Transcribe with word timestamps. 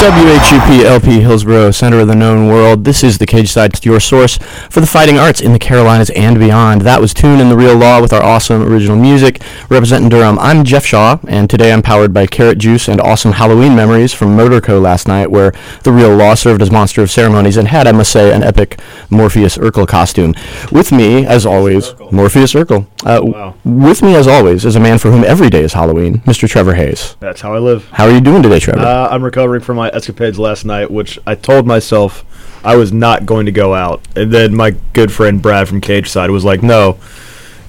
WHUP 0.00 0.84
LP 0.84 1.20
Hillsborough, 1.22 1.72
center 1.72 1.98
of 1.98 2.06
the 2.06 2.14
known 2.14 2.46
world. 2.46 2.84
This 2.84 3.02
is 3.02 3.18
the 3.18 3.26
Cage 3.26 3.50
Side, 3.50 3.84
your 3.84 3.98
source 3.98 4.38
for 4.70 4.78
the 4.78 4.86
fighting 4.86 5.18
arts 5.18 5.40
in 5.40 5.52
the 5.52 5.58
Carolinas 5.58 6.08
and 6.10 6.38
beyond. 6.38 6.82
That 6.82 7.00
was 7.00 7.12
Tune 7.12 7.40
in 7.40 7.48
the 7.48 7.56
Real 7.56 7.74
Law 7.76 8.00
with 8.00 8.12
our 8.12 8.22
awesome 8.22 8.62
original 8.62 8.96
music. 8.96 9.42
Representing 9.68 10.08
Durham, 10.08 10.38
I'm 10.38 10.62
Jeff 10.62 10.86
Shaw, 10.86 11.18
and 11.26 11.50
today 11.50 11.72
I'm 11.72 11.82
powered 11.82 12.14
by 12.14 12.28
Carrot 12.28 12.58
Juice 12.58 12.86
and 12.86 13.00
awesome 13.00 13.32
Halloween 13.32 13.74
memories 13.74 14.14
from 14.14 14.36
Motorco 14.36 14.80
last 14.80 15.08
night, 15.08 15.32
where 15.32 15.52
the 15.82 15.90
Real 15.90 16.14
Law 16.14 16.34
served 16.34 16.62
as 16.62 16.70
monster 16.70 17.02
of 17.02 17.10
ceremonies 17.10 17.56
and 17.56 17.66
had, 17.66 17.88
I 17.88 17.92
must 17.92 18.12
say, 18.12 18.32
an 18.32 18.44
epic 18.44 18.78
Morpheus 19.10 19.58
Urkel 19.58 19.88
costume. 19.88 20.32
With 20.70 20.92
me, 20.92 21.26
as 21.26 21.44
always, 21.44 21.92
Morpheus 22.12 22.52
Urkel. 22.54 22.86
Uh, 23.04 23.20
Wow. 23.24 23.54
With 23.64 24.02
me, 24.02 24.14
as 24.14 24.28
always, 24.28 24.64
is 24.64 24.76
a 24.76 24.80
man 24.80 24.98
for 24.98 25.10
whom 25.10 25.24
every 25.24 25.50
day 25.50 25.62
is 25.62 25.72
Halloween, 25.72 26.18
Mr. 26.20 26.48
Trevor 26.48 26.74
Hayes. 26.74 27.16
That's 27.20 27.40
how 27.40 27.52
I 27.54 27.58
live. 27.58 27.88
How 27.90 28.04
are 28.06 28.12
you 28.12 28.20
doing 28.20 28.42
today, 28.44 28.60
Trevor? 28.60 28.78
Uh, 28.80 29.08
I'm 29.10 29.22
recovering 29.24 29.60
from 29.60 29.76
my 29.76 29.87
escapades 29.94 30.38
last 30.38 30.64
night, 30.64 30.90
which 30.90 31.18
I 31.26 31.34
told 31.34 31.66
myself 31.66 32.24
I 32.64 32.76
was 32.76 32.92
not 32.92 33.26
going 33.26 33.46
to 33.46 33.52
go 33.52 33.74
out. 33.74 34.00
And 34.16 34.32
then 34.32 34.54
my 34.54 34.72
good 34.92 35.12
friend 35.12 35.40
Brad 35.40 35.68
from 35.68 35.80
Cage 35.80 36.08
Side 36.08 36.30
was 36.30 36.44
like, 36.44 36.62
no, 36.62 36.98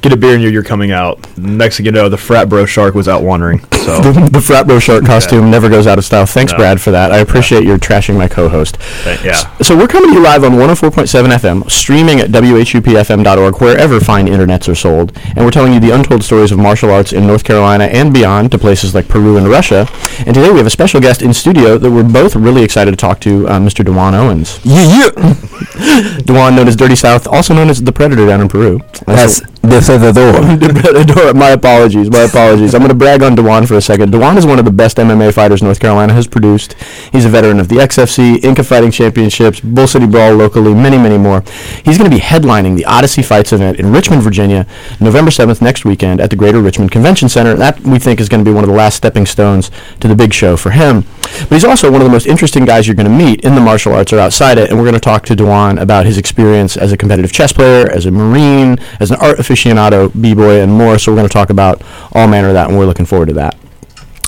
get 0.02 0.14
a 0.14 0.17
beer 0.17 0.33
in 0.36 0.42
you, 0.42 0.50
you're 0.50 0.64
coming 0.64 0.92
out. 0.92 1.19
Next 1.38 1.78
thing 1.78 1.86
you 1.86 1.92
know, 1.92 2.08
the 2.09 2.17
frat 2.17 2.47
bro 2.47 2.66
shark 2.66 2.95
was 2.95 3.08
out 3.08 3.22
wandering. 3.23 3.59
So, 3.73 4.00
the, 4.02 4.30
the 4.31 4.42
frat 4.42 4.66
bro 4.67 4.80
shark 4.80 5.05
costume 5.05 5.52
never 5.52 5.67
goes 5.69 5.88
out 5.88 5.97
of 5.97 6.05
style. 6.05 6.25
Thanks, 6.25 6.52
No. 6.53 6.58
Brad, 6.59 6.80
for 6.80 6.92
that. 6.92 7.11
I 7.11 7.17
appreciate 7.17 7.64
your 7.64 7.78
trashing 7.78 8.17
my 8.17 8.27
co-host. 8.27 8.77
th- 9.03 9.23
yeah. 9.23 9.36
So 9.61 9.75
we're 9.77 9.88
coming 9.88 10.09
to 10.11 10.16
you 10.17 10.23
live 10.23 10.44
on 10.44 10.52
104.7 10.53 11.30
FM, 11.38 11.70
streaming 11.70 12.20
at 12.20 12.30
whupfm.org, 12.30 13.61
wherever 13.61 14.00
fine 14.00 14.27
internets 14.27 14.70
are 14.70 14.75
sold, 14.75 15.17
and 15.36 15.39
we're 15.39 15.52
telling 15.52 15.73
you 15.73 15.80
the 15.80 15.92
untold 15.92 16.23
stories 16.23 16.52
of 16.52 16.59
martial 16.59 16.92
arts 16.92 17.11
in 17.14 17.27
North 17.27 17.44
Carolina 17.44 17.86
and 17.86 18.14
beyond 18.14 18.52
to 18.52 18.58
places 18.58 18.95
like 18.95 19.08
Peru 19.08 19.38
and 19.38 19.47
Russia. 19.47 19.88
And 20.25 20.33
today 20.33 20.50
we 20.52 20.58
have 20.58 20.67
a 20.67 20.72
special 20.72 21.02
guest 21.02 21.22
in 21.22 21.33
studio 21.33 21.77
that 21.77 21.92
we're 21.92 22.03
both 22.03 22.36
really 22.36 22.64
excited 22.64 22.92
to 22.92 22.97
talk 22.97 23.20
to, 23.22 23.47
uh, 23.47 23.59
Mr. 23.59 23.83
D'Juan 23.83 24.14
Owens. 24.14 24.59
Yeah, 24.64 25.09
yeah. 25.16 26.20
D'Juan, 26.23 26.55
known 26.55 26.67
as 26.67 26.75
Dirty 26.75 26.95
South, 26.95 27.27
also 27.27 27.53
known 27.53 27.70
as 27.70 27.81
the 27.81 27.92
Predator 27.92 28.25
down 28.25 28.42
in 28.42 28.47
Peru. 28.47 28.80
That's 29.05 29.42
the 29.61 29.81
feather 29.81 29.89
Predator. 29.90 31.34
My 31.34 31.50
apologies. 31.50 32.12
My 32.12 32.20
apologies. 32.20 32.76
I'm 32.76 32.82
going 32.82 32.90
to 32.90 32.95
brag 32.95 33.23
on 33.23 33.34
D'Juan 33.34 33.68
for 33.68 33.73
a 33.73 33.82
second. 33.82 34.12
D'Juan 34.12 34.38
is 34.38 34.45
one 34.45 34.59
of 34.59 34.66
the 34.66 34.72
best 34.72 34.98
MMA 34.98 35.34
fighters 35.34 35.64
North 35.64 35.80
Carolina 35.80 36.14
has 36.14 36.28
produced. 36.28 36.73
He's 37.12 37.26
a 37.26 37.30
veteran 37.30 37.59
of 37.59 37.70
the 37.70 37.78
XFC, 37.78 38.44
Inca 38.44 38.64
Fighting 38.64 38.92
Championships, 38.92 39.62
Bull 39.62 39.88
City 39.88 40.06
Brawl 40.06 40.36
locally, 40.36 40.76
many, 40.76 41.00
many 41.00 41.17
more. 41.17 41.42
He's 41.84 41.98
going 41.98 42.08
to 42.08 42.16
be 42.16 42.22
headlining 42.22 42.78
the 42.78 42.86
Odyssey 42.86 43.23
Fights 43.23 43.52
event 43.52 43.80
in 43.80 43.92
Richmond, 43.92 44.22
Virginia, 44.22 44.67
November 45.00 45.32
7th 45.32 45.60
next 45.60 45.86
weekend 45.86 46.22
at 46.22 46.30
the 46.30 46.36
Greater 46.36 46.62
Richmond 46.62 46.92
Convention 46.92 47.28
Center. 47.28 47.56
That 47.56 47.80
we 47.80 47.98
think 47.98 48.20
is 48.20 48.30
going 48.30 48.45
to 48.45 48.50
be 48.50 48.54
one 48.54 48.64
of 48.64 48.70
the 48.70 48.76
last 48.76 48.95
stepping 48.95 49.26
stones 49.26 49.72
to 50.02 50.08
the 50.08 50.16
big 50.16 50.36
show 50.36 50.56
for 50.56 50.70
him. 50.70 51.04
But 51.23 51.54
he's 51.54 51.66
also 51.66 51.90
one 51.90 52.02
of 52.02 52.06
the 52.06 52.12
most 52.12 52.28
interesting 52.28 52.64
guys 52.64 52.86
you're 52.86 52.95
going 52.95 53.10
to 53.10 53.26
meet 53.26 53.42
in 53.42 53.56
the 53.56 53.62
martial 53.62 53.94
arts 53.94 54.14
or 54.14 54.20
outside 54.20 54.60
it. 54.60 54.70
And 54.70 54.78
we're 54.78 54.86
going 54.86 54.94
to 54.94 55.00
talk 55.00 55.26
to 55.26 55.36
D'Juan 55.36 55.82
about 55.82 56.06
his 56.06 56.20
experience 56.20 56.78
as 56.78 56.92
a 56.92 56.98
competitive 56.98 57.32
chess 57.32 57.54
player, 57.54 57.90
as 57.90 58.06
a 58.06 58.12
Marine, 58.12 58.78
as 58.99 59.10
an 59.10 59.17
art 59.20 59.39
aficionado, 59.39 59.79
b-boy, 60.22 60.62
and 60.62 60.72
more. 60.72 60.98
So 61.00 61.12
we're 61.12 61.17
going 61.17 61.28
to 61.28 61.34
talk 61.34 61.50
about 61.50 61.82
all 62.14 62.28
manner 62.28 62.50
of 62.50 62.54
that, 62.54 62.70
and 62.70 62.78
we're 62.78 62.86
looking 62.86 63.06
forward 63.06 63.28
to 63.28 63.34
that. 63.36 63.56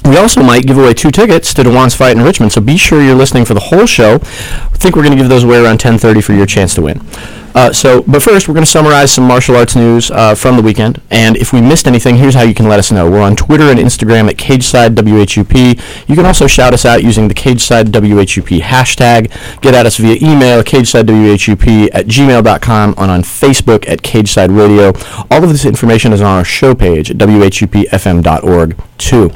We 0.05 0.17
also 0.17 0.41
might 0.41 0.65
give 0.65 0.77
away 0.77 0.93
two 0.95 1.11
tickets 1.11 1.53
to 1.53 1.63
D'Juan's 1.63 1.93
fight 1.93 2.17
in 2.17 2.23
Richmond, 2.23 2.51
so 2.51 2.59
be 2.59 2.75
sure 2.75 3.03
you're 3.03 3.13
listening 3.13 3.45
for 3.45 3.53
the 3.53 3.59
whole 3.59 3.85
show. 3.85 4.19
Think 4.81 4.95
we're 4.95 5.03
going 5.03 5.15
to 5.15 5.21
give 5.21 5.29
those 5.29 5.43
away 5.43 5.63
around 5.63 5.79
10:30 5.79 6.23
for 6.23 6.33
your 6.33 6.47
chance 6.47 6.73
to 6.73 6.81
win. 6.81 6.99
Uh, 7.53 7.73
so, 7.73 8.01
but 8.03 8.23
first, 8.23 8.47
we're 8.47 8.53
going 8.53 8.65
to 8.65 8.69
summarize 8.69 9.11
some 9.11 9.25
martial 9.25 9.55
arts 9.55 9.75
news 9.75 10.09
uh, 10.11 10.33
from 10.35 10.55
the 10.55 10.61
weekend. 10.61 11.01
And 11.09 11.35
if 11.35 11.51
we 11.51 11.59
missed 11.59 11.87
anything, 11.87 12.15
here's 12.15 12.33
how 12.33 12.43
you 12.43 12.53
can 12.53 12.67
let 12.67 12.79
us 12.79 12.91
know. 12.91 13.09
We're 13.09 13.21
on 13.21 13.35
Twitter 13.35 13.65
and 13.65 13.79
Instagram 13.79 14.29
at 14.29 14.37
CageSideWHUP. 14.37 16.07
You 16.07 16.15
can 16.15 16.25
also 16.25 16.47
shout 16.47 16.73
us 16.73 16.85
out 16.85 17.03
using 17.03 17.27
the 17.27 17.33
CageSideWHUP 17.33 18.61
hashtag. 18.61 19.61
Get 19.61 19.73
at 19.73 19.85
us 19.85 19.97
via 19.97 20.15
email, 20.21 20.63
CageSideWHUP 20.63 21.89
at 21.93 22.05
gmail.com, 22.07 22.95
and 22.97 23.11
on 23.11 23.21
Facebook 23.21 23.87
at 23.87 24.01
CageSide 24.01 24.55
Radio. 24.55 24.93
All 25.29 25.43
of 25.43 25.49
this 25.49 25.65
information 25.65 26.13
is 26.13 26.21
on 26.21 26.37
our 26.37 26.45
show 26.45 26.73
page 26.73 27.11
at 27.11 27.17
WHUPFM.org, 27.17 28.81
too. 28.97 29.29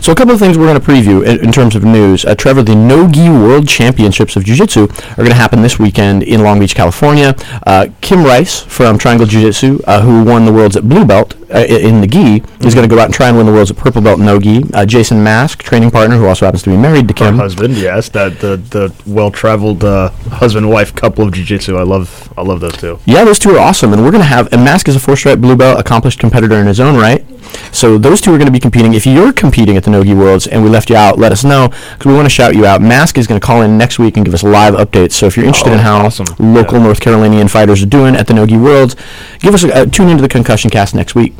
So, 0.00 0.12
a 0.12 0.14
couple 0.14 0.34
of 0.34 0.38
things 0.38 0.56
we're 0.56 0.66
going 0.66 0.80
to 0.80 0.86
preview 0.86 1.26
in, 1.26 1.44
in 1.44 1.50
terms 1.50 1.74
of 1.74 1.82
news. 1.82 2.24
Uh, 2.24 2.34
Trevor, 2.36 2.62
the 2.62 2.76
No-Gi 2.76 3.28
World 3.28 3.66
Championships 3.66 4.36
of 4.36 4.44
Are 4.88 5.16
going 5.16 5.28
to 5.28 5.34
happen 5.34 5.62
this 5.62 5.78
weekend 5.78 6.22
in 6.22 6.42
Long 6.42 6.58
Beach, 6.58 6.74
California. 6.74 7.34
Uh, 7.66 7.88
Kim 8.00 8.24
Rice 8.24 8.60
from 8.60 8.98
Triangle 8.98 9.26
Jiu-Jitsu, 9.26 9.80
uh, 9.86 10.00
who 10.02 10.24
won 10.24 10.44
the 10.44 10.52
worlds 10.52 10.76
at 10.76 10.88
Blue 10.88 11.04
Belt 11.04 11.34
uh, 11.54 11.58
in 11.58 12.00
the 12.00 12.06
gi, 12.06 12.42
is 12.66 12.74
going 12.74 12.88
to 12.88 12.94
go 12.94 13.00
out 13.00 13.06
and 13.06 13.14
try 13.14 13.28
and 13.28 13.36
win 13.36 13.46
the 13.46 13.52
worlds 13.52 13.70
Purple 13.72 14.00
Belt 14.02 14.18
No-Gi. 14.18 14.64
Uh, 14.74 14.86
Jason 14.86 15.22
Mask, 15.22 15.62
training 15.62 15.90
partner, 15.90 16.16
who 16.16 16.26
also 16.26 16.44
happens 16.46 16.62
to 16.64 16.70
be 16.70 16.76
married 16.76 17.08
to 17.08 17.14
Kim. 17.14 17.36
husband, 17.36 17.76
yes, 17.76 18.08
that 18.10 18.40
the 18.40 18.56
the 18.56 18.92
well 19.06 19.30
traveled 19.30 19.84
uh, 19.84 20.10
husband 20.30 20.68
wife 20.70 20.94
couple 20.94 21.24
of 21.26 21.32
jiu-jitsu. 21.32 21.76
I 21.76 21.82
love 21.82 22.32
I 22.36 22.42
love 22.42 22.60
those 22.60 22.76
two. 22.76 22.98
Yeah, 23.04 23.24
those 23.24 23.38
two 23.38 23.50
are 23.50 23.58
awesome, 23.58 23.92
and 23.92 24.02
we're 24.04 24.10
going 24.10 24.22
to 24.22 24.28
have. 24.28 24.52
And 24.52 24.64
Mask 24.64 24.88
is 24.88 24.96
a 24.96 25.00
four-stripe 25.00 25.38
blue 25.40 25.56
belt, 25.56 25.78
accomplished 25.78 26.18
competitor 26.18 26.56
in 26.56 26.66
his 26.66 26.80
own 26.80 26.96
right. 26.96 27.24
So 27.72 27.96
those 27.96 28.20
two 28.20 28.34
are 28.34 28.38
going 28.38 28.46
to 28.46 28.52
be 28.52 28.58
competing. 28.60 28.94
If 28.94 29.06
you're 29.06 29.32
competing 29.32 29.76
at 29.76 29.84
the 29.84 29.90
Nogi 29.90 30.14
Worlds 30.14 30.48
and 30.48 30.64
we 30.64 30.68
left 30.68 30.90
you 30.90 30.96
out, 30.96 31.16
let 31.16 31.30
us 31.30 31.44
know 31.44 31.68
because 31.68 32.06
we 32.06 32.12
want 32.12 32.26
to 32.26 32.30
shout 32.30 32.56
you 32.56 32.66
out. 32.66 32.82
Mask 32.82 33.16
is 33.18 33.26
going 33.28 33.40
to 33.40 33.46
call 33.46 33.62
in 33.62 33.78
next 33.78 34.00
week 34.00 34.16
and 34.16 34.26
give 34.26 34.34
us 34.34 34.42
live 34.42 34.74
updates. 34.74 35.12
So 35.12 35.26
if 35.26 35.36
you're 35.36 35.46
interested 35.46 35.72
in 35.72 35.78
Oh, 35.78 35.82
how 35.82 36.06
awesome. 36.06 36.26
local 36.40 36.78
Yeah. 36.78 36.84
North 36.84 37.00
Carolinian 37.00 37.46
fighters 37.48 37.82
are 37.82 37.86
doing 37.86 38.16
at 38.16 38.26
the 38.26 38.34
Nogi 38.34 38.56
Worlds, 38.56 38.96
give 39.38 39.54
us 39.54 39.62
a, 39.62 39.72
uh, 39.74 39.86
tune 39.86 40.08
into 40.08 40.22
the 40.22 40.28
Concussion 40.28 40.70
Cast 40.70 40.94
next 40.94 41.14
week. 41.14 41.34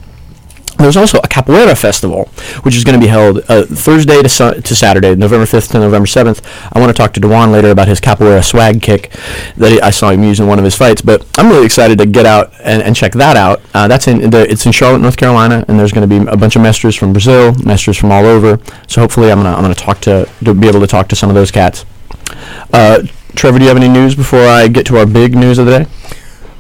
There's 0.79 0.97
also 0.97 1.19
a 1.19 1.29
capoeira 1.29 1.77
festival, 1.77 2.27
which 2.63 2.77
is 2.77 2.85
going 2.85 2.99
to 2.99 3.05
be 3.05 3.09
held 3.09 3.39
uh, 3.49 3.65
Thursday 3.65 4.23
to, 4.23 4.29
su- 4.29 4.61
to 4.61 4.77
Saturday, 4.77 5.15
November 5.15 5.47
5th 5.47 5.71
to 5.73 5.79
November 5.79 6.07
7th. 6.07 6.43
I 6.73 6.79
want 6.79 6.95
to 6.95 6.95
talk 6.95 7.13
to 7.15 7.21
D'Juan 7.21 7.51
later 7.51 7.71
about 7.71 7.89
his 7.89 8.01
capoeira 8.01 8.45
swag 8.45 8.83
kick 8.83 9.11
that 9.57 9.73
he, 9.73 9.81
I 9.81 9.91
saw 9.91 10.11
him 10.11 10.23
use 10.23 10.39
in 10.39 10.47
one 10.47 10.59
of 10.59 10.65
his 10.65 10.77
fights. 10.77 11.01
But 11.01 11.27
I'm 11.39 11.49
really 11.49 11.65
excited 11.67 11.99
to 11.99 12.07
get 12.07 12.27
out 12.27 12.53
and, 12.63 12.83
and 12.83 12.95
check 12.95 13.13
that 13.13 13.37
out. 13.37 13.63
Uh, 13.75 13.89
that's 13.89 14.07
in 14.07 14.31
the, 14.31 14.51
it's 14.51 14.67
in 14.67 14.73
Charlotte, 14.73 15.01
North 15.01 15.17
Carolina, 15.17 15.65
and 15.67 15.79
there's 15.79 15.93
going 15.93 16.09
to 16.09 16.21
be 16.21 16.31
a 16.31 16.37
bunch 16.37 16.57
of 16.57 16.63
mestres 16.63 16.99
from 16.99 17.13
Brazil, 17.13 17.53
mestres 17.55 17.99
from 17.99 18.13
all 18.13 18.25
over. 18.27 18.61
So 18.87 19.01
hopefully, 19.01 19.31
I'm 19.31 19.39
gonna 19.39 19.55
I'm 19.55 19.63
gonna 19.63 19.75
talk 19.75 20.01
to, 20.03 20.29
to 20.45 20.55
be 20.55 20.69
able 20.69 20.81
to 20.81 20.87
talk 20.87 21.09
to 21.09 21.17
some 21.17 21.29
of 21.31 21.35
those 21.35 21.51
cats. 21.51 21.85
Uh, 22.73 23.03
Trevor, 23.35 23.59
do 23.59 23.65
you 23.65 23.69
have 23.69 23.77
any 23.77 23.89
news 23.89 24.15
before 24.15 24.41
I 24.47 24.69
get 24.69 24.87
to 24.87 24.99
our 24.99 25.07
big 25.07 25.35
news 25.35 25.59
of 25.59 25.67
the 25.67 25.79
day? 25.81 25.91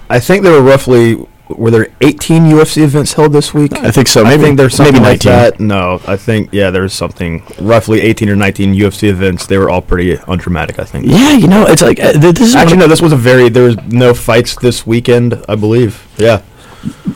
I 0.08 0.20
think 0.20 0.42
there 0.42 0.52
were 0.52 0.62
roughly 0.62 1.26
were 1.48 1.70
there 1.70 1.88
18 2.00 2.44
UFC 2.44 2.82
events 2.82 3.12
held 3.12 3.32
this 3.32 3.54
week? 3.54 3.72
I 3.74 3.90
think 3.90 4.08
so. 4.08 4.24
Maybe 4.24 4.34
I 4.34 4.38
think 4.38 4.56
there's 4.56 4.74
something 4.74 4.94
maybe 4.94 5.04
like 5.04 5.24
19. 5.24 5.32
that. 5.32 5.60
No, 5.60 6.00
I 6.06 6.16
think 6.16 6.50
yeah, 6.52 6.70
there's 6.70 6.92
something 6.92 7.42
roughly 7.60 8.00
18 8.00 8.28
or 8.28 8.36
19 8.36 8.74
UFC 8.74 9.08
events. 9.08 9.46
They 9.46 9.58
were 9.58 9.70
all 9.70 9.82
pretty 9.82 10.16
undramatic. 10.28 10.78
I 10.78 10.84
think. 10.84 11.06
Yeah, 11.06 11.32
you 11.32 11.46
know, 11.48 11.66
it's 11.66 11.82
like 11.82 12.00
uh, 12.00 12.12
th- 12.12 12.34
this 12.34 12.48
is 12.48 12.56
Actually, 12.56 12.78
no. 12.78 12.88
This 12.88 13.00
was 13.02 13.12
a 13.12 13.16
very. 13.16 13.48
There 13.48 13.64
was 13.64 13.76
no 13.86 14.14
fights 14.14 14.56
this 14.56 14.86
weekend, 14.86 15.44
I 15.48 15.54
believe. 15.54 16.06
Yeah. 16.18 16.42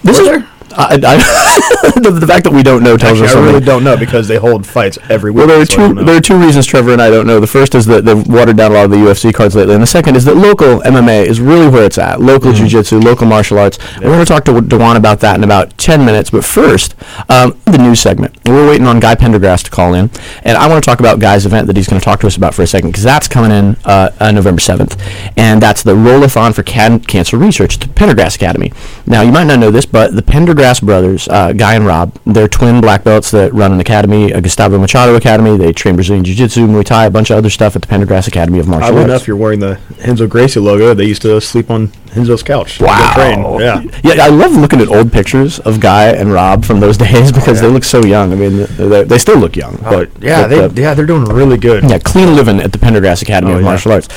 This 0.02 0.18
Were 0.18 0.22
is 0.22 0.28
there? 0.28 0.48
I, 0.72 0.94
I, 0.94 1.90
the, 2.00 2.10
the 2.20 2.26
fact 2.26 2.44
that 2.44 2.52
we 2.52 2.62
don't 2.62 2.82
know 2.82 2.96
tells 2.96 3.20
Actually, 3.20 3.26
us 3.28 3.34
I 3.36 3.46
really 3.52 3.64
don't 3.64 3.84
know 3.84 3.96
because 3.96 4.28
they 4.28 4.36
hold 4.36 4.66
fights 4.66 4.98
every 5.08 5.30
week. 5.30 5.38
well, 5.38 5.46
there 5.46 5.60
are 5.60 5.66
two. 5.66 5.94
There 6.04 6.16
are 6.16 6.20
two 6.20 6.38
reasons 6.38 6.66
Trevor 6.66 6.92
and 6.92 7.02
I 7.02 7.10
don't 7.10 7.26
know. 7.26 7.40
The 7.40 7.46
first 7.46 7.74
is 7.74 7.86
that 7.86 8.04
they've 8.04 8.26
watered 8.26 8.56
down 8.56 8.70
a 8.72 8.74
lot 8.74 8.84
of 8.84 8.90
the 8.90 8.96
UFC 8.96 9.32
cards 9.34 9.56
lately, 9.56 9.74
and 9.74 9.82
the 9.82 9.86
second 9.86 10.16
is 10.16 10.24
that 10.26 10.36
local 10.36 10.80
MMA 10.80 11.24
is 11.24 11.40
really 11.40 11.68
where 11.68 11.84
it's 11.84 11.98
at. 11.98 12.20
Local 12.20 12.52
jiu-jitsu, 12.52 12.98
local 13.00 13.26
martial 13.26 13.58
arts. 13.58 13.78
And 13.94 14.04
We're 14.04 14.10
going 14.12 14.24
to 14.24 14.32
talk 14.32 14.44
to 14.44 14.60
D'Juan 14.60 14.96
about 14.96 15.20
that 15.20 15.36
in 15.36 15.44
about 15.44 15.76
ten 15.78 16.04
minutes. 16.04 16.30
But 16.30 16.44
first, 16.44 16.94
um, 17.28 17.58
the 17.66 17.78
news 17.78 18.00
segment. 18.00 18.36
We're 18.46 18.68
waiting 18.68 18.86
on 18.86 19.00
Guy 19.00 19.14
Pendergrass 19.14 19.62
to 19.64 19.70
call 19.70 19.94
in, 19.94 20.10
and 20.44 20.56
I 20.56 20.68
want 20.68 20.82
to 20.82 20.88
talk 20.88 21.00
about 21.00 21.18
Guy's 21.18 21.46
event 21.46 21.66
that 21.66 21.76
he's 21.76 21.88
going 21.88 22.00
to 22.00 22.04
talk 22.04 22.20
to 22.20 22.26
us 22.26 22.36
about 22.36 22.54
for 22.54 22.62
a 22.62 22.66
second 22.66 22.90
because 22.90 23.04
that's 23.04 23.28
coming 23.28 23.50
in 23.50 23.76
uh, 23.84 24.10
uh, 24.20 24.30
November 24.32 24.60
seventh, 24.60 25.00
and 25.36 25.60
that's 25.62 25.82
the 25.82 25.94
Rollathon 25.94 26.54
for 26.54 26.62
Can- 26.62 27.00
Cancer 27.00 27.36
Research, 27.36 27.74
at 27.74 27.80
the 27.80 27.88
Pendergrass 27.88 28.36
Academy. 28.36 28.72
Now, 29.06 29.22
you 29.22 29.32
might 29.32 29.44
not 29.44 29.58
know 29.58 29.70
this, 29.70 29.86
but 29.86 30.14
the 30.14 30.22
Pendergrass 30.22 30.59
brothers, 30.80 31.28
uh, 31.28 31.52
Guy 31.52 31.74
and 31.74 31.86
Rob, 31.86 32.16
they're 32.26 32.48
twin 32.48 32.80
black 32.80 33.04
belts 33.04 33.30
that 33.30 33.52
run 33.52 33.72
an 33.72 33.80
academy, 33.80 34.30
a 34.32 34.40
Gustavo 34.40 34.78
Machado 34.78 35.14
Academy. 35.14 35.56
They 35.56 35.72
train 35.72 35.94
Brazilian 35.94 36.24
Jiu-Jitsu, 36.24 36.66
Muay 36.66 36.84
Thai, 36.84 37.06
a 37.06 37.10
bunch 37.10 37.30
of 37.30 37.38
other 37.38 37.50
stuff 37.50 37.76
at 37.76 37.82
the 37.82 37.88
Pendergrass 37.88 38.28
Academy 38.28 38.58
of 38.58 38.68
Martial 38.68 38.86
Arts. 38.86 38.90
Oddly 38.90 39.02
Arts. 39.02 39.10
enough, 39.10 39.26
you're 39.28 39.36
wearing 39.36 39.60
the 39.60 39.80
Renzo 40.06 40.26
Gracie 40.26 40.60
logo. 40.60 40.94
They 40.94 41.06
used 41.06 41.22
to 41.22 41.40
sleep 41.40 41.70
on 41.70 41.92
Renzo's 42.14 42.42
couch. 42.42 42.80
Wow. 42.80 43.12
Train. 43.14 43.60
Yeah. 43.60 43.82
Yeah, 44.02 44.24
I 44.24 44.28
love 44.28 44.52
looking 44.52 44.80
at 44.80 44.88
old 44.88 45.12
pictures 45.12 45.58
of 45.60 45.80
Guy 45.80 46.08
and 46.08 46.32
Rob 46.32 46.64
from 46.64 46.80
those 46.80 46.96
days 47.06 47.30
because 47.32 47.60
they 47.60 47.68
look 47.68 47.84
so 47.84 48.02
young. 48.04 48.32
I 48.32 48.36
mean, 48.36 48.66
they, 48.76 49.04
they 49.04 49.18
still 49.18 49.38
look 49.38 49.56
young. 49.56 49.76
But 49.76 50.10
yeah, 50.22 50.42
but, 50.42 50.48
they 50.48 50.64
uh, 50.64 50.86
yeah 50.88 50.94
they're 50.94 51.06
doing 51.06 51.24
really 51.24 51.56
good. 51.58 51.88
yeah, 51.88 51.98
clean 51.98 52.34
living 52.34 52.60
at 52.60 52.72
the 52.72 52.78
Pendergrass 52.78 53.22
Academy 53.22 53.52
Oh, 53.52 53.56
of 53.56 53.60
yeah. 53.62 53.66
Martial 53.68 53.92
Arts. 53.92 54.08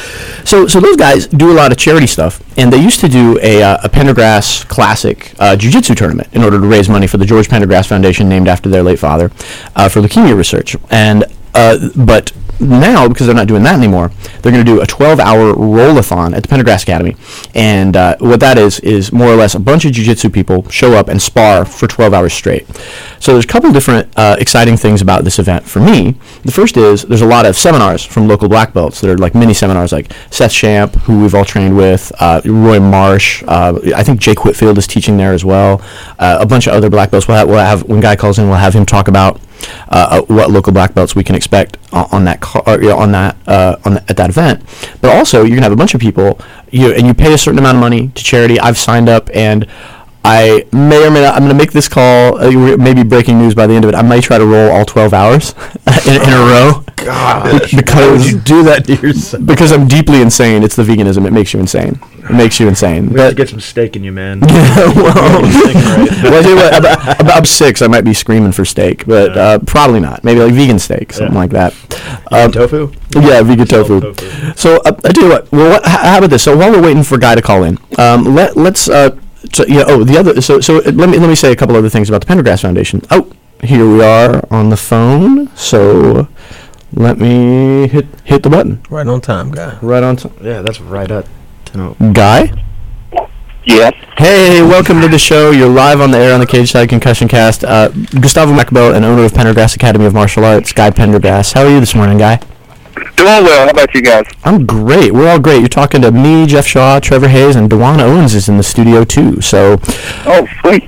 So, 0.49 0.67
so 0.67 0.79
those 0.79 0.95
guys 0.97 1.27
do 1.27 1.51
a 1.51 1.55
lot 1.55 1.71
of 1.71 1.77
charity 1.77 2.07
stuff, 2.07 2.41
and 2.57 2.71
they 2.71 2.81
used 2.81 2.99
to 3.01 3.07
do 3.09 3.37
a, 3.41 3.61
uh, 3.63 3.77
a 3.83 3.89
Pendergrass 3.89 4.67
Classic 4.67 5.33
uh, 5.39 5.55
Jiu-Jitsu 5.55 5.95
tournament 5.95 6.27
in 6.33 6.43
order 6.43 6.59
to 6.59 6.67
raise 6.67 6.89
money 6.89 7.07
for 7.07 7.17
the 7.17 7.25
George 7.25 7.47
Pendergrass 7.47 7.87
Foundation, 7.87 8.27
named 8.29 8.47
after 8.47 8.69
their 8.69 8.83
late 8.83 8.99
father, 8.99 9.31
uh, 9.75 9.87
for 9.89 10.01
leukemia 10.01 10.35
research. 10.37 10.75
And 10.89 11.25
uh, 11.53 11.89
but 11.95 12.31
now, 12.59 13.07
because 13.07 13.27
they're 13.27 13.35
not 13.35 13.47
doing 13.47 13.63
that 13.63 13.75
anymore, 13.75 14.11
they're 14.41 14.51
going 14.51 14.65
to 14.65 14.71
do 14.71 14.81
a 14.81 14.85
12-hour 14.85 15.53
rollathon 15.55 16.35
at 16.35 16.44
the 16.44 16.50
Pendergrass 16.50 16.83
Academy, 16.83 17.15
and 17.53 17.95
uh, 17.95 18.15
what 18.19 18.39
that 18.39 18.57
is 18.57 18.79
is 18.81 19.11
more 19.11 19.27
or 19.27 19.35
less 19.35 19.55
a 19.55 19.59
bunch 19.59 19.85
of 19.85 19.91
jiu-jitsu 19.91 20.29
people 20.29 20.67
show 20.69 20.94
up 20.94 21.07
and 21.07 21.21
spar 21.21 21.65
for 21.65 21.88
12 21.88 22.13
hours 22.13 22.33
straight. 22.33 22.67
So 23.19 23.33
there's 23.33 23.45
a 23.45 23.47
couple 23.47 23.71
different 23.71 24.11
uh, 24.17 24.35
exciting 24.39 24.77
things 24.77 25.01
about 25.01 25.23
this 25.23 25.39
event 25.39 25.65
for 25.65 25.79
me. 25.79 26.15
The 26.44 26.51
first 26.51 26.77
is 26.77 27.03
there's 27.03 27.21
a 27.21 27.27
lot 27.27 27.45
of 27.45 27.55
seminars 27.55 28.03
from 28.03 28.27
local 28.27 28.50
black 28.50 28.73
belts 28.73 29.01
that 29.01 29.09
are 29.09 29.17
like 29.17 29.35
mini 29.35 29.53
seminars, 29.53 29.91
like 29.91 30.11
Seth 30.29 30.51
Champ, 30.51 30.94
who 30.95 31.21
we've 31.21 31.35
all 31.35 31.45
trained 31.45 31.77
with, 31.77 32.11
uh, 32.19 32.41
Roy 32.45 32.79
Marsh. 32.79 33.44
Uh, 33.47 33.79
I 33.95 34.03
think 34.03 34.19
Jake 34.19 34.44
Whitfield 34.44 34.77
is 34.77 34.88
teaching 34.88 35.17
there 35.17 35.33
as 35.33 35.45
well. 35.45 35.81
Uh, 36.19 36.38
a 36.41 36.45
bunch 36.45 36.67
of 36.67 36.73
other 36.73 36.89
black 36.89 37.11
belts. 37.11 37.27
We'll 37.27 37.38
have, 37.38 37.47
we'll 37.47 37.59
have 37.59 37.83
when 37.83 38.00
Guy 38.00 38.15
calls 38.15 38.39
in, 38.39 38.47
we'll 38.50 38.57
have 38.57 38.73
him 38.73 38.85
talk 38.85 39.07
about 39.07 39.39
uh, 39.89 40.21
uh, 40.21 40.21
what 40.33 40.51
local 40.51 40.74
black 40.74 40.94
belts 40.94 41.15
we 41.15 41.24
can 41.24 41.36
expect 41.36 41.77
on, 41.92 42.25
that 42.25 42.42
car, 42.42 42.63
you 42.81 42.89
know, 42.89 42.98
on 42.98 43.12
that 43.12 43.36
uh, 43.48 43.77
on 43.86 43.95
the, 43.95 44.01
at 44.10 44.18
that 44.18 44.30
event. 44.30 44.63
But 45.01 45.15
also, 45.15 45.44
you're 45.44 45.56
gonna 45.56 45.63
have 45.63 45.71
a 45.71 45.77
bunch 45.77 45.94
of 45.94 46.01
people, 46.01 46.39
you 46.71 46.92
and 46.94 47.06
you 47.07 47.13
pay 47.13 47.33
a 47.33 47.38
certain 47.38 47.60
amount 47.60 47.77
of 47.77 47.81
money 47.81 48.10
to 48.10 48.24
charity. 48.24 48.60
I've 48.60 48.77
signed 48.77 49.10
up, 49.10 49.30
and 49.33 49.68
I 50.25 50.65
may 50.71 51.05
or 51.05 51.11
may 51.11 51.21
not. 51.21 51.35
I'm 51.35 51.41
gonna 51.43 51.53
make 51.53 51.73
this 51.73 51.87
call. 51.89 52.37
Uh, 52.41 52.77
maybe 52.77 53.03
breaking 53.03 53.39
news 53.39 53.53
by 53.53 53.67
the 53.67 53.73
end 53.73 53.83
of 53.83 53.89
it. 53.89 53.95
I 53.95 54.01
might 54.01 54.23
try 54.23 54.37
to 54.37 54.45
roll 54.45 54.71
all 54.71 54.85
12 54.85 55.13
hours 55.13 55.53
in, 56.07 56.13
in 56.21 56.29
a 56.29 56.37
row. 56.37 56.85
God, 56.95 57.61
because 57.75 57.93
why 57.95 58.11
would 58.11 58.25
you 58.25 58.39
do 58.39 58.63
that 58.63 58.85
to 58.85 58.95
yourself? 58.95 59.45
because 59.45 59.73
I'm 59.73 59.87
deeply 59.87 60.21
insane. 60.21 60.63
It's 60.63 60.77
the 60.77 60.83
veganism. 60.83 61.25
It 61.27 61.31
makes 61.33 61.53
you 61.53 61.59
insane. 61.59 61.99
It 62.19 62.31
makes 62.31 62.57
you 62.61 62.69
insane. 62.69 63.09
We 63.09 63.19
have 63.19 63.31
to 63.31 63.35
get 63.35 63.49
some 63.49 63.59
steak 63.59 63.97
in 63.97 64.03
you, 64.05 64.13
man. 64.13 64.39
yeah, 64.47 64.85
well, 64.95 65.13
well, 65.41 65.43
I 65.45 66.41
tell 66.41 66.49
you 66.49 66.55
what, 66.55 66.77
about, 66.77 67.19
about 67.19 67.47
six, 67.47 67.81
I 67.81 67.87
might 67.87 68.05
be 68.05 68.13
screaming 68.13 68.53
for 68.53 68.63
steak, 68.63 69.05
but 69.05 69.37
uh, 69.37 69.59
probably 69.59 69.99
not. 69.99 70.23
Maybe 70.23 70.39
like 70.39 70.53
vegan 70.53 70.79
steak, 70.79 71.11
something 71.11 71.33
Yeah. 71.33 71.39
like 71.39 71.49
that. 71.51 71.73
Um, 72.31 72.45
Um, 72.45 72.51
tofu. 72.53 72.93
yeah, 73.15 73.41
vegan 73.41 73.67
tofu. 73.67 73.99
tofu. 73.99 74.53
So 74.55 74.77
uh, 74.85 74.95
I 75.03 75.09
tell 75.11 75.23
you 75.25 75.29
what. 75.31 75.51
Well, 75.51 75.69
what, 75.71 75.85
how 75.85 76.19
about 76.19 76.29
this? 76.29 76.43
So 76.43 76.55
while 76.55 76.71
we're 76.71 76.81
waiting 76.81 77.03
for 77.03 77.17
Guy 77.17 77.35
to 77.35 77.41
call 77.41 77.63
in, 77.65 77.77
um, 77.97 78.23
let 78.33 78.55
let's. 78.55 78.87
So, 79.51 79.65
yeah. 79.67 79.83
Oh, 79.87 80.03
the 80.03 80.17
other. 80.17 80.41
So 80.41 80.61
so 80.61 80.77
uh, 80.77 80.91
let 80.93 81.09
me 81.09 81.17
let 81.19 81.27
me 81.27 81.35
say 81.35 81.51
a 81.51 81.55
couple 81.55 81.75
other 81.75 81.89
things 81.89 82.09
about 82.09 82.25
the 82.25 82.27
Pendergrass 82.33 82.61
Foundation. 82.61 83.01
Oh, 83.11 83.31
here 83.61 83.85
we 83.89 84.03
are 84.03 84.41
on 84.51 84.69
the 84.69 84.77
phone. 84.77 85.53
So 85.55 86.27
let 86.93 87.17
me 87.17 87.87
hit 87.87 88.05
hit 88.23 88.43
the 88.43 88.49
button 88.49 88.81
Right 88.89 89.07
on 89.07 89.19
time, 89.21 89.51
guy. 89.51 89.77
right 89.81 90.03
on. 90.03 90.15
time. 90.15 90.33
Yeah, 90.41 90.61
that's 90.61 90.79
right 90.79 91.09
at 91.09 91.27
ten 91.65 91.81
oh. 91.81 92.11
Guy. 92.13 92.51
Yes. 93.65 93.93
Hey, 94.17 94.61
welcome 94.61 94.99
to 94.99 95.07
the 95.07 95.17
show. 95.17 95.51
You're 95.51 95.69
live 95.69 96.01
on 96.01 96.11
the 96.11 96.17
air 96.17 96.33
on 96.33 96.41
the 96.41 96.45
Cage 96.45 96.71
Side 96.71 96.89
Concussion 96.89 97.27
Cast. 97.29 97.63
Uh, 97.63 97.87
Gustavo 98.19 98.51
Machado 98.51 98.93
and 98.93 99.05
owner 99.05 99.23
of 99.23 99.31
Pendergrass 99.31 99.75
Academy 99.75 100.05
of 100.05 100.13
Martial 100.13 100.43
Arts, 100.43 100.73
Guy 100.73 100.91
Pendergrass. 100.91 101.53
How 101.53 101.63
are 101.63 101.69
you 101.69 101.79
this 101.79 101.95
morning, 101.95 102.17
Guy? 102.17 102.39
Doing 103.15 103.44
well. 103.44 103.65
How 103.65 103.69
about 103.71 103.94
you 103.94 104.01
guys? 104.01 104.25
I'm 104.44 104.65
great. 104.65 105.13
We're 105.13 105.30
all 105.30 105.39
great. 105.39 105.60
You're 105.60 105.68
talking 105.69 106.01
to 106.01 106.12
me, 106.12 106.45
Jeff 106.45 106.65
Shaw, 106.65 107.00
Trevor 107.00 107.27
Hayes, 107.27 107.56
and 107.56 107.69
D'Juan 107.69 108.00
Owens 108.01 108.33
is 108.33 108.50
in 108.50 108.57
the 108.57 108.63
studio 108.63 109.04
too. 109.04 109.39
So, 109.42 109.80
Oh, 110.25 110.48
sweet. 110.62 110.83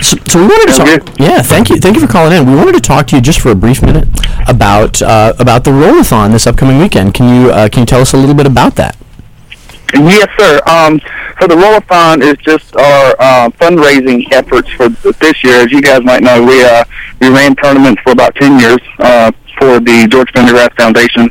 so, 0.00 0.16
so 0.26 0.40
we 0.40 0.46
wanted 0.46 0.72
to 0.72 0.78
talk. 1.06 1.18
Yeah, 1.18 1.42
thank 1.42 1.68
you, 1.68 1.76
thank 1.76 1.94
you 1.96 2.00
for 2.00 2.08
calling 2.10 2.36
in. 2.36 2.46
We 2.48 2.56
wanted 2.56 2.72
to 2.74 2.80
talk 2.80 3.06
to 3.08 3.16
you 3.16 3.22
just 3.22 3.40
for 3.40 3.50
a 3.50 3.54
brief 3.54 3.82
minute 3.82 4.08
about 4.48 5.02
uh, 5.02 5.34
about 5.38 5.64
the 5.64 5.70
rollathon 5.70 6.32
this 6.32 6.46
upcoming 6.46 6.78
weekend. 6.78 7.14
Can 7.14 7.28
you 7.28 7.50
uh, 7.50 7.68
can 7.68 7.80
you 7.80 7.86
tell 7.86 8.00
us 8.00 8.12
a 8.14 8.16
little 8.16 8.34
bit 8.34 8.46
about 8.46 8.74
that? 8.76 8.96
Yes, 9.94 10.26
sir. 10.38 10.58
Um, 10.66 11.00
so 11.38 11.46
the 11.46 11.54
Rollathon 11.54 12.22
is 12.22 12.38
just 12.38 12.74
our 12.76 13.14
uh, 13.18 13.50
fundraising 13.50 14.24
efforts 14.32 14.70
for 14.70 14.88
this 14.88 15.44
year. 15.44 15.56
As 15.60 15.70
you 15.70 15.82
guys 15.82 16.02
might 16.02 16.22
know, 16.22 16.42
we 16.42 16.64
uh, 16.64 16.82
we 17.20 17.28
ran 17.28 17.54
tournaments 17.56 18.00
for 18.02 18.12
about 18.12 18.34
ten 18.36 18.58
years 18.58 18.78
uh, 19.00 19.30
for 19.62 19.78
the 19.78 20.08
George 20.10 20.26
Pendergrass 20.32 20.74
Foundation, 20.74 21.30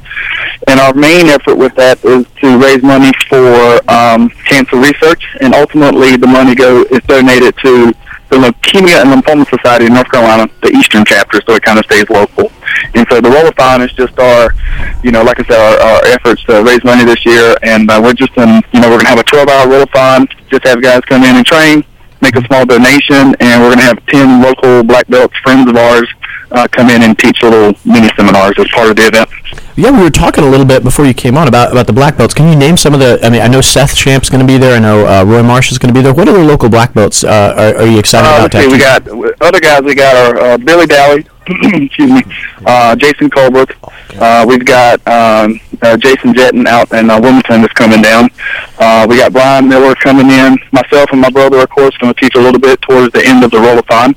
and 0.67 0.79
our 0.79 0.93
main 0.93 1.27
effort 1.27 1.55
with 1.55 1.75
that 1.75 1.99
is 2.05 2.25
to 2.39 2.57
raise 2.57 2.81
money 2.81 3.11
for 3.27 3.83
um, 3.91 4.29
cancer 4.47 4.79
research, 4.79 5.35
and 5.41 5.53
ultimately 5.53 6.15
the 6.15 6.27
money 6.27 6.55
go 6.55 6.83
is 6.83 7.03
donated 7.11 7.53
to 7.57 7.91
the 8.31 8.37
Leukemia 8.37 9.03
and 9.03 9.11
Lymphoma 9.11 9.43
Society 9.49 9.87
in 9.87 9.93
North 9.93 10.09
Carolina, 10.09 10.49
the 10.63 10.71
Eastern 10.71 11.03
chapter, 11.03 11.41
so 11.45 11.55
it 11.55 11.63
kind 11.63 11.77
of 11.77 11.83
stays 11.83 12.09
local. 12.09 12.49
And 12.95 13.05
so 13.09 13.19
the 13.19 13.27
Rollathon 13.27 13.83
is 13.83 13.91
just 13.91 14.17
our, 14.17 14.55
you 15.03 15.11
know, 15.11 15.21
like 15.23 15.41
I 15.41 15.43
said, 15.43 15.59
our, 15.59 15.75
our 15.91 16.01
efforts 16.15 16.41
to 16.45 16.63
raise 16.63 16.81
money 16.85 17.03
this 17.03 17.25
year. 17.25 17.57
And 17.61 17.91
uh, 17.91 17.99
we're 18.01 18.13
just 18.13 18.31
in, 18.37 18.63
you 18.71 18.79
know, 18.79 18.87
we're 18.87 19.03
going 19.03 19.11
to 19.11 19.15
have 19.15 19.19
a 19.19 19.27
12-hour 19.27 19.67
Rollathon, 19.67 20.31
just 20.49 20.63
have 20.63 20.81
guys 20.81 21.01
come 21.11 21.23
in 21.23 21.35
and 21.35 21.45
train, 21.45 21.83
make 22.21 22.37
a 22.37 22.45
small 22.47 22.65
donation, 22.65 23.35
and 23.43 23.61
we're 23.61 23.75
going 23.75 23.83
to 23.83 23.91
have 23.91 24.05
10 24.07 24.41
local 24.41 24.83
black 24.83 25.07
belts, 25.07 25.35
friends 25.43 25.69
of 25.69 25.75
ours, 25.75 26.07
uh, 26.51 26.67
come 26.71 26.89
in 26.89 27.01
and 27.03 27.17
teach 27.17 27.41
little 27.43 27.73
mini 27.85 28.09
seminars 28.15 28.53
as 28.57 28.67
part 28.71 28.89
of 28.89 28.95
the 28.95 29.07
event. 29.07 29.29
Yeah, 29.77 29.91
we 29.91 30.03
were 30.03 30.09
talking 30.09 30.43
a 30.43 30.47
little 30.49 30.65
bit 30.65 30.83
before 30.83 31.05
you 31.05 31.13
came 31.13 31.37
on 31.37 31.47
about, 31.47 31.71
about 31.71 31.87
the 31.87 31.93
black 31.93 32.17
belts. 32.17 32.33
Can 32.33 32.47
you 32.49 32.55
name 32.55 32.75
some 32.77 32.93
of 32.93 32.99
the? 32.99 33.19
I 33.23 33.29
mean, 33.29 33.41
I 33.41 33.47
know 33.47 33.61
Seth 33.61 33.95
Champ's 33.95 34.29
going 34.29 34.41
to 34.41 34.47
be 34.47 34.57
there. 34.57 34.75
I 34.75 34.79
know 34.79 35.05
uh, 35.07 35.23
Roy 35.23 35.41
Marsh 35.43 35.71
is 35.71 35.77
going 35.79 35.93
to 35.93 35.97
be 35.97 36.03
there. 36.03 36.13
What 36.13 36.27
other 36.27 36.43
local 36.43 36.69
black 36.69 36.93
belts 36.93 37.23
uh, 37.23 37.53
are, 37.57 37.81
are 37.83 37.87
you 37.87 37.97
excited 37.99 38.27
Uh, 38.27 38.45
about? 38.45 38.53
let's 38.53 38.65
see, 38.65 38.71
we 38.71 38.77
got 38.79 39.41
other 39.41 39.59
guys. 39.59 39.81
We 39.83 39.95
got 39.95 40.15
our 40.15 40.37
uh, 40.51 40.57
Billy 40.57 40.85
Dally, 40.87 41.25
excuse 41.47 42.11
me, 42.11 42.21
uh, 42.65 42.95
Jason 42.97 43.29
Colbrook. 43.29 43.71
Uh, 44.19 44.45
we've 44.45 44.65
got 44.65 44.99
um, 45.07 45.59
uh, 45.81 45.95
Jason 45.97 46.33
Jetton 46.33 46.67
out 46.67 46.91
in 46.93 47.09
uh, 47.09 47.19
Wilmington 47.19 47.61
that's 47.61 47.73
coming 47.73 48.01
down. 48.01 48.29
Uh, 48.77 49.07
we 49.09 49.15
got 49.17 49.31
Brian 49.31 49.67
Miller 49.69 49.95
coming 49.95 50.29
in. 50.29 50.57
Myself 50.73 51.09
and 51.13 51.21
my 51.21 51.29
brother, 51.29 51.59
of 51.59 51.69
course, 51.69 51.95
going 51.97 52.13
to 52.13 52.19
teach 52.19 52.35
a 52.35 52.41
little 52.41 52.59
bit 52.59 52.81
towards 52.81 53.13
the 53.13 53.25
end 53.25 53.43
of 53.45 53.51
the 53.51 53.57
rollathon. 53.57 54.15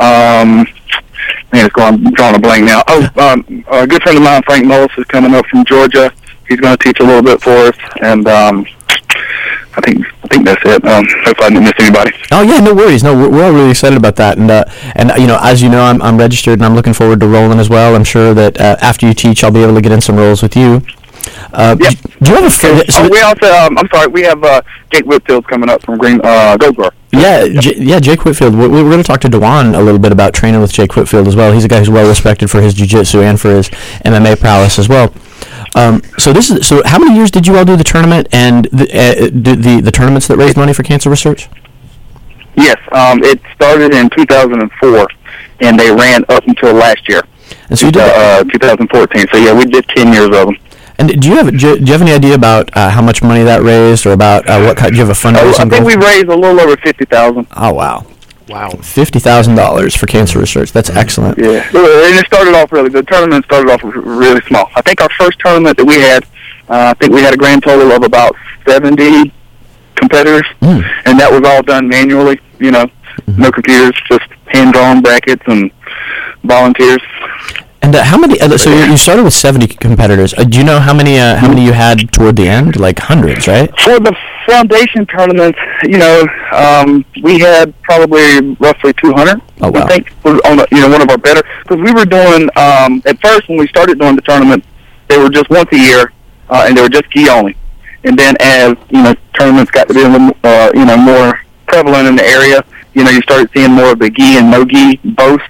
Um, 0.00 0.66
man, 1.52 1.66
it's 1.66 1.74
going, 1.74 2.06
I'm 2.06 2.12
drawing 2.14 2.36
a 2.36 2.38
blank 2.38 2.64
now. 2.64 2.82
Oh, 2.88 3.08
um, 3.16 3.64
a 3.68 3.86
good 3.86 4.02
friend 4.02 4.18
of 4.18 4.24
mine, 4.24 4.42
Frank 4.44 4.64
Mullis, 4.64 4.98
is 4.98 5.04
coming 5.06 5.34
up 5.34 5.46
from 5.46 5.64
Georgia. 5.64 6.12
He's 6.48 6.60
going 6.60 6.76
to 6.76 6.82
teach 6.84 7.00
a 7.00 7.04
little 7.04 7.22
bit 7.22 7.40
for 7.40 7.50
us, 7.50 7.76
and 8.02 8.26
um, 8.28 8.66
I 9.76 9.80
think 9.80 10.06
I 10.06 10.26
think 10.28 10.44
that's 10.44 10.62
it. 10.64 10.84
Um, 10.84 11.06
hope 11.24 11.40
I 11.40 11.48
didn't 11.48 11.64
miss 11.64 11.72
anybody. 11.78 12.12
Oh 12.30 12.42
yeah, 12.42 12.60
no 12.60 12.74
worries. 12.74 13.02
No, 13.02 13.16
we're, 13.16 13.30
we're 13.30 13.44
all 13.44 13.52
really 13.52 13.70
excited 13.70 13.96
about 13.96 14.16
that, 14.16 14.38
and 14.38 14.50
uh, 14.50 14.64
and 14.94 15.10
you 15.18 15.26
know, 15.26 15.38
as 15.42 15.62
you 15.62 15.68
know, 15.68 15.82
I'm, 15.82 16.00
I'm 16.02 16.18
registered, 16.18 16.54
and 16.54 16.64
I'm 16.64 16.74
looking 16.74 16.92
forward 16.92 17.20
to 17.20 17.26
rolling 17.26 17.58
as 17.58 17.68
well. 17.68 17.96
I'm 17.96 18.04
sure 18.04 18.34
that 18.34 18.60
uh, 18.60 18.76
after 18.80 19.06
you 19.06 19.14
teach, 19.14 19.42
I'll 19.42 19.50
be 19.50 19.62
able 19.62 19.74
to 19.74 19.80
get 19.80 19.92
in 19.92 20.00
some 20.00 20.16
rolls 20.16 20.42
with 20.42 20.56
you. 20.56 20.82
Uh, 21.52 21.76
Yep. 21.80 21.92
do, 21.92 22.08
do 22.24 22.30
you 22.30 22.36
have 22.36 22.44
a 22.44 22.50
favorite? 22.50 22.92
so 22.92 23.04
oh, 23.04 23.08
we 23.10 23.20
also, 23.20 23.46
um, 23.52 23.78
I'm 23.78 23.88
sorry, 23.92 24.08
we 24.08 24.22
have 24.22 24.42
uh, 24.44 24.60
Jake 24.90 25.04
Whitfield 25.06 25.46
coming 25.48 25.68
up 25.70 25.82
from 25.82 25.98
Green 25.98 26.20
uh, 26.24 26.56
yeah, 27.12 27.46
J- 27.60 27.76
yeah, 27.78 28.00
Jake 28.00 28.24
Whitfield. 28.24 28.54
We, 28.54 28.68
we're 28.68 28.82
going 28.90 28.98
to 28.98 29.04
talk 29.04 29.20
to 29.20 29.28
D'Juan 29.28 29.74
a 29.78 29.80
little 29.82 30.00
bit 30.00 30.10
about 30.12 30.34
training 30.34 30.60
with 30.60 30.72
Jake 30.72 30.96
Whitfield 30.96 31.28
as 31.28 31.36
well. 31.36 31.52
He's 31.52 31.64
a 31.64 31.68
guy 31.68 31.78
who's 31.78 31.90
well 31.90 32.08
respected 32.08 32.50
for 32.50 32.60
his 32.60 32.74
jiu-jitsu 32.74 33.20
and 33.20 33.40
for 33.40 33.50
his 33.50 33.68
MMA 34.04 34.40
prowess 34.40 34.78
as 34.78 34.88
well. 34.88 35.14
Um, 35.76 36.02
so 36.18 36.32
this 36.32 36.50
is 36.50 36.66
so. 36.66 36.82
How 36.84 36.98
many 36.98 37.16
years 37.16 37.30
did 37.30 37.46
you 37.46 37.56
all 37.56 37.64
do 37.64 37.76
the 37.76 37.84
tournament 37.84 38.28
and 38.32 38.66
the 38.66 38.84
uh, 38.84 39.14
the, 39.32 39.56
the 39.56 39.80
the 39.80 39.90
tournaments 39.90 40.28
that 40.28 40.36
raised 40.36 40.56
money 40.56 40.72
for 40.72 40.82
cancer 40.84 41.10
research? 41.10 41.48
Yes, 42.56 42.76
um, 42.92 43.22
it 43.24 43.40
started 43.54 43.92
in 43.92 44.08
2004, 44.10 45.08
and 45.60 45.78
they 45.78 45.90
ran 45.90 46.24
up 46.28 46.46
until 46.46 46.72
last 46.74 47.08
year, 47.08 47.22
And 47.68 47.76
so 47.78 47.86
you 47.86 47.92
did. 47.92 48.02
uh, 48.02 48.44
2014. 48.44 49.26
So 49.32 49.38
yeah, 49.38 49.52
we 49.52 49.64
did 49.64 49.84
10 49.88 50.12
years 50.12 50.26
of 50.26 50.32
them. 50.32 50.56
And 50.98 51.20
do 51.20 51.28
you 51.28 51.36
have 51.36 51.46
do 51.56 51.68
you, 51.68 51.76
do 51.78 51.84
you 51.84 51.92
have 51.92 52.02
any 52.02 52.12
idea 52.12 52.34
about 52.34 52.70
uh, 52.76 52.90
how 52.90 53.02
much 53.02 53.22
money 53.22 53.42
that 53.44 53.62
raised, 53.62 54.06
or 54.06 54.12
about 54.12 54.48
uh, 54.48 54.60
what 54.62 54.76
kind? 54.76 54.92
Do 54.92 54.98
you 54.98 55.04
have 55.06 55.10
a 55.10 55.18
Oh, 55.28 55.32
fundraising 55.32 55.66
I 55.66 55.68
think 55.68 55.86
we 55.86 55.96
raised 55.96 56.26
a 56.28 56.36
little 56.36 56.60
over 56.60 56.76
50,000. 56.76 57.46
Oh 57.56 57.72
wow, 57.72 58.06
Wow. 58.48 58.70
fifty 58.82 59.18
thousand 59.18 59.54
dollars 59.56 59.94
for 59.96 60.06
cancer 60.06 60.38
research. 60.38 60.72
That's 60.72 60.90
excellent. 60.90 61.38
Yeah, 61.38 61.66
and 61.74 62.18
it 62.18 62.26
started 62.26 62.54
off 62.54 62.70
really. 62.72 62.90
The 62.90 63.02
tournament 63.02 63.44
started 63.46 63.70
off 63.72 63.80
really 63.84 64.40
small. 64.42 64.70
I 64.76 64.82
think 64.82 65.00
our 65.00 65.10
first 65.18 65.38
tournament 65.40 65.76
that 65.78 65.84
we 65.86 66.00
had, 66.00 66.24
uh, 66.68 66.92
I 66.92 66.94
think 66.94 67.12
we 67.12 67.22
had 67.22 67.34
a 67.34 67.36
grand 67.38 67.62
total 67.64 67.90
of 67.92 68.02
about 68.04 68.34
70 68.66 69.32
competitors, 69.96 70.46
Mm. 70.60 70.84
and 71.06 71.18
that 71.20 71.30
was 71.30 71.42
all 71.48 71.62
done 71.62 71.88
manually. 71.88 72.38
You 72.58 72.70
know, 72.70 72.86
no 73.36 73.50
computers, 73.50 73.94
just 74.10 74.24
hand-drawn 74.46 75.00
brackets 75.02 75.42
and 75.46 75.70
volunteers. 76.44 77.00
And 77.84 77.94
uh, 77.94 78.02
how 78.02 78.16
many? 78.16 78.40
Uh, 78.40 78.56
so 78.56 78.70
you, 78.70 78.92
you 78.92 78.96
started 78.96 79.24
with 79.24 79.34
seventy 79.34 79.66
competitors. 79.66 80.32
Uh, 80.32 80.44
do 80.44 80.56
you 80.56 80.64
know 80.64 80.80
how 80.80 80.94
many? 80.94 81.18
Uh, 81.18 81.36
how 81.36 81.48
many 81.48 81.66
you 81.66 81.74
had 81.74 82.10
toward 82.12 82.36
the 82.36 82.48
end? 82.48 82.80
Like 82.80 82.98
hundreds, 82.98 83.46
right? 83.46 83.68
For 83.80 84.00
the 84.00 84.16
foundation 84.46 85.04
tournament, 85.04 85.54
you 85.82 85.98
know, 85.98 86.26
um, 86.52 87.04
we 87.22 87.40
had 87.40 87.78
probably 87.82 88.56
roughly 88.58 88.94
200. 88.94 89.38
Oh, 89.60 89.70
wow. 89.70 89.82
I 89.82 89.86
think 89.86 90.10
was 90.24 90.40
on 90.46 90.56
the, 90.56 90.66
you 90.72 90.80
know 90.80 90.88
one 90.88 91.02
of 91.02 91.10
our 91.10 91.18
better 91.18 91.42
because 91.62 91.76
we 91.76 91.92
were 91.92 92.06
doing 92.06 92.48
um, 92.56 93.02
at 93.04 93.20
first 93.20 93.50
when 93.50 93.58
we 93.58 93.66
started 93.68 93.98
doing 93.98 94.16
the 94.16 94.22
tournament, 94.22 94.64
they 95.08 95.18
were 95.18 95.28
just 95.28 95.50
once 95.50 95.68
a 95.72 95.78
year, 95.78 96.10
uh, 96.48 96.64
and 96.66 96.74
they 96.74 96.80
were 96.80 96.88
just 96.88 97.10
gi 97.10 97.28
only. 97.28 97.54
and 98.04 98.18
then 98.18 98.34
as 98.40 98.74
you 98.88 99.02
know 99.02 99.14
tournaments 99.38 99.70
got 99.70 99.88
to 99.88 99.94
be 99.94 100.00
a 100.00 100.08
little, 100.08 100.34
uh, 100.42 100.70
you 100.72 100.86
know 100.86 100.96
more 100.96 101.38
prevalent 101.66 102.08
in 102.08 102.16
the 102.16 102.24
area, 102.24 102.64
you 102.94 103.04
know 103.04 103.10
you 103.10 103.20
started 103.20 103.50
seeing 103.52 103.72
more 103.72 103.92
of 103.92 103.98
the 103.98 104.08
gi 104.08 104.38
and 104.38 104.50
no 104.50 104.64
gi 104.64 104.96
both 105.04 105.42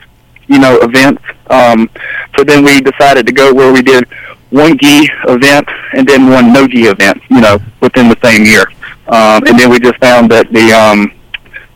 you 0.49 0.59
know 0.59 0.79
events. 0.83 1.23
Um, 1.51 1.89
so 2.37 2.45
then 2.45 2.65
we 2.65 2.81
decided 2.81 3.27
to 3.27 3.33
go 3.33 3.53
where 3.53 3.73
we 3.73 3.83
did 3.83 4.05
one 4.51 4.79
gi 4.79 5.09
event 5.29 5.69
and 5.95 6.07
then 6.09 6.31
one 6.31 6.53
no 6.53 6.67
gi 6.67 6.85
event, 6.85 7.21
you 7.31 7.41
know, 7.41 7.59
within 7.81 8.09
the 8.09 8.17
same 8.23 8.45
year. 8.45 8.65
Um, 9.09 9.43
and 9.47 9.59
then 9.59 9.69
we 9.71 9.79
just 9.81 9.99
found 9.99 10.31
that 10.31 10.51
the 10.53 10.73
um, 10.73 11.13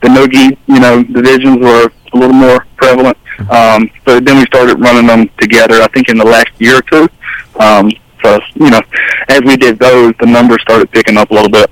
the 0.03 0.09
no 0.09 0.27
gi, 0.27 0.57
you 0.67 0.81
know, 0.81 1.03
divisions 1.03 1.59
were 1.59 1.91
a 2.13 2.17
little 2.17 2.33
more 2.35 2.67
prevalent. 2.77 3.17
Um, 3.51 3.91
so 4.07 4.19
then 4.21 4.37
we 4.39 4.45
started 4.47 4.81
running 4.81 5.07
them 5.07 5.29
together. 5.39 5.83
I 5.83 5.89
think 5.89 6.09
in 6.09 6.17
the 6.19 6.25
last 6.25 6.49
year 6.59 6.79
or 6.79 6.83
two. 6.83 7.09
Um, 7.61 7.91
so 8.23 8.41
you 8.55 8.71
know, 8.71 8.81
as 9.29 9.41
we 9.43 9.57
did 9.57 9.79
those, 9.79 10.13
the 10.21 10.27
numbers 10.27 10.61
started 10.63 10.91
picking 10.91 11.17
up 11.17 11.31
a 11.31 11.35
little 11.35 11.51
bit. 11.51 11.71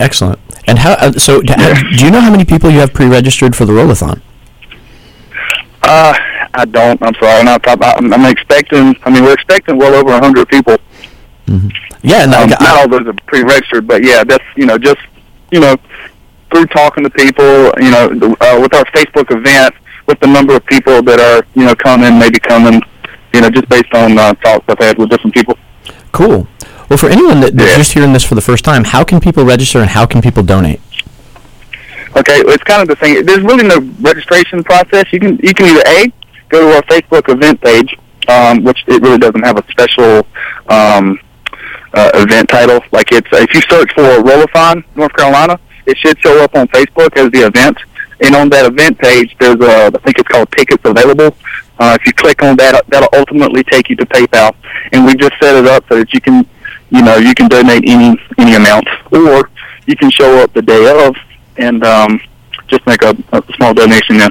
Excellent. 0.00 0.38
And 0.68 0.78
how? 0.78 0.92
Uh, 0.94 1.12
so, 1.12 1.40
d- 1.42 1.52
how- 1.56 1.74
do 1.96 2.04
you 2.04 2.10
know 2.10 2.20
how 2.20 2.30
many 2.30 2.44
people 2.44 2.70
you 2.70 2.80
have 2.80 2.92
pre-registered 2.92 3.54
for 3.54 3.64
the 3.64 3.72
rollathon? 3.72 4.20
Uh, 5.86 6.14
I 6.54 6.64
don't. 6.64 7.00
I'm 7.02 7.14
sorry. 7.14 7.38
I'm, 7.40 7.44
not, 7.46 7.66
I'm, 7.98 8.12
I'm 8.12 8.24
expecting. 8.26 8.94
I 9.04 9.10
mean, 9.10 9.22
we're 9.24 9.34
expecting 9.34 9.78
well 9.78 9.94
over 9.94 10.12
a 10.12 10.20
hundred 10.20 10.48
people. 10.48 10.76
Yeah, 12.02 12.24
and 12.24 12.34
Um, 12.34 12.44
I, 12.44 12.64
not 12.64 12.76
all 12.78 12.88
those 12.88 13.06
are 13.06 13.14
pre-registered, 13.26 13.86
but 13.86 14.02
yeah, 14.04 14.24
that's 14.24 14.44
you 14.56 14.66
know 14.66 14.78
just 14.78 15.00
you 15.50 15.60
know 15.60 15.76
through 16.50 16.66
talking 16.66 17.02
to 17.04 17.10
people, 17.10 17.72
you 17.80 17.90
know, 17.90 18.36
uh, 18.40 18.58
with 18.60 18.72
our 18.74 18.84
Facebook 18.86 19.30
event, 19.36 19.74
with 20.06 20.18
the 20.20 20.26
number 20.26 20.54
of 20.54 20.64
people 20.66 21.02
that 21.02 21.18
are 21.20 21.46
you 21.54 21.64
know 21.64 21.74
coming, 21.74 22.18
maybe 22.18 22.38
coming, 22.38 22.80
you 23.34 23.40
know, 23.40 23.50
just 23.50 23.68
based 23.68 23.92
on 23.94 24.18
uh, 24.18 24.34
talks 24.34 24.64
I've 24.68 24.78
had 24.78 24.98
with 24.98 25.10
different 25.10 25.34
people. 25.34 25.56
cool. 26.12 26.46
Well, 26.88 26.96
for 26.98 27.08
anyone 27.08 27.40
that, 27.40 27.56
that's 27.56 27.72
Yeah. 27.72 27.76
just 27.78 27.92
hearing 27.94 28.12
this 28.12 28.22
for 28.22 28.36
the 28.36 28.40
first 28.40 28.64
time, 28.64 28.84
how 28.84 29.02
can 29.02 29.18
people 29.18 29.44
register 29.44 29.80
and 29.80 29.90
how 29.90 30.06
can 30.06 30.22
people 30.22 30.44
donate? 30.44 30.80
Okay, 32.16 32.40
it's 32.46 32.64
kind 32.64 32.80
of 32.80 32.88
the 32.88 32.96
thing. 32.96 33.26
There's 33.26 33.42
really 33.42 33.68
no 33.68 33.78
registration 34.00 34.64
process. 34.64 35.04
You 35.12 35.20
can 35.20 35.36
you 35.42 35.52
can 35.52 35.66
either 35.66 35.82
a 35.86 36.12
go 36.48 36.60
to 36.60 36.76
our 36.76 36.82
Facebook 36.84 37.28
event 37.28 37.60
page, 37.60 37.94
um, 38.28 38.64
which 38.64 38.82
it 38.86 39.02
really 39.02 39.18
doesn't 39.18 39.44
have 39.44 39.58
a 39.58 39.70
special 39.70 40.26
um, 40.68 41.20
uh, 41.92 42.10
event 42.14 42.48
title. 42.48 42.80
Like 42.90 43.12
it's 43.12 43.28
if 43.32 43.52
you 43.52 43.60
search 43.68 43.92
for 43.92 44.22
Rollathon 44.22 44.82
North 44.94 45.12
Carolina, 45.14 45.60
it 45.84 45.98
should 45.98 46.18
show 46.20 46.42
up 46.42 46.54
on 46.54 46.68
Facebook 46.68 47.14
as 47.18 47.30
the 47.32 47.46
event. 47.46 47.76
And 48.20 48.34
on 48.34 48.48
that 48.48 48.64
event 48.64 48.98
page, 48.98 49.36
there's 49.38 49.60
a 49.60 49.86
I 49.86 49.98
think 50.02 50.18
it's 50.18 50.28
called 50.28 50.50
tickets 50.52 50.82
available. 50.86 51.36
Uh, 51.78 51.98
if 52.00 52.06
you 52.06 52.14
click 52.14 52.42
on 52.42 52.56
that, 52.56 52.82
that'll 52.88 53.10
ultimately 53.12 53.62
take 53.64 53.90
you 53.90 53.96
to 53.96 54.06
PayPal. 54.06 54.56
And 54.92 55.04
we 55.04 55.14
just 55.16 55.34
set 55.38 55.54
it 55.54 55.66
up 55.66 55.84
so 55.90 55.98
that 55.98 56.14
you 56.14 56.22
can, 56.22 56.48
you 56.88 57.02
know, 57.02 57.16
you 57.18 57.34
can 57.34 57.48
donate 57.48 57.84
any 57.86 58.18
any 58.38 58.54
amount, 58.54 58.88
or 59.12 59.50
you 59.84 59.96
can 59.96 60.10
show 60.10 60.38
up 60.38 60.54
the 60.54 60.62
day 60.62 61.06
of 61.06 61.14
and 61.58 61.84
um, 61.84 62.20
just 62.68 62.86
make 62.86 63.02
a, 63.02 63.16
a 63.32 63.42
small 63.56 63.74
donation 63.74 64.18
then. 64.18 64.30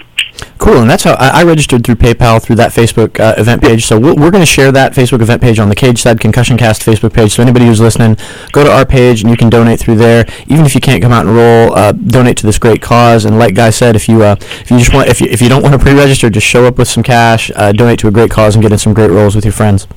Cool, 0.58 0.82
and 0.82 0.90
that's 0.90 1.04
how 1.04 1.14
I, 1.14 1.42
I 1.42 1.44
registered 1.44 1.86
through 1.86 1.96
PayPal 1.96 2.42
through 2.42 2.56
that 2.58 2.72
Facebook 2.72 3.20
uh, 3.20 3.36
event 3.38 3.62
page. 3.62 3.86
So 3.86 4.00
we'll, 4.00 4.16
we're 4.16 4.32
going 4.32 4.42
to 4.42 4.46
share 4.46 4.72
that 4.72 4.94
Facebook 4.94 5.22
event 5.22 5.42
page 5.42 5.60
on 5.60 5.70
the 5.70 5.76
Cage 5.76 6.02
Side 6.02 6.20
Concussion 6.20 6.58
Cast 6.58 6.82
Facebook 6.82 7.14
page. 7.14 7.34
So 7.34 7.44
anybody 7.44 7.66
who's 7.66 7.80
listening, 7.80 8.18
go 8.52 8.64
to 8.64 8.72
our 8.72 8.86
page 8.86 9.22
and 9.22 9.30
you 9.30 9.38
can 9.38 9.50
donate 9.50 9.80
through 9.80 9.96
there. 9.96 10.26
Even 10.48 10.66
if 10.66 10.74
you 10.74 10.82
can't 10.82 11.02
come 11.02 11.12
out 11.12 11.26
and 11.26 11.36
roll, 11.36 11.74
uh, 11.74 11.92
donate 11.92 12.38
to 12.38 12.46
this 12.46 12.58
great 12.58 12.82
cause. 12.82 13.26
And 13.26 13.38
like 13.38 13.54
Guy 13.54 13.70
said, 13.70 13.96
if 13.96 14.10
you 14.10 14.24
uh, 14.24 14.36
if 14.40 14.72
you 14.72 14.80
just 14.80 14.94
want 14.94 15.10
if 15.10 15.22
you, 15.22 15.28
if 15.28 15.42
you 15.42 15.50
don't 15.50 15.62
want 15.62 15.74
to 15.74 15.80
pre-register, 15.80 16.30
just 16.30 16.48
show 16.48 16.66
up 16.66 16.78
with 16.78 16.88
some 16.88 17.04
cash, 17.04 17.52
uh, 17.56 17.72
donate 17.72 18.00
to 18.00 18.08
a 18.08 18.12
great 18.12 18.32
cause, 18.32 18.56
and 18.56 18.62
get 18.62 18.72
in 18.72 18.78
some 18.78 18.94
great 18.94 19.12
rolls 19.12 19.36
with 19.36 19.46
your 19.46 19.54
friends. 19.54 19.88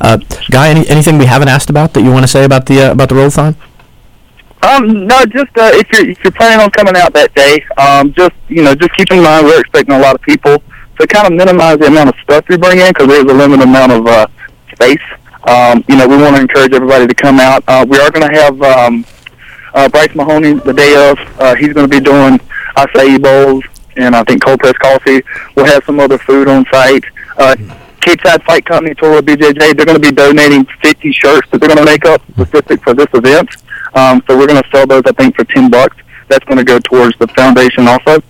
Uh, 0.00 0.18
Guy, 0.50 0.68
any, 0.68 0.88
anything 0.88 1.18
we 1.18 1.26
haven't 1.26 1.48
asked 1.48 1.70
about 1.70 1.94
that 1.94 2.02
you 2.02 2.10
want 2.10 2.22
to 2.24 2.28
say 2.28 2.44
about 2.44 2.66
the 2.66 2.88
uh, 2.88 2.92
about 2.92 3.08
the 3.08 3.14
rollathon? 3.14 3.56
Um, 4.66 5.06
no, 5.06 5.24
just 5.26 5.56
uh, 5.56 5.70
if 5.74 5.88
you're 5.92 6.10
if 6.10 6.24
you're 6.24 6.32
planning 6.32 6.60
on 6.60 6.70
coming 6.70 6.96
out 6.96 7.12
that 7.12 7.32
day, 7.34 7.64
um, 7.76 8.12
just 8.12 8.34
you 8.48 8.62
know, 8.62 8.74
just 8.74 8.92
keep 8.94 9.10
in 9.12 9.22
mind 9.22 9.46
we're 9.46 9.60
expecting 9.60 9.94
a 9.94 9.98
lot 9.98 10.14
of 10.14 10.22
people 10.22 10.62
to 10.98 11.06
kind 11.06 11.26
of 11.26 11.32
minimize 11.34 11.78
the 11.78 11.86
amount 11.86 12.08
of 12.08 12.14
stuff 12.22 12.44
you 12.48 12.58
bring 12.58 12.80
in 12.80 12.88
because 12.88 13.06
there's 13.06 13.24
a 13.24 13.34
limited 13.34 13.62
amount 13.62 13.92
of 13.92 14.06
uh, 14.06 14.26
space. 14.72 15.06
Um, 15.46 15.84
you 15.88 15.96
know, 15.96 16.08
we 16.08 16.16
want 16.16 16.34
to 16.34 16.42
encourage 16.42 16.72
everybody 16.72 17.06
to 17.06 17.14
come 17.14 17.38
out. 17.38 17.62
Uh, 17.68 17.86
we 17.88 17.98
are 17.98 18.10
going 18.10 18.28
to 18.28 18.34
have 18.34 18.60
um, 18.62 19.06
uh, 19.74 19.88
Bryce 19.88 20.14
Mahoney 20.16 20.54
the 20.54 20.72
day 20.72 21.10
of. 21.10 21.18
Uh, 21.40 21.54
he's 21.54 21.72
going 21.72 21.88
to 21.88 22.00
be 22.00 22.00
doing 22.00 22.38
acai 22.76 23.22
bowls 23.22 23.64
and 23.96 24.14
I 24.14 24.24
think 24.24 24.44
cold 24.44 24.60
pressed 24.60 24.78
coffee. 24.78 25.22
We'll 25.54 25.66
have 25.66 25.84
some 25.84 26.00
other 26.00 26.18
food 26.18 26.48
on 26.48 26.64
site. 26.72 27.04
Uh, 27.36 27.56
Cape 28.00 28.20
Side 28.24 28.42
Fight 28.44 28.64
Company, 28.64 28.94
Toro 28.94 29.20
BJJ, 29.20 29.76
they're 29.76 29.86
going 29.86 30.00
to 30.00 30.00
be 30.00 30.12
donating 30.12 30.64
50 30.82 31.12
shirts 31.12 31.48
that 31.50 31.60
they're 31.60 31.68
going 31.68 31.84
to 31.84 31.84
make 31.84 32.04
up 32.04 32.22
specific 32.32 32.82
for 32.82 32.94
this 32.94 33.08
event. 33.14 33.48
Um, 33.96 34.22
so 34.28 34.36
we're 34.36 34.46
going 34.46 34.62
to 34.62 34.68
sell 34.70 34.86
those, 34.86 35.02
I 35.06 35.12
think, 35.12 35.34
for 35.34 35.44
10 35.44 35.70
bucks. 35.70 35.96
That's 36.28 36.44
going 36.44 36.58
to 36.58 36.64
go 36.64 36.78
towards 36.78 37.16
the 37.18 37.26
foundation 37.28 37.88
also. 37.88 38.22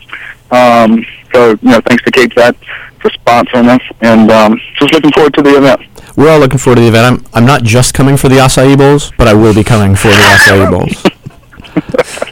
Um, 0.50 1.04
so, 1.35 1.50
you 1.50 1.70
know, 1.70 1.80
thanks 1.87 2.04
to 2.04 2.11
Cape 2.11 2.32
Side 2.35 2.56
for 3.00 3.11
sponsoring 3.11 3.68
us, 3.68 3.82
and 4.00 4.30
um, 4.30 4.61
just 4.78 4.92
looking 4.92 5.11
forward 5.12 5.35
to 5.35 5.42
the 5.42 5.56
event. 5.56 5.80
We're 6.16 6.30
all 6.30 6.38
looking 6.38 6.58
forward 6.58 6.76
to 6.76 6.82
the 6.82 6.88
event. 6.88 7.26
I'm, 7.35 7.42
I'm 7.42 7.46
not 7.46 7.62
just 7.62 7.94
coming 7.94 8.16
for 8.16 8.28
the 8.28 8.37
acai 8.37 8.76
bowls, 8.78 9.12
but 9.18 9.28
I 9.28 9.35
will 9.35 9.54
be 9.54 9.64
coming 9.64 9.96
for 9.96 10.08
the 10.08 10.14
acai 10.14 10.70
bowls. 10.70 11.02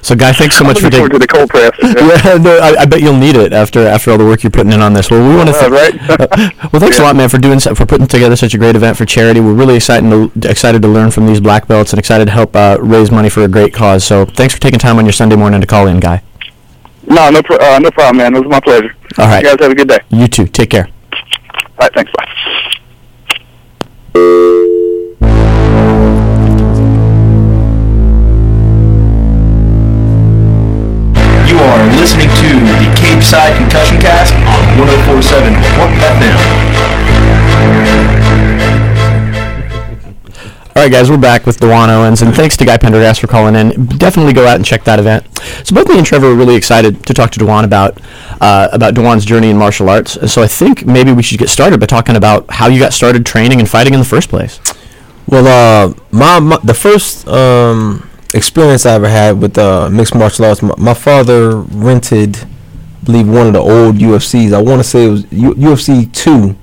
So, 0.03 0.15
Guy, 0.15 0.33
thanks 0.33 0.57
so 0.57 0.65
much 0.65 0.81
for 0.81 0.91
taking. 0.91 1.09
to 1.11 1.19
the 1.19 1.27
cold 1.27 1.49
press. 1.51 1.73
Yeah. 1.83 1.95
Yeah, 2.25 2.39
no, 2.39 2.59
I, 2.59 2.83
I 2.83 2.85
bet 2.87 3.01
you'll 3.01 3.17
need 3.17 3.37
it 3.37 3.53
after 3.53 3.87
after 3.87 4.11
all 4.11 4.19
the 4.19 4.25
work 4.25 4.43
you're 4.43 4.51
putting 4.51 4.73
in 4.73 4.81
on 4.81 4.93
this. 4.93 5.11
Well, 5.11 5.27
we 5.29 5.35
want 5.37 5.49
to. 5.49 5.55
Uh, 5.65 5.71
right? 5.71 5.95
well, 6.73 6.81
thanks 6.81 6.99
a 6.99 7.03
lot, 7.03 7.17
man, 7.17 7.29
for 7.29 7.39
doing 7.39 7.61
so- 7.61 7.75
for 7.75 7.87
putting 7.87 8.07
together 8.07 8.37
such 8.37 8.55
a 8.55 8.59
great 8.59 8.77
event 8.77 8.97
for 8.97 9.05
charity. 9.05 9.41
We're 9.41 9.55
really 9.55 9.77
excited 9.77 10.09
to 10.11 10.49
excited 10.51 10.83
to 10.83 10.89
learn 10.89 11.11
from 11.11 11.27
these 11.27 11.41
black 11.41 11.67
belts 11.69 11.93
and 11.93 11.99
excited 11.99 12.27
to 12.27 12.31
help 12.33 12.55
uh, 12.57 12.79
raise 12.81 13.11
money 13.11 13.29
for 13.31 13.43
a 13.43 13.49
great 13.49 13.73
cause. 13.75 14.05
So, 14.05 14.25
thanks 14.25 14.55
for 14.55 14.61
taking 14.61 14.79
time 14.79 14.99
on 14.99 15.05
your 15.07 15.13
Sunday 15.13 15.37
morning 15.37 15.61
to 15.61 15.67
call 15.67 15.87
in, 15.87 16.01
Guy. 16.01 16.23
no, 17.07 17.31
no, 17.31 17.41
uh, 17.61 17.79
no 17.79 17.91
problem, 17.91 18.19
man. 18.19 18.35
It 18.35 18.41
was 18.41 18.49
my 18.51 18.61
pleasure. 18.61 18.95
All 19.19 19.27
right. 19.27 19.43
You 19.43 19.51
guys 19.51 19.57
have 19.61 19.71
a 19.73 19.75
good 19.75 19.89
day. 19.89 19.99
You 20.11 20.27
too. 20.29 20.47
Take 20.47 20.71
care. 20.71 20.89
All 21.55 21.71
right, 21.81 21.95
thanks. 21.95 22.11
Bye. 22.13 22.51
Are 31.75 31.91
listening 31.97 32.29
to 32.29 32.51
the 32.79 32.87
Cage 32.95 33.25
Side 33.25 33.57
Concussion 33.57 33.99
Cast 34.01 34.33
on 34.47 34.79
1047 34.79 35.55
WHUP 35.75 35.91
FM. 35.99 36.39
All 40.77 40.83
right, 40.85 40.93
guys, 40.93 41.11
we're 41.11 41.19
back 41.19 41.47
with 41.47 41.59
D'Juan 41.59 41.89
Owens, 41.89 42.23
and 42.23 42.33
thanks 42.33 42.57
to 42.59 42.65
Guy 42.65 42.77
Pendergrass 42.77 43.19
for 43.19 43.27
calling 43.27 43.57
in. 43.57 43.87
Definitely 43.87 44.35
go 44.35 44.47
out 44.47 44.55
and 44.55 44.65
check 44.65 44.85
that 44.85 45.01
event. 45.01 45.27
So 45.67 45.75
both 45.75 45.89
me 45.89 45.99
and 45.99 46.07
Trevor 46.07 46.29
were 46.29 46.37
really 46.37 46.55
excited 46.55 47.05
to 47.07 47.13
talk 47.13 47.33
to 47.33 47.41
D'Juan 47.41 47.65
about 47.65 48.01
uh, 48.41 48.69
about 48.71 48.95
D'Juan's 48.95 49.25
journey 49.25 49.51
in 49.51 49.59
martial 49.59 49.91
arts. 49.91 50.15
And 50.15 50.31
so 50.31 50.45
I 50.45 50.47
think 50.47 50.87
maybe 50.87 51.11
we 51.11 51.25
should 51.25 51.41
get 51.41 51.49
started 51.49 51.81
by 51.81 51.87
talking 51.87 52.15
about 52.15 52.49
how 52.51 52.69
you 52.69 52.79
got 52.79 52.93
started 52.93 53.27
training 53.27 53.59
and 53.59 53.69
fighting 53.69 53.95
in 53.95 53.99
the 53.99 54.07
first 54.07 54.29
place. 54.29 54.61
Well, 55.27 55.49
uh, 55.49 55.93
my, 56.13 56.39
my 56.39 56.59
the 56.63 56.75
first 56.75 57.27
um 57.27 58.09
experience 58.35 58.85
I 58.85 58.95
ever 58.95 59.09
had 59.09 59.41
with 59.41 59.57
uh, 59.57 59.89
mixed 59.91 60.15
martial 60.15 60.45
arts, 60.45 60.63
my, 60.63 60.75
my 60.77 60.95
father 60.95 61.57
rented, 61.61 62.37
I 62.37 63.05
believe, 63.05 63.29
one 63.29 63.47
of 63.47 63.53
the 63.55 63.61
old 63.61 63.97
UFCs. 63.97 64.53
I 64.53 64.61
want 64.61 64.81
to 64.81 64.85
say 64.85 65.07
it 65.07 65.11
was 65.11 65.33
U- 65.33 65.55
UFC 65.55 66.13
two. 66.13 66.57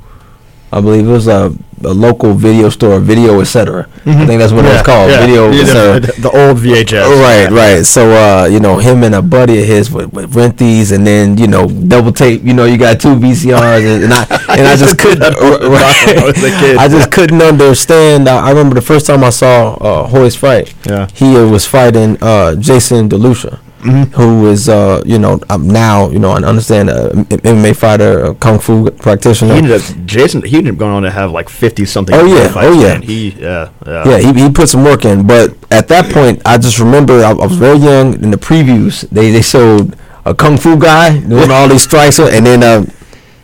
I 0.72 0.80
believe 0.82 1.08
it 1.08 1.12
was 1.12 1.28
a, 1.28 1.54
a 1.86 1.94
local 1.94 2.34
video 2.34 2.70
store, 2.70 3.00
video 3.00 3.42
etc. 3.42 3.88
I 4.06 4.26
think 4.26 4.40
that's 4.40 4.52
what 4.52 4.66
it 4.66 4.70
was 4.70 4.82
called, 4.82 5.12
video 5.12 5.52
Yeah, 5.52 5.62
etc. 5.62 6.00
the, 6.00 6.22
the 6.22 6.32
old 6.32 6.58
VHS. 6.58 7.22
Right, 7.22 7.50
right. 7.52 7.86
So, 7.86 8.10
uh, 8.12 8.46
you 8.46 8.60
know, 8.60 8.78
him 8.78 9.04
and 9.04 9.16
a 9.16 9.22
buddy 9.22 9.62
of 9.62 9.68
his 9.68 9.92
would, 9.92 10.12
would 10.14 10.34
rent 10.36 10.58
these, 10.58 10.92
and 10.92 11.06
then 11.06 11.38
you 11.38 11.48
know, 11.48 11.68
double 11.68 12.12
tape. 12.12 12.44
You 12.44 12.54
know, 12.54 12.66
you 12.66 12.78
got 12.78 13.00
two 13.00 13.16
VCRs, 13.16 13.96
and, 13.96 14.04
and 14.06 14.14
I 14.14 14.24
and 14.58 14.68
I 14.68 14.76
just 14.76 14.98
couldn't. 14.98 15.22
right, 15.22 16.18
I 16.18 16.26
was 16.26 16.44
a 16.44 16.50
kid. 16.60 16.78
I 16.78 16.88
just 16.88 17.12
couldn't 17.12 17.42
understand. 17.42 18.28
I, 18.28 18.48
I 18.48 18.50
remember 18.50 18.76
the 18.76 18.82
first 18.82 19.06
time 19.06 19.24
I 19.24 19.30
saw 19.30 19.74
uh, 19.76 20.10
Royce 20.12 20.36
fight. 20.36 20.74
Yeah. 20.86 21.08
he 21.14 21.34
was 21.34 21.66
fighting 21.66 22.18
uh, 22.22 22.56
Jason 22.56 23.08
DeLucia. 23.10 23.60
Mm-hmm. 23.82 24.14
Who 24.14 24.48
is 24.48 24.70
uh 24.70 25.02
you 25.06 25.18
know 25.18 25.40
um, 25.50 25.68
now 25.68 26.10
you 26.10 26.20
know 26.20 26.32
I 26.32 26.42
understand 26.44 26.90
uh, 26.92 27.10
M- 27.14 27.26
MMA 27.26 27.76
fighter 27.76 28.26
a 28.26 28.36
kung 28.36 28.60
fu 28.60 28.92
practitioner 28.92 29.54
He 29.54 29.58
ended 29.58 29.82
up 29.82 30.06
Jason. 30.06 30.44
He 30.44 30.58
ended 30.58 30.76
up 30.76 30.80
going 30.80 30.92
on 30.94 31.02
to 31.02 31.10
have 31.10 31.32
like 31.32 31.50
fifty 31.50 31.86
something. 31.86 32.14
Oh, 32.14 32.26
yeah, 32.26 32.54
oh, 32.56 32.74
yeah. 32.74 32.94
man. 32.94 33.02
He 33.02 33.30
yeah 33.32 33.70
yeah. 33.88 34.08
Yeah, 34.08 34.18
he, 34.20 34.44
he 34.44 34.50
put 34.52 34.70
some 34.70 34.84
work 34.84 35.04
in, 35.06 35.26
but 35.26 35.56
at 35.72 35.88
that 35.88 36.14
point, 36.14 36.42
I 36.46 36.58
just 36.60 36.78
remember 36.78 37.24
I, 37.24 37.32
I 37.32 37.34
was 37.34 37.58
very 37.58 37.78
young. 37.78 38.14
In 38.22 38.30
the 38.30 38.38
previews, 38.38 39.02
they 39.10 39.32
they 39.32 39.42
showed 39.42 39.98
a 40.26 40.36
kung 40.36 40.58
fu 40.58 40.78
guy 40.78 41.20
doing 41.20 41.50
all 41.50 41.68
these 41.68 41.82
strikes, 41.84 42.20
and 42.20 42.46
then 42.46 42.62
a 42.62 42.86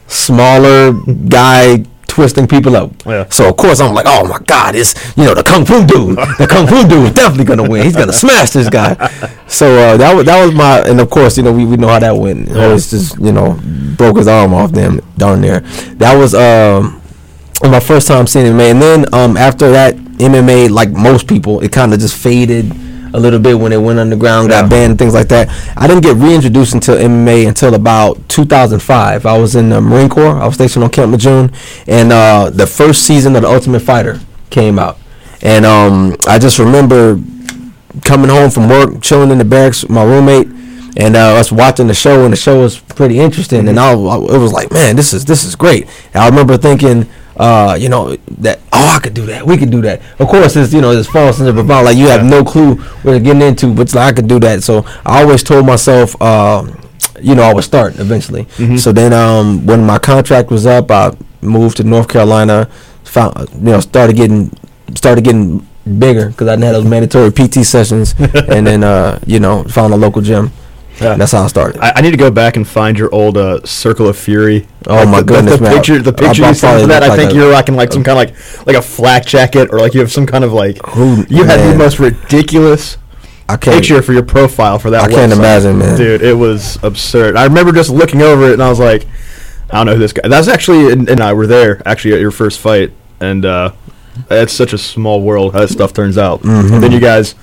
smaller 0.07 0.93
guy 1.27 1.83
twisting 2.17 2.47
people 2.47 2.75
up. 2.75 2.91
Yeah. 3.05 3.29
So 3.29 3.47
of 3.47 3.57
course 3.57 3.79
I'm 3.79 3.93
like, 3.93 4.07
oh 4.07 4.27
my 4.27 4.39
god, 4.39 4.73
it's 4.73 4.95
you 5.15 5.23
know 5.23 5.35
the 5.35 5.43
kung 5.43 5.63
fu 5.65 5.85
dude. 5.85 6.17
The 6.39 6.47
kung 6.49 6.65
fu 6.65 6.81
dude 6.87 7.05
is 7.05 7.13
definitely 7.13 7.45
gonna 7.45 7.69
win. 7.69 7.83
He's 7.83 7.95
gonna 7.95 8.11
smash 8.11 8.49
this 8.49 8.69
guy. 8.69 8.95
So 9.47 9.67
uh, 9.67 9.97
that 9.97 10.15
was 10.15 10.25
that 10.25 10.43
was 10.43 10.55
my, 10.55 10.79
and 10.79 10.99
of 10.99 11.11
course 11.11 11.37
you 11.37 11.43
know 11.43 11.53
we, 11.53 11.63
we 11.63 11.77
know 11.77 11.89
how 11.89 11.99
that 11.99 12.17
went. 12.17 12.49
Yeah. 12.49 12.65
Always 12.65 12.89
just 12.89 13.19
you 13.19 13.31
know 13.31 13.59
broke 13.97 14.17
his 14.17 14.27
arm 14.27 14.55
off 14.55 14.71
them 14.71 14.99
down 15.15 15.41
there. 15.41 15.59
That 16.01 16.17
was 16.17 16.33
um 16.33 16.99
my 17.61 17.79
first 17.79 18.07
time 18.07 18.25
seeing 18.25 18.47
MMA, 18.47 18.71
and 18.71 18.81
then 18.81 19.13
um 19.13 19.37
after 19.37 19.69
that 19.71 19.93
MMA, 19.95 20.71
like 20.71 20.89
most 20.89 21.27
people, 21.27 21.59
it 21.59 21.71
kind 21.71 21.93
of 21.93 21.99
just 21.99 22.17
faded. 22.17 22.73
A 23.17 23.19
little 23.19 23.39
bit 23.39 23.59
when 23.59 23.73
it 23.73 23.81
went 23.81 23.99
underground, 23.99 24.49
got 24.49 24.65
Yeah. 24.65 24.69
banned, 24.69 24.97
things 24.99 25.13
like 25.13 25.27
that. 25.29 25.49
I 25.75 25.87
didn't 25.87 26.03
get 26.03 26.15
reintroduced 26.17 26.73
into 26.75 26.91
MMA 26.91 27.47
until 27.47 27.73
about 27.73 28.29
2005. 28.29 29.25
I 29.25 29.37
was 29.37 29.55
in 29.55 29.69
the 29.69 29.81
Marine 29.81 30.07
Corps. 30.09 30.39
I 30.39 30.45
was 30.45 30.53
stationed 30.55 30.83
on 30.83 30.91
Camp 30.91 31.11
Lejeune, 31.11 31.51
and 31.87 32.13
uh, 32.13 32.49
the 32.53 32.67
first 32.67 33.03
season 33.03 33.35
of 33.35 33.41
The 33.41 33.49
Ultimate 33.49 33.81
Fighter 33.81 34.19
came 34.51 34.77
out, 34.79 34.97
and 35.41 35.65
um, 35.65 36.15
I 36.27 36.37
just 36.39 36.59
remember 36.59 37.19
coming 38.03 38.29
home 38.29 38.49
from 38.51 38.69
work, 38.69 39.01
chilling 39.01 39.31
in 39.31 39.39
the 39.39 39.45
barracks 39.45 39.81
with 39.81 39.91
my 39.91 40.03
roommate, 40.03 40.47
and 40.95 41.15
uh, 41.15 41.35
us 41.35 41.51
watching 41.51 41.87
the 41.87 41.93
show, 41.93 42.23
and 42.23 42.31
the 42.33 42.37
show 42.37 42.59
was 42.61 42.79
pretty 42.79 43.19
interesting. 43.19 43.67
And 43.67 43.79
I, 43.79 43.91
I- 43.93 44.17
it 44.35 44.37
was 44.39 44.53
like, 44.53 44.71
man, 44.71 44.95
this 44.95 45.11
is 45.13 45.25
this 45.25 45.43
is 45.43 45.55
great. 45.55 45.87
And 46.13 46.23
I 46.23 46.27
remember 46.29 46.57
thinking, 46.57 47.07
uh, 47.37 47.77
you 47.79 47.89
know, 47.89 48.15
that 48.39 48.59
oh, 48.73 48.95
I 48.95 48.99
could 48.99 49.13
do 49.13 49.25
that, 49.27 49.45
we 49.45 49.57
could 49.57 49.71
do 49.71 49.81
that. 49.81 50.01
Of 50.19 50.27
course, 50.27 50.55
it's 50.55 50.73
you 50.73 50.81
know, 50.81 50.91
it's 50.91 51.07
false 51.07 51.39
and 51.39 51.47
about 51.57 51.85
like 51.85 51.97
you 51.97 52.07
have 52.07 52.25
no 52.25 52.43
clue 52.43 52.75
what 52.75 53.11
you're 53.11 53.19
getting 53.19 53.41
into, 53.41 53.73
but 53.73 53.93
like, 53.93 54.13
I 54.13 54.15
could 54.15 54.27
do 54.27 54.39
that. 54.39 54.63
So 54.63 54.85
I 55.05 55.21
always 55.23 55.43
told 55.43 55.65
myself. 55.65 56.19
Uh, 56.21 56.71
you 57.21 57.33
know, 57.33 57.41
I 57.41 57.53
would 57.53 57.63
start 57.63 57.99
eventually. 57.99 58.47
So 58.77 58.91
then, 58.91 59.11
um, 59.11 59.65
when 59.65 59.83
my 59.83 59.97
contract 59.97 60.51
was 60.51 60.65
up, 60.67 60.91
I 60.91 61.15
moved 61.41 61.77
to 61.77 61.83
North 61.83 62.07
Carolina. 62.07 62.69
Found, 63.05 63.49
you 63.53 63.71
know, 63.71 63.79
started 63.79 64.15
getting, 64.15 64.51
started 64.93 65.23
getting 65.23 65.65
bigger 65.97 66.29
because 66.29 66.47
I 66.47 66.55
didn't 66.55 66.73
those 66.73 66.85
mandatory 66.85 67.31
PT 67.31 67.65
sessions, 67.65 68.13
and 68.19 68.67
then, 68.67 68.83
uh, 68.83 69.19
you 69.25 69.39
know, 69.39 69.63
found 69.63 69.93
a 69.93 69.97
local 69.97 70.21
gym. 70.21 70.51
Yeah. 71.01 71.15
That's 71.15 71.31
how 71.31 71.43
I 71.43 71.47
started. 71.47 71.79
I, 71.81 71.93
I 71.97 72.01
need 72.01 72.11
to 72.11 72.17
go 72.17 72.31
back 72.31 72.55
and 72.55 72.67
find 72.67 72.97
your 72.97 73.13
old 73.13 73.37
uh, 73.37 73.63
Circle 73.65 74.07
of 74.07 74.17
Fury. 74.17 74.67
Oh 74.87 75.05
my 75.05 75.17
the, 75.17 75.17
the- 75.17 75.23
goodness, 75.33 75.55
the, 75.57 75.61
man. 75.61 75.75
picture, 75.75 75.99
the 76.01 76.13
picture 76.13 76.43
I 76.43 76.49
you 76.49 76.53
sent 76.55 76.81
for 76.81 76.87
that. 76.87 77.03
I 77.03 77.15
think 77.15 77.33
you're 77.33 77.51
rocking 77.51 77.75
like 77.75 77.91
some 77.91 78.03
kind 78.03 78.17
of 78.29 78.35
like 78.35 78.65
like 78.67 78.75
a 78.75 78.81
flak 78.81 79.25
jacket, 79.25 79.69
or 79.71 79.79
like 79.79 79.93
you 79.93 79.99
have 79.99 80.11
some 80.11 80.25
kind 80.25 80.43
of 80.43 80.53
like. 80.53 80.83
Who- 80.87 81.25
you 81.29 81.43
had 81.43 81.59
the 81.71 81.77
most 81.77 81.99
ridiculous 81.99 82.97
I 83.49 83.57
can't. 83.57 83.75
picture 83.77 84.01
for 84.01 84.13
your 84.13 84.23
profile 84.23 84.79
for 84.79 84.89
that. 84.89 85.03
I 85.03 85.09
can't 85.09 85.31
imagine, 85.31 85.77
man. 85.79 85.97
Dude, 85.97 86.21
it 86.21 86.33
was 86.33 86.77
absurd. 86.83 87.35
I 87.37 87.45
remember 87.45 87.71
just 87.71 87.89
looking 87.89 88.21
over 88.21 88.47
it 88.49 88.53
and 88.53 88.63
I 88.63 88.69
was 88.69 88.79
like, 88.79 89.05
I 89.69 89.77
don't 89.77 89.85
know 89.85 89.93
who 89.93 89.99
this 89.99 90.13
guy. 90.13 90.27
That's 90.27 90.47
actually, 90.47 90.91
and, 90.91 91.07
and 91.09 91.19
I 91.19 91.33
were 91.33 91.47
there 91.47 91.81
actually 91.85 92.13
at 92.13 92.19
your 92.21 92.31
first 92.31 92.59
fight, 92.59 92.91
and 93.19 93.45
uh, 93.45 93.71
it's 94.31 94.53
such 94.53 94.73
a 94.73 94.77
small 94.77 95.21
world 95.21 95.53
how 95.53 95.59
that 95.59 95.67
stuff 95.69 95.93
turns 95.93 96.17
out. 96.17 96.41
Mm-hmm. 96.41 96.73
And 96.73 96.83
then 96.83 96.91
you 96.91 96.99
guys 96.99 97.35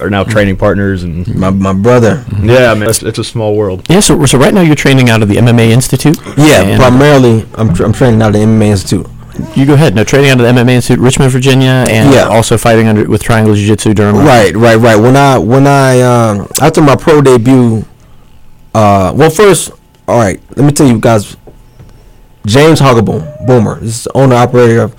are 0.00 0.10
now 0.10 0.24
training 0.24 0.56
partners, 0.56 1.02
and 1.04 1.26
My 1.36 1.50
my 1.50 1.72
brother. 1.72 2.24
yeah, 2.42 2.74
man, 2.74 2.88
it's, 2.90 3.02
it's 3.02 3.18
a 3.18 3.24
small 3.24 3.56
world. 3.56 3.86
Yeah, 3.88 4.00
so, 4.00 4.24
so 4.26 4.38
right 4.38 4.52
now 4.52 4.60
you're 4.60 4.74
training 4.74 5.08
out 5.10 5.22
of 5.22 5.28
the 5.28 5.36
MMA 5.36 5.70
Institute. 5.70 6.16
Yeah, 6.36 6.62
and 6.62 6.80
primarily 6.80 7.46
I'm 7.54 7.72
tra- 7.74 7.86
I'm 7.86 7.92
training 7.92 8.20
out 8.22 8.28
of 8.28 8.34
the 8.34 8.40
MMA 8.40 8.66
Institute. 8.70 9.06
You 9.56 9.66
go 9.66 9.74
ahead. 9.74 9.94
No, 9.96 10.04
training 10.04 10.30
out 10.30 10.40
of 10.40 10.46
the 10.46 10.52
MMA 10.62 10.70
Institute, 10.76 11.00
Richmond, 11.00 11.32
Virginia, 11.32 11.84
and 11.88 12.12
Yeah. 12.14 12.28
also 12.28 12.56
fighting 12.56 12.86
under 12.86 13.08
with 13.08 13.22
Triangle 13.22 13.54
Jiu-Jitsu 13.54 13.94
during. 13.94 14.14
Right, 14.16 14.54
right, 14.54 14.76
right. 14.76 14.96
When 14.96 15.16
I 15.16 15.38
when 15.38 15.66
I 15.66 16.00
um, 16.02 16.48
after 16.60 16.80
my 16.82 16.94
pro 16.96 17.20
debut, 17.20 17.84
uh, 18.74 19.12
well, 19.14 19.30
first, 19.30 19.70
all 20.06 20.18
right. 20.18 20.40
Let 20.56 20.64
me 20.66 20.72
tell 20.72 20.86
you 20.88 20.98
guys. 21.00 21.36
James 22.46 22.78
Hoggaboom, 22.78 23.46
Boomer, 23.46 23.80
this 23.80 23.96
is 23.96 24.04
the 24.04 24.12
owner 24.18 24.34
operator 24.36 24.82
of 24.82 24.94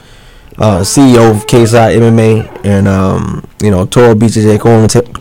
uh, 0.58 0.80
CEO 0.80 1.32
of 1.32 1.46
KSI 1.48 1.98
MMA 1.98 2.66
and 2.66 2.88
um, 2.88 3.48
you 3.62 3.72
know 3.72 3.86
Toro 3.86 4.14
BJJ, 4.16 4.62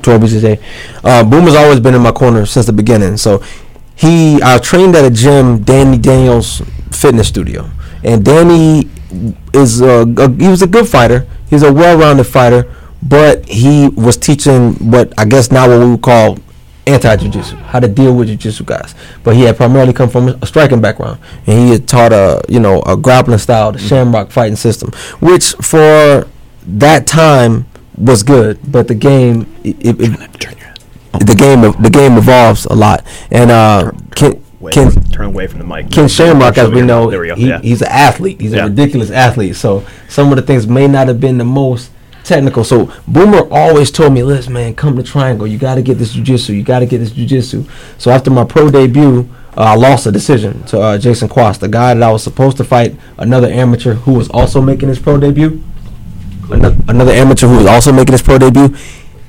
Toro 0.02 0.18
BJJ. 0.18 0.62
Uh, 1.02 1.24
Boomer's 1.24 1.54
always 1.54 1.80
been 1.80 1.94
in 1.94 2.02
my 2.02 2.12
corner 2.12 2.46
since 2.46 2.66
the 2.66 2.72
beginning. 2.72 3.16
So 3.16 3.42
he, 3.96 4.40
I 4.42 4.58
trained 4.58 4.96
at 4.96 5.04
a 5.04 5.10
gym, 5.10 5.62
Danny 5.62 5.98
Daniels 5.98 6.62
Fitness 6.90 7.28
Studio, 7.28 7.70
and 8.02 8.24
Danny 8.24 8.88
is 9.52 9.80
a, 9.80 10.02
a 10.02 10.30
he 10.32 10.48
was 10.48 10.62
a 10.62 10.66
good 10.66 10.88
fighter. 10.88 11.26
He's 11.48 11.62
a 11.62 11.72
well-rounded 11.72 12.24
fighter, 12.24 12.72
but 13.02 13.44
he 13.46 13.88
was 13.88 14.16
teaching 14.16 14.74
what 14.90 15.12
I 15.18 15.24
guess 15.24 15.50
now 15.50 15.68
what 15.68 15.80
we 15.80 15.90
would 15.92 16.02
call 16.02 16.38
anti-jiu-jitsu, 16.86 17.56
how 17.56 17.80
to 17.80 17.88
deal 17.88 18.14
with 18.14 18.28
jiu-jitsu 18.28 18.64
guys. 18.64 18.94
But 19.22 19.36
he 19.36 19.42
had 19.42 19.56
primarily 19.56 19.92
come 19.92 20.08
from 20.10 20.28
a 20.28 20.46
striking 20.46 20.80
background, 20.80 21.20
and 21.46 21.58
he 21.58 21.70
had 21.70 21.88
taught 21.88 22.12
a 22.12 22.42
you 22.48 22.60
know 22.60 22.82
a 22.82 22.96
grappling 22.96 23.38
style, 23.38 23.72
the 23.72 23.78
Shamrock 23.78 24.30
fighting 24.30 24.56
system, 24.56 24.90
which 25.20 25.52
for 25.54 26.26
that 26.66 27.06
time 27.06 27.66
was 27.96 28.22
good. 28.22 28.58
But 28.70 28.88
the 28.88 28.94
game, 28.94 29.52
it, 29.64 29.76
it, 29.80 29.96
the 29.98 31.34
game, 31.36 31.60
the 31.82 31.90
game 31.90 32.16
evolves 32.18 32.64
a 32.66 32.74
lot, 32.74 33.04
and 33.30 33.50
uh, 33.50 33.92
Ken, 34.14 34.42
Ken, 34.72 34.90
turn 35.10 35.26
away 35.26 35.46
from 35.46 35.58
the 35.60 35.64
mic. 35.64 35.90
Ken 35.90 36.08
Shamrock, 36.08 36.58
as 36.58 36.70
we 36.70 36.82
know, 36.82 37.08
he, 37.10 37.48
yeah. 37.48 37.60
he's 37.60 37.82
an 37.82 37.88
athlete. 37.88 38.40
He's 38.40 38.52
Yeah. 38.52 38.64
a 38.66 38.68
ridiculous 38.68 39.10
athlete. 39.10 39.56
So 39.56 39.84
some 40.08 40.30
of 40.32 40.36
the 40.36 40.42
things 40.42 40.66
may 40.66 40.86
not 40.88 41.08
have 41.08 41.20
been 41.20 41.38
the 41.38 41.44
most 41.44 41.90
technical. 42.24 42.64
So 42.64 42.92
Boomer 43.06 43.46
always 43.50 43.90
told 43.90 44.12
me, 44.12 44.22
"Listen, 44.22 44.52
man, 44.54 44.74
come 44.74 44.96
to 44.96 45.02
Triangle. 45.02 45.46
You 45.46 45.58
got 45.58 45.76
to 45.76 45.82
get 45.82 45.98
this 45.98 46.14
jujitsu. 46.16 46.56
You 46.56 46.62
got 46.62 46.80
to 46.80 46.86
get 46.86 46.98
this 46.98 47.10
jujitsu." 47.10 47.68
So 47.98 48.10
after 48.10 48.30
my 48.30 48.44
pro 48.44 48.70
debut, 48.70 49.28
uh, 49.56 49.60
I 49.60 49.74
lost 49.76 50.06
a 50.06 50.12
decision 50.12 50.62
to 50.64 50.80
uh, 50.80 50.98
Jason 50.98 51.28
Quast, 51.28 51.60
the 51.60 51.68
guy 51.68 51.94
that 51.94 52.02
I 52.02 52.10
was 52.10 52.22
supposed 52.24 52.56
to 52.56 52.64
fight, 52.64 52.96
another 53.18 53.48
amateur 53.48 53.94
who 53.94 54.14
was 54.14 54.28
also 54.30 54.60
making 54.60 54.88
his 54.88 54.98
pro 54.98 55.18
debut. 55.18 55.62
Ano- 56.50 56.76
Another 56.88 57.12
amateur 57.12 57.46
who 57.48 57.56
was 57.58 57.66
also 57.66 57.92
making 57.92 58.12
his 58.12 58.22
pro 58.22 58.38
debut. 58.38 58.74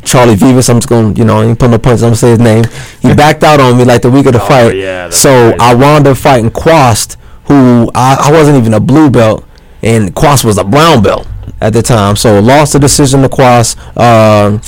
Charlie 0.03 0.35
Vivas, 0.35 0.69
I'm 0.69 0.77
just 0.77 0.87
gonna, 0.89 1.13
you 1.13 1.25
know, 1.25 1.41
I 1.41 1.45
ain't 1.45 1.57
put 1.57 1.69
no 1.71 1.79
points. 1.79 2.03
I'm 2.03 2.07
gonna 2.09 2.15
say 2.15 2.29
his 2.31 2.39
name. 2.39 2.63
He 3.01 3.13
backed 3.15 3.43
out 3.43 3.59
on 3.59 3.75
me 3.77 3.85
like 3.85 4.01
the 4.03 4.11
week 4.11 4.27
of 4.27 4.33
the 4.33 4.41
Oh, 4.43 4.47
fight. 4.47 4.75
yeah, 4.75 5.09
so 5.09 5.49
right. 5.49 5.59
I 5.61 5.73
wound 5.73 6.05
up 6.05 6.17
fighting 6.17 6.51
Quast, 6.51 7.17
who 7.45 7.89
I, 7.95 8.15
I 8.27 8.31
wasn't 8.31 8.57
even 8.57 8.73
a 8.75 8.79
blue 8.79 9.09
belt, 9.09 9.43
and 9.81 10.13
Quast 10.13 10.45
was 10.45 10.57
a 10.59 10.63
brown 10.63 11.01
belt 11.01 11.27
at 11.65 11.73
the 11.73 11.81
time. 11.81 12.15
So 12.15 12.39
lost 12.39 12.73
the 12.73 12.79
decision 12.79 13.23
to. 13.23 13.75
Um, 13.97 14.61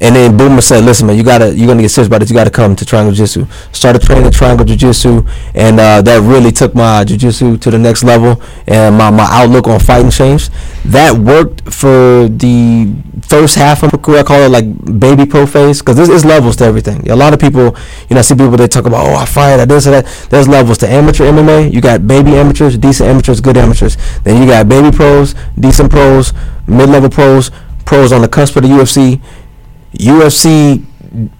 and 0.00 0.14
then 0.14 0.36
Boomer 0.36 0.60
said, 0.60 0.84
"Listen, 0.84 1.06
man, 1.06 1.16
you 1.16 1.24
gotta, 1.24 1.54
you're 1.54 1.66
gonna 1.66 1.82
get 1.82 1.90
serious 1.90 2.06
about 2.06 2.20
this. 2.20 2.30
You 2.30 2.36
gotta 2.36 2.50
come 2.50 2.76
to 2.76 2.84
Triangle 2.84 3.12
Jiu-Jitsu." 3.12 3.46
Started 3.72 4.02
training 4.02 4.30
Triangle 4.30 4.64
Jiu-Jitsu, 4.64 5.26
and 5.54 5.80
uh, 5.80 6.02
that 6.02 6.20
really 6.22 6.52
took 6.52 6.74
my 6.74 7.04
Jiu-Jitsu 7.04 7.58
to 7.58 7.70
the 7.70 7.78
next 7.78 8.04
level, 8.04 8.42
and 8.66 8.96
my, 8.96 9.10
my 9.10 9.26
outlook 9.30 9.66
on 9.66 9.80
fighting 9.80 10.10
changed. 10.10 10.52
That 10.84 11.14
worked 11.16 11.72
for 11.72 12.28
the 12.28 12.92
first 13.22 13.56
half 13.56 13.82
of 13.82 13.92
my 13.92 13.98
career. 13.98 14.20
I 14.20 14.22
call 14.22 14.40
it 14.42 14.48
like 14.48 14.98
baby 14.98 15.26
pro 15.26 15.46
phase, 15.46 15.80
because 15.80 15.96
there's, 15.96 16.08
there's 16.08 16.24
levels 16.24 16.56
to 16.56 16.64
everything. 16.64 17.10
A 17.10 17.16
lot 17.16 17.32
of 17.32 17.40
people, 17.40 17.76
you 18.08 18.14
know, 18.14 18.18
I 18.18 18.22
see 18.22 18.34
people 18.34 18.56
they 18.56 18.68
talk 18.68 18.86
about, 18.86 19.06
"Oh, 19.06 19.14
I 19.14 19.24
fight, 19.24 19.60
I 19.60 19.64
this 19.64 19.86
or 19.86 19.90
that." 19.90 20.06
There's 20.30 20.48
levels 20.48 20.78
to 20.78 20.88
amateur 20.88 21.24
MMA. 21.24 21.72
You 21.72 21.80
got 21.80 22.06
baby 22.06 22.34
amateurs, 22.36 22.76
decent 22.78 23.08
amateurs, 23.08 23.40
good 23.40 23.56
amateurs. 23.56 23.96
Then 24.24 24.40
you 24.40 24.48
got 24.48 24.68
baby 24.68 24.94
pros, 24.94 25.34
decent 25.58 25.90
pros, 25.90 26.32
mid-level 26.66 27.10
pros, 27.10 27.50
pros 27.84 28.12
on 28.12 28.22
the 28.22 28.28
cusp 28.28 28.56
of 28.56 28.62
the 28.62 28.68
UFC. 28.68 29.20
UFC 29.94 30.84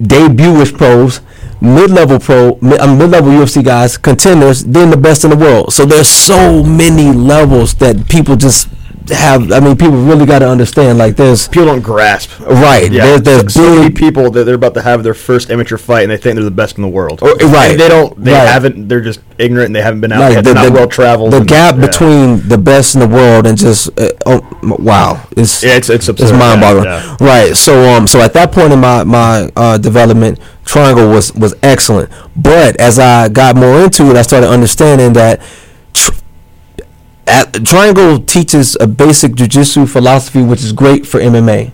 debut-ish 0.00 0.72
pros, 0.72 1.20
mid-level 1.60 2.18
pro, 2.18 2.52
uh, 2.62 2.96
mid-level 2.96 3.30
UFC 3.32 3.64
guys, 3.64 3.98
contenders, 3.98 4.64
then 4.64 4.90
the 4.90 4.96
best 4.96 5.24
in 5.24 5.30
the 5.30 5.36
world. 5.36 5.72
So 5.72 5.84
there's 5.84 6.08
so 6.08 6.62
many 6.62 7.12
levels 7.12 7.74
that 7.76 8.08
people 8.08 8.36
just 8.36 8.68
have. 9.14 9.50
I 9.52 9.60
mean, 9.60 9.76
people 9.76 9.96
really 9.96 10.26
got 10.26 10.40
to 10.40 10.48
understand. 10.48 10.98
Like 10.98 11.16
there's 11.16 11.48
People 11.48 11.66
don't 11.66 11.80
grasp. 11.82 12.38
right. 12.40 12.90
Yeah, 12.90 13.04
There's, 13.18 13.22
there's 13.22 13.54
so, 13.54 13.76
many 13.76 13.90
people 13.92 14.30
that 14.30 14.44
they're 14.44 14.54
about 14.54 14.74
to 14.74 14.82
have 14.82 15.02
their 15.02 15.14
first 15.14 15.50
amateur 15.50 15.76
fight, 15.78 16.02
and 16.02 16.10
they 16.10 16.16
think 16.16 16.34
they're 16.36 16.44
the 16.44 16.50
best 16.50 16.76
in 16.76 16.82
the 16.82 16.88
world. 16.88 17.20
Oh, 17.22 17.34
right. 17.48 17.72
And 17.72 17.80
they 17.80 17.88
don't. 17.88 18.22
They 18.22 18.32
Right. 18.32 18.46
haven't. 18.48 18.88
They're 18.88 19.00
just 19.00 19.20
ignorant. 19.38 19.66
and 19.66 19.76
They 19.76 19.82
haven't 19.82 20.00
been 20.00 20.12
out. 20.12 20.20
like 20.20 20.32
yet. 20.34 20.44
the, 20.44 20.54
They're 20.54 20.64
not 20.64 20.72
well 20.72 20.88
traveled. 20.88 21.32
The 21.32 21.38
and- 21.38 21.48
gap 21.48 21.74
yeah. 21.76 21.86
between 21.86 22.48
the 22.48 22.58
best 22.58 22.94
in 22.94 23.00
the 23.00 23.08
world 23.08 23.46
and 23.46 23.56
just 23.58 23.88
uh, 24.00 24.10
oh 24.26 24.40
wow, 24.78 25.26
it's 25.36 25.62
Yeah, 25.62 25.76
it's 25.76 25.88
it's 25.90 26.08
it's 26.08 26.32
mind 26.32 26.60
boggling. 26.60 26.84
Yeah, 26.84 27.16
Right. 27.20 27.56
So 27.56 27.88
um 27.94 28.06
so 28.06 28.20
at 28.20 28.32
that 28.34 28.52
point 28.52 28.72
in 28.72 28.80
my 28.80 29.04
my 29.04 29.50
uh, 29.56 29.78
development, 29.78 30.38
triangle 30.64 31.08
was 31.08 31.32
was 31.34 31.54
excellent. 31.62 32.10
But 32.36 32.76
as 32.80 32.98
I 32.98 33.28
got 33.28 33.56
more 33.56 33.80
into 33.84 34.10
it, 34.10 34.16
I 34.16 34.22
started 34.22 34.48
understanding 34.48 35.12
that. 35.14 35.40
At, 37.28 37.64
triangle 37.64 38.18
teaches 38.20 38.76
a 38.80 38.86
basic 38.86 39.34
jiu-jitsu 39.34 39.86
philosophy 39.86 40.42
which 40.42 40.64
is 40.64 40.72
great 40.72 41.06
for 41.06 41.20
MMA 41.20 41.72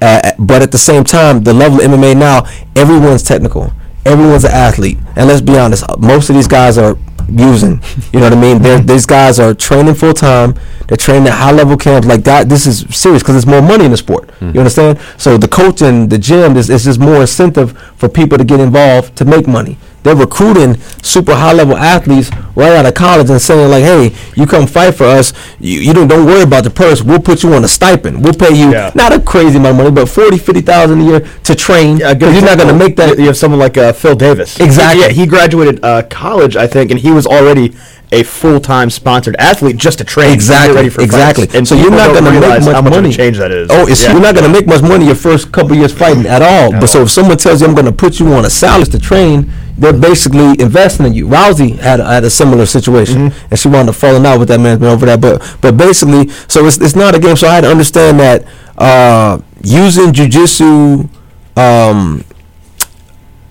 uh, 0.00 0.32
but 0.38 0.62
at 0.62 0.72
the 0.72 0.78
same 0.78 1.04
time 1.04 1.44
the 1.44 1.54
level 1.54 1.80
of 1.80 1.90
MMA 1.90 2.16
now 2.16 2.46
everyone's 2.74 3.22
technical. 3.22 3.72
Everyone's 4.04 4.44
an 4.44 4.52
athlete. 4.52 4.98
And 5.16 5.28
let's 5.28 5.40
be 5.40 5.56
honest 5.56 5.84
most 5.98 6.28
of 6.28 6.36
these 6.36 6.48
guys 6.48 6.76
are 6.78 6.98
using 7.28 7.80
you 8.12 8.20
know 8.20 8.26
what 8.26 8.32
I 8.32 8.40
mean? 8.40 8.62
They're, 8.62 8.80
these 8.92 9.06
guys 9.06 9.40
are 9.40 9.54
training 9.54 9.94
full 9.94 10.12
time 10.12 10.54
they're 10.86 10.96
training 10.96 11.28
at 11.28 11.34
high 11.34 11.52
level 11.52 11.76
camps. 11.76 12.06
Like 12.06 12.22
that 12.24 12.48
this 12.48 12.66
is 12.66 12.84
serious 12.94 13.22
because 13.22 13.34
there's 13.34 13.46
more 13.46 13.62
money 13.62 13.84
in 13.84 13.90
the 13.90 13.96
sport. 13.96 14.30
You 14.40 14.60
understand? 14.60 15.00
So 15.18 15.36
the 15.38 15.48
coach 15.48 15.82
and 15.82 16.08
the 16.10 16.18
gym 16.18 16.56
is, 16.56 16.70
is 16.70 16.84
just 16.84 17.00
more 17.00 17.20
incentive 17.20 17.76
for 17.96 18.08
people 18.08 18.38
to 18.38 18.44
get 18.44 18.60
involved 18.60 19.16
to 19.16 19.24
make 19.24 19.46
money 19.48 19.78
they're 20.06 20.16
recruiting 20.16 20.76
super 21.02 21.34
high 21.34 21.52
level 21.52 21.76
athletes 21.76 22.30
right 22.54 22.72
out 22.74 22.86
of 22.86 22.94
college 22.94 23.28
and 23.28 23.40
saying 23.40 23.70
like, 23.70 23.82
"Hey, 23.84 24.14
you 24.34 24.46
come 24.46 24.66
fight 24.66 24.94
for 24.94 25.04
us. 25.04 25.32
You, 25.60 25.80
you 25.80 25.92
don't 25.92 26.08
don't 26.08 26.24
worry 26.26 26.42
about 26.42 26.64
the 26.64 26.70
purse. 26.70 27.02
We'll 27.02 27.20
put 27.20 27.42
you 27.42 27.52
on 27.54 27.64
a 27.64 27.68
stipend. 27.68 28.24
We'll 28.24 28.34
pay 28.34 28.54
you 28.54 28.70
Yeah. 28.72 28.92
not 28.94 29.12
a 29.12 29.20
crazy 29.20 29.58
amount 29.58 29.72
of 29.72 29.84
money, 29.84 29.90
but 29.90 30.08
forty, 30.08 30.38
fifty 30.38 30.60
thousand 30.62 31.00
a 31.00 31.04
year 31.04 31.20
to 31.44 31.54
train. 31.54 31.98
Yeah, 31.98 32.14
good 32.14 32.34
you're 32.34 32.44
not 32.44 32.56
going 32.58 32.68
to 32.68 32.74
make 32.84 32.96
that. 32.96 33.18
You 33.18 33.26
have 33.26 33.36
someone 33.36 33.60
like 33.60 33.76
uh, 33.76 33.92
Phil 33.92 34.14
Davis. 34.16 34.58
Exactly. 34.60 35.02
Yeah, 35.02 35.08
he 35.10 35.26
graduated 35.26 35.84
uh, 35.84 36.02
college, 36.08 36.56
I 36.56 36.66
think, 36.66 36.90
and 36.90 37.00
he 37.00 37.10
was 37.10 37.26
already 37.26 37.74
a 38.12 38.22
full 38.22 38.60
time 38.60 38.88
sponsored 38.88 39.34
athlete 39.36 39.76
just 39.76 39.98
to 39.98 40.04
train. 40.04 40.32
Exactly, 40.32 40.76
ready 40.76 40.88
for 40.88 41.00
exactly. 41.02 41.44
fights. 41.46 41.54
And 41.56 41.66
so 41.66 41.74
you're 41.74 41.90
not 41.90 42.12
going 42.12 42.24
to 42.24 42.30
make 42.30 42.40
much 42.40 42.62
much 42.84 42.84
money. 42.84 43.12
change 43.12 43.38
that 43.38 43.50
is. 43.50 43.68
Oh, 43.70 43.86
it's, 43.88 44.02
Yeah. 44.04 44.12
you're 44.12 44.20
not 44.22 44.34
going 44.36 44.46
to 44.46 44.52
make 44.52 44.66
much 44.66 44.80
money 44.82 45.06
your 45.06 45.16
first 45.16 45.50
couple 45.50 45.74
years 45.76 45.92
fighting 45.92 46.24
at 46.26 46.40
all. 46.40 46.70
but 46.70 46.86
so 46.86 47.02
if 47.02 47.10
someone 47.10 47.36
tells 47.36 47.60
you 47.60 47.66
I'm 47.66 47.74
going 47.74 47.86
to 47.86 47.92
put 47.92 48.20
you 48.20 48.32
on 48.34 48.44
a 48.44 48.50
salary 48.50 48.84
to 48.86 48.98
train, 49.00 49.50
they're 49.76 49.92
basically 49.92 50.50
investing 50.60 51.06
in 51.06 51.14
you. 51.14 51.26
Rousey 51.26 51.78
had 51.78 51.98
had 52.00 52.22
a 52.24 52.30
similar 52.30 52.64
situation, 52.64 53.30
Mm-hmm. 53.30 53.46
and 53.50 53.58
she 53.58 53.68
wound 53.68 53.88
up 53.88 53.94
falling 53.96 54.24
out 54.24 54.38
with 54.38 54.48
that 54.48 54.60
management 54.60 54.92
over 54.92 55.04
that. 55.06 55.20
But 55.20 55.58
but 55.60 55.76
basically, 55.76 56.28
so 56.48 56.64
it's 56.66 56.78
it's 56.78 56.94
not 56.96 57.14
a 57.14 57.18
game. 57.18 57.34
So 57.36 57.48
I 57.48 57.54
had 57.56 57.62
to 57.62 57.70
understand 57.70 58.20
that 58.20 58.44
uh, 58.78 59.38
using 59.64 60.12
jujitsu. 60.12 61.08
Um, 61.56 62.24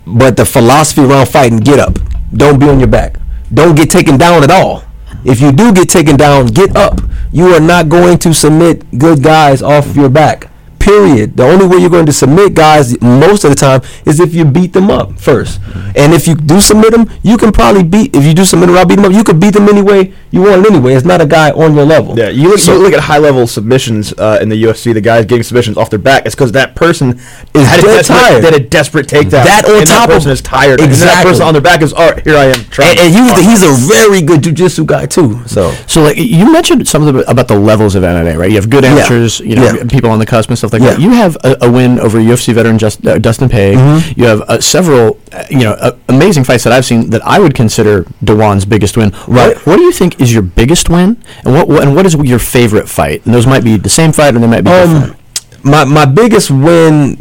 but 0.08 0.38
the 0.38 0.46
philosophy 0.46 1.02
around 1.02 1.28
fighting, 1.28 1.58
get 1.60 1.80
up. 1.80 1.98
Don't 2.34 2.60
be 2.60 2.70
on 2.70 2.80
your 2.80 2.88
back. 2.88 3.18
Don't 3.54 3.76
get 3.76 3.90
taken 3.90 4.18
down 4.18 4.44
at 4.44 4.52
all. 4.52 4.84
If 5.24 5.42
you 5.42 5.52
do 5.52 5.74
get 5.74 5.90
taken 5.90 6.18
down, 6.18 6.48
get 6.48 6.76
up. 6.76 7.02
You 7.32 7.54
are 7.54 7.60
not 7.60 7.90
going 7.90 8.18
to 8.20 8.34
submit 8.34 8.98
good 8.98 9.24
guys 9.24 9.62
off 9.62 9.96
your 9.96 10.10
back. 10.10 10.50
Period. 10.86 11.36
The 11.36 11.44
only 11.44 11.66
way 11.66 11.78
you're 11.78 11.90
going 11.90 12.06
to 12.06 12.14
submit 12.14 12.54
guys 12.54 13.02
most 13.02 13.44
of 13.44 13.50
the 13.50 13.56
time 13.56 13.82
is 14.06 14.20
if 14.20 14.36
you 14.36 14.46
beat 14.46 14.72
them 14.74 14.92
up 14.92 15.20
first. 15.20 15.60
And 15.96 16.14
if 16.14 16.28
you 16.28 16.36
do 16.36 16.62
submit 16.62 16.92
them, 16.92 17.10
you 17.24 17.38
can 17.38 17.52
probably 17.52 17.82
beat. 17.84 18.16
If 18.16 18.24
you 18.24 18.36
do 18.36 18.46
submit 18.46 18.68
them, 18.68 18.78
I'll 18.78 18.86
beat 18.86 18.98
them 18.98 19.06
up. 19.06 19.12
You 19.14 19.24
could 19.24 19.40
beat 19.40 19.56
them 19.56 19.68
anyway 19.68 20.14
you 20.36 20.42
want 20.42 20.66
anyway. 20.66 20.94
It's 20.94 21.06
not 21.06 21.22
a 21.22 21.26
guy 21.26 21.52
on 21.52 21.76
your 21.76 21.86
level. 21.86 22.18
Yeah, 22.20 22.28
you 22.28 22.50
look, 22.50 22.60
So- 22.60 22.74
you 22.76 22.80
look 22.84 22.92
at 22.94 23.00
high 23.00 23.20
level 23.20 23.48
submissions 23.48 24.12
uh, 24.18 24.38
in 24.42 24.50
the 24.50 24.62
UFC. 24.62 24.94
The 24.94 25.00
guys 25.00 25.24
getting 25.26 25.44
submissions 25.44 25.78
off 25.78 25.90
their 25.90 25.98
back. 25.98 26.26
It's 26.26 26.36
because 26.36 26.52
that 26.52 26.76
person 26.76 27.18
Is 27.54 27.66
had 27.66 27.80
a 27.80 27.84
dead 27.84 27.96
desperate, 28.00 28.20
tired. 28.20 28.42
Did 28.42 28.54
a 28.54 28.60
desperate 28.60 29.08
takedown. 29.08 29.30
That 29.46 29.64
on 29.66 29.78
and 29.78 29.88
top 29.88 30.10
that 30.10 30.10
of- 30.10 30.16
person 30.18 30.32
is 30.32 30.42
tired. 30.42 30.82
And 30.82 30.90
that 30.92 30.94
Exactly. 30.94 31.32
person 31.32 31.46
on 31.48 31.54
their 31.54 31.62
back 31.62 31.82
is, 31.82 31.94
all 31.94 32.12
right, 32.12 32.22
here 32.22 32.36
I 32.36 32.46
am. 32.46 32.66
Trying 32.66 32.90
And, 32.90 33.00
and 33.00 33.14
to- 33.36 33.42
he's, 33.44 33.62
he's 33.62 33.64
a 33.64 33.88
very 33.88 34.22
good 34.22 34.42
jujitsu 34.42 34.86
guy 34.86 35.06
too. 35.06 35.40
So 35.48 35.74
So, 35.88 36.04
like 36.04 36.18
you 36.18 36.52
mentioned 36.52 36.86
something 36.86 37.24
about 37.28 37.48
the 37.48 37.58
levels 37.58 37.96
of 37.96 38.04
MMA, 38.04 38.38
right? 38.38 38.50
You 38.50 38.58
have 38.58 38.70
good 38.70 38.84
Yeah. 38.84 38.92
amateurs, 38.92 39.40
you 39.40 39.56
know, 39.56 39.64
Yeah. 39.64 39.84
people 39.88 40.10
on 40.10 40.20
the 40.20 40.26
cusp 40.26 40.50
and 40.50 40.58
stuff 40.58 40.72
like 40.76 40.84
Yeah. 40.84 40.96
that. 40.96 41.02
You 41.02 41.12
have 41.12 41.36
a, 41.44 41.58
a 41.68 41.72
win 41.72 42.00
over 42.00 42.20
UFC 42.20 42.54
veteran 42.54 42.78
Just, 42.78 43.06
uh, 43.06 43.18
Dustin 43.20 43.50
Pague. 43.50 43.78
Mm-hmm. 43.78 44.20
You 44.20 44.26
have 44.28 44.42
uh, 44.42 44.62
several, 44.62 45.20
uh, 45.32 45.44
you 45.50 45.60
know, 45.60 45.72
uh, 45.74 45.96
amazing 46.10 46.44
fights 46.44 46.64
that 46.66 46.74
I've 46.74 46.86
seen 46.86 47.10
that 47.10 47.26
I 47.26 47.40
would 47.40 47.56
consider 47.56 48.06
D'Juan's 48.24 48.66
biggest 48.66 48.98
win. 48.98 49.10
Right. 49.28 49.56
What, 49.56 49.66
what 49.68 49.76
do 49.78 49.84
you 49.84 49.92
think 49.92 50.20
is 50.22 50.34
your 50.34 50.44
biggest 50.44 50.90
win, 50.90 51.22
and 51.44 51.54
what, 51.54 51.68
what 51.68 51.84
and 51.84 51.96
what 51.96 52.06
is 52.06 52.16
your 52.16 52.40
favorite 52.40 52.88
fight? 52.90 53.26
And 53.26 53.34
those 53.34 53.48
might 53.48 53.64
be 53.64 53.78
the 53.78 53.90
same 53.90 54.12
fight, 54.12 54.36
or 54.36 54.40
they 54.40 54.48
might 54.48 54.62
be 54.64 54.72
different. 54.72 55.12
Um, 55.14 55.18
my 55.64 55.84
my 55.84 56.06
biggest 56.06 56.50
win, 56.52 57.18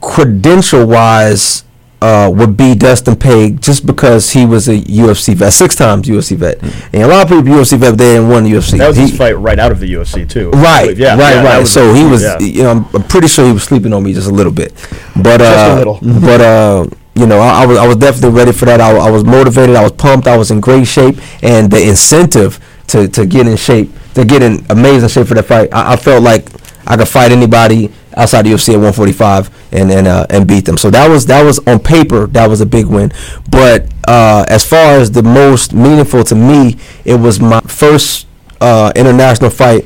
credential 0.00 0.86
wise, 0.86 1.63
uh, 2.04 2.28
would 2.28 2.54
be 2.54 2.74
Dustin 2.74 3.16
Pague, 3.16 3.62
just 3.62 3.86
because 3.86 4.30
he 4.30 4.44
was 4.44 4.68
a 4.68 4.76
UFC 4.76 5.34
vet, 5.34 5.54
six 5.54 5.74
times 5.74 6.06
UFC 6.06 6.36
vet, 6.36 6.62
and 6.92 7.02
a 7.02 7.06
lot 7.06 7.22
of 7.22 7.28
people 7.28 7.44
UFC 7.44 7.78
vet 7.78 7.96
they 7.96 8.16
didn't 8.16 8.28
the 8.28 8.50
UFC. 8.50 8.76
that 8.76 8.88
was 8.88 8.96
He- 8.96 9.04
his 9.04 9.16
fight 9.16 9.38
right 9.38 9.58
out 9.58 9.72
of 9.72 9.80
the 9.80 9.90
UFC 9.94 10.28
too. 10.28 10.50
Right. 10.50 10.94
Yeah, 10.98 11.16
right, 11.16 11.36
yeah, 11.36 11.42
right. 11.58 11.66
so 11.66 11.94
he 11.94 12.04
was, 12.04 12.22
yeah. 12.22 12.38
you 12.38 12.62
know, 12.62 12.86
I'm- 12.92 13.02
pretty 13.04 13.28
sure 13.28 13.46
he 13.46 13.52
was 13.52 13.62
sleeping 13.62 13.94
on 13.94 14.02
me 14.02 14.12
just 14.12 14.28
a 14.28 14.32
little 14.32 14.52
bit, 14.52 14.74
but 15.16 15.40
uh, 15.40 15.44
a 15.44 15.78
little. 15.78 15.98
but 16.20 16.40
uh, 16.42 16.86
you 17.14 17.26
know, 17.26 17.38
I, 17.38 17.62
I 17.62 17.66
was 17.66 17.78
I 17.78 17.86
was 17.86 17.96
definitely 17.96 18.36
ready 18.38 18.52
for 18.52 18.66
that. 18.66 18.82
I, 18.82 18.90
I 18.90 19.10
was 19.10 19.24
motivated. 19.24 19.74
I 19.74 19.82
was 19.82 19.92
pumped. 19.92 20.26
I 20.26 20.36
was 20.36 20.50
in 20.50 20.60
great 20.60 20.86
shape, 20.86 21.16
and 21.42 21.70
the 21.70 21.88
incentive 21.88 22.60
to 22.88 23.08
to 23.08 23.24
get 23.24 23.46
in 23.46 23.56
shape, 23.56 23.90
to 24.12 24.26
get 24.26 24.42
in 24.42 24.66
amazing 24.68 25.08
shape 25.08 25.26
for 25.28 25.34
that 25.34 25.46
fight, 25.46 25.72
I, 25.72 25.94
I 25.94 25.96
felt 25.96 26.22
like 26.22 26.48
I 26.86 26.98
could 26.98 27.08
fight 27.08 27.32
anybody 27.32 27.90
outside 28.16 28.42
the 28.46 28.50
UFC 28.50 28.68
at 28.70 28.80
145 28.80 29.50
and 29.72 29.90
and 29.90 30.06
uh, 30.06 30.26
and 30.30 30.46
beat 30.46 30.64
them. 30.64 30.76
So 30.76 30.90
that 30.90 31.08
was 31.08 31.26
that 31.26 31.42
was 31.42 31.58
on 31.66 31.78
paper 31.80 32.26
that 32.28 32.48
was 32.48 32.60
a 32.60 32.66
big 32.66 32.86
win. 32.86 33.12
But 33.50 33.86
uh, 34.06 34.44
as 34.48 34.64
far 34.64 34.96
as 34.98 35.10
the 35.10 35.22
most 35.22 35.72
meaningful 35.72 36.24
to 36.24 36.34
me, 36.34 36.76
it 37.04 37.16
was 37.16 37.40
my 37.40 37.60
first 37.60 38.26
uh, 38.60 38.92
international 38.96 39.50
fight, 39.50 39.84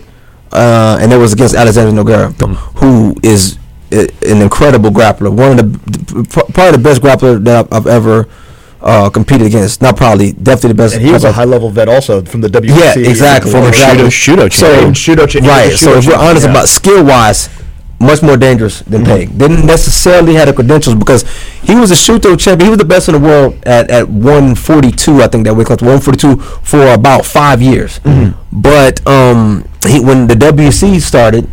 uh, 0.52 0.98
and 1.00 1.12
it 1.12 1.16
was 1.16 1.32
against 1.32 1.54
Alexander 1.54 1.92
Nogueira, 2.02 2.32
who 2.80 3.14
is 3.22 3.58
i- 3.92 4.08
an 4.26 4.42
incredible 4.42 4.90
grappler. 4.90 5.30
One 5.34 5.58
of 5.58 5.72
the 5.72 6.24
probably 6.52 6.72
the 6.72 6.82
best 6.82 7.00
grappler 7.02 7.42
that 7.44 7.66
I've, 7.66 7.72
I've 7.72 7.86
ever 7.86 8.28
uh, 8.80 9.08
competed 9.10 9.46
against. 9.46 9.82
Not 9.82 9.96
probably, 9.96 10.32
definitely 10.32 10.68
the 10.70 10.74
best. 10.74 10.94
And 10.96 11.04
he 11.04 11.10
was 11.12 11.24
a 11.24 11.28
I've- 11.28 11.34
high 11.36 11.44
level 11.44 11.70
vet 11.70 11.88
also 11.88 12.22
from 12.24 12.40
the 12.42 12.48
WEC. 12.48 12.68
yeah, 12.78 13.08
exactly. 13.10 13.50
Former 13.50 13.68
exactly. 13.68 14.04
Shooto- 14.06 14.48
Shooto 14.48 14.52
So, 14.52 14.66
champion. 14.72 14.92
Shooto 14.94 15.28
cha- 15.28 15.40
he 15.40 15.46
was 15.46 15.48
a 15.48 15.50
right. 15.50 15.72
So 15.78 15.94
if 15.98 16.06
we're 16.06 16.14
honest 16.16 16.44
yeah. 16.44 16.50
about 16.52 16.68
skill 16.68 17.04
wise, 17.04 17.48
much 18.00 18.22
more 18.22 18.37
dangerous 18.37 18.80
than 18.80 19.02
mm-hmm. 19.02 19.30
Peg. 19.30 19.38
Didn't 19.38 19.66
necessarily 19.66 20.34
have 20.34 20.46
the 20.46 20.54
credentials 20.54 20.94
because 20.94 21.22
he 21.62 21.74
was 21.74 21.90
a 21.90 21.94
Shooto 21.94 22.38
champion. 22.38 22.66
He 22.66 22.70
was 22.70 22.78
the 22.78 22.84
best 22.84 23.08
in 23.08 23.14
the 23.14 23.20
world 23.20 23.54
at, 23.66 23.90
at 23.90 24.08
142, 24.08 25.22
I 25.22 25.26
think 25.28 25.44
that 25.44 25.54
weight 25.54 25.66
class, 25.66 25.82
142 25.82 26.40
for 26.40 26.92
about 26.92 27.24
five 27.24 27.61
years. 27.61 27.98
Mm-hmm. 28.00 28.61
But 28.61 29.06
um, 29.06 29.68
he 29.87 30.00
when 30.00 30.28
the 30.28 30.34
WEC 30.34 31.00
started, 31.00 31.48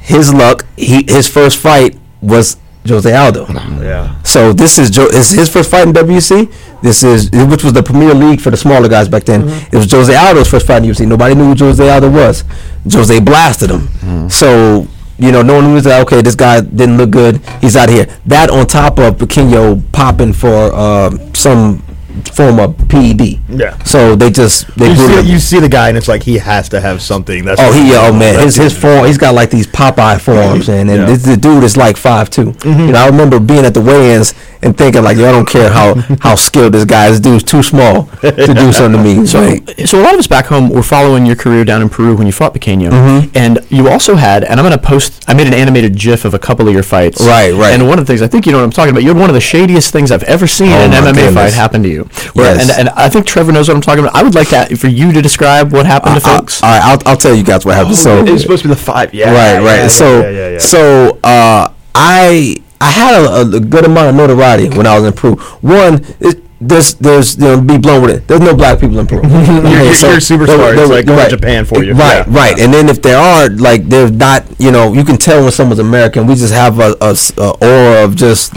his 0.00 0.32
luck, 0.32 0.64
he 0.76 1.04
his 1.06 1.28
first 1.28 1.58
fight 1.58 1.98
was 2.22 2.56
Jose 2.86 3.12
Aldo. 3.12 3.46
Yeah. 3.82 4.20
So 4.22 4.52
this 4.52 4.78
is 4.78 4.90
jo- 4.90 5.08
is 5.08 5.30
his 5.30 5.52
first 5.52 5.70
fight 5.70 5.86
in 5.86 5.92
WEC. 5.92 6.52
This 6.82 7.02
is 7.02 7.30
which 7.30 7.64
was 7.64 7.72
the 7.72 7.82
Premier 7.82 8.14
League 8.14 8.40
for 8.40 8.50
the 8.50 8.56
smaller 8.56 8.88
guys 8.88 9.08
back 9.08 9.24
then. 9.24 9.42
Mm-hmm. 9.42 9.74
It 9.74 9.78
was 9.78 9.90
Jose 9.90 10.14
Aldo's 10.14 10.48
first 10.48 10.66
fight 10.66 10.82
in 10.82 10.90
UFC. 10.90 11.06
Nobody 11.06 11.34
knew 11.34 11.52
who 11.52 11.56
Jose 11.56 11.88
Aldo 11.88 12.10
was. 12.10 12.44
Jose 12.90 13.20
blasted 13.20 13.70
him. 13.70 14.30
So 14.30 14.86
you 15.18 15.32
know, 15.32 15.42
no 15.42 15.54
one 15.54 15.72
was 15.74 15.86
like, 15.86 16.06
okay, 16.06 16.22
this 16.22 16.34
guy 16.34 16.60
didn't 16.60 16.96
look 16.96 17.10
good. 17.10 17.40
He's 17.60 17.76
out 17.76 17.88
of 17.88 17.94
here. 17.94 18.06
That 18.26 18.50
on 18.50 18.66
top 18.66 18.98
of 18.98 19.18
Pequeno 19.18 19.82
popping 19.92 20.32
for 20.32 20.70
uh, 20.72 21.10
some 21.34 21.82
form 22.32 22.58
of 22.58 22.76
PED. 22.88 23.38
Yeah. 23.48 23.76
So 23.84 24.16
they 24.16 24.30
just 24.30 24.66
they 24.76 24.90
You 24.90 24.96
see, 24.96 25.20
you 25.32 25.38
see 25.38 25.60
the 25.60 25.68
guy, 25.68 25.88
and 25.88 25.96
it's 25.96 26.08
like 26.08 26.22
he 26.22 26.38
has 26.38 26.68
to 26.70 26.80
have 26.80 27.00
something. 27.02 27.44
That's 27.44 27.60
Oh, 27.60 27.72
he 27.72 27.94
oh 27.94 28.12
man, 28.12 28.40
his 28.40 28.56
his 28.56 28.76
form. 28.76 29.06
He's 29.06 29.18
got 29.18 29.34
like 29.34 29.50
these 29.50 29.66
Popeye 29.66 30.20
forms, 30.20 30.68
and 30.68 30.90
and 30.90 31.00
Yeah. 31.02 31.06
this 31.06 31.22
the 31.22 31.36
dude 31.36 31.64
is 31.64 31.76
like 31.76 31.96
five 31.96 32.30
two. 32.30 32.54
You 32.64 32.92
know, 32.92 32.98
I 32.98 33.06
remember 33.06 33.38
being 33.40 33.64
at 33.64 33.74
the 33.74 33.80
weigh-ins 33.80 34.34
and 34.62 34.76
thinking 34.76 35.02
like, 35.04 35.16
yo, 35.16 35.28
I 35.28 35.32
don't 35.32 35.48
care 35.48 35.70
how 35.70 35.94
how 36.20 36.34
skilled 36.34 36.72
this 36.74 36.84
guy 36.84 37.06
is. 37.08 37.20
This 37.20 37.32
dude's 37.32 37.44
too 37.44 37.62
small 37.62 38.04
to 38.22 38.54
do 38.54 38.72
something 38.72 38.92
to 38.92 38.98
me. 39.02 39.14
So, 39.28 39.40
Like, 39.40 39.86
so 39.86 40.00
a 40.00 40.02
lot 40.02 40.14
of 40.14 40.20
us 40.20 40.26
back 40.26 40.46
home 40.46 40.70
were 40.70 40.82
following 40.82 41.26
your 41.26 41.36
career 41.36 41.64
down 41.64 41.82
in 41.82 41.88
Peru 41.88 42.16
when 42.16 42.26
you 42.26 42.32
fought 42.32 42.54
Pequeño, 42.54 42.90
Mm-hmm. 42.90 43.30
and 43.36 43.58
you 43.70 43.88
also 43.88 44.14
had, 44.16 44.42
and 44.44 44.58
I'm 44.58 44.64
going 44.66 44.78
to 44.78 44.82
post. 44.84 45.24
I 45.28 45.34
made 45.34 45.46
an 45.46 45.54
animated 45.54 45.96
GIF 45.96 46.24
of 46.24 46.32
a 46.34 46.38
couple 46.38 46.66
of 46.66 46.72
your 46.74 46.82
fights. 46.82 47.20
Right, 47.20 47.52
right. 47.52 47.72
And 47.74 47.86
one 47.88 47.98
of 47.98 48.06
the 48.06 48.10
things 48.10 48.22
I 48.22 48.26
think 48.26 48.46
you 48.46 48.52
know 48.52 48.58
what 48.58 48.64
I'm 48.64 48.70
talking 48.70 48.90
about. 48.90 49.02
You 49.02 49.08
had 49.08 49.18
one 49.18 49.28
of 49.30 49.34
the 49.34 49.40
shadiest 49.40 49.92
things 49.92 50.10
I've 50.10 50.22
ever 50.24 50.46
seen 50.46 50.72
Oh 50.72 50.84
in 50.84 50.92
an 50.94 51.04
my 51.04 51.12
MMA 51.12 51.34
fight 51.34 51.52
happen 51.52 51.82
to 51.82 51.88
you. 51.88 51.97
Where, 52.04 52.54
Yes. 52.56 52.70
and, 52.70 52.88
and 52.88 52.88
I 52.96 53.08
think 53.08 53.26
Trevor 53.26 53.52
knows 53.52 53.68
what 53.68 53.74
I'm 53.76 53.80
talking 53.80 54.04
about. 54.04 54.14
I 54.16 54.22
would 54.22 54.34
like 54.34 54.48
that 54.50 54.76
for 54.78 54.88
you 54.88 55.12
to 55.12 55.20
describe 55.22 55.72
what 55.72 55.86
happened 55.86 56.20
to 56.20 56.26
I, 56.28 56.38
folks. 56.38 56.62
all 56.62 56.68
right, 56.70 56.82
I'll 56.82 56.98
I'll 57.06 57.16
tell 57.16 57.34
you 57.34 57.44
guys 57.44 57.64
what 57.64 57.74
happened. 57.74 57.96
so 57.96 58.24
it 58.24 58.30
was 58.30 58.42
supposed 58.42 58.62
to 58.62 58.68
be 58.68 58.74
the 58.74 58.80
five. 58.80 59.12
Yeah. 59.14 59.26
right, 59.32 59.62
right. 59.62 59.76
yeah, 59.76 59.82
yeah, 59.82 59.88
so 59.88 60.20
yeah, 60.20 60.30
yeah, 60.30 60.48
yeah. 60.50 60.58
so 60.58 61.18
uh, 61.24 61.72
I 61.94 62.56
I 62.80 62.90
had 62.90 63.24
a, 63.24 63.56
a 63.56 63.60
good 63.60 63.84
amount 63.84 64.08
of 64.10 64.14
notoriety 64.14 64.68
when 64.76 64.86
I 64.86 64.98
was 64.98 65.04
in 65.08 65.12
Peru. 65.14 65.36
One. 65.60 66.04
It, 66.20 66.44
there's, 66.60 66.94
there's, 66.94 67.36
you 67.38 67.44
know, 67.44 67.60
be 67.60 67.78
blown 67.78 68.02
with 68.02 68.10
it. 68.16 68.26
There's 68.26 68.40
no 68.40 68.52
black 68.52 68.80
people 68.80 68.98
in 68.98 69.06
Peru. 69.06 69.20
You're- 69.22 69.46
you're- 69.46 69.70
you're 69.70 69.90
a 69.92 70.16
superstar. 70.18 70.76
It's 70.76 70.90
like 70.90 71.06
going 71.06 71.22
to 71.30 71.36
Japan 71.36 71.64
for 71.64 71.84
you. 71.84 71.92
Right, 71.92 72.26
Yeah. 72.26 72.36
right. 72.36 72.58
And 72.58 72.74
then 72.74 72.88
if 72.88 73.00
there 73.00 73.16
are, 73.16 73.48
like, 73.48 73.84
there's 73.88 74.10
not, 74.10 74.44
you 74.58 74.72
know, 74.72 74.92
you 74.92 75.04
can 75.04 75.18
tell 75.18 75.40
when 75.44 75.52
someone's 75.52 75.78
American. 75.78 76.26
We 76.26 76.34
just 76.34 76.52
have 76.52 76.80
a 76.80 76.96
aura 77.00 78.02
of 78.04 78.16
just, 78.16 78.54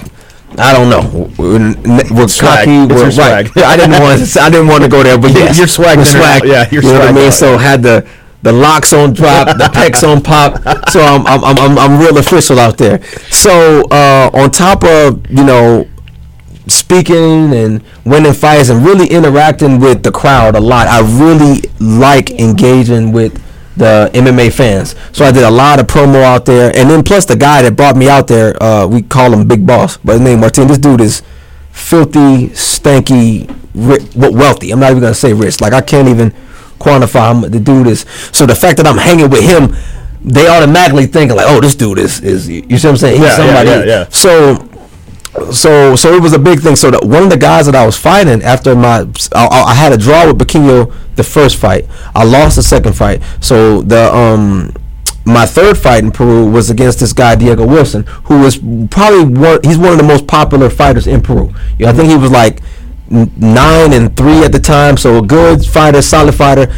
I 0.57 0.73
don't 0.73 0.89
know. 0.89 1.31
We're, 1.37 1.73
we're 2.13 2.27
Swag. 2.27 2.65
cocky. 2.65 2.93
We're 2.93 3.09
right. 3.11 3.57
I 3.57 3.77
didn't 3.77 4.01
want 4.01 4.25
to. 4.25 4.41
I 4.41 4.49
didn't 4.49 4.67
want 4.67 4.83
to 4.83 4.89
go 4.89 5.03
there, 5.03 5.17
but 5.17 5.31
yes, 5.31 5.57
your 5.57 5.67
swag 5.67 5.97
we're 5.97 6.05
swag. 6.05 6.43
Yeah, 6.45 6.67
you 6.71 6.81
know 6.81 6.93
what 6.93 7.07
I 7.07 7.11
mean. 7.11 7.27
out. 7.27 7.33
So 7.33 7.57
had 7.57 7.81
the 7.81 8.07
the 8.43 8.51
locks 8.51 8.91
on 8.91 9.13
drop, 9.13 9.47
the 9.57 9.65
pecs 9.65 10.07
on 10.07 10.21
pop. 10.21 10.89
So 10.89 10.99
I'm 11.01 11.25
I'm, 11.25 11.43
I'm 11.43 11.57
I'm 11.59 11.77
I'm 11.77 11.99
real 11.99 12.17
official 12.17 12.59
out 12.59 12.77
there. 12.77 13.03
So 13.29 13.83
uh, 13.91 14.29
on 14.33 14.51
top 14.51 14.83
of 14.83 15.29
you 15.29 15.43
know 15.43 15.87
speaking 16.67 17.53
and 17.53 17.83
winning 18.05 18.33
fights 18.33 18.69
and 18.69 18.85
really 18.85 19.07
interacting 19.07 19.79
with 19.79 20.03
the 20.03 20.11
crowd 20.11 20.55
a 20.55 20.59
lot. 20.59 20.87
I 20.87 20.99
really 21.19 21.61
like 21.79 22.31
engaging 22.31 23.11
with 23.11 23.41
the 23.77 24.09
MMA 24.13 24.51
fans. 24.51 24.95
So 25.11 25.25
I 25.25 25.31
did 25.31 25.43
a 25.43 25.49
lot 25.51 25.79
of 25.79 25.87
promo 25.87 26.21
out 26.23 26.45
there, 26.45 26.71
and 26.75 26.89
then 26.89 27.03
plus 27.03 27.25
the 27.25 27.35
guy 27.35 27.61
that 27.61 27.75
brought 27.75 27.95
me 27.95 28.09
out 28.09 28.27
there, 28.27 28.61
uh, 28.61 28.85
we 28.87 29.01
call 29.01 29.33
him 29.33 29.47
Big 29.47 29.65
Boss, 29.65 29.97
but 29.97 30.13
his 30.13 30.21
name 30.21 30.39
Martin. 30.41 30.67
This 30.67 30.77
dude 30.77 31.01
is 31.01 31.21
filthy, 31.71 32.49
stanky, 32.49 33.47
ri- 33.73 34.05
well, 34.15 34.33
wealthy. 34.33 34.71
I'm 34.71 34.79
not 34.79 34.91
even 34.91 35.01
gonna 35.01 35.13
say 35.13 35.33
rich. 35.33 35.61
Like 35.61 35.73
I 35.73 35.81
can't 35.81 36.07
even 36.07 36.31
quantify 36.79 37.31
him. 37.43 37.51
The 37.51 37.59
dude 37.59 37.87
is. 37.87 38.05
So 38.31 38.45
the 38.45 38.55
fact 38.55 38.77
that 38.77 38.87
I'm 38.87 38.97
hanging 38.97 39.29
with 39.29 39.43
him. 39.43 39.75
They 40.23 40.47
automatically 40.47 41.07
thinking 41.07 41.35
like, 41.35 41.47
oh, 41.49 41.59
this 41.61 41.73
dude 41.73 41.97
is 41.97 42.21
is 42.21 42.47
you 42.47 42.61
see 42.61 42.73
what 42.75 42.85
I'm 42.91 42.97
saying? 42.97 43.19
He's 43.19 43.35
Yeah, 43.39 43.43
yeah, 43.43 43.63
yeah, 43.63 43.83
yeah. 43.85 44.09
So 44.09 44.69
so 45.51 45.95
so 45.95 46.13
it 46.13 46.21
was 46.21 46.33
a 46.33 46.39
big 46.39 46.59
thing. 46.59 46.75
So 46.75 46.91
one 47.05 47.23
of 47.23 47.29
the 47.29 47.37
guys 47.37 47.65
that 47.65 47.75
I 47.75 47.85
was 47.85 47.97
fighting 47.97 48.41
after 48.41 48.75
my 48.75 49.05
I, 49.33 49.47
I 49.67 49.73
had 49.73 49.93
a 49.93 49.97
draw 49.97 50.27
with 50.27 50.39
Pequeno 50.39 50.93
the 51.15 51.23
first 51.23 51.57
fight. 51.57 51.85
I 52.13 52.23
lost 52.23 52.57
the 52.57 52.63
second 52.63 52.93
fight. 52.93 53.21
So 53.39 53.81
the 53.81 54.13
um 54.13 54.73
my 55.23 55.45
third 55.45 55.77
fight 55.77 56.03
in 56.03 56.11
Peru 56.11 56.49
was 56.49 56.69
against 56.69 56.99
this 56.99 57.13
guy 57.13 57.35
Diego 57.35 57.65
Wilson, 57.65 58.03
who 58.25 58.41
was 58.41 58.57
probably 58.89 59.25
one. 59.25 59.59
He's 59.63 59.77
one 59.77 59.91
of 59.91 59.97
the 59.97 60.03
most 60.03 60.27
popular 60.27 60.69
fighters 60.69 61.07
in 61.07 61.21
Peru. 61.21 61.53
Yeah, 61.77 61.91
I 61.91 61.93
think 61.93 62.09
he 62.09 62.17
was 62.17 62.31
like 62.31 62.61
nine 63.11 63.93
and 63.93 64.15
three 64.15 64.43
at 64.43 64.51
the 64.51 64.59
time, 64.59 64.97
so 64.97 65.17
a 65.17 65.21
good 65.21 65.65
fighter, 65.65 66.01
solid 66.01 66.33
fighter, 66.33 66.73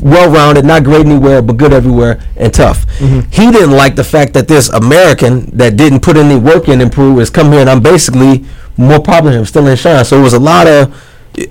well 0.00 0.30
rounded, 0.30 0.64
not 0.64 0.84
great 0.84 1.06
anywhere, 1.06 1.42
but 1.42 1.56
good 1.56 1.72
everywhere 1.72 2.20
and 2.36 2.52
tough. 2.52 2.86
He 2.98 3.50
didn't 3.50 3.72
like 3.72 3.96
the 3.96 4.04
fact 4.04 4.32
that 4.34 4.48
this 4.48 4.68
American 4.68 5.50
that 5.56 5.76
didn't 5.76 6.00
put 6.00 6.16
any 6.16 6.36
work 6.38 6.68
in 6.68 6.80
and 6.80 6.90
prove 6.92 7.18
is 7.20 7.30
come 7.30 7.50
here 7.52 7.60
and 7.60 7.70
I'm 7.70 7.82
basically 7.82 8.44
more 8.76 9.00
popular 9.02 9.32
than 9.32 9.40
him, 9.40 9.46
still 9.46 9.66
in 9.66 9.76
shine. 9.76 10.04
So 10.04 10.18
it 10.18 10.22
was 10.22 10.34
a 10.34 10.40
lot 10.40 10.66
of 10.66 10.94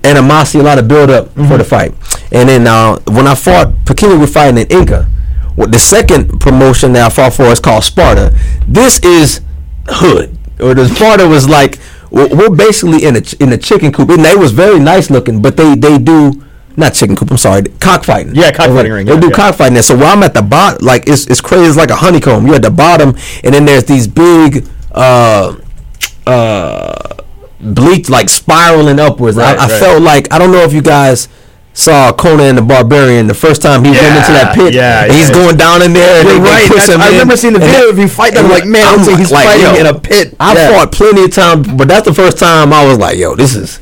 animosity, 0.04 0.60
a 0.60 0.62
lot 0.62 0.78
of 0.78 0.88
build 0.88 1.10
up 1.10 1.28
for 1.34 1.58
the 1.58 1.64
fight. 1.64 1.92
And 2.30 2.48
then 2.48 2.66
uh, 2.66 2.98
when 3.08 3.26
I 3.26 3.34
fought, 3.34 3.68
Pekini 3.84 4.18
was 4.18 4.32
fighting 4.32 4.58
in 4.58 4.66
Inca. 4.68 5.08
Well, 5.56 5.68
the 5.68 5.78
second 5.78 6.40
promotion 6.40 6.92
that 6.94 7.06
I 7.06 7.14
fought 7.14 7.34
for 7.34 7.44
is 7.44 7.60
called 7.60 7.84
Sparta. 7.84 8.34
This 8.66 8.98
is 9.00 9.42
hood, 9.86 10.38
or 10.58 10.74
the 10.74 10.88
Sparta 10.88 11.28
was 11.28 11.46
like 11.48 11.78
we're 12.10 12.28
we're 12.34 12.50
basically 12.54 13.04
in 13.04 13.16
a 13.16 13.22
in 13.38 13.52
a 13.52 13.58
chicken 13.58 13.92
coop, 13.92 14.08
and 14.08 14.24
they 14.24 14.34
was 14.34 14.52
very 14.52 14.78
nice 14.80 15.10
looking, 15.10 15.42
but 15.42 15.56
they 15.56 15.74
they 15.74 15.98
do 15.98 16.42
not 16.76 16.94
chicken 16.94 17.16
coop. 17.16 17.30
I'm 17.30 17.36
sorry, 17.38 17.62
cockfighting. 17.80 18.34
Yeah, 18.34 18.50
cockfighting 18.52 18.92
ring, 18.92 19.06
They 19.06 19.14
yeah, 19.14 19.20
do 19.20 19.28
yeah. 19.28 19.34
cockfighting 19.34 19.74
there. 19.74 19.82
So 19.82 19.96
while 19.96 20.16
I'm 20.16 20.22
at 20.22 20.34
the 20.34 20.42
bottom, 20.42 20.84
like 20.84 21.08
it's 21.08 21.26
it's 21.26 21.40
crazy. 21.40 21.66
It's 21.66 21.76
like 21.76 21.90
a 21.90 21.96
honeycomb. 21.96 22.46
You're 22.46 22.56
at 22.56 22.62
the 22.62 22.70
bottom, 22.70 23.14
and 23.44 23.54
then 23.54 23.64
there's 23.64 23.84
these 23.84 24.06
big. 24.06 24.66
uh 24.92 25.56
uh 26.26 27.16
bleach 27.60 28.08
like 28.08 28.28
spiraling 28.28 28.98
upwards. 28.98 29.36
Right, 29.36 29.56
I, 29.58 29.64
I 29.64 29.68
right. 29.68 29.80
felt 29.80 30.02
like 30.02 30.32
I 30.32 30.38
don't 30.38 30.50
know 30.52 30.62
if 30.62 30.72
you 30.72 30.82
guys 30.82 31.28
saw 31.74 32.12
Conan 32.12 32.56
the 32.56 32.62
Barbarian 32.62 33.26
the 33.26 33.34
first 33.34 33.62
time 33.62 33.82
he 33.84 33.90
went 33.90 34.02
into 34.02 34.32
that 34.32 34.52
pit. 34.54 34.74
yeah, 34.74 35.04
and 35.04 35.12
he's 35.12 35.28
yeah. 35.30 35.34
going 35.34 35.56
down 35.56 35.80
in 35.82 35.92
there. 35.92 36.20
And 36.20 36.28
You're 36.28 36.40
right. 36.40 36.70
I- 36.70 36.92
him 36.94 37.00
I 37.00 37.06
in. 37.06 37.12
remember 37.12 37.36
seeing 37.36 37.54
the 37.54 37.60
video 37.60 37.88
of 37.88 37.98
you 37.98 38.08
fight 38.08 38.34
them, 38.34 38.44
and 38.44 38.52
like, 38.52 38.66
man, 38.66 38.84
I'm 38.86 39.18
he's 39.18 39.30
fighting 39.30 39.80
in 39.80 39.86
a 39.86 39.98
pit. 39.98 40.34
I 40.40 40.54
Yeah. 40.54 40.70
fought 40.70 40.92
plenty 40.92 41.24
of 41.24 41.32
times, 41.32 41.68
but 41.72 41.88
that's 41.88 42.06
the 42.06 42.14
first 42.14 42.38
time 42.38 42.72
I 42.72 42.84
was 42.86 42.98
like, 42.98 43.16
yo, 43.18 43.34
this 43.36 43.54
is. 43.54 43.78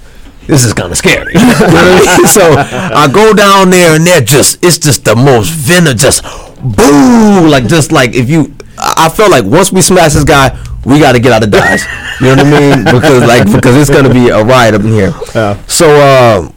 This 0.51 0.65
is 0.65 0.73
kind 0.75 0.91
of 0.91 0.99
scary. 0.99 1.33
You 1.41 1.47
know 1.47 1.55
I 1.61 2.19
mean? 2.19 2.27
So 2.27 2.43
I 2.43 3.09
go 3.13 3.33
down 3.33 3.71
there 3.71 3.95
and 3.95 4.07
they're 4.07 4.21
just, 4.21 4.65
it's 4.65 4.79
just 4.79 5.05
the 5.05 5.15
most 5.15 5.51
venom, 5.51 5.97
just 5.97 6.23
boo, 6.61 7.49
like 7.49 7.67
just 7.67 7.93
like 7.93 8.15
if 8.15 8.29
you, 8.29 8.55
I 8.79 9.09
felt 9.09 9.31
like 9.31 9.45
once 9.45 9.71
we 9.73 9.81
smash 9.81 10.15
this 10.15 10.25
guy, 10.25 10.59
we 10.85 10.99
got 10.99 11.13
to 11.13 11.21
get 11.21 11.33
out 11.33 11.45
of 11.45 11.51
Dodge. 11.51 11.83
You 12.21 12.35
know 12.35 12.43
what 12.43 12.47
I 12.47 12.61
mean? 12.61 12.85
Because 12.85 13.23
like 13.27 13.45
because 13.53 13.77
it's 13.77 13.91
gonna 13.91 14.13
be 14.13 14.29
a 14.29 14.43
riot 14.43 14.75
up 14.75 14.83
in 14.83 14.89
here. 14.93 15.13
So 15.69 15.87
uh, 15.89 16.51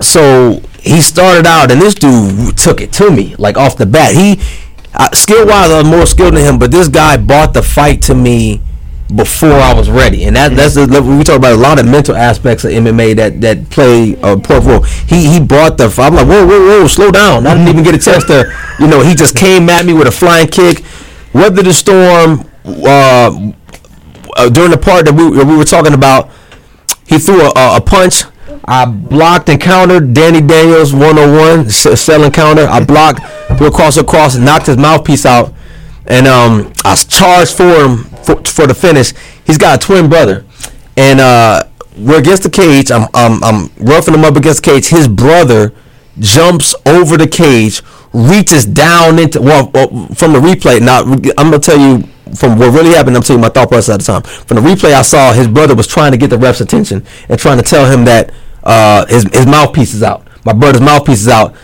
so 0.00 0.60
he 0.80 1.00
started 1.00 1.46
out 1.46 1.70
and 1.70 1.80
this 1.80 1.94
dude 1.94 2.56
took 2.58 2.80
it 2.80 2.92
to 2.94 3.10
me 3.10 3.34
like 3.38 3.56
off 3.56 3.76
the 3.76 3.86
bat. 3.86 4.14
He 4.14 4.40
uh, 4.94 5.10
skill 5.12 5.46
wise, 5.46 5.70
I 5.70 5.78
was 5.78 5.86
more 5.86 6.06
skilled 6.06 6.34
than 6.34 6.44
him, 6.44 6.58
but 6.58 6.70
this 6.70 6.88
guy 6.88 7.16
brought 7.16 7.54
the 7.54 7.62
fight 7.62 8.02
to 8.02 8.14
me 8.14 8.60
before 9.16 9.52
I 9.52 9.74
was 9.74 9.90
ready, 9.90 10.24
and 10.24 10.36
that 10.36 10.56
that's 10.56 10.74
the 10.74 10.86
we 11.02 11.24
talk 11.24 11.36
about 11.36 11.52
a 11.52 11.56
lot 11.56 11.78
of 11.78 11.86
mental 11.86 12.16
aspects 12.16 12.64
of 12.64 12.70
MMA 12.70 13.16
that 13.16 13.40
that 13.40 13.70
play 13.70 14.14
a 14.22 14.32
important 14.32 14.66
role. 14.66 14.82
He 14.82 15.30
he 15.32 15.40
brought 15.40 15.78
the 15.78 15.84
I'm 15.98 16.14
like 16.14 16.26
whoa 16.26 16.46
whoa 16.46 16.80
whoa 16.80 16.86
slow 16.86 17.10
down. 17.10 17.46
I 17.46 17.54
didn't 17.54 17.68
even 17.68 17.84
get 17.84 17.94
a 17.94 17.98
chance 17.98 18.24
to 18.24 18.52
you 18.78 18.86
know 18.86 19.00
he 19.02 19.14
just 19.14 19.36
came 19.36 19.68
at 19.68 19.84
me 19.84 19.92
with 19.92 20.06
a 20.06 20.12
flying 20.12 20.48
kick, 20.48 20.84
weathered 21.32 21.66
the 21.66 21.72
storm. 21.72 22.48
Uh, 22.64 23.52
uh, 24.36 24.48
during 24.48 24.70
the 24.70 24.78
part 24.78 25.04
that 25.04 25.14
we 25.14 25.28
we 25.28 25.56
were 25.56 25.64
talking 25.64 25.94
about, 25.94 26.30
he 27.06 27.18
threw 27.18 27.40
a, 27.42 27.76
a, 27.76 27.80
punch. 27.80 28.24
I 28.64 28.86
blocked 28.86 29.48
and 29.48 29.60
countered 29.60 30.14
Danny 30.14 30.40
Daniels 30.40 30.92
101 30.92 31.66
s- 31.66 32.00
selling 32.00 32.30
counter. 32.30 32.66
I 32.66 32.84
blocked, 32.84 33.20
threw 33.58 33.66
across 33.66 33.96
across, 33.96 34.36
knocked 34.36 34.66
his 34.66 34.76
mouthpiece 34.76 35.26
out, 35.26 35.52
and 36.06 36.26
um, 36.26 36.72
I 36.84 36.92
s- 36.92 37.04
charged 37.04 37.54
for 37.56 37.64
him 37.84 37.98
for, 38.24 38.42
for 38.44 38.66
the 38.66 38.74
finish. 38.74 39.12
He's 39.46 39.58
got 39.58 39.82
a 39.82 39.86
twin 39.86 40.08
brother, 40.08 40.44
and 40.96 41.20
uh, 41.20 41.64
we're 41.96 42.18
against 42.18 42.42
the 42.44 42.50
cage. 42.50 42.90
I'm, 42.90 43.08
I'm 43.14 43.42
I'm 43.44 43.70
roughing 43.78 44.14
him 44.14 44.24
up 44.24 44.36
against 44.36 44.62
the 44.64 44.70
cage. 44.72 44.88
His 44.88 45.08
brother 45.08 45.72
jumps 46.18 46.74
over 46.86 47.16
the 47.16 47.26
cage, 47.26 47.82
reaches 48.12 48.64
down 48.66 49.18
into 49.18 49.40
well 49.40 49.70
uh, 49.74 49.86
from 50.14 50.32
the 50.32 50.40
replay. 50.40 50.80
Now 50.80 51.02
I'm 51.02 51.50
gonna 51.50 51.58
tell 51.58 51.78
you 51.78 52.04
from 52.36 52.58
what 52.58 52.72
really 52.72 52.90
happened. 52.94 53.16
I'm 53.16 53.22
telling 53.22 53.40
you 53.42 53.48
my 53.48 53.52
thought 53.52 53.68
process 53.68 53.94
at 53.94 54.00
the 54.00 54.06
time. 54.06 54.22
From 54.22 54.56
the 54.56 54.62
replay, 54.62 54.92
I 54.94 55.02
saw 55.02 55.32
his 55.32 55.48
brother 55.48 55.74
was 55.74 55.86
trying 55.86 56.12
to 56.12 56.18
get 56.18 56.30
the 56.30 56.38
ref's 56.38 56.60
attention 56.60 57.04
and 57.28 57.38
trying 57.38 57.58
to 57.58 57.64
tell 57.64 57.90
him 57.90 58.04
that 58.06 58.32
uh, 58.62 59.06
his 59.06 59.24
his 59.32 59.46
mouthpiece 59.46 59.92
is 59.94 60.02
out. 60.02 60.26
My 60.44 60.52
brother's 60.52 60.80
mouthpiece 60.80 61.20
is 61.20 61.28
out. 61.28 61.54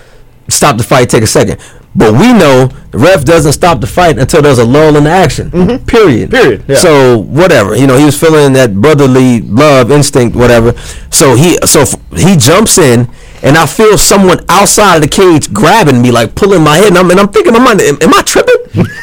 Stop 0.48 0.76
the 0.76 0.82
fight. 0.84 1.10
Take 1.10 1.22
a 1.22 1.26
second. 1.26 1.60
But 1.94 2.12
we 2.12 2.32
know 2.32 2.68
the 2.92 2.98
ref 2.98 3.24
doesn't 3.24 3.52
stop 3.54 3.80
the 3.80 3.86
fight 3.86 4.18
until 4.18 4.40
there's 4.42 4.58
a 4.58 4.64
lull 4.64 4.96
in 4.96 5.04
the 5.04 5.10
action. 5.10 5.50
Period. 5.50 6.30
Mm-hmm. 6.30 6.36
Period, 6.36 6.64
yeah. 6.68 6.76
So 6.76 7.18
whatever, 7.18 7.74
you 7.76 7.86
know, 7.86 7.96
he 7.96 8.04
was 8.04 8.18
feeling 8.18 8.52
that 8.52 8.74
brotherly 8.80 9.40
love 9.42 9.90
instinct, 9.90 10.36
whatever. 10.36 10.72
So 11.10 11.34
he 11.34 11.56
so 11.66 11.80
f- 11.80 11.96
he 12.16 12.36
jumps 12.36 12.78
in, 12.78 13.08
and 13.42 13.56
I 13.56 13.66
feel 13.66 13.96
someone 13.98 14.44
outside 14.48 14.96
of 14.96 15.02
the 15.02 15.08
cage 15.08 15.52
grabbing 15.52 16.00
me, 16.02 16.10
like 16.10 16.34
pulling 16.34 16.62
my 16.62 16.76
head, 16.76 16.88
and 16.88 16.98
I'm, 16.98 17.10
and 17.10 17.20
I'm 17.20 17.28
thinking 17.28 17.54
in 17.54 17.62
my 17.62 17.74
mind, 17.74 17.80
am, 17.80 17.98
am 18.02 18.14
I 18.14 18.22
tripping? 18.22 18.54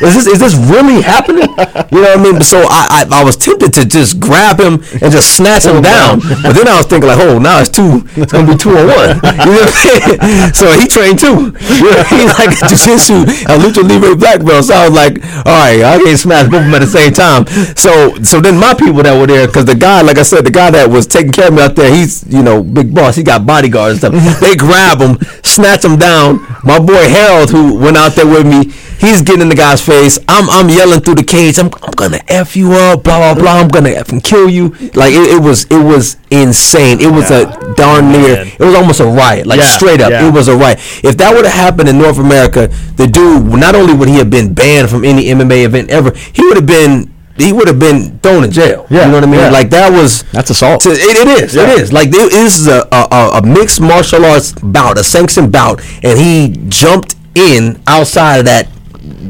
Is 0.02 0.14
this 0.16 0.28
is 0.28 0.40
this 0.40 0.56
really 0.56 1.02
happening? 1.02 1.50
You 1.92 2.02
know 2.02 2.16
what 2.16 2.20
I 2.20 2.24
mean? 2.24 2.42
So 2.42 2.60
I, 2.60 3.06
I 3.12 3.22
I 3.22 3.24
was 3.24 3.38
tempted 3.38 3.74
to 3.74 3.86
just 3.86 4.20
grab 4.20 4.60
him 4.60 4.76
and 5.02 5.12
just 5.12 5.36
snatch 5.36 5.66
him 5.66 5.82
down, 5.82 6.20
but 6.20 6.54
then 6.54 6.68
I 6.68 6.78
was 6.78 6.86
thinking 6.86 7.08
like, 7.10 7.20
oh, 7.20 7.40
now 7.40 7.60
it's 7.60 7.70
two, 7.70 8.04
it's 8.16 8.32
gonna 8.32 8.48
be 8.52 8.58
two 8.58 8.72
on 8.72 8.88
one. 8.88 9.10
You 9.46 9.52
know 9.52 9.66
what 9.66 9.74
I'm 9.74 10.20
saying? 10.20 10.52
So 10.56 10.72
he 10.80 10.88
trained 10.88 11.20
too. 11.20 11.52
You 11.76 11.92
know, 11.92 12.04
he's 12.10 12.32
like 12.40 12.52
a 12.56 12.68
jiu-jitsu, 12.68 13.14
a 13.50 13.58
luta 13.60 13.84
livre 13.84 14.16
black 14.16 14.44
belt. 14.44 14.66
So 14.66 14.74
I 14.76 14.88
was 14.88 14.96
like, 14.96 15.18
all 15.46 15.54
right, 15.54 15.84
I 15.84 16.00
can't 16.04 16.20
smash 16.20 16.46
both 16.50 16.62
of 16.62 16.66
them 16.66 16.74
at 16.76 16.80
the 16.80 16.88
same 16.88 17.14
time. 17.14 17.46
So 17.76 18.16
so 18.24 18.40
then 18.40 18.58
my 18.58 18.74
people 18.74 19.04
that 19.04 19.20
were 19.20 19.28
there, 19.28 19.48
because 19.48 19.66
the 19.66 19.76
guy, 19.76 20.02
like 20.02 20.18
I 20.18 20.24
said, 20.24 20.46
the 20.46 20.52
guy 20.52 20.72
that 20.72 20.90
was 20.90 21.08
taking 21.08 21.32
care 21.32 21.48
of 21.48 21.54
me 21.54 21.62
out 21.62 21.76
there, 21.76 21.94
he's 21.94 22.24
you 22.28 22.44
know 22.44 22.64
big 22.64 22.94
boss. 22.94 23.16
He 23.16 23.24
got 23.24 23.46
bodyguards 23.46 24.04
and 24.04 24.14
stuff. 24.14 24.25
they 24.42 24.56
grab 24.56 25.00
him, 25.00 25.18
snatch 25.44 25.84
him 25.84 25.98
down. 25.98 26.46
My 26.64 26.80
boy 26.80 27.08
Harold, 27.10 27.50
who 27.50 27.76
went 27.78 27.98
out 27.98 28.16
there 28.16 28.28
with 28.28 28.46
me, 28.46 28.72
he's 29.00 29.22
getting 29.22 29.42
in 29.42 29.50
the 29.50 29.56
guy's 29.56 29.82
face. 29.82 30.18
I'm 30.28 30.50
I'm 30.50 30.70
yelling 30.70 31.02
through 31.02 31.16
the 31.16 31.24
cage. 31.24 31.60
I'm, 31.60 31.70
I'm 31.82 31.92
gonna 31.92 32.22
f 32.28 32.56
you 32.56 32.74
up, 32.74 33.04
blah 33.04 33.34
blah 33.34 33.42
blah. 33.42 33.60
I'm 33.60 33.68
gonna 33.68 33.90
f 33.90 34.10
and 34.10 34.24
kill 34.24 34.50
you. 34.50 34.70
Like 34.94 35.14
it, 35.14 35.38
it 35.38 35.42
was 35.42 35.66
it 35.66 35.84
was 35.84 36.18
insane. 36.32 37.00
It 37.00 37.12
was 37.12 37.32
a 37.32 37.46
darn 37.76 38.06
oh, 38.06 38.12
near. 38.12 38.36
man. 38.36 38.48
It 38.48 38.60
was 38.60 38.76
almost 38.76 39.00
a 39.00 39.06
riot. 39.06 39.48
Like 39.48 39.60
Yeah, 39.60 39.66
straight 39.66 40.02
up, 40.02 40.12
yeah. 40.12 40.28
it 40.28 40.34
was 40.34 40.48
a 40.48 40.56
riot. 40.56 40.80
If 41.04 41.18
that 41.18 41.34
would 41.34 41.46
have 41.46 41.54
happened 41.54 41.90
in 41.90 41.98
North 41.98 42.20
America, 42.20 42.68
the 42.96 43.08
dude 43.08 43.46
not 43.48 43.76
only 43.76 43.94
would 43.94 44.10
he 44.10 44.16
have 44.16 44.30
been 44.30 44.54
banned 44.54 44.90
from 44.90 45.04
any 45.04 45.26
MMA 45.26 45.66
event 45.66 45.90
ever, 45.90 46.12
he 46.34 46.44
would 46.46 46.58
have 46.58 46.66
been 46.66 47.15
he 47.38 47.52
would 47.52 47.68
have 47.68 47.80
been 47.80 48.18
thrown 48.20 48.44
in 48.46 48.52
jail. 48.52 48.88
Yeah, 48.90 49.06
you 49.06 49.12
know 49.12 49.18
what 49.18 49.24
I 49.24 49.28
mean? 49.28 49.40
yeah. 49.42 49.50
Like 49.50 49.70
that 49.72 49.92
was 49.92 50.24
That's 50.32 50.50
assault. 50.52 50.82
to- 50.84 50.92
it, 50.92 51.00
it 51.00 51.44
is. 51.44 51.56
Yeah. 51.56 51.64
It 51.74 51.80
is. 51.82 51.92
Like 51.94 52.10
there 52.12 52.34
is 52.34 52.68
a, 52.68 52.88
a, 52.92 53.32
a- 53.36 53.46
mixed 53.46 53.82
martial 53.82 54.24
arts 54.26 54.54
bout, 54.54 54.98
a 54.98 55.04
sanctioned 55.04 55.52
bout, 55.52 55.82
and 56.04 56.18
he 56.18 56.56
jumped 56.70 57.16
in 57.36 57.82
outside 57.88 58.38
of 58.38 58.46
that, 58.46 58.70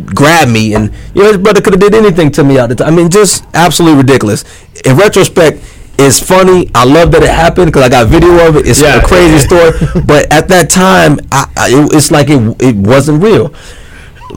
grabbed 0.05 0.51
me, 0.51 0.75
and 0.75 0.91
you 1.15 1.23
know 1.23 1.29
his 1.29 1.37
brother 1.37 1.61
could 1.61 1.73
have 1.73 1.79
did 1.81 1.95
anything 1.95 2.31
to 2.33 2.43
me 2.43 2.59
out 2.59 2.69
the 2.69 2.75
time. 2.75 2.93
I 2.93 2.95
mean, 2.95 3.09
just 3.09 3.43
absolutely 3.55 3.97
ridiculous. 4.03 4.43
In 4.85 4.95
retrospect, 4.97 5.63
it's 5.97 6.19
funny. 6.19 6.69
I 6.75 6.83
love 6.85 7.11
that 7.13 7.23
it 7.23 7.29
happened 7.29 7.67
because 7.67 7.81
I 7.83 7.89
got 7.89 8.07
video 8.07 8.47
of 8.47 8.57
it. 8.57 8.67
It's 8.67 8.81
Yeah. 8.81 8.97
a 9.01 9.07
crazy 9.07 9.39
story, 9.39 9.71
but 10.05 10.31
at 10.31 10.47
that 10.49 10.69
time, 10.69 11.17
I, 11.31 11.49
I, 11.57 11.69
it, 11.69 11.93
it's 11.95 12.11
like 12.11 12.27
it, 12.29 12.55
it 12.61 12.75
wasn't 12.75 13.23
real. 13.23 13.53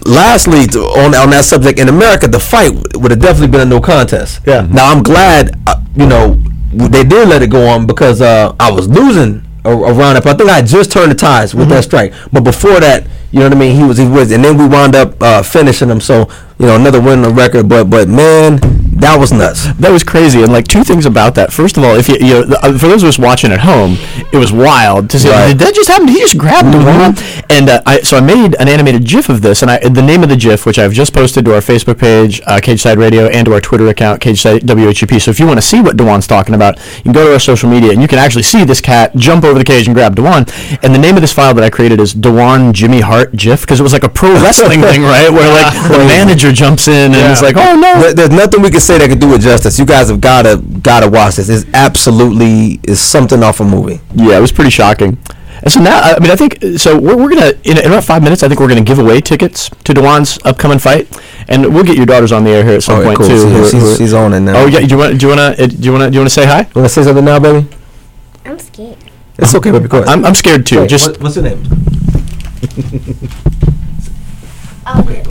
Lastly, 0.07 0.65
on 0.81 1.15
on 1.15 1.31
that 1.31 1.45
subject, 1.45 1.79
in 1.79 1.89
America, 1.89 2.27
the 2.29 2.41
fight 2.41 2.71
would 2.95 3.11
have 3.11 3.21
definitely 3.21 3.49
been 3.49 3.61
a 3.61 3.65
no 3.65 3.81
contest. 3.81 4.41
Yeah. 4.47 4.63
Now 4.71 4.91
I'm 4.93 5.03
glad, 5.03 5.59
uh, 5.67 5.81
you 5.97 6.07
know, 6.07 6.35
they 6.73 7.05
did 7.05 7.29
let 7.29 7.43
it 7.43 7.51
go 7.51 7.67
on 7.67 7.87
because 7.87 8.21
uh, 8.21 8.55
I 8.61 8.71
was 8.71 8.89
losing 8.89 9.43
a- 9.65 9.71
around 9.71 10.17
it. 10.17 10.25
But 10.25 10.35
I 10.35 10.39
think 10.39 10.51
I 10.51 10.57
had 10.57 10.67
just 10.67 10.93
turned 10.93 11.11
the 11.11 11.15
ties 11.15 11.55
with 11.55 11.69
that 11.71 11.85
strike. 11.85 12.13
But 12.33 12.45
before 12.45 12.81
that, 12.81 13.07
you 13.33 13.41
know 13.41 13.47
what 13.47 13.57
I 13.57 13.61
mean. 13.61 13.77
He 13.77 13.85
was 13.85 13.99
he 13.99 14.07
was, 14.09 14.31
and 14.33 14.45
then 14.45 14.57
we 14.57 14.67
wound 14.67 14.95
up 14.95 15.23
uh, 15.23 15.43
finishing 15.43 15.89
him. 15.91 16.01
So 16.01 16.29
you 16.59 16.67
know, 16.67 16.77
another 16.77 17.01
win 17.01 17.19
on 17.21 17.23
the 17.23 17.35
record. 17.35 17.69
But 17.69 17.85
but 17.91 18.09
man, 18.09 18.59
that 19.01 19.17
was 19.19 19.33
nuts. 19.33 19.73
That 19.75 19.91
was 19.91 20.03
crazy, 20.03 20.43
and 20.43 20.53
like 20.53 20.67
two 20.67 20.83
things 20.85 21.07
about 21.07 21.35
that. 21.37 21.53
First 21.53 21.77
of 21.77 21.85
all, 21.85 21.95
if 21.97 22.09
you, 22.09 22.17
you 22.21 22.35
know, 22.47 22.57
uh, 22.63 22.77
for 22.79 22.89
those 22.89 23.03
of 23.03 23.09
us 23.09 23.19
watching 23.19 23.53
at 23.53 23.61
home, 23.61 23.97
it 24.33 24.37
was 24.39 24.53
wild 24.53 25.09
to 25.11 25.19
see. 25.19 25.29
Right. 25.31 25.49
Did 25.49 25.59
that 25.61 25.75
just 25.75 25.89
happen? 25.89 26.09
He 26.09 26.19
just 26.19 26.37
grabbed 26.39 26.75
wall? 26.75 27.15
And 27.51 27.69
uh, 27.69 27.83
I, 27.87 28.01
so 28.01 28.17
I 28.17 28.21
made 28.21 28.55
an 28.59 28.69
animated 28.69 29.05
GIF 29.07 29.29
of 29.29 29.41
this, 29.43 29.63
and 29.63 29.71
I, 29.71 29.79
the 29.79 30.03
name 30.03 30.23
of 30.23 30.29
the 30.29 30.37
GIF, 30.37 30.67
which 30.67 30.79
I've 30.79 30.93
just 30.93 31.15
posted 31.15 31.45
to 31.45 31.55
our 31.55 31.61
Facebook 31.61 31.99
page, 31.99 32.41
uh, 32.47 32.61
Cage 32.61 32.81
Side 32.83 32.99
Radio, 32.99 33.27
and 33.29 33.47
to 33.47 33.53
our 33.55 33.61
Twitter 33.61 33.87
account, 33.89 34.21
Cage 34.21 34.43
Side 34.43 34.63
WHUP. 34.63 35.21
So 35.21 35.31
if 35.31 35.39
you 35.41 35.47
want 35.47 35.59
to 35.59 35.67
see 35.67 35.81
what 35.81 35.97
D'Juan's 35.97 36.27
talking 36.27 36.55
about, 36.55 36.79
you 36.99 37.03
can 37.05 37.13
go 37.13 37.27
to 37.27 37.33
our 37.35 37.41
social 37.41 37.71
media, 37.71 37.93
and 37.93 38.03
you 38.03 38.09
can 38.09 38.19
actually 38.19 38.43
see 38.43 38.65
this 38.65 38.81
cat 38.81 39.15
jump 39.17 39.45
over 39.45 39.59
the 39.59 39.65
cage 39.65 39.87
and 39.87 39.95
grab 39.95 40.17
D'Juan. 40.17 40.49
And 40.83 40.95
the 40.95 40.99
name 40.99 41.15
of 41.17 41.21
this 41.21 41.33
file 41.33 41.55
that 41.55 41.65
I 41.65 41.71
created 41.71 42.01
is 42.01 42.13
D'Juan 42.15 42.73
Jimmy 42.73 43.01
Hart 43.01 43.33
GIF 43.37 43.61
because 43.63 43.81
it 43.81 43.83
was 43.83 43.93
like 43.93 44.05
a 44.05 44.09
pro 44.09 44.33
wrestling 44.43 44.81
thing, 44.91 45.03
right? 45.03 45.31
Where 45.31 45.49
like 45.53 45.73
the 45.89 45.99
manager 45.99 46.53
jumps 46.53 46.89
in 46.89 47.15
and 47.15 47.31
it's 47.33 47.43
like, 47.43 47.57
oh 47.57 47.77
no, 47.77 48.01
There- 48.01 48.15
There's 48.15 48.31
nothing 48.31 48.63
we 48.63 48.71
can 48.71 48.81
say 48.89 48.99
that 48.99 49.09
can 49.09 49.19
do 49.19 49.35
it 49.35 49.41
justice. 49.41 49.79
You 49.79 49.85
guys 49.87 50.09
have 50.09 50.21
gotta 50.21 50.57
gotta 50.83 51.09
watch 51.09 51.37
this. 51.37 51.49
It's 51.49 51.67
absolutely 51.75 52.81
is 52.85 53.01
something 53.01 53.43
off 53.43 53.61
a 53.61 53.65
movie. 53.65 54.01
Yeah, 54.15 54.39
it 54.39 54.41
was 54.41 54.51
pretty 54.53 54.71
shocking. 54.71 55.19
And 55.63 55.73
so 55.73 55.81
now, 55.81 56.01
I 56.01 56.19
mean, 56.21 56.31
I 56.31 56.37
think 56.37 56.63
so. 56.79 56.97
We're, 56.99 57.17
we're 57.17 57.29
gonna 57.31 57.53
in, 57.65 57.79
in 57.79 57.87
about 57.87 58.05
five 58.05 58.23
minutes. 58.23 58.43
I 58.43 58.49
think 58.49 58.61
we're 58.61 58.69
gonna 58.69 58.81
give 58.93 58.99
away 58.99 59.21
tickets 59.21 59.69
to 59.85 59.93
D'Juan's 59.93 60.39
upcoming 60.45 60.79
fight, 60.79 61.05
and 61.49 61.75
we'll 61.75 61.85
get 61.85 61.97
your 61.97 62.07
daughters 62.07 62.33
on 62.33 62.45
the 62.45 62.51
air 62.51 62.65
here 62.65 62.75
at 62.77 62.83
some 62.83 63.01
Oh, 63.01 63.05
point 63.05 63.19
cool. 63.19 63.29
too. 63.29 63.39
She- 63.39 63.49
who 63.55 63.69
she's- 63.69 63.83
who 63.83 63.97
she's 63.97 64.15
on 64.15 64.33
it 64.35 64.41
now. 64.41 64.57
Oh 64.63 64.67
yeah, 64.67 64.81
do 64.81 64.87
you 64.87 64.97
want 64.99 65.19
do 65.19 65.27
you 65.29 65.37
want 65.37 65.57
to 65.57 65.63
eh, 65.63 65.67
do 65.67 65.77
you 65.85 65.93
want 65.93 66.05
to 66.05 66.11
do 66.11 66.15
you 66.15 66.21
want 66.21 66.31
to 66.31 66.35
say 66.41 66.47
hi? 66.47 66.61
You 66.61 66.67
wanna 66.77 66.89
say 66.89 67.03
something 67.03 67.25
now, 67.25 67.39
baby? 67.41 67.67
I'm 68.45 68.53
I'm 68.53 68.59
scared. 68.59 68.97
It's 69.39 69.55
okay, 69.55 69.71
baby. 69.73 69.89
Go 69.89 69.99
ahead. 69.99 70.09
I'm, 70.09 70.25
I'm 70.25 70.35
scared 70.35 70.65
too. 70.65 70.81
Wait, 70.81 70.91
Just 70.91 71.11
what- 71.11 71.21
what's 71.23 71.37
your 71.37 71.45
name? 71.45 71.63
Okay. 75.01 75.23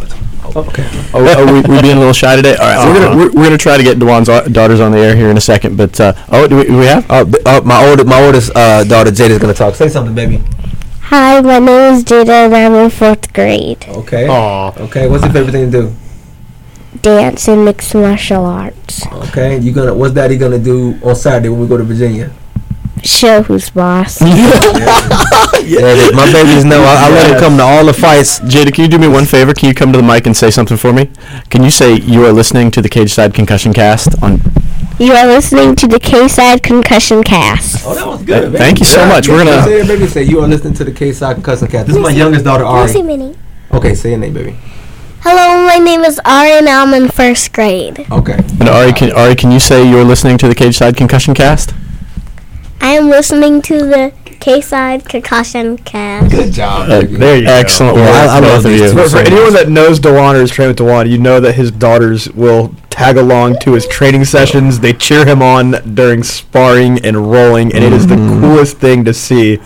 Oh, 0.55 0.65
oh, 1.13 1.45
we, 1.53 1.61
we 1.75 1.81
being 1.81 1.95
a 1.97 1.99
little 1.99 2.13
shy 2.13 2.35
today. 2.35 2.55
All 2.55 2.65
right, 2.67 2.85
we're 2.87 2.99
gonna 2.99 3.15
we're, 3.17 3.31
we're 3.33 3.43
gonna 3.43 3.57
try 3.57 3.77
to 3.77 3.83
get 3.83 3.99
D'Juan's 3.99 4.29
au- 4.29 4.47
daughters 4.47 4.79
on 4.79 4.91
the 4.91 4.97
air 4.99 5.15
here 5.15 5.29
in 5.29 5.37
a 5.37 5.41
second. 5.41 5.77
But 5.77 5.99
uh, 5.99 6.13
oh, 6.29 6.47
do 6.47 6.57
we, 6.57 6.63
do 6.65 6.77
we 6.77 6.85
have? 6.85 7.09
Uh, 7.09 7.25
b- 7.25 7.37
uh, 7.45 7.61
my 7.63 7.85
oldest, 7.87 8.07
my 8.07 8.21
oldest 8.25 8.51
uh, 8.55 8.83
daughter 8.83 9.11
Jada's 9.11 9.39
gonna 9.39 9.53
talk. 9.53 9.75
Say 9.75 9.89
something, 9.89 10.15
baby. 10.15 10.41
Hi, 11.01 11.39
my 11.41 11.59
name 11.59 11.93
is 11.93 12.03
Jada 12.03 12.45
and 12.45 12.55
I'm 12.55 12.73
in 12.73 12.89
fourth 12.89 13.31
grade. 13.33 13.85
Okay. 13.87 14.27
Aw. 14.27 14.73
Okay. 14.85 15.07
What's 15.07 15.23
your 15.23 15.31
favorite 15.33 15.51
thing 15.53 15.71
to 15.71 15.81
do? 15.83 15.95
Dance 17.01 17.47
and 17.47 17.63
mixed 17.63 17.93
martial 17.95 18.45
arts. 18.45 19.05
Okay. 19.07 19.57
You 19.59 19.71
gonna? 19.71 19.93
What's 19.93 20.13
Daddy 20.13 20.37
gonna 20.37 20.59
do 20.59 20.97
on 21.03 21.15
Saturday 21.15 21.49
when 21.49 21.61
we 21.61 21.67
go 21.67 21.77
to 21.77 21.83
Virginia? 21.83 22.31
Show 23.03 23.43
who's 23.43 23.69
boss. 23.69 24.21
Yeah, 25.67 26.11
my 26.13 26.31
babies 26.31 26.63
know. 26.63 26.81
I, 26.81 27.07
I 27.07 27.09
let 27.09 27.29
him 27.29 27.39
come 27.39 27.57
to 27.57 27.63
all 27.63 27.85
the 27.85 27.93
fights. 27.93 28.39
Jada, 28.39 28.73
can 28.73 28.85
you 28.85 28.89
do 28.89 28.97
me 28.97 29.09
one 29.09 29.25
favor? 29.25 29.53
Can 29.53 29.67
you 29.67 29.75
come 29.75 29.91
to 29.91 29.97
the 29.97 30.03
mic 30.03 30.25
and 30.25 30.35
say 30.37 30.49
something 30.49 30.77
for 30.77 30.93
me? 30.93 31.09
Can 31.49 31.61
you 31.61 31.69
say 31.69 31.95
you 31.99 32.23
are 32.25 32.31
listening 32.31 32.71
to 32.71 32.81
the 32.81 32.87
Cage 32.87 33.11
Side 33.13 33.33
Concussion 33.33 33.73
Cast 33.73 34.21
on? 34.23 34.39
You 34.97 35.11
are 35.11 35.27
listening 35.27 35.75
to 35.75 35.87
the 35.87 35.99
K-Side 35.99 36.63
Concussion 36.63 37.21
Cast. 37.21 37.85
Oh, 37.85 37.93
that 37.93 38.07
was 38.07 38.23
good, 38.23 38.45
baby. 38.45 38.57
thank 38.57 38.79
you 38.79 38.85
so 38.85 39.05
much. 39.05 39.27
We're 39.27 39.43
gonna- 39.43 39.61
say 39.63 39.81
it, 39.81 39.87
baby. 39.87 40.07
Say 40.07 40.23
you 40.23 40.39
are 40.39 40.47
listening 40.47 40.73
to 40.75 40.83
the 40.85 40.91
K 40.91 41.11
Side 41.11 41.35
Concussion 41.35 41.67
Cat. 41.67 41.85
This 41.85 41.95
is 41.97 42.01
my 42.01 42.09
youngest 42.09 42.45
daughter, 42.45 42.63
Lucy 42.63 42.99
Ari. 42.99 43.07
Minnie. 43.07 43.35
Okay, 43.73 43.93
say 43.93 44.11
your 44.11 44.19
name, 44.19 44.33
baby. 44.33 44.55
Hello, 45.21 45.67
my 45.67 45.77
name 45.77 46.01
is 46.01 46.19
Ari 46.25 46.51
and 46.51 46.69
I'm 46.69 46.93
in 46.93 47.09
first 47.09 47.51
grade. 47.53 48.07
Okay. 48.11 48.37
And 48.59 48.69
Ari, 48.69 48.93
can 48.93 49.11
Ari, 49.11 49.35
can 49.35 49.51
you 49.51 49.59
say 49.59 49.87
you're 49.87 50.05
listening 50.05 50.37
to 50.39 50.47
the 50.47 50.55
Cage 50.55 50.77
Side 50.77 50.95
Concussion 50.95 51.33
Cast? 51.35 51.73
I 52.81 52.91
am 52.91 53.09
listening 53.09 53.61
to 53.63 53.77
the 53.79 54.13
K-Side 54.39 55.05
Concussion 55.05 55.77
Cast. 55.79 56.31
Good 56.31 56.53
job, 56.53 56.83
Uh. 56.89 57.01
There 57.01 57.37
you 57.37 57.45
go. 57.45 57.51
Excellent 57.51 57.97
Yeah, 57.97 58.03
work, 58.05 58.29
I- 58.29 58.37
I 58.37 58.39
love 58.39 58.63
these 58.63 58.81
you. 58.81 58.91
For, 58.93 59.09
for 59.09 59.17
anyone 59.17 59.53
that 59.53 59.69
knows 59.69 59.99
D'Juan 59.99 60.35
or 60.35 60.41
is 60.41 60.51
trained 60.51 60.69
with 60.69 60.77
D'Juan, 60.77 61.09
you 61.09 61.17
know 61.17 61.39
that 61.39 61.53
his 61.55 61.71
daughters 61.71 62.29
will 62.31 62.73
tag 62.89 63.17
along 63.17 63.57
to 63.59 63.73
his 63.73 63.85
training 63.87 64.25
sessions. 64.25 64.79
They 64.79 64.93
cheer 64.93 65.25
him 65.25 65.41
on 65.41 65.71
during 65.93 66.23
sparring 66.23 66.99
and 67.05 67.29
rolling, 67.31 67.73
and 67.73 67.83
it 67.83 67.93
is 67.93 68.07
the 68.07 68.15
coolest 68.15 68.77
thing 68.77 69.03
to 69.05 69.13
see 69.13 69.59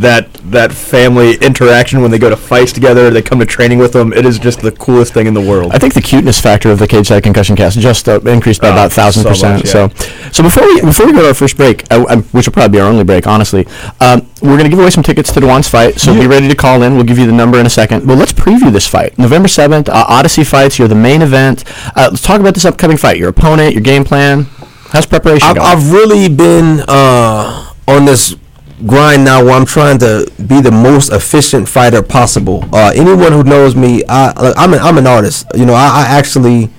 that 0.00 0.32
that 0.50 0.72
family 0.72 1.34
interaction 1.36 2.00
when 2.02 2.10
they 2.10 2.18
go 2.18 2.28
to 2.30 2.36
fights 2.36 2.72
together. 2.72 3.10
They 3.10 3.22
come 3.22 3.38
to 3.40 3.46
training 3.46 3.78
with 3.78 3.92
them. 3.92 4.12
It 4.12 4.24
is 4.26 4.38
just 4.38 4.60
the 4.60 4.72
coolest 4.72 5.12
thing 5.14 5.26
in 5.26 5.34
the 5.34 5.40
world. 5.40 5.72
I 5.72 5.78
think 5.78 5.94
the 5.94 6.00
cuteness 6.02 6.40
factor 6.40 6.70
of 6.70 6.78
the 6.78 6.86
Cage 6.88 7.08
Side 7.08 7.22
Concussion 7.22 7.56
Cast 7.56 7.78
just 7.78 8.08
uh, 8.08 8.20
increased 8.20 8.60
by 8.60 8.68
Oh, 8.68 8.72
about 8.72 8.92
thousand 8.92 9.22
so 9.24 9.28
percent. 9.30 9.58
much, 9.60 9.68
So, 9.68 9.88
so 10.32 10.42
before 10.42 10.64
we 10.66 10.80
before 10.80 11.06
we 11.06 11.12
go 11.12 11.20
to 11.22 11.28
our 11.28 11.34
first 11.34 11.56
break, 11.56 11.84
uh, 11.92 12.04
um, 12.08 12.22
which 12.24 12.46
will 12.46 12.52
probably 12.52 12.76
be 12.76 12.80
our 12.80 12.88
only 12.88 13.04
break, 13.04 13.26
honestly, 13.26 13.66
um, 14.00 14.26
we're 14.40 14.56
going 14.56 14.64
to 14.64 14.70
give 14.70 14.78
away 14.78 14.90
some 14.90 15.02
tickets 15.02 15.32
to 15.32 15.40
D'Juan's 15.40 15.68
fight. 15.68 16.00
So 16.00 16.12
be 16.14 16.26
ready 16.26 16.48
to 16.48 16.56
call 16.56 16.82
in. 16.82 16.94
We'll 16.94 17.04
give 17.04 17.18
you 17.18 17.26
the 17.26 17.32
number 17.32 17.58
in 17.58 17.66
a 17.66 17.70
second. 17.70 18.06
But 18.06 18.18
let's 18.18 18.32
preview 18.32 18.72
this 18.72 18.86
fight. 18.86 19.18
November 19.18 19.48
seventh, 19.48 19.88
uh, 19.88 20.04
Odyssey 20.08 20.44
fights. 20.44 20.78
You're 20.78 20.88
the 20.88 20.94
main 20.94 21.22
event. 21.22 21.64
Uh, 21.96 22.08
let's 22.10 22.22
talk 22.22 22.40
about 22.40 22.54
this 22.54 22.64
upcoming 22.64 22.96
fight. 22.96 23.16
Your 23.18 23.28
opponent, 23.28 23.74
your 23.74 23.82
game 23.82 24.04
plan. 24.04 24.44
How's 24.90 25.06
preparation 25.06 25.48
I've, 25.48 25.56
going? 25.56 25.66
I've 25.68 25.92
really 25.92 26.28
been 26.28 26.80
uh, 26.88 27.72
on 27.88 28.04
this 28.04 28.36
grind 28.86 29.24
now 29.24 29.44
where 29.44 29.54
I'm 29.54 29.66
trying 29.66 29.98
to 29.98 30.30
be 30.46 30.60
the 30.60 30.70
most 30.70 31.12
efficient 31.12 31.68
fighter 31.68 32.02
possible. 32.02 32.64
Uh, 32.72 32.92
anyone 32.94 33.32
who 33.32 33.42
knows 33.42 33.76
me, 33.76 34.02
I, 34.08 34.32
I'm, 34.56 34.72
an, 34.72 34.80
I'm 34.80 34.98
an 34.98 35.06
artist. 35.06 35.46
You 35.54 35.66
know, 35.66 35.74
I, 35.74 36.04
I 36.04 36.18
actually, 36.18 36.70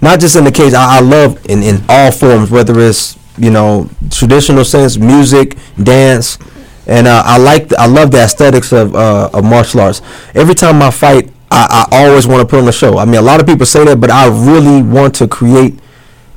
not 0.00 0.20
just 0.20 0.36
in 0.36 0.44
the 0.44 0.52
cage, 0.52 0.74
I, 0.74 0.98
I 0.98 1.00
love 1.00 1.44
in, 1.46 1.62
in 1.62 1.84
all 1.88 2.10
forms, 2.12 2.50
whether 2.50 2.78
it's, 2.80 3.18
you 3.38 3.50
know, 3.50 3.88
traditional 4.10 4.64
sense, 4.64 4.96
music, 4.98 5.56
dance. 5.82 6.38
And 6.86 7.06
uh, 7.06 7.22
I 7.24 7.38
like, 7.38 7.68
the, 7.68 7.80
I 7.80 7.86
love 7.86 8.10
the 8.10 8.18
aesthetics 8.18 8.72
of, 8.72 8.94
uh, 8.94 9.30
of 9.32 9.44
martial 9.44 9.80
arts. 9.80 10.02
Every 10.34 10.54
time 10.54 10.82
I 10.82 10.90
fight, 10.90 11.30
I, 11.50 11.86
I 11.90 12.04
always 12.04 12.26
want 12.26 12.40
to 12.40 12.46
put 12.46 12.60
on 12.60 12.68
a 12.68 12.72
show. 12.72 12.98
I 12.98 13.04
mean, 13.04 13.16
a 13.16 13.22
lot 13.22 13.40
of 13.40 13.46
people 13.46 13.66
say 13.66 13.84
that, 13.84 14.00
but 14.00 14.10
I 14.10 14.26
really 14.26 14.82
want 14.82 15.14
to 15.16 15.28
create 15.28 15.78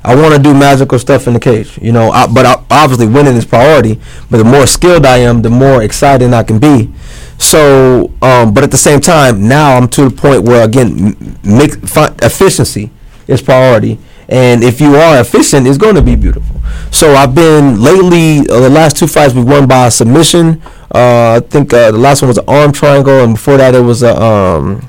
I 0.06 0.14
want 0.14 0.36
to 0.36 0.40
do 0.40 0.54
magical 0.54 1.00
stuff 1.00 1.26
in 1.26 1.34
the 1.34 1.40
cage, 1.40 1.78
you 1.82 1.90
know. 1.90 2.10
I, 2.12 2.28
but 2.28 2.46
I, 2.46 2.64
obviously, 2.70 3.08
winning 3.08 3.34
is 3.34 3.44
priority. 3.44 4.00
But 4.30 4.38
the 4.38 4.44
more 4.44 4.64
skilled 4.64 5.04
I 5.04 5.18
am, 5.18 5.42
the 5.42 5.50
more 5.50 5.82
exciting 5.82 6.32
I 6.32 6.44
can 6.44 6.60
be. 6.60 6.92
So, 7.38 8.12
um, 8.22 8.54
but 8.54 8.62
at 8.62 8.70
the 8.70 8.76
same 8.76 9.00
time, 9.00 9.48
now 9.48 9.76
I'm 9.76 9.88
to 9.88 10.08
the 10.08 10.16
point 10.16 10.44
where 10.44 10.64
again, 10.64 11.16
efficiency 11.44 12.90
is 13.26 13.42
priority. 13.42 13.98
And 14.28 14.62
if 14.62 14.80
you 14.80 14.94
are 14.94 15.20
efficient, 15.20 15.66
it's 15.66 15.76
going 15.78 15.96
to 15.96 16.02
be 16.02 16.14
beautiful. 16.14 16.60
So 16.92 17.14
I've 17.14 17.34
been 17.34 17.80
lately. 17.80 18.48
Uh, 18.48 18.60
the 18.60 18.70
last 18.70 18.96
two 18.96 19.08
fights 19.08 19.34
we 19.34 19.42
won 19.42 19.66
by 19.66 19.88
submission. 19.88 20.62
Uh, 20.94 21.40
I 21.42 21.46
think 21.48 21.72
uh, 21.72 21.90
the 21.90 21.98
last 21.98 22.22
one 22.22 22.28
was 22.28 22.38
an 22.38 22.44
arm 22.46 22.70
triangle, 22.70 23.24
and 23.24 23.34
before 23.34 23.56
that 23.56 23.74
it 23.74 23.80
was 23.80 24.04
a 24.04 24.22
um, 24.22 24.88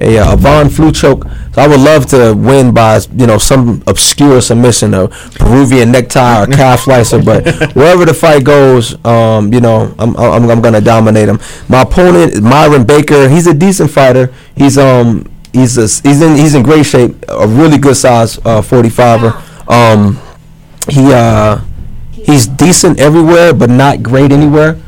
a, 0.00 0.18
uh, 0.18 0.34
a 0.34 0.36
von 0.36 0.68
Flue 0.68 0.92
choke. 0.92 1.24
So 1.52 1.62
I 1.62 1.66
would 1.66 1.80
love 1.80 2.06
to 2.06 2.34
win 2.34 2.74
by 2.74 3.00
you 3.16 3.26
know 3.26 3.38
some 3.38 3.82
obscure 3.86 4.40
submission, 4.40 4.94
a 4.94 5.08
Peruvian 5.08 5.92
necktie 5.92 6.42
or 6.42 6.46
calf 6.46 6.80
slicer. 6.80 7.22
But 7.22 7.46
wherever 7.74 8.04
the 8.04 8.14
fight 8.14 8.44
goes, 8.44 9.02
um, 9.04 9.52
you 9.52 9.60
know 9.60 9.94
I'm, 9.98 10.16
I'm 10.16 10.50
I'm 10.50 10.60
gonna 10.60 10.80
dominate 10.80 11.28
him. 11.28 11.40
My 11.68 11.82
opponent 11.82 12.42
Myron 12.42 12.84
Baker. 12.84 13.28
He's 13.28 13.46
a 13.46 13.54
decent 13.54 13.90
fighter. 13.90 14.32
He's 14.54 14.78
um 14.78 15.30
he's 15.52 15.78
a, 15.78 15.82
he's 16.08 16.20
in 16.20 16.36
he's 16.36 16.54
in 16.54 16.62
great 16.62 16.86
shape. 16.86 17.14
A 17.28 17.46
really 17.46 17.78
good 17.78 17.96
size 17.96 18.38
uh, 18.38 18.60
45er. 18.62 19.70
Um, 19.70 20.18
he 20.88 21.12
uh 21.12 21.60
he's 22.12 22.46
decent 22.46 23.00
everywhere, 23.00 23.54
but 23.54 23.70
not 23.70 24.02
great 24.02 24.32
anywhere. 24.32 24.78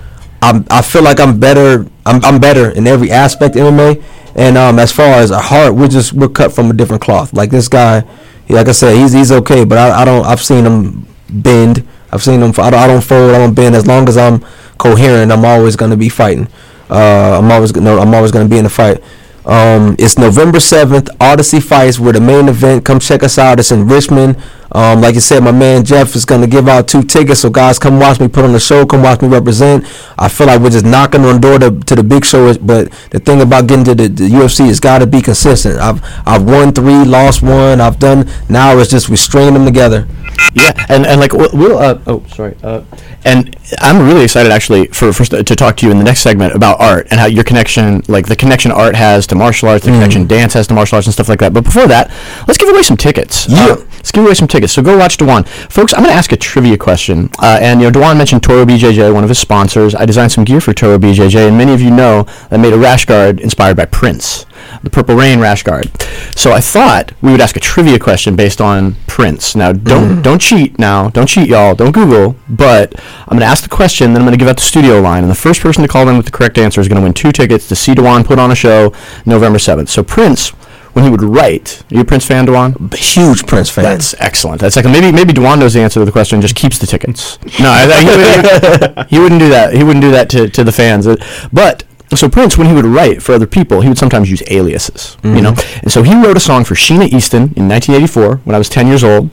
I'm, 0.40 0.64
I 0.70 0.82
feel 0.82 1.02
like 1.02 1.18
I'm 1.20 1.40
better. 1.40 1.86
I'm, 2.06 2.24
I'm 2.24 2.40
better 2.40 2.70
in 2.70 2.86
every 2.86 3.10
aspect 3.10 3.56
of 3.56 3.62
MMA. 3.62 4.02
And 4.34 4.56
um, 4.56 4.78
as 4.78 4.92
far 4.92 5.06
as 5.06 5.30
a 5.30 5.38
heart, 5.40 5.74
we're 5.74 5.88
just 5.88 6.12
we're 6.12 6.28
cut 6.28 6.52
from 6.52 6.70
a 6.70 6.74
different 6.74 7.02
cloth. 7.02 7.32
Like 7.32 7.50
this 7.50 7.68
guy, 7.68 8.04
like 8.48 8.68
I 8.68 8.72
said, 8.72 8.96
he's 8.96 9.12
he's 9.12 9.32
okay, 9.32 9.64
but 9.64 9.78
I, 9.78 10.02
I 10.02 10.04
don't. 10.04 10.24
I've 10.24 10.42
seen 10.42 10.64
him 10.64 11.06
bend. 11.28 11.86
I've 12.12 12.22
seen 12.22 12.40
him. 12.40 12.50
I 12.58 12.70
don't, 12.70 12.74
I 12.74 12.86
don't 12.86 13.02
fold. 13.02 13.34
I 13.34 13.38
don't 13.38 13.54
bend. 13.54 13.74
As 13.74 13.86
long 13.86 14.08
as 14.08 14.16
I'm 14.16 14.44
coherent, 14.78 15.32
I'm 15.32 15.44
always 15.44 15.76
gonna 15.76 15.96
be 15.96 16.08
fighting. 16.08 16.48
Uh, 16.90 17.38
I'm 17.38 17.50
always 17.50 17.72
gonna. 17.72 17.96
I'm 17.96 18.14
always 18.14 18.30
gonna 18.32 18.48
be 18.48 18.58
in 18.58 18.64
the 18.64 18.70
fight. 18.70 19.02
Um, 19.44 19.96
it's 19.98 20.18
November 20.18 20.58
7th, 20.58 21.08
Odyssey 21.18 21.58
Fights. 21.58 21.98
We're 21.98 22.12
the 22.12 22.20
main 22.20 22.48
event. 22.48 22.84
Come 22.84 23.00
check 23.00 23.22
us 23.22 23.38
out. 23.38 23.58
It's 23.58 23.72
in 23.72 23.88
Richmond. 23.88 24.36
Um, 24.72 25.00
like 25.00 25.14
you 25.14 25.20
said, 25.20 25.42
my 25.42 25.52
man 25.52 25.84
Jeff 25.84 26.14
is 26.14 26.24
going 26.24 26.40
to 26.40 26.46
give 26.46 26.68
out 26.68 26.88
two 26.88 27.02
tickets. 27.02 27.40
So, 27.40 27.50
guys, 27.50 27.78
come 27.78 27.98
watch 27.98 28.20
me 28.20 28.28
put 28.28 28.44
on 28.44 28.52
the 28.52 28.60
show. 28.60 28.84
Come 28.86 29.02
watch 29.02 29.20
me 29.22 29.28
represent. 29.28 29.84
I 30.18 30.28
feel 30.28 30.46
like 30.46 30.60
we're 30.60 30.70
just 30.70 30.84
knocking 30.84 31.24
on 31.24 31.34
the 31.34 31.40
door 31.40 31.58
to, 31.58 31.78
to 31.84 31.94
the 31.94 32.02
big 32.02 32.24
show. 32.24 32.52
But 32.58 32.90
the 33.10 33.18
thing 33.18 33.40
about 33.40 33.66
getting 33.66 33.84
to 33.84 33.94
the, 33.94 34.08
the 34.08 34.28
UFC 34.28 34.68
is 34.68 34.80
got 34.80 34.98
to 34.98 35.06
be 35.06 35.22
consistent. 35.22 35.78
I've 35.78 36.02
I've 36.26 36.44
won 36.44 36.72
three, 36.72 37.04
lost 37.04 37.42
one. 37.42 37.80
I've 37.80 37.98
done. 37.98 38.28
Now 38.48 38.76
it's 38.78 38.90
just 38.90 39.08
we 39.08 39.16
string 39.16 39.54
them 39.54 39.64
together. 39.64 40.06
Yeah, 40.54 40.72
and, 40.88 41.04
and 41.04 41.20
like 41.20 41.32
we'll, 41.32 41.78
uh, 41.78 42.00
oh 42.06 42.24
sorry, 42.28 42.56
uh, 42.62 42.82
and 43.24 43.54
I'm 43.80 44.06
really 44.06 44.24
excited 44.24 44.52
actually 44.52 44.86
for 44.88 45.12
first 45.12 45.32
to 45.32 45.42
talk 45.56 45.76
to 45.78 45.86
you 45.86 45.92
in 45.92 45.98
the 45.98 46.04
next 46.04 46.20
segment 46.20 46.54
about 46.54 46.80
art 46.80 47.08
and 47.10 47.18
how 47.20 47.26
your 47.26 47.44
connection, 47.44 48.02
like 48.08 48.26
the 48.26 48.36
connection 48.36 48.70
art 48.70 48.94
has 48.94 49.26
to 49.28 49.34
martial 49.34 49.68
arts, 49.68 49.84
the 49.84 49.90
connection 49.90 50.26
dance 50.26 50.54
has 50.54 50.66
to 50.68 50.74
martial 50.74 50.96
arts 50.96 51.06
and 51.06 51.14
stuff 51.14 51.28
like 51.28 51.40
that. 51.40 51.52
But 51.52 51.64
before 51.64 51.86
that, 51.88 52.10
let's 52.46 52.56
give 52.56 52.68
away 52.68 52.82
some 52.82 52.96
tickets. 52.96 53.48
Yeah. 53.48 53.64
Uh, 53.64 53.76
let's 53.96 54.12
give 54.12 54.24
away 54.24 54.34
some 54.34 54.48
tickets. 54.48 54.57
So 54.66 54.82
go 54.82 54.96
watch 54.98 55.16
D'Juan, 55.16 55.46
folks. 55.46 55.94
I'm 55.94 56.00
going 56.00 56.12
to 56.12 56.16
ask 56.18 56.32
a 56.32 56.36
trivia 56.36 56.76
question, 56.76 57.30
uh, 57.38 57.58
and 57.60 57.80
you 57.80 57.86
know 57.86 58.00
D'Juan 58.00 58.16
mentioned 58.16 58.42
Toro 58.42 58.64
BJJ, 58.64 59.12
one 59.14 59.22
of 59.22 59.28
his 59.28 59.38
sponsors. 59.38 59.94
I 59.94 60.04
designed 60.06 60.32
some 60.32 60.44
gear 60.44 60.60
for 60.60 60.72
Toro 60.72 60.98
BJJ, 60.98 61.48
and 61.48 61.56
many 61.56 61.72
of 61.72 61.80
you 61.80 61.90
know 61.90 62.26
I 62.50 62.56
made 62.56 62.72
a 62.72 62.78
rash 62.78 63.04
guard 63.04 63.40
inspired 63.40 63.76
by 63.76 63.84
Prince, 63.84 64.46
the 64.82 64.90
Purple 64.90 65.14
Rain 65.14 65.40
rash 65.40 65.62
guard. 65.62 65.90
So 66.34 66.52
I 66.52 66.60
thought 66.60 67.12
we 67.22 67.30
would 67.30 67.40
ask 67.40 67.56
a 67.56 67.60
trivia 67.60 67.98
question 67.98 68.36
based 68.36 68.60
on 68.60 68.96
Prince. 69.06 69.54
Now 69.54 69.72
don't 69.72 70.22
don't 70.22 70.40
cheat 70.40 70.78
now, 70.78 71.08
don't 71.10 71.28
cheat 71.28 71.48
y'all, 71.48 71.74
don't 71.74 71.92
Google. 71.92 72.36
But 72.48 72.94
I'm 72.98 73.38
going 73.38 73.40
to 73.40 73.46
ask 73.46 73.62
the 73.62 73.68
question, 73.68 74.12
then 74.12 74.22
I'm 74.22 74.26
going 74.26 74.38
to 74.38 74.42
give 74.42 74.48
out 74.48 74.56
the 74.56 74.62
studio 74.62 75.00
line, 75.00 75.22
and 75.22 75.30
the 75.30 75.36
first 75.36 75.60
person 75.60 75.82
to 75.82 75.88
call 75.88 76.08
in 76.08 76.16
with 76.16 76.26
the 76.26 76.32
correct 76.32 76.58
answer 76.58 76.80
is 76.80 76.88
going 76.88 77.00
to 77.00 77.02
win 77.02 77.14
two 77.14 77.32
tickets 77.32 77.68
to 77.68 77.76
see 77.76 77.94
D'Juan 77.94 78.24
put 78.24 78.38
on 78.38 78.50
a 78.50 78.54
show 78.54 78.92
November 79.26 79.58
7th. 79.58 79.88
So 79.88 80.02
Prince. 80.02 80.52
When 80.98 81.04
he 81.04 81.10
would 81.12 81.22
write, 81.22 81.84
are 81.92 81.94
you 81.94 82.00
a 82.00 82.04
Prince 82.04 82.26
fan, 82.26 82.44
D'Juan? 82.46 82.92
Huge 82.92 83.46
Prince 83.46 83.70
fan. 83.70 83.84
That's 83.84 84.14
excellent. 84.18 84.60
That's 84.60 84.74
like 84.74 84.84
maybe 84.86 85.12
maybe 85.12 85.32
D'Juan 85.32 85.60
knows 85.60 85.74
the 85.74 85.80
answer 85.80 86.00
to 86.00 86.04
the 86.04 86.10
question 86.10 86.40
just 86.40 86.56
keeps 86.56 86.76
the 86.78 86.88
tickets. 86.88 87.38
No, 87.60 87.70
I, 87.70 87.86
I, 87.88 89.06
he, 89.08 89.16
he 89.16 89.18
wouldn't 89.22 89.40
do 89.40 89.48
that. 89.48 89.74
He 89.74 89.84
wouldn't 89.84 90.02
do 90.02 90.10
that 90.10 90.28
to, 90.30 90.48
to 90.48 90.64
the 90.64 90.72
fans. 90.72 91.06
Uh, 91.06 91.14
But 91.52 91.84
so 92.16 92.28
Prince, 92.28 92.58
when 92.58 92.66
he 92.66 92.72
would 92.72 92.84
write 92.84 93.22
for 93.22 93.32
other 93.32 93.46
people, 93.46 93.80
he 93.80 93.88
would 93.88 93.96
sometimes 93.98 94.28
use 94.28 94.42
aliases. 94.50 95.16
You 95.22 95.40
know, 95.40 95.54
and 95.82 95.92
so 95.92 96.02
he 96.02 96.14
wrote 96.20 96.36
a 96.36 96.40
song 96.40 96.64
for 96.64 96.74
Sheena 96.74 97.06
Easton 97.06 97.42
in 97.54 97.68
1984 97.68 98.38
when 98.44 98.56
I 98.56 98.58
was 98.58 98.68
10 98.68 98.88
years 98.88 99.04
old. 99.04 99.30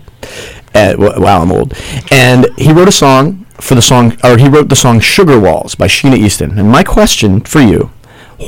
Uh, 0.76 0.92
w- 0.92 1.20
wow, 1.20 1.42
I'm 1.42 1.52
old. 1.52 1.74
And 2.12 2.48
he 2.60 2.72
wrote 2.74 2.88
a 2.90 2.92
song 2.92 3.46
for 3.60 3.74
the 3.74 3.82
song, 3.82 4.16
or 4.24 4.38
he 4.38 4.50
wrote 4.50 4.70
the 4.70 4.76
song 4.76 5.00
"Sugar 5.00 5.40
Walls" 5.40 5.74
by 5.74 5.88
Sheena 5.88 6.16
Easton. 6.18 6.60
And 6.60 6.70
my 6.70 6.84
question 6.84 7.42
for 7.42 7.62
you: 7.62 7.90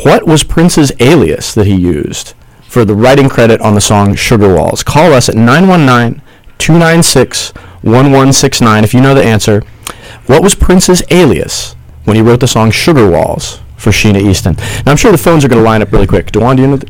What 0.03 0.27
was 0.27 0.43
Prince's 0.43 0.91
alias 0.99 1.55
that 1.55 1.65
he 1.65 1.75
used 1.75 2.33
for 2.77 2.85
the 2.85 2.93
writing 2.93 3.27
credit 3.27 3.59
on 3.61 3.73
the 3.73 3.81
song 3.81 4.13
Sugar 4.13 4.53
Walls? 4.53 4.83
Call 4.83 5.11
us 5.11 5.29
at 5.29 5.33
919 5.33 6.21
296 6.59 7.49
1169 7.81 8.83
if 8.83 8.93
you 8.93 9.01
know 9.01 9.15
the 9.15 9.23
answer. 9.23 9.63
What 10.27 10.43
was 10.43 10.53
Prince's 10.53 11.01
alias 11.09 11.75
when 12.03 12.15
he 12.15 12.21
wrote 12.21 12.39
the 12.39 12.47
song 12.47 12.69
Sugar 12.69 13.09
Walls 13.09 13.61
for 13.77 13.89
Sheena 13.89 14.21
Easton? 14.21 14.57
Now, 14.85 14.91
I'm 14.91 14.95
sure 14.97 15.11
the 15.11 15.17
phones 15.17 15.43
are 15.43 15.47
going 15.47 15.57
to 15.57 15.65
line 15.67 15.81
up 15.81 15.91
really 15.91 16.05
quick. 16.05 16.31
D'Juan, 16.31 16.55
do 16.55 16.61
you 16.61 16.67
know? 16.67 16.77
The, 16.77 16.87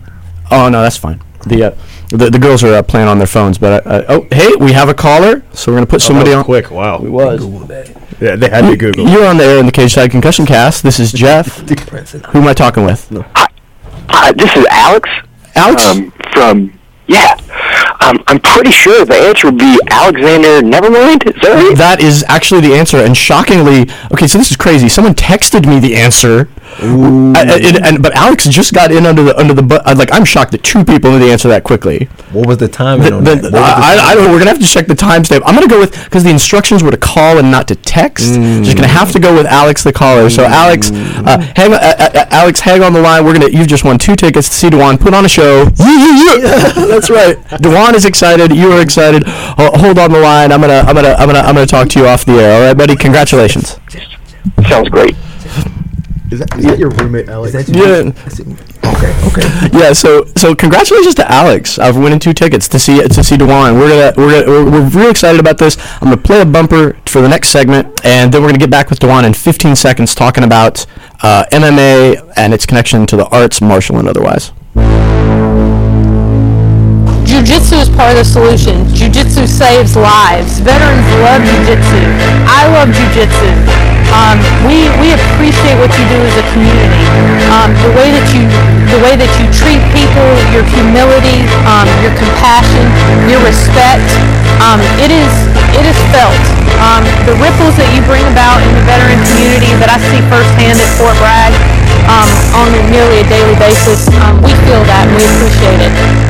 oh, 0.51 0.67
no, 0.67 0.81
that's 0.81 0.97
fine. 0.97 1.21
The, 1.45 1.63
uh, 1.63 1.75
the, 2.09 2.31
the 2.31 2.39
girls 2.39 2.65
are 2.65 2.73
uh, 2.73 2.83
playing 2.83 3.07
on 3.07 3.17
their 3.17 3.25
phones, 3.27 3.57
but 3.57 3.87
uh, 3.87 3.89
uh, 3.89 4.03
oh, 4.09 4.27
hey, 4.29 4.57
we 4.59 4.73
have 4.73 4.89
a 4.89 4.93
caller, 4.93 5.41
so 5.53 5.71
we're 5.71 5.77
going 5.77 5.85
to 5.87 5.89
put 5.89 6.01
somebody 6.01 6.31
Oh, 6.33 6.39
on. 6.39 6.43
quick. 6.43 6.69
Wow. 6.69 6.97
It 6.97 7.09
was. 7.09 7.45
Yeah, 8.19 8.35
they 8.35 8.49
had 8.49 8.69
to 8.69 8.75
Google. 8.75 9.07
You're 9.07 9.25
on 9.25 9.37
the 9.37 9.45
air 9.45 9.57
in 9.59 9.65
the 9.65 9.71
Cage 9.71 9.93
Side 9.93 10.11
Concussion 10.11 10.45
Cast. 10.45 10.83
This 10.83 10.99
is 10.99 11.11
Jeff. 11.23 11.59
Who 11.59 12.39
am 12.39 12.47
I 12.49 12.53
talking 12.53 12.83
with? 12.83 13.07
Hi, 14.09 14.33
this 14.33 14.53
is 14.57 14.65
Alex. 14.69 15.09
Alex. 15.57 15.85
Um, 15.85 16.11
from 16.33 16.79
yeah. 17.07 17.35
Um, 18.01 18.23
I'm 18.27 18.39
pretty 18.39 18.71
sure 18.71 19.05
the 19.05 19.15
answer 19.15 19.47
would 19.47 19.57
be 19.57 19.79
Alexander 19.89 20.61
Nevermind. 20.61 21.25
Is 21.25 21.41
that 21.41 21.53
right? 21.55 21.77
That 21.77 22.01
is 22.01 22.23
actually 22.27 22.61
the 22.61 22.73
answer, 22.73 22.97
and 22.97 23.15
shockingly, 23.15 23.89
okay. 24.13 24.27
So 24.27 24.37
this 24.37 24.51
is 24.51 24.57
crazy. 24.57 24.87
Someone 24.87 25.15
texted 25.15 25.67
me 25.67 25.79
the 25.79 25.95
answer, 25.95 26.49
I- 26.79 26.83
I- 26.83 27.59
and, 27.63 27.85
and- 27.85 28.03
but 28.03 28.15
Alex 28.15 28.45
just 28.45 28.73
got 28.73 28.91
in 28.91 29.05
under 29.05 29.23
the 29.23 29.37
under 29.39 29.53
the. 29.53 29.63
Bu- 29.63 29.79
like 29.95 30.09
I'm 30.13 30.25
shocked 30.25 30.51
that 30.51 30.63
two 30.63 30.83
people 30.85 31.11
knew 31.11 31.19
the 31.19 31.31
answer 31.31 31.47
that 31.49 31.63
quickly. 31.63 32.07
What 32.31 32.45
was 32.47 32.57
the 32.57 32.67
time? 32.67 32.99
The- 33.01 33.13
on 33.13 33.23
the- 33.23 33.35
that? 33.35 33.43
What 33.43 33.51
was 33.51 33.51
the 33.51 33.57
I, 33.59 34.11
I 34.11 34.15
don't 34.15 34.25
know. 34.25 34.31
We're 34.31 34.39
gonna 34.39 34.51
have 34.51 34.59
to 34.59 34.65
check 34.67 34.87
the 34.87 34.93
timestamp. 34.93 35.41
I'm 35.45 35.55
gonna 35.55 35.67
go 35.67 35.79
with 35.79 36.03
because 36.03 36.23
the 36.23 36.29
instructions 36.29 36.83
were 36.83 36.91
to 36.91 36.97
call 36.97 37.37
and 37.39 37.49
not 37.49 37.67
to 37.69 37.75
text. 37.75 38.33
Just 38.35 38.75
gonna 38.77 38.87
have 38.87 39.11
to 39.13 39.19
go 39.19 39.33
with 39.35 39.45
Alex 39.47 39.83
the 39.83 39.93
caller. 39.93 40.29
So 40.29 40.43
Alex, 40.45 40.91
uh, 40.91 41.39
hang 41.55 41.73
uh, 41.73 41.77
uh, 41.77 42.09
uh, 42.13 42.25
Alex, 42.31 42.59
hang 42.59 42.83
on 42.83 42.93
the 42.93 43.01
line. 43.01 43.25
We're 43.25 43.33
gonna. 43.33 43.49
You've 43.49 43.67
just 43.67 43.83
won 43.83 43.97
two 43.97 44.15
tickets 44.15 44.47
to 44.49 44.55
see 44.55 44.69
D'Juan 44.69 44.99
put 44.99 45.13
on 45.13 45.25
a 45.25 45.29
show. 45.29 45.65
That's 45.77 47.09
right. 47.09 47.37
D'Juan 47.61 47.93
is 47.95 48.05
excited. 48.05 48.51
You 48.55 48.71
are 48.73 48.81
excited. 48.81 49.23
Ho- 49.25 49.71
hold 49.75 49.97
on 49.99 50.11
the 50.11 50.19
line. 50.19 50.51
I'm 50.51 50.61
gonna. 50.61 50.83
I'm 50.87 50.95
gonna. 50.95 51.13
I'm 51.17 51.27
gonna. 51.27 51.39
I'm 51.39 51.55
gonna 51.55 51.65
talk 51.65 51.89
to 51.89 51.99
you 51.99 52.07
off 52.07 52.25
the 52.25 52.33
air. 52.33 52.61
All 52.61 52.67
right, 52.67 52.77
buddy. 52.77 52.95
Congratulations. 52.95 53.79
Sounds 54.67 54.89
great. 54.89 55.15
Is 56.37 56.45
that, 56.45 56.59
is 56.59 56.65
that 56.65 56.77
your 56.77 56.89
roommate, 56.91 57.29
Alex? 57.29 57.67
Yeah. 57.67 58.11
Okay, 58.85 59.11
okay. 59.25 59.69
Yeah, 59.73 59.91
so 59.93 60.23
so 60.35 60.53
congratulations 60.53 61.15
to 61.15 61.31
Alex 61.31 61.77
for 61.77 61.99
winning 61.99 62.19
two 62.19 62.33
tickets 62.33 62.67
to 62.67 62.77
see 62.77 63.01
to 63.01 63.23
see 63.23 63.37
D'Juan. 63.37 63.73
We're 63.73 63.89
gonna 63.89 64.13
we're 64.15 64.45
gonna, 64.45 64.51
we're, 64.51 64.71
we're 64.71 64.89
really 64.89 65.09
excited 65.09 65.39
about 65.39 65.57
this. 65.57 65.77
I'm 65.95 66.09
gonna 66.09 66.17
play 66.17 66.41
a 66.41 66.45
bumper 66.45 66.95
for 67.07 67.21
the 67.21 67.27
next 67.27 67.49
segment, 67.49 68.05
and 68.05 68.31
then 68.31 68.43
we're 68.43 68.49
gonna 68.49 68.59
get 68.59 68.69
back 68.69 68.91
with 68.91 68.99
D'Juan 68.99 69.25
in 69.25 69.33
15 69.33 69.75
seconds, 69.75 70.13
talking 70.13 70.43
about 70.43 70.85
uh, 71.23 71.45
MMA 71.51 72.33
and 72.37 72.53
its 72.53 72.67
connection 72.67 73.07
to 73.07 73.17
the 73.17 73.25
arts, 73.29 73.59
martial 73.59 73.97
and 73.97 74.07
otherwise. 74.07 74.51
Jiu-Jitsu 77.25 77.75
is 77.77 77.89
part 77.89 78.11
of 78.11 78.17
the 78.17 78.25
solution. 78.25 78.87
Jiu-Jitsu 78.93 79.47
saves 79.47 79.95
lives. 79.95 80.59
Veterans 80.59 81.07
love 81.25 81.41
Jiu-Jitsu. 81.41 82.01
I 82.45 82.67
love 82.71 82.93
Jiu-Jitsu. 82.93 83.86
Um, 84.15 84.39
we, 84.63 84.87
we 85.03 85.11
appreciate 85.11 85.75
what 85.79 85.91
you 85.99 86.05
do 86.07 86.19
as 86.23 86.35
a 86.39 86.45
community. 86.55 87.03
Um, 87.51 87.75
the 87.83 87.91
way 87.95 88.11
that 88.11 88.27
you 88.31 88.47
the 88.87 89.03
way 89.03 89.19
that 89.19 89.27
you 89.35 89.45
treat 89.51 89.83
people, 89.91 90.27
your 90.55 90.63
humility, 90.63 91.43
um, 91.67 91.87
your 91.99 92.15
compassion, 92.15 92.87
your 93.27 93.43
respect, 93.43 94.07
um, 94.63 94.79
it 95.03 95.11
is 95.11 95.31
it 95.75 95.83
is 95.83 95.97
felt. 96.15 96.39
Um, 96.79 97.03
the 97.27 97.35
ripples 97.41 97.75
that 97.75 97.89
you 97.91 97.99
bring 98.07 98.23
about 98.31 98.63
in 98.63 98.71
the 98.71 98.83
veteran 98.85 99.19
community 99.33 99.73
that 99.81 99.89
I 99.91 99.97
see 100.07 100.21
firsthand 100.31 100.77
at 100.77 100.89
Fort 100.95 101.17
Bragg 101.19 101.51
um, 102.07 102.29
on 102.55 102.69
nearly 102.93 103.25
a 103.25 103.27
daily 103.27 103.57
basis, 103.59 104.07
we 104.39 104.53
feel 104.63 104.81
that 104.87 105.09
and 105.09 105.15
we 105.17 105.25
appreciate 105.25 105.81
it. 105.83 106.26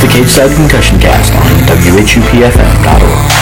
It's 0.00 0.06
the 0.06 0.12
Cage 0.16 0.28
Side 0.28 0.54
Concussion 0.54 1.00
Cast 1.00 1.34
on 1.34 1.66
WHUPFM.org. 1.66 3.37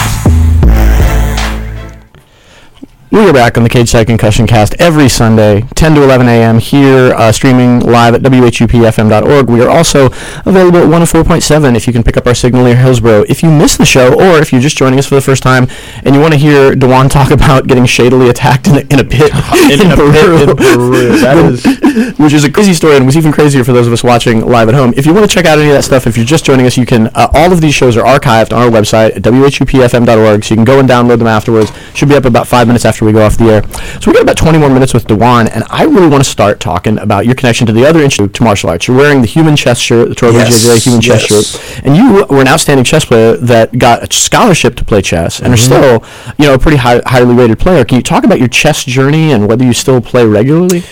We 3.09 3.19
are 3.19 3.31
back 3.31 3.55
on 3.57 3.63
the 3.63 3.69
Cage 3.69 3.87
Side 3.89 4.07
Concussion 4.07 4.45
Cast 4.47 4.75
every 4.79 5.07
Sunday, 5.07 5.61
10 5.75 5.95
to 5.95 6.03
11 6.03 6.27
a.m. 6.27 6.59
here, 6.59 7.13
uh, 7.13 7.31
streaming 7.31 7.79
live 7.79 8.13
at 8.13 8.21
WHUPFM.org. 8.21 9.49
We 9.49 9.61
are 9.61 9.69
also 9.69 10.07
available 10.45 10.79
at 10.79 10.87
104.7 10.87 11.75
if 11.77 11.87
you 11.87 11.93
can 11.93 12.03
pick 12.03 12.17
up 12.17 12.27
our 12.27 12.35
signal 12.35 12.65
near 12.65 12.75
Hillsborough. 12.75 13.23
If 13.29 13.43
you 13.43 13.49
miss 13.49 13.77
the 13.77 13.85
show, 13.85 14.13
or 14.13 14.39
if 14.39 14.51
you're 14.51 14.59
just 14.59 14.75
joining 14.75 14.99
us 14.99 15.07
for 15.07 15.15
the 15.15 15.21
first 15.21 15.41
time 15.41 15.67
and 16.03 16.15
you 16.15 16.21
want 16.21 16.33
to 16.33 16.37
hear 16.39 16.75
D'Juan 16.75 17.09
talk 17.09 17.31
about 17.31 17.67
getting 17.67 17.85
shadily 17.85 18.29
attacked 18.29 18.67
in 18.67 18.75
a, 18.75 18.79
in 18.81 18.99
a 18.99 19.05
pit 19.05 19.31
in, 19.71 19.81
In 19.81 19.91
a 19.91 19.95
pit 19.95 20.57
Peru. 20.57 21.53
Is- 21.53 21.65
which 22.19 22.33
is 22.33 22.43
a 22.43 22.51
crazy 22.51 22.73
story 22.73 22.95
and 22.97 23.05
was 23.05 23.17
even 23.17 23.31
crazier 23.31 23.63
for 23.63 23.71
those 23.71 23.87
of 23.87 23.93
us 23.93 24.03
watching 24.03 24.41
live 24.45 24.67
at 24.69 24.75
home. 24.75 24.93
If 24.97 25.05
you 25.05 25.13
want 25.13 25.27
to 25.27 25.33
check 25.33 25.45
out 25.45 25.57
any 25.57 25.69
of 25.69 25.75
that 25.75 25.83
stuff, 25.83 26.05
if 26.05 26.17
you're 26.17 26.25
just 26.25 26.45
joining 26.45 26.65
us, 26.67 26.77
you 26.77 26.85
can. 26.85 27.07
Uh, 27.15 27.29
all 27.33 27.51
of 27.51 27.61
these 27.61 27.73
shows 27.73 27.97
are 27.97 28.03
archived 28.03 28.53
on 28.53 28.61
our 28.61 28.69
website 28.69 29.15
at 29.15 29.23
whupfm.org, 29.23 30.43
so 30.43 30.53
you 30.53 30.57
can 30.57 30.65
go 30.65 30.79
and 30.79 30.87
download 30.87 31.17
them 31.19 31.27
afterwards. 31.27 31.71
Should 31.95 32.09
be 32.09 32.15
up 32.15 32.25
about 32.25 32.47
five 32.47 32.67
minutes 32.67 32.85
after 32.85 33.05
we 33.07 33.13
go 33.13 33.25
off 33.25 33.37
the 33.37 33.45
air. 33.45 33.63
So 34.01 34.11
we 34.11 34.13
got 34.13 34.23
about 34.23 34.37
20 34.37 34.57
more 34.57 34.69
minutes 34.69 34.93
with 34.93 35.07
D'Juan, 35.07 35.49
and 35.53 35.63
I 35.69 35.83
really 35.83 36.07
want 36.07 36.23
to 36.23 36.29
start 36.29 36.59
talking 36.59 36.99
about 36.99 37.25
your 37.25 37.35
connection 37.35 37.65
to 37.67 37.73
the 37.73 37.85
other 37.85 37.99
issue 37.99 38.27
to 38.27 38.43
martial 38.43 38.69
arts. 38.69 38.87
You're 38.87 38.97
wearing 38.97 39.21
the 39.21 39.27
human 39.27 39.55
chess 39.55 39.79
shirt, 39.79 40.09
the 40.09 40.15
Toro 40.15 40.33
Yes, 40.33 40.63
BJJ 40.63 40.83
human 40.83 41.01
chess 41.01 41.21
shirt, 41.21 41.83
and 41.85 41.95
you 41.95 42.25
were 42.29 42.41
an 42.41 42.47
outstanding 42.47 42.83
chess 42.83 43.05
player 43.05 43.37
that 43.37 43.77
got 43.79 44.03
a 44.03 44.13
scholarship 44.13 44.75
to 44.75 44.85
play 44.85 45.01
chess, 45.01 45.39
and 45.39 45.53
are 45.53 45.57
still, 45.57 46.03
you 46.37 46.45
know, 46.45 46.53
a 46.53 46.59
pretty 46.59 46.77
high, 46.77 47.01
highly 47.05 47.33
rated 47.33 47.57
player. 47.57 47.83
Can 47.85 47.95
you 47.95 48.03
talk 48.03 48.23
about 48.23 48.39
your 48.39 48.49
chess 48.49 48.83
journey 48.83 49.31
and 49.31 49.47
whether 49.47 49.63
you 49.63 49.73
still 49.73 50.01
play 50.01 50.25
regularly? 50.25 50.83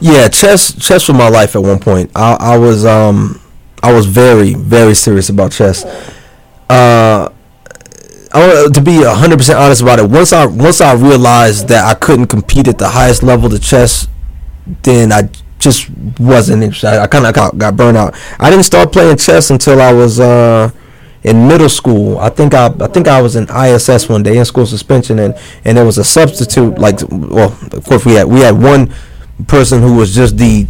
Yeah, 0.00 0.28
chess 0.28 0.74
chess 0.74 1.08
was 1.08 1.16
my 1.16 1.28
life 1.28 1.54
at 1.56 1.62
one 1.62 1.78
point. 1.78 2.10
I, 2.14 2.36
I 2.38 2.58
was 2.58 2.84
um 2.84 3.40
I 3.82 3.92
was 3.92 4.06
very 4.06 4.54
very 4.54 4.94
serious 4.94 5.28
about 5.28 5.52
chess. 5.52 5.84
Uh, 6.68 7.31
I 8.34 8.68
to 8.72 8.80
be 8.80 9.02
hundred 9.02 9.38
percent 9.38 9.58
honest 9.58 9.82
about 9.82 9.98
it. 9.98 10.08
Once 10.08 10.32
I 10.32 10.46
once 10.46 10.80
I 10.80 10.94
realized 10.94 11.68
that 11.68 11.84
I 11.84 11.94
couldn't 11.94 12.26
compete 12.26 12.68
at 12.68 12.78
the 12.78 12.88
highest 12.88 13.22
level 13.22 13.52
of 13.52 13.62
chess, 13.62 14.08
then 14.82 15.12
I 15.12 15.28
just 15.58 15.90
wasn't 16.18 16.62
interested. 16.62 16.88
I, 16.88 17.04
I 17.04 17.06
kind 17.06 17.26
of 17.26 17.34
got, 17.34 17.56
got 17.56 17.76
burned 17.76 17.96
out. 17.96 18.14
I 18.38 18.50
didn't 18.50 18.64
start 18.64 18.92
playing 18.92 19.16
chess 19.16 19.50
until 19.50 19.80
I 19.80 19.92
was 19.92 20.18
uh 20.18 20.70
in 21.24 21.46
middle 21.46 21.68
school. 21.68 22.18
I 22.18 22.30
think 22.30 22.54
I 22.54 22.66
I 22.80 22.88
think 22.88 23.06
I 23.06 23.20
was 23.20 23.36
in 23.36 23.44
ISS 23.48 24.08
one 24.08 24.22
day 24.22 24.38
in 24.38 24.44
school 24.44 24.66
suspension 24.66 25.18
and 25.18 25.34
and 25.64 25.76
there 25.76 25.84
was 25.84 25.98
a 25.98 26.04
substitute 26.04 26.78
like 26.78 27.00
well 27.10 27.56
of 27.72 27.84
course 27.84 28.04
we 28.04 28.14
had 28.14 28.26
we 28.26 28.40
had 28.40 28.60
one 28.60 28.92
person 29.46 29.82
who 29.82 29.94
was 29.94 30.14
just 30.14 30.36
the 30.38 30.66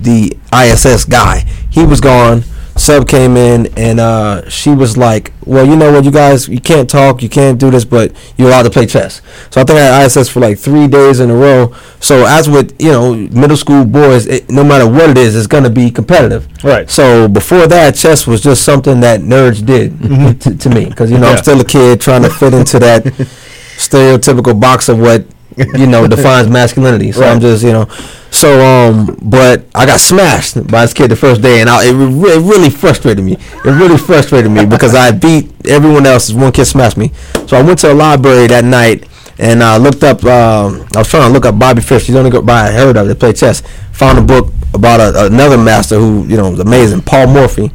the 0.00 0.36
ISS 0.52 1.04
guy. 1.04 1.40
He 1.70 1.84
was 1.84 2.00
gone. 2.00 2.44
Sub 2.78 3.08
came 3.08 3.36
in 3.36 3.66
and 3.76 4.00
uh, 4.00 4.48
she 4.48 4.70
was 4.70 4.96
like, 4.96 5.32
"Well, 5.44 5.66
you 5.66 5.76
know 5.76 5.92
what, 5.92 6.04
you 6.04 6.10
guys, 6.10 6.48
you 6.48 6.60
can't 6.60 6.88
talk, 6.88 7.22
you 7.22 7.28
can't 7.28 7.58
do 7.58 7.70
this, 7.70 7.84
but 7.84 8.12
you're 8.36 8.48
allowed 8.48 8.62
to 8.62 8.70
play 8.70 8.86
chess." 8.86 9.20
So 9.50 9.60
I 9.60 9.64
think 9.64 9.78
I 9.78 9.82
had 9.82 10.06
ISS 10.06 10.28
for 10.28 10.40
like 10.40 10.58
three 10.58 10.86
days 10.86 11.20
in 11.20 11.28
a 11.30 11.34
row. 11.34 11.74
So 12.00 12.24
as 12.26 12.48
with 12.48 12.80
you 12.80 12.90
know 12.90 13.14
middle 13.14 13.56
school 13.56 13.84
boys, 13.84 14.26
it, 14.26 14.48
no 14.50 14.62
matter 14.64 14.88
what 14.88 15.10
it 15.10 15.18
is, 15.18 15.34
it's 15.36 15.46
gonna 15.46 15.70
be 15.70 15.90
competitive. 15.90 16.48
Right. 16.64 16.88
So 16.88 17.28
before 17.28 17.66
that, 17.66 17.94
chess 17.96 18.26
was 18.26 18.40
just 18.40 18.64
something 18.64 19.00
that 19.00 19.20
nerds 19.20 19.64
did 19.64 20.00
to, 20.42 20.56
to 20.56 20.68
me 20.70 20.86
because 20.86 21.10
you 21.10 21.18
know 21.18 21.26
Yeah. 21.26 21.32
I'm 21.36 21.42
still 21.42 21.60
a 21.60 21.64
kid 21.64 22.00
trying 22.00 22.22
to 22.22 22.30
fit 22.30 22.54
into 22.54 22.78
that 22.78 23.04
stereotypical 23.76 24.58
box 24.60 24.88
of 24.88 24.98
what 24.98 25.24
you 25.58 25.86
know 25.86 26.06
defines 26.06 26.48
masculinity. 26.48 27.12
So 27.12 27.24
I'm 27.24 27.40
just 27.40 27.64
you 27.64 27.72
know, 27.72 27.86
so 28.30 28.60
um, 28.60 29.18
but 29.22 29.64
I 29.74 29.86
got 29.86 30.00
smashed 30.00 30.54
by 30.66 30.82
this 30.82 30.94
kid 30.94 31.10
the 31.10 31.16
first 31.16 31.42
day, 31.42 31.60
and 31.60 31.68
I, 31.68 31.84
it, 31.86 31.92
re- 31.92 32.32
it 32.32 32.40
really 32.40 32.70
frustrated 32.70 33.24
me. 33.24 33.32
It 33.34 33.64
really 33.64 33.98
frustrated 33.98 34.50
me 34.50 34.66
because 34.66 34.94
I 34.94 35.10
beat 35.10 35.50
everyone 35.66 36.06
else. 36.06 36.32
One 36.32 36.52
kid 36.52 36.66
smashed 36.66 36.96
me, 36.96 37.12
so 37.46 37.56
I 37.56 37.62
went 37.62 37.78
to 37.80 37.92
a 37.92 37.94
library 37.94 38.46
that 38.48 38.64
night. 38.64 39.04
And 39.40 39.62
I 39.62 39.76
looked 39.76 40.02
up. 40.02 40.24
Um, 40.24 40.84
I 40.96 40.98
was 40.98 41.08
trying 41.08 41.28
to 41.28 41.32
look 41.32 41.46
up 41.46 41.56
Bobby 41.56 41.80
Fish. 41.80 42.08
He's 42.08 42.16
only 42.16 42.28
guy 42.28 42.66
I 42.66 42.72
heard 42.72 42.96
of 42.96 43.06
that 43.06 43.20
play 43.20 43.32
chess. 43.32 43.62
Found 43.92 44.18
a 44.18 44.22
book 44.22 44.52
about 44.74 44.98
a, 44.98 45.26
another 45.26 45.56
master 45.56 45.96
who 45.96 46.26
you 46.26 46.36
know 46.36 46.50
was 46.50 46.58
amazing, 46.58 47.02
Paul 47.02 47.28
Morphy 47.28 47.70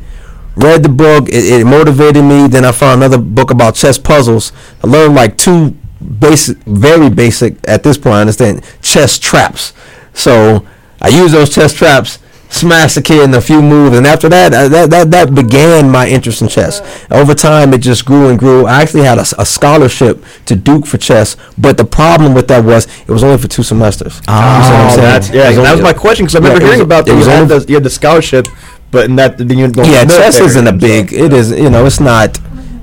read 0.56 0.84
the 0.84 0.90
book 0.90 1.28
it, 1.30 1.62
it 1.62 1.66
motivated 1.66 2.24
me 2.24 2.48
then 2.48 2.64
i 2.64 2.72
found 2.72 3.02
another 3.02 3.18
book 3.18 3.50
about 3.50 3.74
chess 3.74 3.98
puzzles 3.98 4.52
i 4.84 4.88
learned 4.88 5.16
like 5.16 5.36
two 5.38 5.76
basic 6.04 6.58
very 6.66 7.10
basic 7.10 7.56
at 7.68 7.84
this 7.84 7.98
point 7.98 8.16
i 8.16 8.22
understand 8.22 8.64
chess 8.82 9.18
traps 9.20 9.74
so 10.14 10.66
i 11.02 11.08
use 11.08 11.32
those 11.32 11.54
chess 11.54 11.74
traps 11.74 12.20
smash 12.50 12.94
the 12.94 13.02
kid 13.02 13.24
in 13.24 13.34
a 13.34 13.42
few 13.42 13.64
moves 13.64 13.98
and 13.98 14.06
after 14.06 14.30
that 14.30 14.54
uh, 14.54 14.68
that, 14.68 14.90
that 14.92 15.10
that 15.10 15.34
began 15.34 15.90
my 15.90 16.08
interest 16.08 16.40
in 16.44 16.48
chess 16.48 16.82
over 17.10 17.34
time 17.34 17.74
it 17.74 17.80
just 17.80 18.06
grew 18.06 18.30
and 18.30 18.38
grew 18.38 18.68
i 18.68 18.82
actually 18.84 19.02
had 19.04 19.18
a 19.18 19.26
scholarship 19.46 20.24
to 20.46 20.56
duke 20.56 20.86
for 20.86 21.00
chess 21.00 21.36
but 21.58 21.78
the 21.78 21.86
problem 21.86 22.36
with 22.36 22.48
that 22.48 22.64
was 22.64 22.86
it 23.02 23.10
was 23.10 23.24
only 23.24 23.40
for 23.40 23.48
two 23.48 23.64
semesters 23.64 24.22
Ah, 24.28 24.58
You 24.60 24.64
see 24.64 24.72
what 24.72 24.80
I'm 24.80 24.86
Oh, 24.86 24.90
saying? 24.96 25.02
that's 25.02 25.30
yeah. 25.32 25.48
Was 25.48 25.56
That 25.58 25.72
was 25.72 25.82
my 25.82 25.94
question 25.94 26.26
because 26.28 26.36
I 26.36 26.40
Yeah, 26.40 26.54
remember 26.54 26.66
was- 26.66 26.74
hearing 26.76 26.86
about 26.86 27.06
that. 27.08 27.18
You 27.18 27.24
had, 27.26 27.48
the, 27.50 27.66
you 27.70 27.76
had 27.76 27.84
the 27.84 27.90
scholarship, 27.90 28.48
but 28.92 29.06
in 29.06 29.16
that 29.16 29.38
then 29.40 29.58
you 29.58 29.68
don't 29.70 29.88
yeah, 29.88 30.06
chess 30.06 30.40
isn't 30.40 30.68
a 30.68 30.72
big. 30.74 31.12
It 31.12 31.34
is, 31.34 31.50
you 31.50 31.72
know, 31.72 31.88
it's 31.88 32.00
not. 32.00 32.38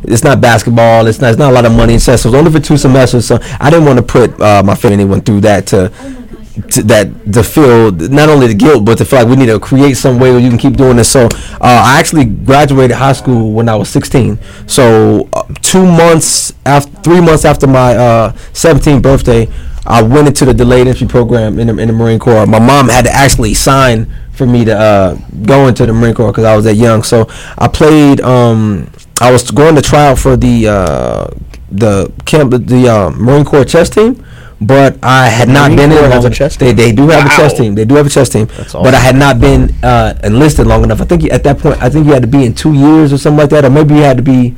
It's 0.04 0.24
not 0.24 0.40
basketball. 0.40 1.06
It's 1.06 1.20
not. 1.20 1.30
It's 1.30 1.38
not 1.38 1.50
a 1.50 1.54
lot 1.54 1.64
of 1.64 1.72
money 1.72 1.98
chess. 1.98 2.24
It 2.24 2.28
was 2.28 2.34
only 2.34 2.50
for 2.50 2.60
two 2.60 2.76
semesters, 2.76 3.26
so 3.26 3.38
I 3.60 3.70
didn't 3.70 3.84
want 3.86 3.98
to 3.98 4.02
put 4.04 4.40
uh, 4.40 4.62
my 4.64 4.74
family 4.74 4.94
anyone 4.94 5.20
through 5.20 5.40
that 5.42 5.66
to 5.68 5.92
to, 6.70 6.82
that 6.84 7.32
to 7.32 7.42
feel 7.42 7.90
not 7.92 8.28
only 8.28 8.48
the 8.48 8.54
guilt 8.54 8.84
but 8.84 8.98
to 8.98 9.04
feel 9.04 9.20
like 9.20 9.28
we 9.28 9.36
need 9.36 9.46
to 9.46 9.58
create 9.60 9.96
some 9.96 10.18
way 10.18 10.30
where 10.30 10.40
you 10.40 10.48
can 10.48 10.58
keep 10.58 10.76
doing 10.76 10.96
this. 10.96 11.10
So 11.10 11.26
uh, 11.26 11.58
I 11.60 11.98
actually 11.98 12.24
graduated 12.24 12.96
high 12.96 13.12
school 13.12 13.52
when 13.52 13.68
I 13.68 13.76
was 13.76 13.88
16. 13.88 14.38
So 14.66 15.28
uh, 15.32 15.42
two 15.62 15.84
months 15.84 16.52
after, 16.66 16.90
three 17.02 17.20
months 17.20 17.44
after 17.44 17.66
my 17.66 17.96
uh, 17.96 18.32
17th 18.52 19.02
birthday, 19.02 19.48
I 19.86 20.02
went 20.02 20.28
into 20.28 20.44
the 20.44 20.54
delayed 20.54 20.86
entry 20.86 21.06
program 21.06 21.58
in 21.58 21.68
the, 21.68 21.78
in 21.78 21.88
the 21.88 21.94
Marine 21.94 22.18
Corps. 22.18 22.46
My 22.46 22.58
mom 22.58 22.88
had 22.88 23.04
to 23.04 23.10
actually 23.10 23.54
sign 23.54 24.12
for 24.32 24.46
me 24.46 24.64
to 24.64 24.76
uh, 24.76 25.14
go 25.44 25.68
into 25.68 25.86
the 25.86 25.92
Marine 25.92 26.14
Corps 26.14 26.32
because 26.32 26.44
I 26.44 26.54
was 26.54 26.64
that 26.64 26.74
young. 26.74 27.02
So 27.02 27.26
I 27.58 27.68
played. 27.68 28.20
Um, 28.20 28.90
I 29.20 29.30
was 29.30 29.50
going 29.50 29.74
to 29.76 29.82
try 29.82 30.08
out 30.08 30.18
for 30.18 30.36
the 30.36 30.68
uh, 30.68 31.26
the 31.70 32.12
camp 32.24 32.50
the 32.66 32.88
uh, 32.88 33.10
Marine 33.10 33.44
Corps 33.44 33.64
chess 33.64 33.90
team. 33.90 34.24
But 34.62 34.98
I 35.02 35.28
had 35.28 35.48
not 35.48 35.70
Marine 35.72 35.76
been 35.88 35.90
Corps 35.96 36.04
in. 36.04 36.10
has 36.12 36.24
a 36.24 36.28
long- 36.28 36.32
chess 36.34 36.56
They, 36.58 36.72
they 36.72 36.92
do 36.92 37.08
have 37.08 37.24
a 37.24 37.28
chess 37.34 37.54
team. 37.56 37.74
They 37.74 37.86
do 37.86 37.94
have 37.94 38.06
a 38.06 38.10
chess 38.10 38.28
team. 38.28 38.44
That's 38.58 38.74
But 38.74 38.92
I 38.94 38.98
had 38.98 39.16
not 39.16 39.40
been 39.40 39.74
uh, 39.82 40.12
enlisted 40.22 40.66
long 40.66 40.84
enough. 40.84 41.00
I 41.00 41.06
think 41.06 41.22
you- 41.22 41.30
at 41.30 41.44
that 41.44 41.58
point, 41.60 41.80
I 41.82 41.88
think 41.88 42.04
you 42.06 42.12
had 42.12 42.20
to 42.20 42.28
be 42.28 42.44
in 42.44 42.52
two 42.54 42.74
years 42.74 43.10
or 43.10 43.16
something 43.16 43.38
like 43.38 43.48
that, 43.50 43.64
or 43.64 43.70
maybe 43.70 43.94
you 43.94 44.02
had 44.02 44.18
to 44.18 44.22
be 44.22 44.54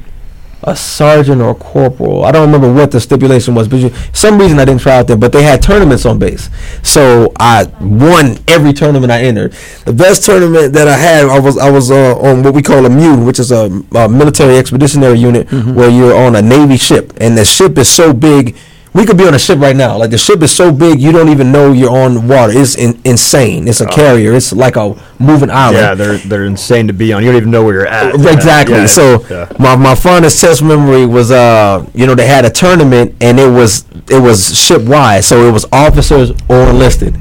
a 0.64 0.76
sergeant 0.76 1.40
or 1.42 1.50
a 1.50 1.54
corporal. 1.54 2.24
I 2.24 2.32
don't 2.32 2.46
remember 2.46 2.72
what 2.72 2.90
the 2.92 3.00
stipulation 3.00 3.54
was, 3.54 3.66
but 3.68 3.78
you, 3.80 3.90
some 4.12 4.38
reason 4.38 4.58
I 4.58 4.64
didn't 4.64 4.80
try 4.80 4.96
out 4.98 5.06
there. 5.08 5.16
But 5.16 5.32
they 5.32 5.42
had 5.42 5.62
tournaments 5.62 6.06
on 6.06 6.18
base, 6.18 6.50
so 6.82 7.32
I 7.38 7.64
won 7.80 8.38
every 8.48 8.72
tournament 8.72 9.10
I 9.12 9.22
entered. 9.22 9.52
The 9.84 9.92
best 9.92 10.24
tournament 10.24 10.72
that 10.74 10.86
I 10.88 10.96
had, 10.96 11.24
I 11.26 11.38
was 11.40 11.58
I 11.58 11.70
was 11.70 11.90
uh, 11.90 12.16
on 12.18 12.42
what 12.42 12.54
we 12.54 12.62
call 12.62 12.86
a 12.86 12.90
MEU, 12.90 13.24
which 13.24 13.38
is 13.40 13.50
a, 13.50 13.70
a 13.94 14.08
military 14.08 14.56
expeditionary 14.56 15.18
unit, 15.18 15.50
where 15.50 15.90
you're 15.90 16.16
on 16.16 16.36
a 16.36 16.42
Navy 16.42 16.76
ship, 16.76 17.12
and 17.20 17.36
the 17.36 17.44
ship 17.44 17.76
is 17.78 17.88
so 17.88 18.12
big. 18.12 18.56
We 18.95 19.07
could 19.07 19.16
be 19.16 19.26
on 19.26 19.32
a 19.32 19.38
ship 19.38 19.59
right 19.59 19.74
now. 19.74 19.97
Like 19.97 20.11
the 20.11 20.18
ship 20.18 20.43
is 20.43 20.55
so 20.55 20.70
big, 20.70 21.01
you 21.01 21.12
don't 21.12 21.30
even 21.30 21.51
know 21.51 21.72
you're 21.72 21.90
on 21.90 22.28
water. 22.28 22.53
It's 22.55 22.76
in, 22.76 23.01
insane. 23.05 23.66
It's 23.66 23.80
a 23.80 23.86
carrier. 23.86 24.34
It's 24.34 24.53
like 24.53 24.76
a 24.76 24.95
moving 25.18 25.51
island. 25.51 25.78
Yeah, 25.78 25.95
they're 25.95 26.18
they're 26.18 26.45
insane 26.45 26.88
to 26.88 26.93
be 26.93 27.12
on. 27.12 27.22
You 27.22 27.30
don't 27.30 27.40
even 27.40 27.51
know 27.51 27.64
where 27.64 27.74
you're 27.74 27.86
at. 27.86 28.14
Exactly. 28.14 28.74
Yeah, 28.74 28.86
so 28.86 29.26
yeah. 29.30 29.51
my, 29.59 29.76
my 29.76 29.95
fondest 29.95 30.40
chess 30.40 30.61
memory 30.61 31.07
was 31.07 31.30
uh 31.30 31.86
you 31.95 32.07
know 32.07 32.14
they 32.14 32.26
had 32.26 32.45
a 32.45 32.51
tournament 32.51 33.14
and 33.20 33.40
it 33.40 33.49
was 33.49 33.86
it 34.11 34.20
was 34.20 34.59
ship 34.59 34.82
wide 34.82 35.24
so 35.24 35.49
it 35.49 35.53
was 35.53 35.64
officers 35.72 36.30
or 36.49 36.68
enlisted. 36.68 37.16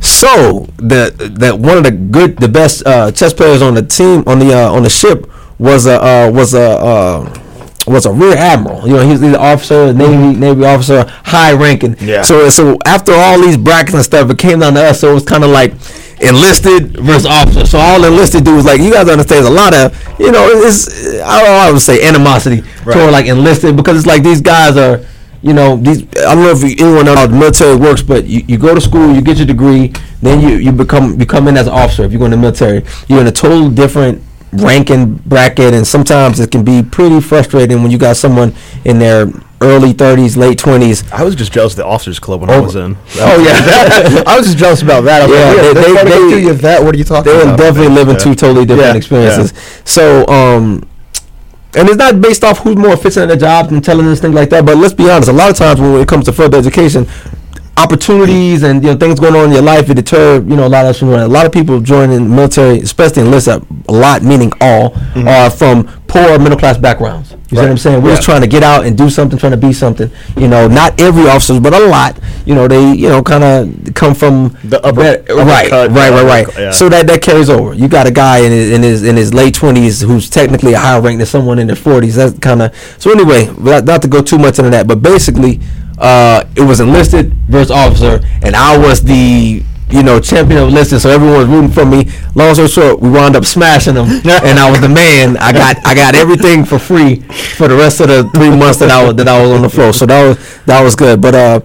So 0.00 0.66
the 0.76 1.14
that 1.38 1.58
one 1.58 1.78
of 1.78 1.84
the 1.84 1.90
good 1.90 2.36
the 2.36 2.48
best 2.48 2.86
uh, 2.86 3.10
chess 3.10 3.32
players 3.32 3.62
on 3.62 3.74
the 3.74 3.82
team 3.82 4.22
on 4.26 4.38
the 4.38 4.52
uh, 4.52 4.72
on 4.72 4.82
the 4.82 4.90
ship 4.90 5.30
was 5.58 5.86
a 5.86 6.02
uh, 6.02 6.30
was 6.30 6.54
a 6.54 6.70
uh, 6.78 7.45
was 7.86 8.06
a 8.06 8.12
rear 8.12 8.36
admiral. 8.36 8.86
You 8.86 8.94
know 8.94 9.08
he's, 9.08 9.20
he's 9.20 9.30
an 9.30 9.36
officer, 9.36 9.92
navy 9.92 10.12
mm-hmm. 10.12 10.40
navy 10.40 10.64
officer, 10.64 11.04
high 11.24 11.52
ranking. 11.52 11.96
Yeah. 12.00 12.22
So 12.22 12.48
so 12.48 12.78
after 12.84 13.12
all 13.12 13.40
these 13.40 13.56
brackets 13.56 13.94
and 13.94 14.04
stuff, 14.04 14.30
it 14.30 14.38
came 14.38 14.60
down 14.60 14.74
to 14.74 14.82
us. 14.82 15.00
So 15.00 15.10
it 15.10 15.14
was 15.14 15.24
kind 15.24 15.44
of 15.44 15.50
like 15.50 15.72
enlisted 16.20 16.96
versus 16.96 17.26
mm-hmm. 17.26 17.48
officer. 17.48 17.66
So 17.66 17.78
all 17.78 18.04
enlisted 18.04 18.44
dudes 18.44 18.64
like 18.64 18.80
you 18.80 18.92
guys 18.92 19.08
understand. 19.08 19.44
There's 19.44 19.46
a 19.46 19.50
lot 19.50 19.74
of 19.74 19.92
you 20.18 20.32
know 20.32 20.48
it's 20.48 20.88
I 21.20 21.40
don't 21.40 21.50
know, 21.50 21.68
I 21.68 21.70
would 21.72 21.80
say 21.80 22.06
animosity 22.06 22.62
toward 22.84 23.12
like 23.12 23.26
enlisted 23.26 23.76
because 23.76 23.98
it's 23.98 24.06
like 24.06 24.22
these 24.22 24.40
guys 24.40 24.76
are. 24.76 25.04
You 25.42 25.52
know, 25.52 25.76
these. 25.76 26.02
I 26.16 26.34
don't 26.34 26.42
know 26.42 26.50
if 26.50 26.64
anyone 26.64 27.04
knows 27.04 27.18
how 27.18 27.26
the 27.28 27.36
military 27.36 27.76
works, 27.76 28.02
but 28.02 28.24
you, 28.24 28.42
you 28.48 28.58
go 28.58 28.74
to 28.74 28.80
school, 28.80 29.14
you 29.14 29.20
get 29.20 29.36
your 29.36 29.46
degree, 29.46 29.92
then 30.20 30.40
you, 30.40 30.56
you 30.56 30.72
become 30.72 31.20
you 31.20 31.26
come 31.26 31.46
in 31.46 31.56
as 31.56 31.68
an 31.68 31.72
officer. 31.72 32.02
If 32.02 32.10
you 32.10 32.18
go 32.18 32.24
in 32.24 32.32
the 32.32 32.36
military, 32.36 32.82
you're 33.06 33.20
in 33.20 33.28
a 33.28 33.32
total 33.32 33.70
different 33.70 34.22
ranking 34.52 35.16
bracket, 35.16 35.74
and 35.74 35.86
sometimes 35.86 36.40
it 36.40 36.50
can 36.50 36.64
be 36.64 36.82
pretty 36.82 37.20
frustrating 37.20 37.82
when 37.82 37.90
you 37.90 37.98
got 37.98 38.16
someone 38.16 38.54
in 38.84 38.98
their 38.98 39.26
early 39.62 39.92
30s, 39.94 40.36
late 40.36 40.58
20s. 40.58 41.10
I 41.12 41.24
was 41.24 41.34
just 41.34 41.50
jealous 41.52 41.72
of 41.72 41.78
the 41.78 41.86
officers 41.86 42.18
club 42.18 42.42
when 42.42 42.50
I 42.50 42.56
Oh. 42.56 42.62
was 42.62 42.76
in. 42.76 42.96
Oh 43.18 43.42
yeah, 43.42 44.22
I 44.26 44.36
was 44.36 44.46
just 44.46 44.58
jealous 44.58 44.82
about 44.82 45.04
that. 45.04 45.22
I 45.22 45.26
was 45.26 45.36
Yeah, 45.36 45.44
like, 45.46 45.56
they- 45.56 45.72
they, 45.72 45.92
they- 45.94 46.40
they, 46.42 46.44
they- 46.48 46.52
that. 46.62 46.82
What 46.84 46.94
are 46.94 46.98
you 46.98 47.04
talking 47.04 47.32
they 47.32 47.36
were 47.38 47.42
about? 47.44 47.58
definitely 47.58 47.94
living 47.94 48.14
Yeah. 48.14 48.18
two 48.20 48.34
totally 48.34 48.66
different 48.66 48.90
Yeah, 48.92 48.96
experiences. 48.96 49.52
So, 49.84 50.26
um, 50.28 50.86
and 51.74 51.88
it's 51.88 51.96
not 51.98 52.20
based 52.20 52.42
off 52.44 52.58
who's 52.60 52.76
more 52.76 52.92
efficient 52.92 53.24
at 53.24 53.28
their 53.28 53.36
job, 53.62 53.70
intelligence, 53.72 54.20
things 54.20 54.34
like 54.34 54.48
that. 54.50 54.64
But 54.64 54.76
let's 54.78 54.94
be 54.94 55.10
honest, 55.10 55.28
a 55.28 55.32
lot 55.32 55.50
of 55.50 55.56
times 55.56 55.80
when 55.80 56.00
it 56.00 56.08
comes 56.08 56.24
to 56.26 56.32
further 56.32 56.56
education, 56.58 57.06
opportunities 57.78 58.62
and 58.62 58.82
you 58.82 58.90
know 58.90 58.96
things 58.96 59.20
going 59.20 59.34
on 59.36 59.46
in 59.46 59.52
your 59.52 59.62
life 59.62 59.88
it 59.90 59.94
deter 59.94 60.36
you 60.36 60.56
know 60.56 60.66
a 60.66 60.68
lot 60.68 60.84
of 60.84 60.90
us 60.90 60.98
from 60.98 61.08
running. 61.10 61.26
A 61.26 61.28
lot 61.32 61.46
of 61.46 61.52
people 61.52 61.80
joining 61.80 62.24
the 62.24 62.30
military, 62.34 62.78
especially 62.80 63.22
enlisted, 63.22 63.64
a 63.88 63.92
lot 63.92 64.22
meaning 64.22 64.52
all, 64.60 64.94
are 65.28 65.50
from 65.50 65.84
poor 66.08 66.38
middle 66.38 66.58
class 66.58 66.78
backgrounds. 66.78 67.32
You 67.50 67.58
see 67.58 67.62
what 67.62 67.70
I'm 67.70 67.78
saying? 67.78 68.02
We're 68.02 68.10
just 68.10 68.22
trying 68.24 68.40
to 68.40 68.48
get 68.48 68.64
out 68.64 68.86
and 68.86 68.98
do 68.98 69.08
something, 69.08 69.38
trying 69.38 69.52
to 69.52 69.56
be 69.58 69.72
something. 69.72 70.10
You 70.36 70.48
know, 70.48 70.66
not 70.66 71.00
every 71.00 71.28
officer, 71.28 71.60
but 71.60 71.74
a 71.74 71.78
lot. 71.86 72.18
You 72.44 72.54
know, 72.56 72.66
they 72.66 72.92
you 72.94 73.08
know 73.08 73.22
kind 73.22 73.44
of 73.44 73.94
come 73.94 74.14
from 74.14 74.56
The 74.64 74.84
upper- 74.84 75.22
upper 75.30 75.34
right, 75.44 75.68
cut, 75.70 75.90
right, 75.90 76.12
uh, 76.12 76.24
right, 76.24 76.46
right. 76.46 76.58
yeah. 76.58 76.70
So 76.72 76.88
that 76.88 77.06
that 77.06 77.22
carries 77.22 77.48
over. 77.50 77.72
You 77.74 77.86
got 77.88 78.06
a 78.06 78.10
guy 78.10 78.38
in 78.38 78.50
his 78.50 78.70
in 78.72 78.82
his 78.82 79.04
in 79.04 79.16
his 79.16 79.32
late 79.34 79.54
twenties 79.54 80.00
who's 80.00 80.28
technically 80.28 80.72
a 80.72 80.78
higher 80.78 81.00
rank 81.00 81.18
than 81.18 81.26
someone 81.26 81.58
in 81.58 81.66
their 81.68 81.76
forties. 81.76 82.16
That's 82.16 82.36
kind 82.38 82.62
of 82.62 82.74
so. 82.98 83.12
Anyway, 83.12 83.46
not, 83.58 83.84
not 83.84 84.02
to 84.02 84.08
go 84.08 84.22
too 84.22 84.38
much 84.38 84.58
into 84.58 84.70
that, 84.70 84.88
but 84.88 85.00
basically, 85.02 85.60
uh, 85.98 86.44
it 86.56 86.62
was 86.62 86.80
enlisted 86.80 87.32
versus 87.48 87.70
officer, 87.70 88.20
and 88.42 88.54
I 88.54 88.76
was 88.76 89.02
the 89.02 89.62
you 89.88 90.02
know 90.02 90.20
champion 90.20 90.62
of 90.62 90.68
enlisted. 90.68 91.00
So 91.00 91.10
everyone 91.10 91.38
was 91.38 91.48
rooting 91.48 91.70
for 91.70 91.84
me. 91.84 92.10
Long 92.34 92.54
story 92.54 92.68
short, 92.68 93.00
we 93.00 93.10
wound 93.10 93.36
up 93.36 93.44
smashing 93.44 93.94
them, 93.94 94.06
and 94.24 94.58
I 94.58 94.70
was 94.70 94.80
the 94.80 94.88
man. 94.88 95.36
I 95.38 95.52
got 95.52 95.76
I 95.86 95.94
got 95.94 96.14
everything 96.14 96.64
for 96.64 96.78
free 96.78 97.20
for 97.56 97.68
the 97.68 97.76
rest 97.76 98.00
of 98.00 98.08
the 98.08 98.28
three 98.34 98.50
months 98.50 98.78
that 98.80 98.90
I 98.90 99.04
was 99.04 99.14
that 99.16 99.28
I 99.28 99.40
was 99.40 99.50
on 99.50 99.62
the 99.62 99.70
floor. 99.70 99.92
So 99.92 100.06
that 100.06 100.26
was 100.26 100.64
that 100.64 100.82
was 100.82 100.96
good. 100.96 101.20
But 101.20 101.34
uh. 101.34 101.60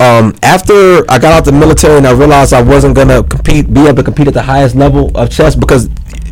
Um, 0.00 0.36
after 0.44 1.04
I 1.10 1.18
got 1.18 1.32
out 1.32 1.44
the 1.44 1.50
military 1.50 1.96
and 1.96 2.06
I 2.06 2.12
realized 2.12 2.52
I 2.52 2.62
wasn't 2.62 2.94
gonna 2.94 3.24
compete, 3.24 3.74
be 3.74 3.80
able 3.80 3.96
to 3.96 4.04
compete 4.04 4.28
at 4.28 4.34
the 4.34 4.42
highest 4.42 4.76
level 4.76 5.10
of 5.16 5.28
chess 5.28 5.56
because 5.56 5.88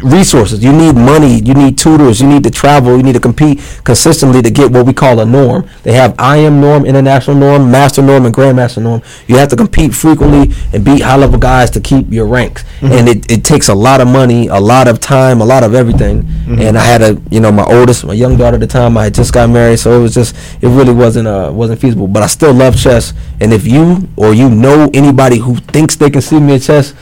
resources. 0.07 0.63
You 0.63 0.73
need 0.73 0.95
money. 0.95 1.41
You 1.41 1.55
need 1.55 1.77
tutors. 1.79 2.21
You 2.21 2.29
need 2.29 2.45
to 2.45 2.51
travel. 2.51 2.97
You 2.97 3.03
need 3.03 3.15
to 3.15 3.21
compete 3.21 3.59
consistently 3.85 4.43
to 4.43 4.51
get 4.51 4.71
what 4.71 4.87
we 4.87 4.93
call 4.93 5.21
a 5.21 5.25
norm. 5.27 5.69
They 5.83 5.93
have 5.93 6.15
IM 6.19 6.61
norm, 6.61 6.87
international 6.87 7.37
norm, 7.37 7.71
master 7.71 8.03
norm, 8.03 8.27
and 8.27 8.35
grandmaster 8.35 8.83
norm. 8.83 9.03
You 9.27 9.37
have 9.37 9.49
to 9.51 9.57
compete 9.57 9.95
frequently 9.95 10.55
and 10.73 10.85
beat 10.85 11.03
high 11.03 11.17
level 11.17 11.39
guys 11.39 11.71
to 11.71 11.81
keep 11.81 12.11
your 12.13 12.27
ranks. 12.27 12.65
And 12.83 13.09
it, 13.09 13.31
it 13.31 13.45
takes 13.45 13.69
a 13.69 13.75
lot 13.75 14.01
of 14.01 14.09
money, 14.09 14.47
a 14.49 14.61
lot 14.61 14.89
of 14.89 15.01
time, 15.01 15.41
a 15.41 15.45
lot 15.45 15.63
of 15.65 15.75
everything. 15.75 16.27
And 16.47 16.79
I 16.79 16.85
had 16.85 17.03
a, 17.03 17.21
you 17.31 17.41
know, 17.41 17.51
my 17.51 17.65
oldest, 17.65 18.05
my 18.05 18.13
young 18.15 18.37
daughter 18.37 18.55
at 18.57 18.61
the 18.61 18.67
time, 18.67 18.97
I 18.97 19.05
had 19.05 19.15
just 19.15 19.33
got 19.33 19.51
married, 19.51 19.79
so 19.79 19.99
it 19.99 20.03
was 20.03 20.15
just, 20.15 20.35
it 20.63 20.69
really 20.69 20.93
wasn't, 20.95 21.27
uh, 21.29 21.51
wasn't 21.53 21.81
feasible. 21.81 22.07
But 22.07 22.23
I 22.23 22.27
still 22.27 22.53
love 22.55 22.77
chess. 22.77 23.13
And 23.41 23.53
if 23.53 23.67
you 23.67 24.09
or 24.17 24.33
you 24.35 24.49
know 24.49 24.91
anybody 24.95 25.39
who 25.39 25.57
thinks 25.57 25.97
they 25.97 26.11
can 26.11 26.23
see 26.23 26.39
me 26.39 26.55
at 26.55 26.63
chess, 26.63 26.95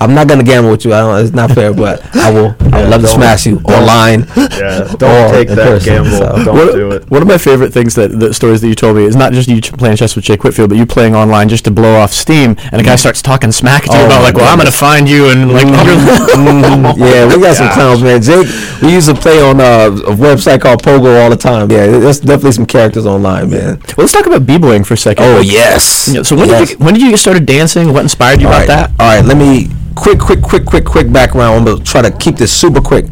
I'm 0.00 0.14
not 0.14 0.28
gonna 0.28 0.42
gamble 0.44 0.70
with 0.70 0.84
you. 0.84 0.92
I 0.92 1.00
don't, 1.00 1.24
it's 1.24 1.34
not 1.34 1.50
fair, 1.52 1.72
but 1.72 2.04
I 2.16 2.30
will. 2.30 2.54
I 2.72 2.80
would 2.82 2.90
love 2.90 3.00
to 3.02 3.08
smash 3.08 3.46
you 3.46 3.58
online. 3.64 4.26
Yeah, 4.36 4.84
don't 4.98 5.30
take 5.32 5.48
that 5.48 5.56
person, 5.56 5.94
gamble. 5.94 6.10
so. 6.10 6.44
Don't 6.44 6.56
one, 6.56 6.66
do 6.74 6.90
it. 6.92 7.10
one 7.10 7.22
of 7.22 7.28
my 7.28 7.38
favorite 7.38 7.72
things 7.72 7.94
that 7.94 8.08
the 8.18 8.34
stories 8.34 8.60
that 8.60 8.68
you 8.68 8.74
told 8.74 8.96
me 8.96 9.04
is 9.04 9.16
not 9.16 9.32
just 9.32 9.48
you 9.48 9.60
playing 9.60 9.96
chess 9.96 10.14
with 10.16 10.24
Jake 10.24 10.42
Whitfield, 10.44 10.68
but 10.70 10.78
you 10.78 10.84
playing 10.86 11.14
online 11.14 11.48
just 11.48 11.64
to 11.66 11.70
blow 11.70 11.94
off 11.96 12.12
steam, 12.12 12.56
and 12.72 12.80
a 12.80 12.84
guy 12.84 12.96
starts 12.96 13.22
talking 13.22 13.52
smack 13.52 13.84
to 13.84 13.92
you 13.92 13.98
Oh 13.98 14.06
about 14.06 14.18
my 14.18 14.22
like, 14.24 14.34
well, 14.34 14.50
I'm 14.52 14.58
gonna 14.58 14.70
find 14.70 15.08
you 15.08 15.30
and 15.30 15.52
like. 15.52 15.66
Mhm. 16.34 16.98
yeah, 16.98 17.26
we 17.34 17.40
got 17.40 17.56
some 17.56 17.68
clowns, 17.70 18.02
man. 18.02 18.20
Jake, 18.20 18.46
we 18.82 18.92
used 18.92 19.08
to 19.08 19.14
play 19.14 19.40
on 19.40 19.60
uh, 19.60 19.86
a 20.06 20.14
website 20.14 20.60
called 20.60 20.82
Pogo 20.82 21.22
all 21.22 21.30
the 21.30 21.36
time. 21.36 21.70
Yeah, 21.70 21.86
there's 21.86 22.20
definitely 22.20 22.52
some 22.52 22.66
characters 22.66 23.06
online, 23.06 23.50
man. 23.50 23.78
Well, 23.80 23.94
let's 23.98 24.12
talk 24.12 24.26
about 24.26 24.46
b-boying 24.46 24.84
for 24.84 24.94
a 24.94 24.96
second. 24.96 25.24
Oh 25.24 25.36
Like, 25.38 25.50
yes. 25.50 26.08
you 26.08 26.14
know, 26.14 26.22
so 26.22 26.36
when 26.36 26.48
Yes. 26.48 26.68
did 26.70 26.78
you 26.78 26.84
when 26.84 26.94
did 26.94 27.02
you 27.02 27.10
get 27.10 27.18
started 27.18 27.46
dancing? 27.46 27.92
What 27.92 28.02
inspired 28.02 28.40
you 28.40 28.48
All 28.48 28.52
about 28.52 28.68
right, 28.68 28.68
that? 28.68 28.90
All 28.98 29.06
right, 29.06 29.24
let 29.24 29.36
me 29.36 29.68
quick, 29.94 30.18
quick, 30.18 30.42
quick, 30.42 30.64
quick, 30.64 30.84
quick 30.84 31.12
background. 31.12 31.58
I'm 31.58 31.64
gonna 31.64 31.84
try 31.84 32.02
to 32.02 32.10
keep 32.10 32.36
this 32.36 32.52
super 32.52 32.80
quick. 32.80 33.06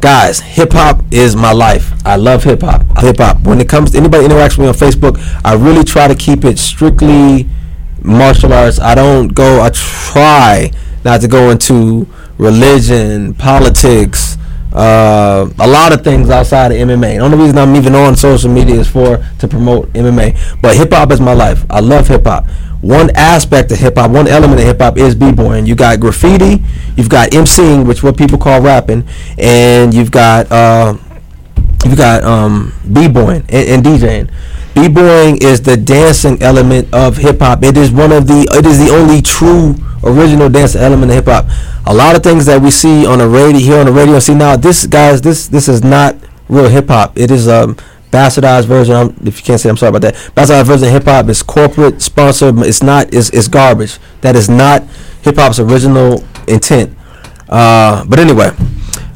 Guys, 0.00 0.40
hip 0.40 0.72
hop 0.72 1.02
is 1.10 1.34
my 1.34 1.52
life. 1.52 1.92
I 2.04 2.16
love 2.16 2.44
hip 2.44 2.62
hop. 2.62 2.82
Hip 2.98 3.18
hop. 3.18 3.40
When 3.42 3.60
it 3.60 3.68
comes 3.68 3.92
to 3.92 3.98
anybody 3.98 4.26
interacts 4.26 4.58
with 4.58 4.60
me 4.60 4.66
on 4.68 4.74
Facebook, 4.74 5.18
I 5.44 5.54
really 5.54 5.84
try 5.84 6.08
to 6.08 6.14
keep 6.14 6.44
it 6.44 6.58
strictly 6.58 7.48
martial 8.02 8.52
arts. 8.52 8.78
I 8.78 8.94
don't 8.94 9.28
go. 9.28 9.62
I 9.62 9.70
try 9.70 10.70
not 11.04 11.20
to 11.22 11.28
go 11.28 11.50
into 11.50 12.06
religion, 12.38 13.34
politics, 13.34 14.36
uh, 14.74 15.48
a 15.60 15.68
lot 15.68 15.92
of 15.92 16.02
things 16.02 16.30
outside 16.30 16.72
of 16.72 16.78
MMA. 16.78 17.16
The 17.16 17.18
only 17.18 17.38
reason 17.38 17.58
I'm 17.58 17.76
even 17.76 17.94
on 17.94 18.16
social 18.16 18.50
media 18.50 18.74
is 18.74 18.88
for 18.88 19.24
to 19.38 19.48
promote 19.48 19.92
MMA. 19.92 20.60
But 20.60 20.76
hip 20.76 20.92
hop 20.92 21.12
is 21.12 21.20
my 21.20 21.32
life. 21.32 21.64
I 21.70 21.80
love 21.80 22.08
hip 22.08 22.24
hop. 22.24 22.46
One 22.84 23.08
aspect 23.16 23.72
of 23.72 23.78
hip 23.78 23.96
hop, 23.96 24.10
one 24.10 24.28
element 24.28 24.60
of 24.60 24.66
hip 24.66 24.78
hop 24.78 24.98
is 24.98 25.14
b-boying. 25.14 25.64
You 25.64 25.74
got 25.74 26.00
graffiti, 26.00 26.62
you've 26.96 27.08
got 27.08 27.30
MCing, 27.30 27.86
which 27.88 28.02
what 28.02 28.18
people 28.18 28.36
call 28.36 28.60
rapping, 28.60 29.08
and 29.38 29.94
you've 29.94 30.10
got 30.10 30.52
uh, 30.52 30.94
you've 31.82 31.96
got 31.96 32.22
um, 32.24 32.74
b-boying 32.92 33.40
and, 33.48 33.68
and 33.68 33.82
DJing. 33.82 34.30
B-boying 34.74 35.38
is 35.40 35.62
the 35.62 35.78
dancing 35.78 36.42
element 36.42 36.92
of 36.92 37.16
hip 37.16 37.38
hop. 37.38 37.62
It 37.64 37.78
is 37.78 37.90
one 37.90 38.12
of 38.12 38.26
the 38.26 38.46
it 38.52 38.66
is 38.66 38.78
the 38.78 38.94
only 38.94 39.22
true 39.22 39.76
original 40.02 40.50
dance 40.50 40.76
element 40.76 41.10
of 41.10 41.16
hip 41.16 41.24
hop. 41.24 41.46
A 41.86 41.94
lot 41.94 42.16
of 42.16 42.22
things 42.22 42.44
that 42.44 42.60
we 42.60 42.70
see 42.70 43.06
on 43.06 43.18
the 43.18 43.26
radio 43.26 43.60
here 43.60 43.78
on 43.78 43.86
the 43.86 43.92
radio 43.92 44.18
see 44.18 44.34
now 44.34 44.56
this 44.56 44.84
guys 44.86 45.22
this 45.22 45.48
this 45.48 45.68
is 45.68 45.82
not 45.82 46.16
real 46.50 46.68
hip 46.68 46.88
hop. 46.88 47.16
It 47.16 47.30
is 47.30 47.48
um 47.48 47.78
bastardized 48.14 48.66
version. 48.66 48.94
I'm, 48.94 49.08
if 49.26 49.38
you 49.38 49.44
can't 49.44 49.60
say, 49.60 49.68
I'm 49.68 49.76
sorry 49.76 49.90
about 49.94 50.02
that. 50.02 50.14
Bastardized 50.36 50.66
version 50.66 50.86
of 50.88 50.94
hip 50.94 51.04
hop 51.04 51.28
is 51.28 51.42
corporate 51.42 52.00
sponsored. 52.00 52.58
It's 52.58 52.82
not. 52.82 53.12
It's, 53.12 53.30
it's 53.30 53.48
garbage. 53.48 53.98
That 54.20 54.36
is 54.36 54.48
not 54.48 54.82
hip 55.22 55.36
hop's 55.36 55.58
original 55.58 56.22
intent. 56.46 56.96
Uh, 57.48 58.04
but 58.06 58.18
anyway, 58.18 58.50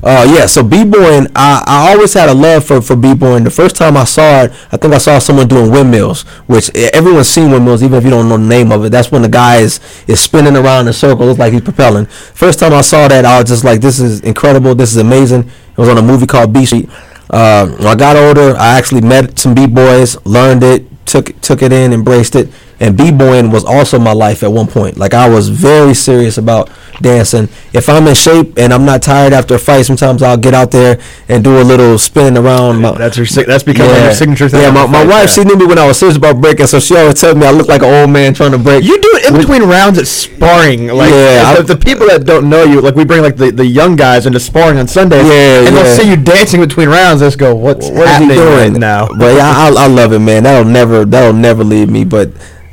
uh, 0.03 0.24
yeah. 0.34 0.46
So 0.46 0.62
b-boying, 0.62 1.26
I, 1.34 1.64
I 1.66 1.92
always 1.92 2.12
had 2.14 2.28
a 2.28 2.34
love 2.34 2.64
for 2.64 2.80
for 2.82 2.96
b-boying. 2.96 3.44
The 3.44 3.51
first 3.51 3.74
time 3.76 3.96
I 3.96 4.05
saw 4.05 4.44
it, 4.44 4.53
I 4.70 4.76
think 4.76 4.94
I 4.94 4.99
saw 4.99 5.18
someone 5.18 5.49
doing 5.49 5.70
windmills, 5.70 6.22
which 6.46 6.70
everyone's 6.74 7.28
seen 7.28 7.51
windmills, 7.51 7.82
even 7.82 7.99
if 7.99 8.05
you 8.05 8.11
don't 8.11 8.28
know 8.28 8.36
the 8.36 8.44
name 8.57 8.70
of 8.70 8.84
it. 8.84 8.90
That's 8.90 9.11
when 9.11 9.22
the 9.22 9.28
guy 9.28 9.57
is 9.57 9.80
is 10.07 10.20
spinning 10.20 10.57
around 10.57 10.82
in 10.82 10.88
a 10.88 10.92
circle, 10.92 11.26
looks 11.26 11.38
like 11.38 11.53
he's 11.53 11.62
propelling. 11.62 12.07
First 12.07 12.59
time 12.59 12.72
I 12.74 12.82
saw 12.82 13.09
that, 13.09 13.24
I 13.24 13.40
was 13.40 13.49
just 13.49 13.64
like, 13.64 13.80
this 13.80 13.99
is 13.99 14.20
incredible. 14.20 14.74
This 14.74 14.90
is 14.90 14.99
amazing. 14.99 15.42
It 15.72 15.78
was 15.78 15.88
on 15.88 15.99
a 15.99 16.03
movie 16.03 16.26
called 16.26 16.53
Beat 16.53 16.66
Street. 16.66 16.88
Uh, 17.31 17.66
when 17.68 17.87
I 17.87 17.95
got 17.95 18.16
older, 18.16 18.57
I 18.57 18.79
actually 18.79 19.03
met 19.03 19.39
some 19.39 19.55
b-boys, 19.55 20.16
learned 20.24 20.62
it, 20.62 20.87
took 21.07 21.39
took 21.41 21.62
it 21.62 21.72
in, 21.72 21.93
embraced 21.93 22.35
it, 22.35 22.49
and 22.81 22.97
b-boying 22.97 23.51
was 23.51 23.64
also 23.64 23.99
my 23.99 24.12
life 24.12 24.43
at 24.43 24.53
one 24.53 24.66
point. 24.68 24.97
Like 24.97 25.14
I 25.14 25.29
was 25.29 25.49
very 25.49 25.95
serious 25.95 26.39
about 26.39 26.70
dancing. 27.01 27.49
If 27.72 27.89
I'm 27.89 28.07
in 28.07 28.14
shape 28.14 28.57
and 28.59 28.72
I'm 28.72 28.85
not 28.85 29.03
tired 29.03 29.33
after 29.33 29.55
a 29.55 29.59
fight, 29.59 29.83
sometimes 29.87 30.22
I'll 30.22 30.37
get 30.37 30.55
out 30.55 30.70
there 30.70 31.01
and 31.29 31.43
do 31.43 31.61
a 31.61 31.64
little 31.64 31.99
spin 31.99 32.37
around. 32.37 32.81
My, 32.81 32.93
That's 32.93 33.16
your 33.16 33.26
that's 33.47 33.62
become 33.64 33.89
like 33.89 34.03
your 34.03 34.14
signature 34.14 34.49
thing. 34.49 34.62
Yeah, 34.62 34.70
my, 34.70 34.87
my 34.87 35.05
wife, 35.05 35.31
she 35.31 35.45
knew 35.45 35.57
me 35.57 35.66
when 35.66 35.79
I 35.79 35.87
was 35.87 35.99
serious 35.99 36.16
about 36.16 36.41
breaking, 36.41 36.66
so 36.66 36.79
she 36.81 36.97
always 36.97 37.20
tells 37.20 37.37
me 37.37 37.47
I 37.47 37.51
look 37.51 37.68
like 37.68 37.83
an 37.83 37.93
old 38.03 38.11
man 38.11 38.35
trying 38.35 38.53
to 38.53 38.59
break. 38.59 38.85
You 38.85 39.01
do 39.01 39.11
it 39.14 39.31
in 39.33 39.37
between 39.37 39.62
rounds 39.64 39.99
at 39.99 40.07
sparring. 40.07 40.87
Like 40.89 41.11
Yeah, 41.11 41.55
the, 41.55 41.59
I- 41.61 41.62
the 41.62 41.76
people 41.76 42.07
that 42.09 42.24
don't 42.24 42.49
know 42.49 42.64
you, 42.64 42.81
like 42.81 42.95
we 42.95 43.05
bring 43.05 43.22
like 43.22 43.37
the, 43.37 43.51
the 43.51 43.66
young 43.66 43.97
guys 43.97 44.26
into 44.26 44.41
sparring 44.41 44.79
on 44.79 44.87
Sundays. 44.89 45.26
Yeah, 45.26 45.59
and 45.66 45.74
yeah. 45.74 45.83
they'll 45.83 45.97
see 45.97 46.09
you 46.11 46.16
dancing 46.16 46.61
between 46.61 46.89
rounds. 46.89 47.20
Just 47.20 47.39
go, 47.39 47.55
"What's 47.55 47.87
what 47.91 47.95
is 47.95 48.05
he 48.05 48.07
happening 48.07 48.37
doing 48.37 48.57
right 48.57 48.72
now?" 48.72 49.07
But 49.09 49.35
yeah, 49.37 49.49
I, 49.51 49.72
I 49.76 49.87
love 49.89 50.12
it, 50.12 50.20
man. 50.20 50.45
That'll 50.45 50.70
never 50.70 51.05
that'll 51.05 51.33
never 51.33 51.64
leave 51.64 51.91
me. 51.91 52.05
But 52.05 52.31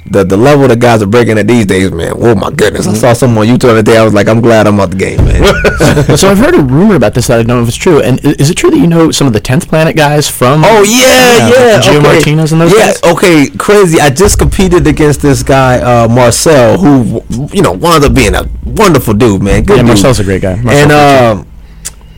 the 0.07 0.23
the 0.23 0.37
level 0.37 0.67
the 0.67 0.75
guys 0.75 1.01
are 1.01 1.07
breaking 1.07 1.37
at 1.39 1.47
these 1.47 1.65
days, 1.65 1.91
man. 1.91 2.13
Oh 2.17 2.35
my 2.35 2.51
goodness! 2.51 2.87
I 2.87 2.93
saw 2.93 3.13
someone 3.13 3.47
on 3.49 3.55
YouTube 3.55 3.61
the 3.61 3.71
other 3.71 3.81
day. 3.83 3.97
I 3.97 4.03
was 4.03 4.13
like, 4.13 4.27
I'm 4.27 4.39
glad 4.39 4.67
I'm 4.67 4.79
out 4.79 4.91
the 4.91 4.97
game, 4.97 5.17
man. 5.25 5.43
so 6.17 6.29
I've 6.29 6.37
heard 6.37 6.53
a 6.53 6.61
rumor 6.61 6.95
about 6.95 7.15
this 7.15 7.27
that 7.27 7.39
I 7.39 7.43
don't 7.43 7.47
know 7.47 7.61
if 7.63 7.67
it's 7.67 7.77
true. 7.77 8.01
And 8.01 8.19
is 8.23 8.49
it 8.49 8.55
true 8.55 8.69
that 8.69 8.77
you 8.77 8.85
know 8.87 9.09
some 9.11 9.25
of 9.25 9.33
the 9.33 9.39
Tenth 9.39 9.67
Planet 9.67 9.95
guys 9.95 10.29
from? 10.29 10.63
Oh 10.63 10.83
yeah, 10.83 11.49
yeah. 11.49 11.79
Geo 11.81 11.99
okay. 11.99 12.13
Martinez 12.15 12.51
and 12.51 12.61
those 12.61 12.71
Yeah, 12.71 12.93
guys. 12.93 13.03
okay, 13.13 13.49
crazy. 13.57 13.99
I 13.99 14.09
just 14.11 14.37
competed 14.37 14.85
against 14.85 15.21
this 15.21 15.41
guy, 15.41 15.79
uh, 15.79 16.07
Marcel, 16.07 16.77
who 16.77 17.23
you 17.51 17.61
know 17.63 17.71
wound 17.71 18.03
up 18.03 18.13
being 18.13 18.35
a 18.35 18.47
wonderful 18.63 19.13
dude, 19.15 19.41
man. 19.41 19.63
Good 19.63 19.77
Yeah, 19.77 19.83
dude. 19.83 19.87
Marcel's 19.87 20.19
a 20.19 20.23
great 20.23 20.41
guy. 20.43 20.55
Marcel's 20.55 20.83
and 20.83 20.91
um, 20.91 21.47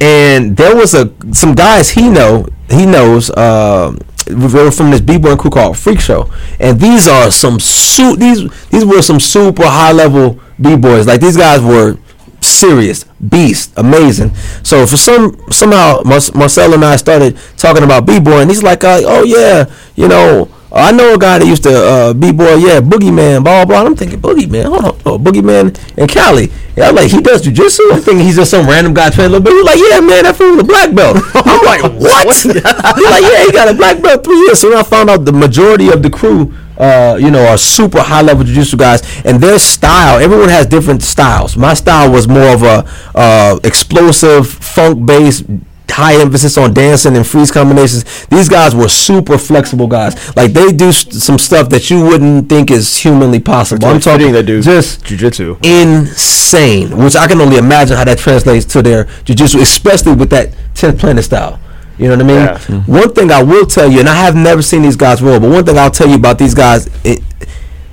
and 0.01 0.57
there 0.57 0.75
was 0.75 0.93
a 0.93 1.11
some 1.33 1.55
guys 1.55 1.89
he 1.91 2.09
know 2.09 2.45
he 2.69 2.85
knows. 2.85 3.35
Um, 3.38 3.99
they 4.30 4.63
were 4.63 4.71
from 4.71 4.91
this 4.91 5.01
b-boy 5.01 5.36
crew 5.36 5.49
called 5.51 5.78
Freak 5.78 5.99
Show, 5.99 6.32
and 6.59 6.80
these 6.80 7.07
are 7.07 7.32
some 7.32 7.59
su- 7.59 8.15
these 8.15 8.49
these 8.69 8.86
were 8.86 9.01
some 9.01 9.19
super 9.19 9.63
high 9.65 9.91
level 9.91 10.39
b-boys. 10.61 11.07
Like 11.07 11.21
these 11.21 11.38
guys 11.38 11.61
were 11.61 11.97
serious 12.39 13.03
beast 13.30 13.73
amazing 13.78 14.34
so 14.61 14.86
for 14.86 14.95
some 14.95 15.36
somehow 15.51 16.01
Mar- 16.05 16.19
marcel 16.36 16.71
and 16.73 16.86
i 16.86 16.95
started 16.95 17.36
talking 17.57 17.84
about 17.84 18.05
b-boy 18.05 18.41
and 18.41 18.49
he's 18.49 18.61
like 18.61 18.84
uh, 18.84 19.01
oh 19.05 19.23
yeah 19.23 19.65
you 19.95 20.07
know 20.07 20.47
I 20.78 20.91
know 20.91 21.15
a 21.15 21.17
guy 21.17 21.39
that 21.39 21.47
used 21.47 21.63
to 21.63 21.73
uh, 21.73 22.13
b-boy, 22.13 22.55
yeah, 22.55 22.80
Boogeyman, 22.80 23.43
blah, 23.43 23.65
blah. 23.65 23.84
I'm 23.84 23.95
thinking, 23.95 24.19
Boogeyman, 24.19 24.65
hold 24.65 24.86
on, 24.86 25.01
oh, 25.05 25.19
Boogeyman 25.19 25.75
in 25.97 26.07
Cali. 26.07 26.51
Yeah, 26.75 26.89
I'm 26.89 26.95
like, 26.95 27.09
he 27.09 27.21
does 27.21 27.41
jujitsu? 27.41 27.91
I'm 27.91 28.01
thinking 28.01 28.25
he's 28.25 28.36
just 28.36 28.51
some 28.51 28.67
random 28.67 28.93
guy 28.93 29.09
training 29.09 29.34
a 29.34 29.39
little 29.39 29.43
bit. 29.43 29.53
He's 29.53 29.65
like, 29.65 29.91
yeah, 29.91 29.99
man, 29.99 30.23
that 30.23 30.36
fool 30.36 30.51
with 30.51 30.65
a 30.65 30.67
black 30.67 30.93
belt. 30.93 31.17
I'm 31.34 31.65
like, 31.65 31.82
what? 31.99 32.28
he's 32.36 32.53
like, 32.53 33.23
yeah, 33.23 33.45
he 33.45 33.51
got 33.51 33.67
a 33.67 33.73
black 33.73 34.01
belt 34.01 34.23
three 34.23 34.38
years. 34.38 34.61
So 34.61 34.69
then 34.69 34.78
I 34.78 34.84
found 34.84 35.09
out 35.09 35.25
the 35.25 35.34
majority 35.34 35.89
of 35.89 36.03
the 36.03 36.09
crew 36.09 36.53
uh, 36.78 37.17
you 37.19 37.32
know, 37.32 37.45
are 37.47 37.57
super 37.57 38.01
high 38.01 38.21
level 38.21 38.43
jiu-jitsu 38.43 38.78
guys, 38.78 39.01
and 39.25 39.41
their 39.41 39.59
style. 39.59 40.19
Everyone 40.19 40.49
has 40.49 40.67
different 40.67 41.01
styles. 41.01 41.57
My 41.57 41.73
style 41.73 42.11
was 42.11 42.28
more 42.28 42.53
of 42.53 42.63
a 42.63 42.86
uh, 43.15 43.59
explosive, 43.63 44.47
funk 44.47 45.05
based. 45.05 45.45
High 45.89 46.21
emphasis 46.21 46.57
on 46.59 46.73
dancing 46.75 47.15
and 47.17 47.25
freeze 47.25 47.49
combinations. 47.49 48.03
These 48.27 48.49
guys 48.49 48.75
were 48.75 48.88
super 48.88 49.38
flexible 49.38 49.88
guys. 49.88 50.35
Like 50.35 50.53
they 50.53 50.71
do 50.71 50.91
st- 50.91 51.15
some 51.15 51.39
stuff 51.39 51.69
that 51.69 51.89
you 51.89 52.03
wouldn't 52.03 52.49
think 52.49 52.69
is 52.69 52.97
humanly 52.97 53.39
possible. 53.39 53.88
I'm 53.88 53.99
talking 53.99 54.31
they 54.31 54.43
do 54.43 54.61
just 54.61 55.03
jujitsu. 55.05 55.57
insane, 55.65 56.95
which 56.97 57.15
I 57.15 57.27
can 57.27 57.41
only 57.41 57.57
imagine 57.57 57.97
how 57.97 58.03
that 58.03 58.19
translates 58.19 58.65
to 58.65 58.81
their 58.83 59.05
jiu-jitsu, 59.23 59.59
especially 59.59 60.13
with 60.13 60.29
that 60.29 60.51
10th 60.75 60.99
planet 60.99 61.23
style. 61.23 61.59
You 61.97 62.09
know 62.09 62.17
what 62.17 62.21
I 62.25 62.27
mean? 62.27 62.35
Yeah. 62.38 62.57
Mm-hmm. 62.59 62.91
One 62.91 63.13
thing 63.13 63.31
I 63.31 63.41
will 63.41 63.65
tell 63.65 63.91
you, 63.91 63.99
and 64.01 64.09
I 64.09 64.13
have 64.15 64.35
never 64.35 64.61
seen 64.61 64.83
these 64.83 64.95
guys 64.95 65.21
roll, 65.23 65.39
but 65.39 65.49
one 65.49 65.65
thing 65.65 65.79
I'll 65.79 65.89
tell 65.89 66.07
you 66.07 66.15
about 66.15 66.38
these 66.38 66.53
guys, 66.53 66.88
it, 67.03 67.23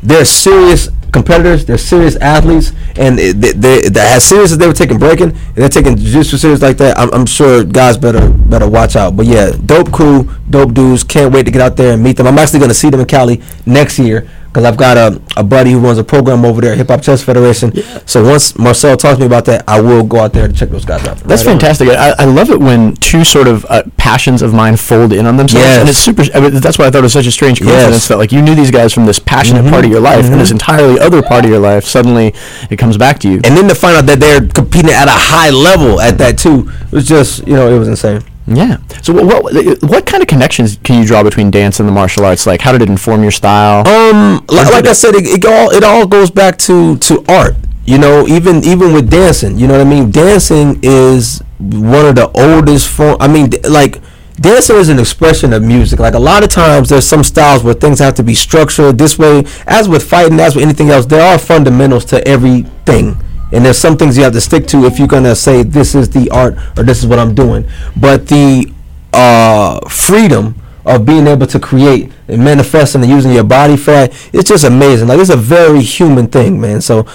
they're 0.03 0.27
serious 0.27 0.89
competitors, 1.15 1.65
they're 1.65 1.79
serious 1.79 2.17
athletes, 2.17 2.73
and 2.97 3.17
they, 3.19 3.33
they, 3.33 3.89
they, 3.89 4.01
as 4.01 4.25
serious 4.25 4.53
as 4.53 4.59
they 4.59 4.67
were 4.67 4.75
taking 4.75 4.99
breaking, 4.99 5.31
and 5.31 5.55
they're 5.55 5.69
taking 5.71 5.97
jiu-jitsu 5.97 6.37
serious 6.37 6.61
like 6.61 6.77
that, 6.79 6.99
I'm, 6.99 7.11
I'm 7.15 7.25
sure 7.25 7.65
guys 7.65 7.97
better 7.97 8.29
better 8.29 8.69
watch 8.69 8.97
out. 8.97 9.17
But 9.17 9.27
yeah, 9.27 9.53
dope 9.65 9.91
crew, 9.93 10.29
dope 10.51 10.75
dudes, 10.75 11.05
can't 11.05 11.33
wait 11.33 11.45
to 11.45 11.51
get 11.51 11.63
out 11.63 11.77
there 11.77 11.95
and 11.95 12.03
meet 12.03 12.19
them. 12.19 12.27
I'm 12.27 12.39
actually 12.39 12.59
going 12.59 12.71
to 12.71 12.75
see 12.75 12.91
them 12.91 13.01
in 13.01 13.07
Cali 13.07 13.41
next 13.65 13.99
year 13.99 14.29
because 14.55 14.65
I've 14.67 14.77
got 14.77 14.97
a, 14.97 15.21
a 15.37 15.43
buddy 15.43 15.73
who 15.73 15.81
runs 15.81 15.99
a 15.99 16.05
program 16.05 16.45
over 16.45 16.61
there, 16.61 16.77
Hip 16.77 16.87
Hop 16.87 17.03
Chess 17.03 17.25
Federation. 17.25 17.73
So 18.07 18.23
once 18.23 18.57
Marcel 18.57 18.97
talks 18.97 19.17
to 19.17 19.21
me 19.21 19.27
about 19.27 19.47
that, 19.47 19.65
I 19.67 19.81
will 19.81 20.05
go 20.05 20.21
out 20.21 20.33
there 20.33 20.45
and 20.45 20.57
check 20.57 20.69
those 20.69 20.85
guys 20.85 21.05
out. 21.09 21.17
That's 21.19 21.45
Right 21.45 21.55
fantastic. 21.55 21.89
I, 21.89 22.15
I 22.21 22.25
love 22.25 22.51
it 22.51 22.61
when 22.61 22.95
two 22.99 23.25
sort 23.25 23.49
of 23.49 23.67
uh, 23.69 23.83
passions 23.97 24.43
of 24.43 24.55
mine 24.55 24.77
fold 24.77 25.13
in 25.13 25.27
on 25.27 25.37
themselves, 25.37 25.65
Yes. 25.67 25.81
and 25.81 25.89
it's 25.89 25.99
super. 25.99 26.23
I 26.33 26.41
mean, 26.41 26.61
that's 26.61 26.79
why 26.79 26.87
I 26.87 26.91
thought 26.93 26.99
it 27.01 27.03
was 27.03 27.13
such 27.13 27.27
a 27.27 27.33
strange 27.33 27.59
coincidence 27.61 27.95
Yes. 27.97 28.09
that 28.09 28.19
like 28.19 28.31
you 28.31 28.43
knew 28.43 28.55
these 28.55 28.71
guys 28.71 28.93
from 28.93 29.07
this 29.07 29.19
passionate 29.19 29.65
Mhm. 29.65 29.71
part 29.71 29.85
of 29.85 29.91
your 29.91 30.01
life, 30.01 30.25
and 30.27 30.41
this 30.41 30.51
Mhm. 30.51 30.53
entirely 30.53 31.01
other 31.01 31.21
part 31.21 31.45
of 31.45 31.51
your 31.51 31.59
life. 31.61 31.85
Suddenly, 31.85 32.33
it 32.71 32.77
comes 32.77 32.97
back 32.97 33.19
to 33.21 33.29
you. 33.29 33.41
And 33.43 33.57
then 33.57 33.67
to 33.67 33.75
find 33.75 33.97
out 33.97 34.07
that 34.07 34.21
they're 34.21 34.47
competing 34.47 34.93
at 34.93 35.09
a 35.09 35.19
high 35.35 35.51
level 35.51 36.01
at 36.01 36.19
that 36.19 36.39
too, 36.39 36.71
it 36.87 36.93
was 36.93 37.09
just 37.09 37.45
you 37.49 37.55
know 37.55 37.75
it 37.75 37.77
was 37.79 37.89
insane. 37.89 38.23
Yeah. 38.47 38.79
So 39.03 39.13
what, 39.15 39.43
what 39.43 39.83
what 39.83 40.07
kind 40.07 40.23
of 40.23 40.29
connections 40.29 40.79
can 40.83 41.01
you 41.01 41.07
draw 41.07 41.23
between 41.23 41.51
dance 41.51 41.81
and 41.81 41.89
the 41.89 41.93
martial 41.93 42.25
arts? 42.25 42.47
Like, 42.47 42.61
how 42.61 42.73
did 42.73 42.83
it 42.83 42.91
inform 42.91 43.23
your 43.23 43.31
style? 43.31 43.87
Um, 43.89 44.45
like, 44.49 44.71
like 44.71 44.87
I 44.87 44.93
said, 44.93 45.15
it, 45.15 45.25
it 45.25 45.45
all 45.47 45.71
it 45.71 45.83
all 45.83 46.07
goes 46.07 46.31
back 46.31 46.59
to 46.59 46.97
to 46.99 47.25
art. 47.29 47.55
You 47.87 47.99
know, 47.99 48.27
even 48.27 48.65
even 48.65 48.93
with 48.93 49.11
dancing, 49.11 49.59
you 49.59 49.67
know 49.67 49.75
what 49.75 49.87
I 49.87 49.91
mean. 49.91 50.11
Dancing 50.11 50.79
is 50.83 51.43
one 51.59 52.07
of 52.07 52.17
the 52.17 52.31
oldest 52.35 52.89
form. 52.89 53.17
I 53.21 53.29
mean, 53.29 53.51
like 53.69 54.01
dancing 54.41 54.77
is 54.77 54.89
an 54.89 54.99
expression 54.99 55.53
of 55.53 55.63
music. 55.63 55.99
Like 55.99 56.15
a 56.15 56.19
lot 56.19 56.43
of 56.43 56.51
times, 56.51 56.91
there's 56.91 57.07
some 57.07 57.23
styles 57.25 57.63
where 57.63 57.75
things 57.75 57.99
have 57.99 58.15
to 58.15 58.23
be 58.23 58.35
structured 58.35 58.99
this 58.99 59.19
way. 59.19 59.45
As 59.67 59.89
with 59.89 60.03
fighting, 60.03 60.39
as 60.41 60.55
with 60.55 60.65
anything 60.65 60.91
else, 60.91 61.07
there 61.07 61.23
are 61.23 61.39
fundamentals 61.39 62.05
to 62.07 62.27
everything. 62.29 63.17
And 63.55 63.65
there's 63.65 63.79
some 63.79 63.97
things 63.97 64.17
you 64.17 64.25
have 64.25 64.33
to 64.33 64.41
stick 64.41 64.67
to 64.69 64.85
if 64.85 64.99
you're 64.99 65.09
gonna 65.09 65.37
say 65.37 65.63
this 65.63 65.95
is 65.95 66.11
the 66.11 66.29
art 66.31 66.57
or 66.77 66.83
this 66.83 66.99
is 66.99 67.07
what 67.07 67.19
I'm 67.19 67.35
doing. 67.35 67.69
But 67.97 68.27
the 68.27 68.73
uh, 69.13 69.81
freedom 69.89 70.61
of 70.85 71.07
being 71.07 71.27
able 71.27 71.47
to 71.47 71.61
create 71.61 72.13
and 72.29 72.45
manifesting 72.45 73.03
and 73.03 73.11
using 73.11 73.33
your 73.33 73.45
body 73.45 73.77
fat, 73.77 74.13
it's 74.33 74.49
just 74.49 74.65
amazing. 74.65 75.09
Like 75.09 75.19
it's 75.21 75.31
a 75.31 75.37
very 75.37 75.83
human 75.83 76.27
thing, 76.27 76.61
man. 76.61 76.81
So 76.81 77.07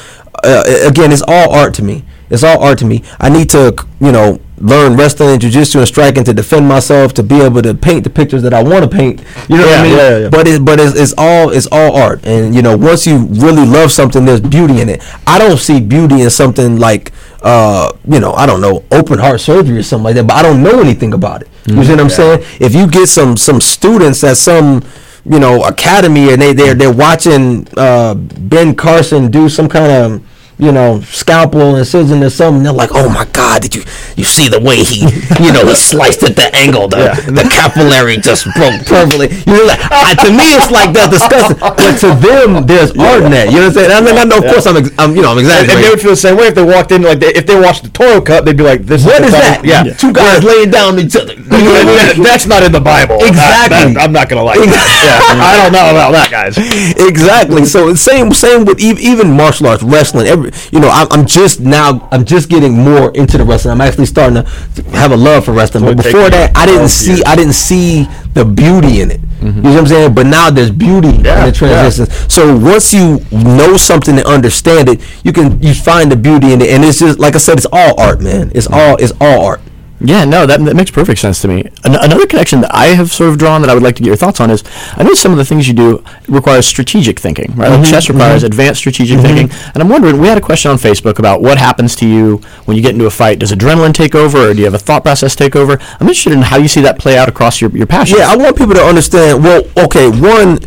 uh, 0.43 0.63
again, 0.85 1.11
it's 1.11 1.21
all 1.27 1.53
art 1.53 1.73
to 1.75 1.83
me. 1.83 2.03
It's 2.29 2.43
all 2.43 2.63
art 2.63 2.79
to 2.79 2.85
me. 2.85 3.03
I 3.19 3.29
need 3.29 3.49
to, 3.51 3.75
you 3.99 4.11
know, 4.11 4.39
learn 4.57 4.97
wrestling 4.97 5.29
and 5.29 5.41
jiu-jitsu 5.41 5.79
and 5.79 5.87
striking 5.87 6.23
to 6.25 6.33
defend 6.33 6.67
myself, 6.67 7.13
to 7.13 7.23
be 7.23 7.39
able 7.39 7.61
to 7.61 7.73
paint 7.73 8.03
the 8.03 8.09
pictures 8.09 8.43
that 8.43 8.53
I 8.53 8.61
want 8.61 8.83
to 8.83 8.89
paint. 8.89 9.23
You 9.47 9.57
know 9.57 9.65
what 9.65 9.79
I 9.79 9.83
mean? 9.83 9.97
yeah, 9.97 10.17
yeah. 10.17 10.29
But 10.29 10.47
it, 10.47 10.65
but 10.65 10.79
it's, 10.79 10.95
it's 10.95 11.13
all 11.17 11.49
it's 11.49 11.67
all 11.71 11.95
art. 11.95 12.25
And 12.25 12.53
you 12.53 12.61
know, 12.61 12.77
once 12.77 13.07
you 13.07 13.17
really 13.17 13.65
love 13.65 13.91
something, 13.91 14.25
there's 14.25 14.41
beauty 14.41 14.81
in 14.81 14.89
it. 14.89 15.03
I 15.25 15.39
don't 15.39 15.57
see 15.57 15.79
beauty 15.79 16.21
in 16.21 16.29
something 16.29 16.77
like 16.77 17.11
uh, 17.41 17.93
you 18.07 18.19
know, 18.19 18.33
I 18.33 18.45
don't 18.45 18.61
know, 18.61 18.83
open 18.91 19.19
heart 19.19 19.39
surgery 19.39 19.77
or 19.77 19.83
something 19.83 20.03
like 20.03 20.15
that, 20.15 20.27
but 20.27 20.33
I 20.35 20.41
don't 20.41 20.61
know 20.61 20.81
anything 20.81 21.13
about 21.13 21.41
it. 21.41 21.47
You 21.65 21.83
see 21.83 21.91
what 21.91 21.99
I'm 21.99 22.09
saying? 22.09 22.43
If 22.59 22.73
you 22.75 22.87
get 22.87 23.07
some 23.07 23.37
some 23.37 23.61
students 23.61 24.23
at 24.23 24.37
some 24.37 24.83
you 25.25 25.39
know 25.39 25.63
academy 25.63 26.31
and 26.31 26.41
they 26.41 26.53
they're 26.53 26.73
they're 26.73 26.93
watching 26.93 27.67
uh, 27.77 28.15
Ben 28.15 28.75
Carson 28.75 29.29
do 29.29 29.47
some 29.49 29.69
kind 29.69 29.91
of 29.91 30.28
you 30.59 30.71
know 30.71 30.99
scalpel 31.07 31.61
and 31.73 31.79
incision 31.79 32.21
or 32.21 32.29
something, 32.29 32.63
they're 32.63 32.73
like, 32.73 32.91
oh 32.93 33.07
my 33.09 33.25
God, 33.31 33.61
did 33.63 33.73
you 33.75 33.83
you 34.15 34.23
see 34.25 34.47
the 34.49 34.59
way 34.59 34.83
he 34.83 35.01
you 35.43 35.51
know 35.55 35.65
he 35.65 35.73
sliced 35.91 36.21
at 36.23 36.35
the 36.35 36.51
angle, 36.55 36.87
the 36.87 37.15
the 37.31 37.47
capillary 37.49 38.17
just 38.17 38.43
broke 38.53 38.85
perfectly. 38.85 39.31
You 39.47 39.57
know, 39.57 39.65
like 39.65 39.79
I, 39.89 40.13
to 40.25 40.29
me 40.31 40.53
it's 40.59 40.69
like 40.69 40.91
that's 40.93 41.15
disgusting, 41.17 41.57
but 41.59 41.95
to 42.03 42.09
them 42.19 42.67
there's 42.67 42.91
art 42.99 43.23
in 43.23 43.31
that. 43.31 43.47
You 43.49 43.63
know 43.63 43.71
what 43.71 43.77
I'm 43.79 43.87
saying? 43.87 43.91
I 43.91 44.01
mean, 44.03 44.17
I 44.19 44.23
know 44.27 44.37
of 44.43 44.51
course 44.51 44.67
I'm, 44.67 44.77
ex- 44.77 44.91
I'm 44.99 45.15
you 45.15 45.21
know 45.23 45.31
I'm 45.31 45.39
And, 45.39 45.47
and 45.47 45.63
exaggerating. 45.71 45.81
they 45.83 45.89
would 45.89 46.01
feel 46.01 46.11
the 46.11 46.23
same 46.27 46.35
way 46.37 46.47
if 46.51 46.55
they 46.55 46.63
walked 46.67 46.91
in. 46.91 47.01
Like 47.03 47.19
they, 47.19 47.31
if 47.33 47.47
they 47.47 47.55
watched 47.59 47.83
the 47.83 47.89
Toro 47.95 48.19
Cup, 48.21 48.43
they'd 48.45 48.57
be 48.57 48.63
like, 48.67 48.83
"This 48.83 49.05
What 49.05 49.23
is 49.23 49.31
that? 49.31 49.63
Yeah, 49.63 49.83
Two 49.95 50.11
guys 50.11 50.43
laying 50.43 50.69
down 50.71 50.99
each 50.99 51.15
other. 51.15 51.33
You 51.33 51.47
know 51.47 51.71
what 51.71 51.87
I 51.87 52.13
mean? 52.13 52.23
That's 52.27 52.45
not 52.45 52.63
in 52.63 52.71
the 52.75 52.81
Bible. 52.83 53.15
Exactly. 53.23 53.39
That- 53.39 53.93
that- 53.95 54.03
I'm 54.03 54.11
not 54.11 54.27
gonna 54.27 54.43
like 54.43 54.59
that. 54.59 54.67
Yeah, 54.67 55.39
I 55.47 55.63
don't 55.63 55.71
know 55.71 55.87
about 55.95 56.11
that, 56.11 56.29
guys. 56.31 56.57
exactly. 56.99 57.63
So 57.65 57.93
same 57.95 58.31
same 58.33 58.65
with 58.65 58.79
ev- 58.83 58.99
even 58.99 59.31
martial 59.31 59.67
arts, 59.67 59.83
wrestling. 59.83 60.27
Every, 60.27 60.48
you 60.71 60.79
know, 60.79 60.89
I'm, 60.89 61.07
I'm 61.11 61.25
just 61.25 61.59
now, 61.59 62.07
I'm 62.11 62.25
just 62.25 62.49
getting 62.49 62.73
more 62.77 63.11
into 63.15 63.37
the 63.37 63.43
wrestling. 63.43 63.73
I'm 63.73 63.81
actually 63.81 64.05
starting 64.07 64.43
to 64.43 64.83
have 64.91 65.11
a 65.11 65.17
love 65.17 65.45
for 65.45 65.53
wrestling. 65.53 65.83
So 65.83 65.93
But 65.93 66.03
before 66.03 66.29
that, 66.29 66.55
I 66.55 66.65
didn't 66.65 66.89
see, 66.89 67.11
years. 67.11 67.23
I 67.25 67.35
didn't 67.35 67.53
see 67.53 68.07
the 68.33 68.45
beauty 68.45 69.01
in 69.01 69.11
it. 69.11 69.21
You 69.41 69.51
know 69.53 69.69
what 69.69 69.79
I'm 69.79 69.87
saying? 69.87 70.13
But 70.15 70.25
now 70.25 70.49
there's 70.49 70.69
beauty 70.69 71.07
in 71.09 71.23
Yeah, 71.23 71.45
the 71.45 71.51
transitions. 71.53 72.33
So 72.33 72.57
once 72.57 72.93
you 72.93 73.19
know 73.31 73.77
something 73.77 74.17
and 74.17 74.27
understand 74.27 74.89
it, 74.89 75.01
you 75.23 75.31
can 75.31 75.61
you 75.63 75.73
find 75.73 76.11
the 76.11 76.17
beauty 76.17 76.51
in 76.51 76.61
it, 76.61 76.69
and 76.71 76.83
it's 76.83 76.99
just 76.99 77.19
like 77.19 77.35
I 77.35 77.37
said, 77.37 77.57
it's 77.57 77.67
all 77.71 77.97
art, 77.99 78.19
man. 78.19 78.51
It's 78.53 78.67
all 78.67 78.97
it's 78.97 79.13
all 79.21 79.45
art. 79.45 79.61
Yeah, 80.01 80.23
no, 80.23 80.45
that, 80.45 80.63
that 80.63 80.75
makes 80.75 80.91
perfect 80.91 81.19
sense 81.19 81.41
to 81.41 81.47
me. 81.47 81.61
An- 81.83 81.95
another 81.95 82.25
connection 82.25 82.61
that 82.61 82.73
I 82.73 82.87
have 82.87 83.11
sort 83.11 83.29
of 83.31 83.37
drawn 83.37 83.61
that 83.61 83.69
I 83.69 83.73
would 83.73 83.83
like 83.83 83.95
to 83.97 84.01
get 84.01 84.07
your 84.07 84.15
thoughts 84.15 84.39
on 84.39 84.49
is 84.49 84.63
I 84.95 85.03
know 85.03 85.13
some 85.13 85.33
of 85.33 85.37
the 85.37 85.43
things 85.43 85.67
you 85.67 85.73
do 85.73 86.03
requires 86.29 86.65
strategic 86.65 87.19
thinking, 87.19 87.53
right? 87.55 87.69
Like 87.69 87.81
mm-hmm, 87.81 87.91
chess 87.91 88.09
requires 88.09 88.43
mm-hmm. 88.43 88.47
advanced 88.47 88.79
strategic 88.79 89.17
mm-hmm. 89.17 89.35
thinking. 89.35 89.71
And 89.73 89.83
I'm 89.83 89.89
wondering, 89.89 90.19
we 90.21 90.27
had 90.27 90.37
a 90.37 90.41
question 90.41 90.71
on 90.71 90.77
Facebook 90.77 91.19
about 91.19 91.41
what 91.41 91.57
happens 91.57 91.95
to 91.97 92.07
you 92.07 92.37
when 92.65 92.77
you 92.77 92.83
get 92.83 92.93
into 92.93 93.07
a 93.07 93.11
fight. 93.11 93.39
Does 93.39 93.51
adrenaline 93.51 93.93
take 93.93 94.15
over 94.15 94.49
or 94.49 94.53
do 94.53 94.59
you 94.59 94.65
have 94.65 94.73
a 94.73 94.79
thought 94.79 95.03
process 95.03 95.35
take 95.35 95.55
over? 95.55 95.73
I'm 95.99 96.07
interested 96.07 96.31
in 96.31 96.43
how 96.43 96.57
you 96.57 96.69
see 96.69 96.81
that 96.81 96.97
play 96.97 97.17
out 97.17 97.27
across 97.27 97.59
your, 97.59 97.69
your 97.71 97.87
passion. 97.87 98.19
Yeah, 98.19 98.31
I 98.31 98.37
want 98.37 98.57
people 98.57 98.75
to 98.75 98.83
understand. 98.83 99.43
Well, 99.43 99.63
okay, 99.77 100.09
one, 100.09 100.59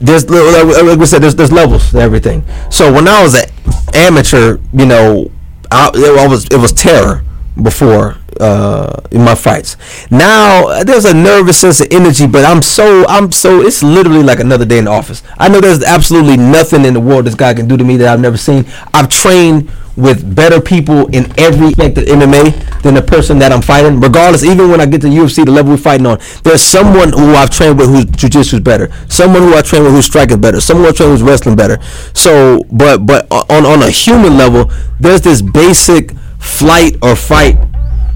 there's 0.00 0.28
like 0.28 0.84
like 0.84 0.98
we 0.98 1.06
said, 1.06 1.22
there's 1.22 1.34
there's 1.34 1.52
levels 1.52 1.90
to 1.92 1.98
everything. 1.98 2.44
So 2.70 2.92
when 2.92 3.08
I 3.08 3.22
was 3.22 3.34
an 3.34 3.48
amateur, 3.94 4.58
you 4.74 4.84
know, 4.84 5.30
I, 5.70 5.90
it 5.94 6.28
was 6.28 6.44
it 6.46 6.58
was 6.58 6.72
terror 6.72 7.24
before 7.60 8.17
uh, 8.40 9.00
in 9.10 9.22
my 9.22 9.34
fights. 9.34 9.76
Now 10.10 10.68
uh, 10.68 10.84
there's 10.84 11.04
a 11.04 11.14
nervous 11.14 11.60
sense 11.60 11.80
of 11.80 11.88
energy, 11.90 12.26
but 12.26 12.44
I'm 12.44 12.62
so 12.62 13.06
I'm 13.08 13.32
so 13.32 13.60
it's 13.60 13.82
literally 13.82 14.22
like 14.22 14.40
another 14.40 14.64
day 14.64 14.78
in 14.78 14.84
the 14.84 14.90
office. 14.90 15.22
I 15.38 15.48
know 15.48 15.60
there's 15.60 15.82
absolutely 15.82 16.36
nothing 16.36 16.84
in 16.84 16.94
the 16.94 17.00
world 17.00 17.26
this 17.26 17.34
guy 17.34 17.54
can 17.54 17.68
do 17.68 17.76
to 17.76 17.84
me 17.84 17.96
that 17.96 18.08
I've 18.08 18.20
never 18.20 18.36
seen. 18.36 18.66
I've 18.94 19.08
trained 19.08 19.70
with 19.98 20.34
better 20.36 20.60
people 20.60 21.08
in 21.08 21.26
every 21.38 21.68
aspect 21.68 21.98
of 21.98 22.04
MMA 22.04 22.82
than 22.82 22.94
the 22.94 23.02
person 23.02 23.38
that 23.40 23.50
I'm 23.50 23.60
fighting. 23.60 24.00
Regardless, 24.00 24.44
even 24.44 24.70
when 24.70 24.80
I 24.80 24.86
get 24.86 25.00
to 25.00 25.08
UFC, 25.08 25.44
the 25.44 25.50
level 25.50 25.72
we're 25.72 25.78
fighting 25.78 26.06
on, 26.06 26.20
there's 26.44 26.62
someone 26.62 27.12
who 27.12 27.34
I've 27.34 27.50
trained 27.50 27.78
with 27.78 27.88
whose 27.88 28.04
jiu-jitsu 28.04 28.56
is 28.56 28.62
better. 28.62 28.92
Someone 29.08 29.42
who 29.42 29.56
I 29.56 29.62
train 29.62 29.82
with 29.82 29.92
who's 29.92 30.06
striking 30.06 30.40
better. 30.40 30.60
Someone 30.60 30.86
I 30.86 30.92
train 30.92 31.10
who's 31.10 31.22
wrestling 31.22 31.56
better. 31.56 31.82
So, 32.14 32.62
but 32.70 33.06
but 33.06 33.26
on 33.32 33.66
on 33.66 33.82
a 33.82 33.90
human 33.90 34.38
level, 34.38 34.70
there's 35.00 35.22
this 35.22 35.42
basic 35.42 36.12
flight 36.38 36.96
or 37.02 37.16
fight 37.16 37.56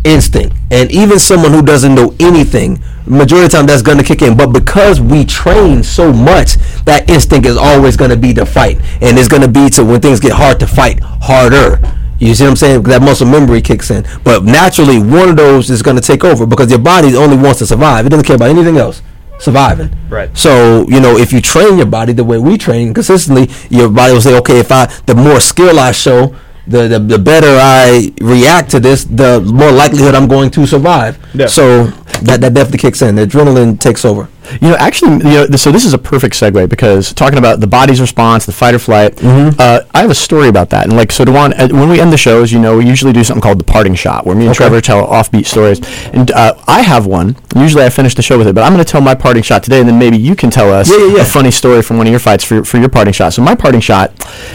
instinct. 0.05 0.57
And 0.71 0.91
even 0.91 1.19
someone 1.19 1.53
who 1.53 1.63
doesn't 1.63 1.95
know 1.95 2.15
anything, 2.19 2.83
majority 3.07 3.47
of 3.47 3.51
the 3.51 3.57
time 3.57 3.67
that's 3.67 3.83
going 3.83 3.99
to 3.99 4.05
kick 4.05 4.23
in. 4.23 4.37
But 4.37 4.49
because 4.49 5.01
we 5.01 5.25
train 5.25 5.83
so 5.83 6.13
much, 6.13 6.55
that 6.85 7.09
instinct 7.09 7.47
is 7.47 7.57
always 7.57 7.97
going 7.97 8.11
to 8.11 8.17
be 8.17 8.33
to 8.35 8.47
fight. 8.47 8.79
And 9.01 9.19
it's 9.19 9.29
going 9.29 9.43
to 9.43 9.49
be 9.49 9.69
to 9.71 9.85
when 9.85 10.01
things 10.01 10.21
get 10.21 10.33
hard 10.33 10.61
to 10.61 10.67
fight 10.67 11.01
harder. 11.03 11.81
You 12.19 12.35
see 12.35 12.45
what 12.45 12.51
I'm 12.51 12.57
saying? 12.57 12.83
That 12.85 13.03
muscle 13.03 13.27
memory 13.27 13.61
kicks 13.61 13.91
in. 13.91 14.07
But 14.23 14.45
naturally, 14.45 14.99
one 14.99 15.29
of 15.29 15.37
those 15.37 15.71
is 15.71 15.83
going 15.83 15.97
to 15.97 16.03
take 16.03 16.23
over 16.25 16.47
because 16.47 16.71
your 16.71 16.79
body 16.79 17.17
only 17.17 17.37
wants 17.37 17.59
to 17.59 17.67
survive. 17.67 18.07
It 18.07 18.11
doesn't 18.11 18.27
care 18.27 18.37
about 18.37 18.51
anything 18.51 18.77
else. 18.77 19.03
Surviving. 19.41 19.91
Right. 20.09 20.37
So, 20.39 20.87
you 20.89 21.01
know, 21.01 21.17
if 21.17 21.33
you 21.33 21.41
train 21.41 21.77
your 21.77 21.87
body 21.87 22.13
the 22.13 22.23
way 22.23 22.39
we 22.39 22.57
train 22.57 22.95
consistently, 22.95 23.51
your 23.71 23.89
body 23.89 24.13
will 24.13 24.21
say, 24.21 24.39
okay, 24.39 24.61
if 24.61 24.71
I, 24.71 24.87
the 25.07 25.17
more 25.17 25.41
skill 25.41 25.81
I 25.81 25.91
show, 25.91 26.37
the, 26.67 26.89
the, 26.89 26.99
the 26.99 27.19
better 27.19 27.49
I 27.49 28.13
react 28.21 28.71
to 28.73 28.81
this, 28.81 29.05
the 29.05 29.41
more 29.41 29.73
likelihood 29.73 30.15
I'm 30.15 30.29
going 30.29 30.51
to 30.53 30.67
survive. 30.67 31.19
Yeah. 31.35 31.47
So 31.47 31.87
that, 32.23 32.41
that 32.41 32.55
definitely 32.55 32.79
kicks 32.79 33.03
in. 33.03 33.17
The 33.17 33.27
adrenaline 33.27 33.81
takes 33.81 34.05
over. 34.05 34.29
You 34.61 34.71
know, 34.71 34.77
actually, 34.77 35.13
you 35.31 35.47
know, 35.49 35.57
so 35.57 35.71
this 35.71 35.85
is 35.85 35.95
a 35.95 35.99
perfect 35.99 36.35
segue 36.35 36.69
because 36.69 37.13
talking 37.15 37.39
about 37.39 37.61
the 37.61 37.67
body's 37.67 38.01
response, 38.01 38.45
the 38.47 38.53
fight 38.53 38.75
or 38.75 38.79
flight. 38.79 39.23
Uh, 39.23 39.81
I 39.95 40.01
have 40.01 40.11
a 40.11 40.15
story 40.15 40.49
about 40.49 40.71
that, 40.71 40.85
and 40.87 40.97
like, 40.97 41.13
so 41.13 41.25
D'Juan, 41.25 41.53
uh, 41.59 41.69
when 41.69 41.89
we 41.89 42.01
end 42.01 42.13
the 42.13 42.17
shows, 42.17 42.53
you 42.53 42.59
know, 42.59 42.79
we 42.79 42.87
usually 42.87 43.13
do 43.13 43.23
something 43.25 43.41
called 43.41 43.59
the 43.61 43.65
parting 43.65 43.95
shot, 43.95 44.27
where 44.27 44.35
me 44.37 44.47
and 44.47 44.55
Trevor 44.55 44.81
tell 44.81 45.07
offbeat 45.07 45.47
stories, 45.47 45.81
and 46.13 46.31
uh, 46.33 46.55
I 46.67 46.83
have 46.83 47.07
one. 47.07 47.37
Usually, 47.57 47.85
I 47.85 47.91
finish 47.91 48.15
the 48.15 48.23
show 48.23 48.37
with 48.39 48.47
it, 48.49 48.55
but 48.55 48.63
I'm 48.65 48.73
going 48.73 48.85
to 48.85 48.91
tell 48.91 49.01
my 49.01 49.15
parting 49.15 49.43
shot 49.43 49.63
today, 49.63 49.81
and 49.81 49.89
then 49.89 49.99
maybe 49.99 50.17
you 50.19 50.35
can 50.35 50.51
tell 50.51 50.73
us 50.73 50.91
Yeah, 50.91 50.97
yeah, 50.99 51.17
yeah. 51.17 51.23
a 51.23 51.25
funny 51.25 51.51
story 51.51 51.83
from 51.83 51.99
one 51.99 52.07
of 52.07 52.11
your 52.11 52.21
fights 52.21 52.45
for, 52.45 52.65
for 52.65 52.79
your 52.79 52.89
parting 52.89 53.13
shot. 53.13 53.33
So 53.33 53.43
my 53.43 53.55
parting 53.55 53.81
shot, 53.81 54.11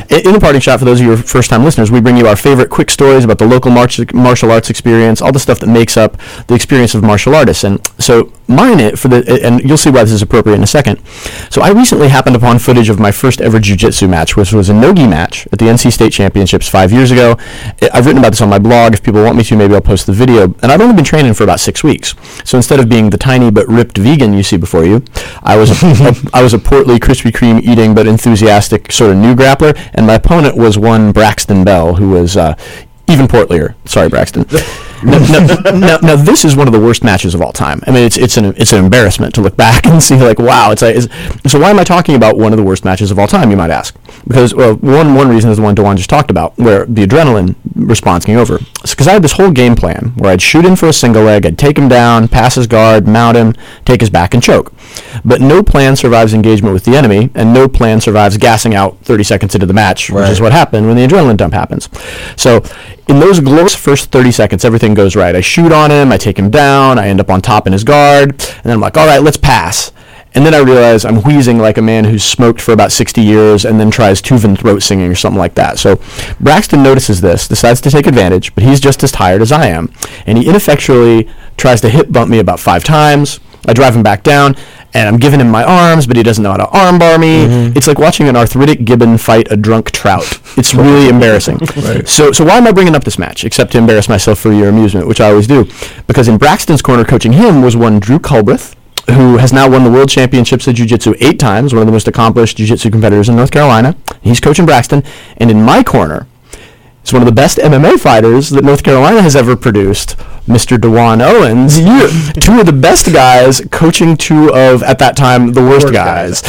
in 0.09 0.33
the 0.33 0.39
parting 0.41 0.61
shot, 0.61 0.79
for 0.79 0.85
those 0.85 0.99
of 0.99 1.05
you 1.05 1.15
first 1.17 1.49
time 1.49 1.63
listeners, 1.63 1.91
we 1.91 2.01
bring 2.01 2.17
you 2.17 2.27
our 2.27 2.35
favorite 2.35 2.69
quick 2.69 2.89
stories 2.89 3.23
about 3.23 3.37
the 3.37 3.47
local 3.47 3.71
march, 3.71 3.99
martial 4.13 4.51
arts 4.51 4.69
experience, 4.69 5.21
all 5.21 5.31
the 5.31 5.39
stuff 5.39 5.59
that 5.59 5.67
makes 5.67 5.95
up 5.97 6.17
the 6.47 6.55
experience 6.55 6.93
of 6.95 7.03
martial 7.03 7.33
artists. 7.35 7.63
And 7.63 7.79
so 7.99 8.31
mine, 8.47 8.79
it 8.79 8.97
for 8.99 9.07
the, 9.07 9.39
and 9.43 9.61
you'll 9.61 9.76
see 9.77 9.89
why 9.89 10.03
this 10.03 10.13
is 10.13 10.21
appropriate 10.21 10.55
in 10.55 10.63
a 10.63 10.67
second. 10.67 10.99
So 11.49 11.61
I 11.61 11.71
recently 11.71 12.09
happened 12.09 12.35
upon 12.35 12.59
footage 12.59 12.89
of 12.89 12.99
my 12.99 13.11
first 13.11 13.41
ever 13.41 13.59
jiu-jitsu 13.59 14.07
match, 14.07 14.35
which 14.35 14.53
was 14.53 14.69
a 14.69 14.73
nogi 14.73 15.07
match 15.07 15.47
at 15.51 15.59
the 15.59 15.65
NC 15.65 15.91
State 15.91 16.11
Championships 16.11 16.67
five 16.67 16.91
years 16.91 17.11
ago. 17.11 17.37
I've 17.93 18.05
written 18.05 18.19
about 18.19 18.31
this 18.31 18.41
on 18.41 18.49
my 18.49 18.59
blog. 18.59 18.93
If 18.93 19.03
people 19.03 19.23
want 19.23 19.37
me 19.37 19.43
to, 19.43 19.55
maybe 19.55 19.73
I'll 19.73 19.81
post 19.81 20.05
the 20.05 20.13
video. 20.13 20.43
And 20.61 20.71
I've 20.71 20.81
only 20.81 20.95
been 20.95 21.05
training 21.05 21.33
for 21.33 21.43
about 21.43 21.59
six 21.59 21.83
weeks. 21.83 22.15
So 22.43 22.57
instead 22.57 22.79
of 22.79 22.89
being 22.89 23.09
the 23.09 23.17
tiny 23.17 23.51
but 23.51 23.67
ripped 23.67 23.97
vegan 23.97 24.33
you 24.33 24.43
see 24.43 24.57
before 24.57 24.85
you, 24.85 25.03
I 25.43 25.57
was 25.57 25.71
a, 25.71 25.87
a, 25.87 26.15
I 26.33 26.41
was 26.41 26.53
a 26.53 26.59
portly 26.59 26.99
Krispy 26.99 27.31
Kreme 27.31 27.61
eating 27.61 27.93
but 27.95 28.07
enthusiastic 28.07 28.91
sort 28.91 29.11
of 29.11 29.17
new 29.17 29.35
grappler, 29.35 29.77
and 29.93 30.07
my 30.07 30.15
opponent 30.15 30.57
was 30.57 30.77
one 30.77 31.11
Braxton 31.11 31.63
Bell, 31.63 31.95
who 31.95 32.09
was 32.09 32.37
uh, 32.37 32.55
even 33.09 33.27
portlier. 33.27 33.75
Sorry, 33.85 34.09
Braxton. 34.09 34.45
Now, 35.03 35.19
now, 35.19 35.71
now, 35.71 35.97
now, 35.97 36.15
this 36.15 36.43
is 36.43 36.55
one 36.55 36.67
of 36.67 36.73
the 36.73 36.79
worst 36.79 37.03
matches 37.03 37.35
of 37.35 37.41
all 37.41 37.51
time. 37.51 37.81
I 37.85 37.91
mean, 37.91 38.03
it's 38.03 38.17
it's 38.17 38.37
an 38.37 38.45
it's 38.57 38.73
an 38.73 38.83
embarrassment 38.83 39.35
to 39.35 39.41
look 39.41 39.55
back 39.55 39.85
and 39.87 40.01
see 40.01 40.15
like, 40.15 40.39
wow, 40.39 40.71
it's 40.71 40.81
like. 40.81 40.95
It's, 40.95 41.07
so 41.51 41.59
why 41.59 41.69
am 41.69 41.79
I 41.79 41.83
talking 41.83 42.15
about 42.15 42.37
one 42.37 42.51
of 42.53 42.57
the 42.57 42.63
worst 42.63 42.83
matches 42.83 43.11
of 43.11 43.19
all 43.19 43.27
time? 43.27 43.51
You 43.51 43.57
might 43.57 43.69
ask. 43.69 43.95
Because 44.27 44.53
well, 44.53 44.75
one 44.75 45.13
one 45.13 45.29
reason 45.29 45.51
is 45.51 45.57
the 45.57 45.63
one 45.63 45.75
D'Juan 45.75 45.97
just 45.97 46.09
talked 46.09 46.31
about, 46.31 46.57
where 46.57 46.85
the 46.85 47.05
adrenaline 47.05 47.55
response 47.75 48.25
came 48.25 48.37
over. 48.37 48.59
Because 48.81 49.07
I 49.07 49.13
had 49.13 49.21
this 49.21 49.33
whole 49.33 49.51
game 49.51 49.75
plan 49.75 50.13
where 50.17 50.31
I'd 50.31 50.41
shoot 50.41 50.65
in 50.65 50.75
for 50.75 50.87
a 50.87 50.93
single 50.93 51.23
leg, 51.23 51.45
I'd 51.45 51.57
take 51.57 51.77
him 51.77 51.87
down, 51.87 52.27
pass 52.27 52.55
his 52.55 52.67
guard, 52.67 53.07
mount 53.07 53.37
him, 53.37 53.53
take 53.85 54.01
his 54.01 54.09
back, 54.09 54.33
and 54.33 54.41
choke. 54.41 54.73
But 55.23 55.41
no 55.41 55.61
plan 55.61 55.95
survives 55.95 56.33
engagement 56.33 56.73
with 56.73 56.85
the 56.85 56.95
enemy, 56.95 57.29
and 57.35 57.53
no 57.53 57.67
plan 57.67 58.01
survives 58.01 58.37
gassing 58.37 58.73
out 58.73 58.97
30 59.01 59.23
seconds 59.23 59.55
into 59.55 59.67
the 59.67 59.73
match, 59.73 60.09
which 60.09 60.29
is 60.29 60.41
what 60.41 60.51
happened 60.51 60.87
when 60.87 60.95
the 60.95 61.05
adrenaline 61.05 61.37
dump 61.37 61.53
happens. 61.53 61.89
So, 62.35 62.63
in 63.07 63.19
those 63.19 63.39
glorious 63.39 63.75
first 63.75 64.11
30 64.11 64.31
seconds, 64.31 64.65
everything 64.65 64.93
goes 64.93 65.15
right. 65.15 65.35
I 65.35 65.41
shoot 65.41 65.71
on 65.71 65.91
him, 65.91 66.11
I 66.11 66.17
take 66.17 66.37
him 66.37 66.49
down, 66.49 66.99
I 66.99 67.07
end 67.07 67.19
up 67.19 67.29
on 67.29 67.41
top 67.41 67.67
in 67.67 67.73
his 67.73 67.83
guard, 67.83 68.31
and 68.31 68.63
then 68.63 68.73
I'm 68.73 68.81
like, 68.81 68.97
all 68.97 69.07
right, 69.07 69.21
let's 69.21 69.37
pass. 69.37 69.91
And 70.33 70.45
then 70.45 70.53
I 70.53 70.59
realize 70.59 71.03
I'm 71.03 71.23
wheezing 71.23 71.57
like 71.57 71.77
a 71.77 71.81
man 71.81 72.03
who's 72.03 72.23
smoked 72.23 72.61
for 72.61 72.71
about 72.71 72.91
60 72.91 73.21
years 73.21 73.65
and 73.65 73.79
then 73.79 73.89
tries 73.89 74.21
Tuvan 74.21 74.55
throat 74.57 74.83
singing 74.83 75.09
or 75.09 75.15
something 75.15 75.39
like 75.39 75.55
that. 75.55 75.79
So 75.79 75.99
Braxton 76.39 76.83
notices 76.83 77.21
this, 77.21 77.47
decides 77.47 77.81
to 77.81 77.89
take 77.89 78.05
advantage, 78.05 78.53
but 78.53 78.63
he's 78.63 78.79
just 78.79 79.03
as 79.03 79.11
tired 79.11 79.41
as 79.41 79.51
I 79.51 79.67
am. 79.67 79.91
And 80.27 80.37
he 80.37 80.47
ineffectually 80.47 81.27
tries 81.55 81.81
to 81.81 81.89
hip 81.89 82.11
bump 82.11 82.29
me 82.29 82.37
about 82.37 82.59
five 82.59 82.83
times. 82.83 83.39
I 83.67 83.73
drive 83.73 83.95
him 83.95 84.03
back 84.03 84.21
down, 84.21 84.55
and 84.97 85.07
I'm 85.07 85.17
giving 85.17 85.39
him 85.39 85.49
my 85.49 85.63
arms, 85.63 86.07
but 86.07 86.17
he 86.17 86.23
doesn't 86.23 86.43
know 86.43 86.49
how 86.49 86.57
to 86.57 86.65
armbar 86.65 87.19
me. 87.19 87.45
Mm-hmm. 87.45 87.77
It's 87.77 87.85
like 87.85 87.99
watching 87.99 88.27
an 88.27 88.35
arthritic 88.35 88.83
gibbon 88.83 89.19
fight 89.19 89.47
a 89.51 89.55
drunk 89.55 89.91
trout. 89.91 90.41
It's 90.57 90.73
really 90.73 91.07
embarrassing. 91.15 91.63
So, 92.05 92.31
so 92.31 92.43
why 92.43 92.57
am 92.57 92.65
I 92.65 92.71
bringing 92.71 92.95
up 92.95 93.03
this 93.03 93.19
match 93.19 93.45
except 93.45 93.73
to 93.73 93.77
embarrass 93.77 94.09
myself 94.09 94.39
for 94.39 94.51
your 94.51 94.69
amusement, 94.69 95.07
which 95.07 95.21
I 95.21 95.29
always 95.29 95.45
do? 95.45 95.69
Because 96.07 96.27
in 96.27 96.39
Braxton's 96.39 96.81
corner, 96.81 97.05
coaching 97.05 97.33
him 97.33 97.61
was 97.61 97.77
one 97.77 97.99
Drew 97.99 98.17
Culbreth, 98.17 98.75
who 99.11 99.37
has 99.37 99.53
now 99.53 99.69
won 99.69 99.83
the 99.83 99.91
world 99.91 100.09
championships 100.09 100.67
of 100.67 100.73
jiu-jitsu 100.73 101.13
eight 101.19 101.39
times, 101.39 101.73
one 101.73 101.81
of 101.81 101.85
the 101.85 101.93
most 101.93 102.07
accomplished 102.07 102.57
jiu-jitsu 102.57 102.89
competitors 102.89 103.29
in 103.29 103.35
North 103.35 103.51
Carolina. 103.51 103.95
He's 104.21 104.39
coaching 104.39 104.65
Braxton, 104.65 105.03
and 105.37 105.51
in 105.51 105.61
my 105.61 105.83
corner, 105.83 106.25
it's 107.03 107.13
one 107.13 107.21
of 107.21 107.27
the 107.27 107.31
best 107.31 107.59
MMA 107.59 107.99
fighters 107.99 108.49
that 108.49 108.65
North 108.65 108.83
Carolina 108.83 109.21
has 109.21 109.35
ever 109.35 109.55
produced, 109.55 110.17
Mr. 110.47 110.79
D'Juan 110.79 111.21
Owens. 111.21 111.77
You, 111.87 112.07
two 112.41 112.59
of 112.59 112.65
the 112.65 112.73
best 112.73 113.11
guys 113.13 113.61
coaching 113.71 114.17
two 114.17 114.53
of, 114.53 114.83
at 114.83 114.99
that 114.99 115.15
time, 115.15 115.53
the 115.53 115.61
worst, 115.61 115.91
guys. 115.93 116.43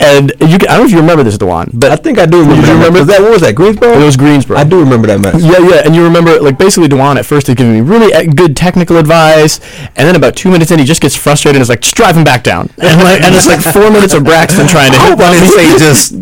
And 0.00 0.32
you 0.40 0.58
can, 0.58 0.68
I 0.68 0.76
don't 0.76 0.80
know 0.80 0.84
if 0.86 0.90
you 0.90 0.98
remember 1.00 1.22
this, 1.22 1.38
D'Juan, 1.38 1.70
but 1.74 1.90
I 1.92 1.96
think 1.96 2.18
I 2.18 2.26
do 2.26 2.40
remember. 2.40 2.66
You 2.66 2.72
remember- 2.74 3.04
that 3.04 3.20
what 3.22 3.30
was 3.32 3.40
that? 3.42 3.54
Greensboro. 3.54 3.92
it 3.92 4.04
was 4.04 4.16
Greensboro. 4.16 4.56
I 4.58 4.64
do 4.64 4.80
remember 4.80 5.06
that 5.08 5.20
match. 5.20 5.40
Yeah, 5.42 5.58
yeah, 5.60 5.82
and 5.84 5.94
you 5.94 6.02
remember, 6.04 6.40
like, 6.40 6.58
basically, 6.58 6.88
D'Juan 6.88 7.16
at 7.18 7.24
first 7.26 7.48
is 7.48 7.54
giving 7.54 7.72
me 7.72 7.80
really 7.80 8.12
uh, 8.12 8.24
good 8.34 8.56
technical 8.56 8.96
advice, 8.96 9.60
and 9.96 10.06
then 10.08 10.16
about 10.16 10.34
two 10.36 10.50
minutes 10.50 10.70
in, 10.70 10.78
he 10.78 10.84
just 10.84 11.00
gets 11.00 11.14
frustrated 11.16 11.56
and 11.56 11.62
is 11.62 11.68
like, 11.68 11.80
just 11.80 11.94
drive 11.96 12.16
him 12.16 12.24
back 12.24 12.42
down. 12.42 12.68
And, 12.78 13.00
like, 13.02 13.22
and 13.22 13.34
it's 13.34 13.46
like 13.46 13.60
four 13.60 13.90
minutes 13.90 14.12
of 14.14 14.24
Braxton 14.24 14.66
trying 14.66 14.92
to 14.92 14.98
I 15.00 15.06
hit 15.06 15.10
hope 15.10 15.20
I 15.20 15.32
didn't 15.32 15.54
say 15.54 15.78
just. 15.78 16.12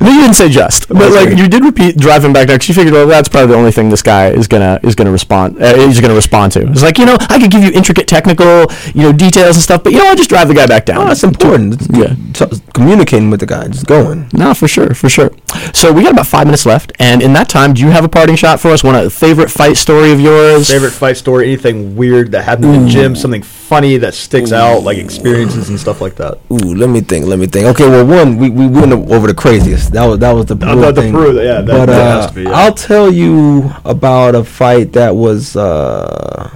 no, 0.00 0.10
you 0.10 0.20
didn't 0.22 0.34
say 0.34 0.48
just, 0.48 0.88
but 0.88 1.12
like 1.12 1.36
you 1.36 1.48
did 1.48 1.64
repeat 1.64 1.96
drive 1.96 2.24
him 2.24 2.32
back 2.32 2.48
down 2.48 2.56
because 2.56 2.68
you 2.68 2.74
figured, 2.74 2.94
well, 2.94 3.06
that's 3.06 3.28
probably 3.28 3.48
the 3.52 3.58
only 3.58 3.72
thing 3.72 3.88
this 3.90 4.02
guy 4.02 4.28
is 4.30 4.48
gonna 4.48 4.80
is 4.82 4.94
gonna 4.94 5.10
respond. 5.12 5.60
Uh, 5.62 5.76
he's 5.86 6.00
gonna 6.00 6.14
respond 6.14 6.33
to. 6.34 6.70
It's 6.70 6.82
like 6.82 6.98
you 6.98 7.06
know, 7.06 7.16
I 7.20 7.38
could 7.38 7.50
give 7.50 7.62
you 7.62 7.70
intricate 7.72 8.08
technical, 8.08 8.66
you 8.94 9.02
know, 9.02 9.12
details 9.12 9.56
and 9.56 9.62
stuff, 9.62 9.82
but 9.84 9.92
you 9.92 9.98
know, 9.98 10.08
I'll 10.08 10.16
just 10.16 10.28
drive 10.28 10.48
the 10.48 10.54
guy 10.54 10.66
back 10.66 10.84
down. 10.84 10.98
Oh, 10.98 11.08
that's 11.08 11.22
important. 11.22 11.80
Yeah. 11.90 12.14
T- 12.32 12.60
communicating 12.72 13.30
with 13.30 13.40
the 13.40 13.46
guy, 13.46 13.68
just 13.68 13.86
going. 13.86 14.28
No, 14.32 14.52
for 14.54 14.68
sure, 14.68 14.94
for 14.94 15.08
sure. 15.08 15.30
So 15.72 15.92
we 15.92 16.02
got 16.02 16.12
about 16.12 16.26
five 16.26 16.46
minutes 16.46 16.66
left, 16.66 16.92
and 16.98 17.22
in 17.22 17.32
that 17.34 17.48
time, 17.48 17.74
do 17.74 17.82
you 17.82 17.90
have 17.90 18.04
a 18.04 18.08
parting 18.08 18.36
shot 18.36 18.60
for 18.60 18.70
us? 18.70 18.82
One 18.82 18.94
a 18.94 19.08
favorite 19.10 19.50
fight 19.50 19.76
story 19.76 20.12
of 20.12 20.20
yours? 20.20 20.68
Favorite 20.68 20.90
fight 20.92 21.16
story? 21.16 21.46
Anything 21.46 21.96
weird 21.96 22.32
that 22.32 22.44
happened 22.44 22.74
in 22.74 22.84
the 22.84 22.90
gym? 22.90 23.14
Something 23.16 23.42
funny 23.68 23.96
that 23.98 24.14
sticks 24.14 24.52
out, 24.52 24.82
like 24.82 24.98
experiences 24.98 25.68
and 25.70 25.78
stuff 25.80 26.00
like 26.00 26.16
that. 26.16 26.38
Ooh, 26.52 26.74
let 26.74 26.88
me 26.90 27.00
think. 27.00 27.26
Let 27.26 27.38
me 27.38 27.46
think. 27.46 27.66
Okay, 27.68 27.88
well, 27.88 28.04
one 28.06 28.36
we, 28.36 28.50
we 28.50 28.66
went 28.66 28.92
over 28.92 29.26
the 29.26 29.34
craziest. 29.34 29.92
That 29.92 30.04
was 30.04 30.18
that 30.20 30.32
was 30.32 30.46
the 30.46 30.56
Peru 30.56 30.80
the- 30.80 30.92
the 30.92 31.00
thing. 31.02 31.12
Peru, 31.12 31.36
yeah, 31.42 31.60
that- 31.60 31.66
but 31.66 31.86
that 31.86 32.30
uh, 32.30 32.32
be, 32.32 32.42
yeah. 32.42 32.50
I'll 32.52 32.74
tell 32.74 33.12
you 33.12 33.70
about 33.84 34.34
a 34.34 34.44
fight 34.44 34.92
that 34.92 35.14
was. 35.16 35.56
Uh, 35.56 36.50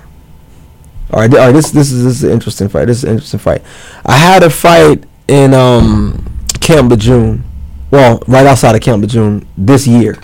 all 1.11 1.21
right, 1.21 1.33
all 1.33 1.39
right. 1.47 1.53
This 1.53 1.71
this 1.71 1.91
is 1.91 2.05
this 2.05 2.15
is 2.17 2.25
an 2.25 2.33
interesting 2.33 2.69
fight. 2.69 2.85
This 2.87 2.99
is 2.99 3.05
an 3.05 3.11
interesting 3.11 3.41
fight. 3.41 3.63
I 4.05 4.17
had 4.19 4.43
a 4.43 4.51
fight 4.51 5.05
in 5.27 5.55
um, 5.55 6.25
Camp 6.61 6.91
Lejeune. 6.91 7.45
Well, 7.91 8.23
right 8.29 8.47
outside 8.47 8.75
of 8.75 8.83
Camp 8.83 9.01
Lejeune 9.01 9.47
this 9.57 9.87
year, 9.87 10.19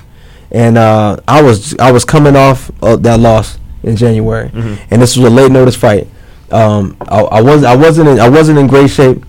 and 0.50 0.76
uh, 0.76 1.16
I 1.26 1.40
was 1.40 1.74
I 1.78 1.90
was 1.90 2.04
coming 2.04 2.36
off 2.36 2.70
uh, 2.82 2.96
that 2.96 3.18
loss 3.20 3.58
in 3.82 3.96
January, 3.96 4.50
and 4.52 5.00
this 5.00 5.16
was 5.16 5.26
a 5.26 5.30
late 5.30 5.50
notice 5.50 5.74
fight. 5.76 6.06
Um, 6.54 6.96
I, 7.02 7.20
I 7.20 7.40
was 7.42 7.64
I 7.64 7.74
wasn't 7.76 8.08
in, 8.08 8.20
I 8.20 8.28
wasn't 8.28 8.58
in 8.58 8.66
great 8.68 8.90
shape, 8.90 9.24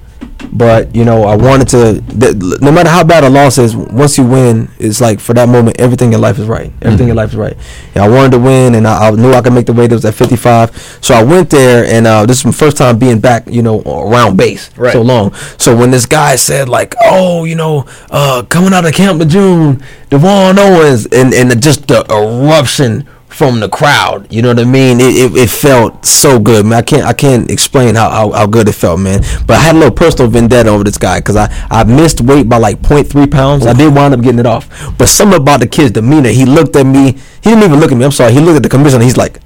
but 0.54 0.96
you 0.96 1.04
know 1.06 1.24
I 1.24 1.36
wanted 1.36 1.68
to. 1.70 2.02
Th- 2.20 2.36
no 2.62 2.72
matter 2.72 2.90
how 2.90 3.04
bad 3.04 3.24
a 3.24 3.30
loss 3.30 3.58
is, 3.58 3.76
once 3.76 4.18
you 4.18 4.26
win, 4.26 4.70
it's 4.78 5.02
like 5.02 5.20
for 5.20 5.34
that 5.34 5.50
moment 5.50 5.80
everything 5.80 6.14
in 6.14 6.22
life 6.22 6.38
is 6.38 6.46
right. 6.48 6.72
Everything 6.84 7.10
in 7.10 7.16
life 7.16 7.30
is 7.30 7.36
right. 7.36 7.58
And 7.96 8.04
I 8.04 8.08
wanted 8.08 8.32
to 8.34 8.40
win, 8.40 8.76
and 8.76 8.88
I, 8.88 9.08
I 9.08 9.12
knew 9.12 9.34
I 9.34 9.42
could 9.42 9.54
make 9.54 9.66
the 9.66 9.74
weight. 9.74 9.92
It 9.92 9.96
was 9.96 10.06
at 10.06 10.14
55, 10.14 11.00
so 11.02 11.16
I 11.16 11.24
went 11.24 11.50
there, 11.50 11.84
and 11.86 12.06
uh, 12.06 12.26
this 12.28 12.40
is 12.40 12.46
my 12.46 12.52
first 12.52 12.78
time 12.78 13.00
being 13.00 13.20
back, 13.20 13.48
you 13.50 13.64
know, 13.64 13.82
around 13.82 14.38
base 14.38 14.70
Right. 14.78 14.94
so 14.94 15.02
long. 15.02 15.34
So 15.58 15.76
when 15.76 15.90
this 15.90 16.06
guy 16.06 16.36
said 16.36 16.70
like, 16.70 16.94
"Oh, 17.04 17.46
you 17.46 17.56
know, 17.56 17.86
uh, 18.12 18.44
coming 18.50 18.74
out 18.74 18.86
of 18.86 18.94
Camp 18.94 19.20
Lejeune, 19.20 19.82
Devon 20.12 20.60
Owens," 20.60 21.08
and 21.08 21.34
and 21.34 21.60
just 21.62 21.88
the 21.88 22.06
eruption 22.12 23.08
from 23.36 23.60
the 23.60 23.68
crowd, 23.68 24.32
you 24.32 24.42
know 24.42 24.48
what 24.48 24.60
I 24.60 24.64
mean? 24.64 25.02
It, 25.02 25.14
it, 25.14 25.36
it 25.36 25.50
felt 25.50 26.06
so 26.06 26.40
good, 26.40 26.66
man. 26.66 26.80
I 26.80 26.82
can't 26.82 27.04
I 27.04 27.12
can't 27.12 27.52
explain 27.52 27.96
how, 27.96 28.10
how, 28.10 28.32
how 28.32 28.48
good 28.48 28.70
it 28.70 28.76
felt, 28.76 29.02
man. 29.02 29.24
But 29.46 29.58
I 29.58 29.60
had 29.60 29.76
a 29.76 29.80
little 29.80 29.94
personal 29.94 30.32
vendetta 30.32 30.70
over 30.70 30.86
this 30.86 30.98
guy 30.98 31.20
because 31.20 31.36
I, 31.36 31.54
I 31.70 31.84
missed 31.84 32.22
weight 32.22 32.48
by 32.48 32.60
like 32.60 32.80
0.3 32.82 33.30
pounds. 33.30 33.66
I 33.66 33.74
did 33.74 33.94
wind 33.94 34.14
up 34.14 34.22
getting 34.22 34.40
it 34.40 34.46
off, 34.46 34.70
but 34.98 35.08
something 35.08 35.42
about 35.42 35.60
the 35.60 35.68
kid's 35.68 35.92
demeanor. 35.92 36.30
He 36.30 36.46
looked 36.46 36.78
at 36.78 36.86
me. 36.86 37.12
He 37.12 37.50
didn't 37.50 37.64
even 37.64 37.82
look 37.82 37.92
at 37.92 37.98
me. 37.98 38.06
I'm 38.06 38.12
sorry. 38.12 38.32
He 38.32 38.40
looked 38.40 38.56
at 38.56 38.64
the 38.64 38.70
commissioner. 38.70 39.04
He's 39.04 39.18
like, 39.18 39.42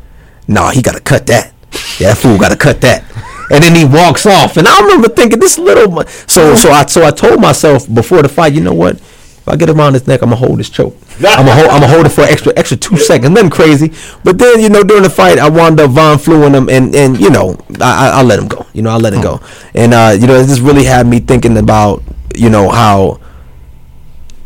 "Nah, 0.48 0.70
he 0.70 0.84
got 0.84 0.94
to 0.94 1.02
cut 1.02 1.26
that. 1.26 1.52
Yeah, 1.98 2.10
that 2.10 2.18
fool 2.18 2.38
got 2.38 2.50
to 2.50 2.58
cut 2.58 2.82
that." 2.82 3.04
and 3.52 3.64
then 3.64 3.76
he 3.76 3.86
walks 3.86 4.28
off. 4.28 4.58
And 4.58 4.68
I 4.68 4.80
remember 4.82 5.10
thinking, 5.10 5.40
this 5.40 5.58
little. 5.58 6.06
So 6.28 6.54
so 6.54 6.70
I 6.70 6.86
so 6.86 7.04
I 7.04 7.10
told 7.10 7.42
myself 7.42 7.92
before 7.92 8.22
the 8.22 8.30
fight, 8.30 8.54
you 8.54 8.62
know 8.62 8.74
what? 8.76 9.02
I 9.50 9.56
get 9.56 9.70
around 9.70 9.94
his 9.94 10.08
neck, 10.08 10.22
I'm 10.22 10.30
gonna 10.30 10.46
hold 10.46 10.58
his 10.60 10.70
choke. 10.70 10.96
I'm 11.18 11.46
gonna 11.46 11.54
hold. 11.54 11.68
I'm 11.68 11.90
hold 11.90 12.06
it 12.06 12.10
for 12.10 12.22
extra 12.22 12.54
extra 12.56 12.78
two 12.78 12.98
seconds. 12.98 13.32
Nothing 13.32 13.50
crazy. 13.50 13.92
But 14.24 14.38
then 14.38 14.60
you 14.62 14.70
know 14.70 14.84
during 14.84 15.04
the 15.04 15.10
fight, 15.10 15.40
I 15.40 15.50
wound 15.50 15.80
up 15.80 15.92
von 15.92 16.18
fluing 16.18 16.54
him, 16.54 16.70
and 16.70 16.96
and 16.96 17.20
you 17.20 17.30
know 17.30 17.58
I 17.82 18.10
I, 18.10 18.20
I 18.20 18.24
let 18.24 18.40
him 18.40 18.48
go. 18.48 18.66
You 18.74 18.82
know 18.82 18.92
I 18.92 18.98
let 18.98 19.14
it 19.14 19.22
go. 19.22 19.42
And 19.74 19.94
uh, 19.94 20.16
you 20.20 20.28
know 20.28 20.36
it 20.36 20.48
just 20.48 20.62
really 20.62 20.84
had 20.84 21.08
me 21.08 21.20
thinking 21.20 21.58
about 21.58 22.04
you 22.36 22.50
know 22.50 22.70
how 22.70 23.20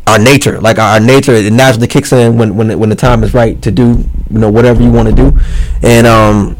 our 0.06 0.18
nature, 0.18 0.60
like 0.60 0.78
our, 0.78 0.94
our 0.94 1.00
nature, 1.00 1.32
it 1.32 1.52
naturally 1.52 1.86
kicks 1.86 2.12
in 2.12 2.36
when 2.36 2.56
when 2.56 2.78
when 2.78 2.88
the 2.88 2.96
time 2.96 3.22
is 3.24 3.34
right 3.34 3.60
to 3.62 3.70
do 3.70 4.04
you 4.30 4.38
know 4.38 4.50
whatever 4.50 4.82
you 4.82 4.90
want 4.90 5.08
to 5.08 5.14
do, 5.14 5.38
and 5.82 6.06
um, 6.06 6.56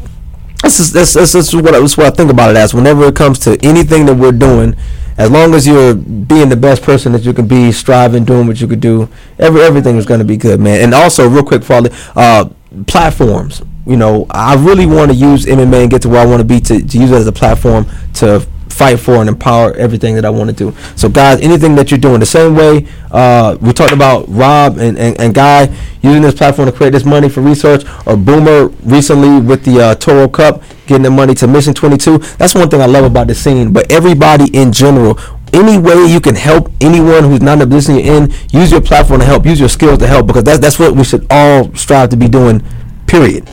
this 0.63 0.79
is 0.79 0.91
this 0.91 1.13
this 1.13 1.35
is 1.35 1.55
what 1.55 1.75
I, 1.75 1.79
this 1.79 1.91
is 1.91 1.97
what 1.97 2.07
I 2.07 2.15
think 2.15 2.31
about 2.31 2.51
it 2.51 2.57
as. 2.57 2.73
Whenever 2.73 3.05
it 3.05 3.15
comes 3.15 3.39
to 3.39 3.57
anything 3.63 4.05
that 4.07 4.15
we're 4.15 4.31
doing, 4.31 4.75
as 5.17 5.31
long 5.31 5.53
as 5.53 5.65
you're 5.65 5.95
being 5.95 6.49
the 6.49 6.57
best 6.57 6.81
person 6.81 7.11
that 7.13 7.23
you 7.23 7.33
can 7.33 7.47
be, 7.47 7.71
striving, 7.71 8.25
doing 8.25 8.47
what 8.47 8.59
you 8.59 8.67
could 8.67 8.81
do, 8.81 9.09
every 9.39 9.61
everything 9.61 9.97
is 9.97 10.05
going 10.05 10.19
to 10.19 10.25
be 10.25 10.37
good, 10.37 10.59
man. 10.59 10.81
And 10.81 10.93
also, 10.93 11.27
real 11.27 11.43
quick, 11.43 11.63
Farley, 11.63 11.91
uh, 12.15 12.49
platforms. 12.87 13.61
You 13.87 13.97
know, 13.97 14.25
I 14.31 14.55
really 14.55 14.85
want 14.87 15.11
to 15.11 15.17
use 15.17 15.45
MMA 15.45 15.83
and 15.83 15.91
get 15.91 16.01
to 16.01 16.09
where 16.09 16.19
I 16.19 16.25
want 16.25 16.39
to 16.39 16.45
be 16.45 16.59
to, 16.59 16.81
to 16.81 16.97
use 16.97 17.11
it 17.11 17.15
as 17.15 17.27
a 17.27 17.31
platform 17.31 17.85
to 18.15 18.45
fight 18.75 18.99
for 18.99 19.15
and 19.15 19.29
empower 19.29 19.73
everything 19.73 20.15
that 20.15 20.25
I 20.25 20.29
want 20.29 20.49
to 20.49 20.55
do. 20.55 20.77
So, 20.97 21.07
guys, 21.07 21.39
anything 21.39 21.75
that 21.75 21.91
you're 21.91 21.99
doing, 21.99 22.19
the 22.19 22.25
same 22.25 22.55
way 22.55 22.87
uh, 23.09 23.57
we 23.61 23.71
talked 23.71 23.93
about 23.93 24.25
Rob 24.27 24.77
and, 24.77 24.97
and, 24.97 25.19
and 25.19 25.33
Guy 25.33 25.73
using 26.01 26.21
this 26.21 26.35
platform 26.35 26.69
to 26.69 26.75
create 26.75 26.91
this 26.91 27.05
money 27.05 27.29
for 27.29 27.41
research, 27.41 27.83
or 28.05 28.17
Boomer 28.17 28.67
recently 28.83 29.39
with 29.39 29.63
the 29.63 29.81
uh, 29.81 29.95
Toro 29.95 30.27
Cup 30.27 30.61
getting 30.87 31.03
the 31.03 31.09
money 31.09 31.33
to 31.35 31.47
Mission 31.47 31.73
22. 31.73 32.17
That's 32.37 32.53
one 32.53 32.69
thing 32.69 32.81
I 32.81 32.85
love 32.85 33.05
about 33.05 33.27
the 33.27 33.35
scene. 33.35 33.71
But 33.71 33.89
everybody 33.91 34.45
in 34.53 34.73
general, 34.73 35.17
any 35.53 35.77
way 35.77 36.05
you 36.05 36.19
can 36.19 36.35
help 36.35 36.69
anyone 36.81 37.23
who's 37.23 37.41
not 37.41 37.59
position 37.59 37.95
you're 37.95 38.15
in, 38.17 38.33
use 38.51 38.71
your 38.71 38.81
platform 38.81 39.21
to 39.21 39.25
help, 39.25 39.45
use 39.45 39.59
your 39.59 39.69
skills 39.69 39.99
to 39.99 40.07
help, 40.07 40.27
because 40.27 40.43
that's 40.43 40.59
that's 40.59 40.77
what 40.77 40.95
we 40.95 41.05
should 41.05 41.25
all 41.29 41.73
strive 41.75 42.09
to 42.09 42.17
be 42.17 42.27
doing. 42.27 42.61
Period. 43.07 43.49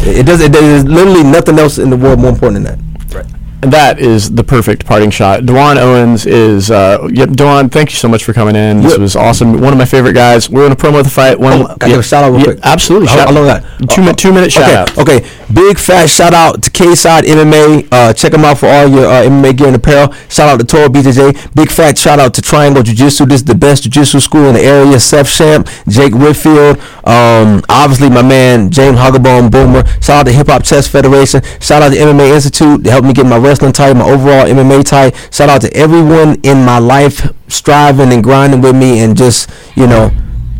It 0.00 0.26
does. 0.26 0.40
It, 0.42 0.52
there's 0.52 0.84
literally 0.84 1.24
nothing 1.24 1.58
else 1.58 1.78
in 1.78 1.88
the 1.88 1.96
world 1.96 2.20
more 2.20 2.30
important 2.30 2.64
than 2.64 2.78
that. 2.78 2.88
And 3.14 3.37
that 3.60 3.98
is 3.98 4.30
the 4.34 4.44
perfect 4.44 4.86
parting 4.86 5.10
shot. 5.10 5.44
D'Juan 5.44 5.76
Owens 5.78 6.26
is. 6.26 6.70
Uh, 6.70 7.08
yep, 7.12 7.30
D'Juan, 7.30 7.70
thank 7.70 7.90
you 7.90 7.96
so 7.96 8.08
much 8.08 8.22
for 8.24 8.32
coming 8.32 8.54
in. 8.54 8.82
This 8.82 8.92
Yep. 8.92 9.00
was 9.00 9.16
awesome. 9.16 9.60
One 9.60 9.72
of 9.72 9.78
my 9.78 9.84
favorite 9.84 10.12
guys. 10.12 10.48
We're 10.48 10.66
in 10.66 10.72
a 10.72 10.76
promo 10.76 10.98
of 10.98 11.04
the 11.04 11.10
fight. 11.10 11.40
One, 11.40 11.62
Oh, 11.62 11.66
can 11.66 11.76
I 11.82 11.88
give 11.88 11.98
a 11.98 12.02
shout 12.02 12.24
out 12.24 12.32
real 12.32 12.44
quick? 12.44 12.58
Absolutely. 12.62 13.08
Shout- 13.08 13.26
how 13.28 13.32
long 13.32 13.46
that? 13.46 13.64
Two, 13.88 14.02
minute, 14.02 14.16
two 14.16 14.32
minute 14.32 14.52
shout 14.52 14.64
okay, 14.64 14.76
out. 14.76 14.98
Okay, 14.98 15.24
big 15.52 15.78
fat 15.78 16.08
shout 16.08 16.34
out 16.34 16.62
to 16.62 16.70
K 16.70 16.94
Side 16.94 17.24
MMA. 17.24 17.86
Uh, 17.90 18.12
check 18.12 18.32
them 18.32 18.44
out 18.44 18.58
for 18.58 18.66
all 18.68 18.86
your 18.86 19.06
uh, 19.06 19.22
MMA 19.24 19.52
gear 19.52 19.66
and 19.66 19.76
apparel. 19.76 20.12
Shout 20.28 20.48
out 20.48 20.60
to 20.60 20.64
Toro 20.64 20.88
BJJ. 20.88 21.54
Big 21.54 21.70
fat 21.70 21.98
shout 21.98 22.18
out 22.20 22.34
to 22.34 22.42
Triangle 22.42 22.82
Jiu 22.82 22.94
Jitsu. 22.94 23.26
This 23.26 23.40
is 23.40 23.44
the 23.44 23.54
best 23.54 23.82
jiu 23.82 23.90
jitsu 23.90 24.20
school 24.20 24.44
in 24.46 24.54
the 24.54 24.62
area. 24.62 24.98
Seth 25.00 25.28
Shamp, 25.28 25.68
Jake 25.88 26.14
Whitfield. 26.14 26.78
Um, 27.04 27.62
obviously 27.68 28.08
my 28.10 28.22
man 28.22 28.70
James 28.70 28.98
Hoggebone 28.98 29.50
Boomer. 29.50 29.84
Shout 30.00 30.20
out 30.20 30.26
to 30.26 30.32
Hip 30.32 30.46
Hop 30.48 30.62
Chess 30.62 30.86
Federation. 30.86 31.42
Shout 31.60 31.82
out 31.82 31.92
to 31.92 31.96
MMA 31.98 32.34
Institute 32.34 32.84
to 32.84 32.90
help 32.90 33.04
me 33.04 33.12
get 33.12 33.26
my 33.26 33.38
wrestling 33.48 33.72
tight, 33.72 33.94
my 33.94 34.04
overall 34.04 34.44
MMA 34.46 34.84
tight. 34.84 35.16
Shout 35.32 35.48
out 35.48 35.62
to 35.62 35.74
everyone 35.74 36.38
in 36.42 36.64
my 36.64 36.78
life 36.78 37.26
striving 37.48 38.12
and 38.12 38.22
grinding 38.22 38.60
with 38.60 38.76
me 38.76 39.00
and 39.00 39.16
just 39.16 39.50
you 39.74 39.86
know. 39.86 40.10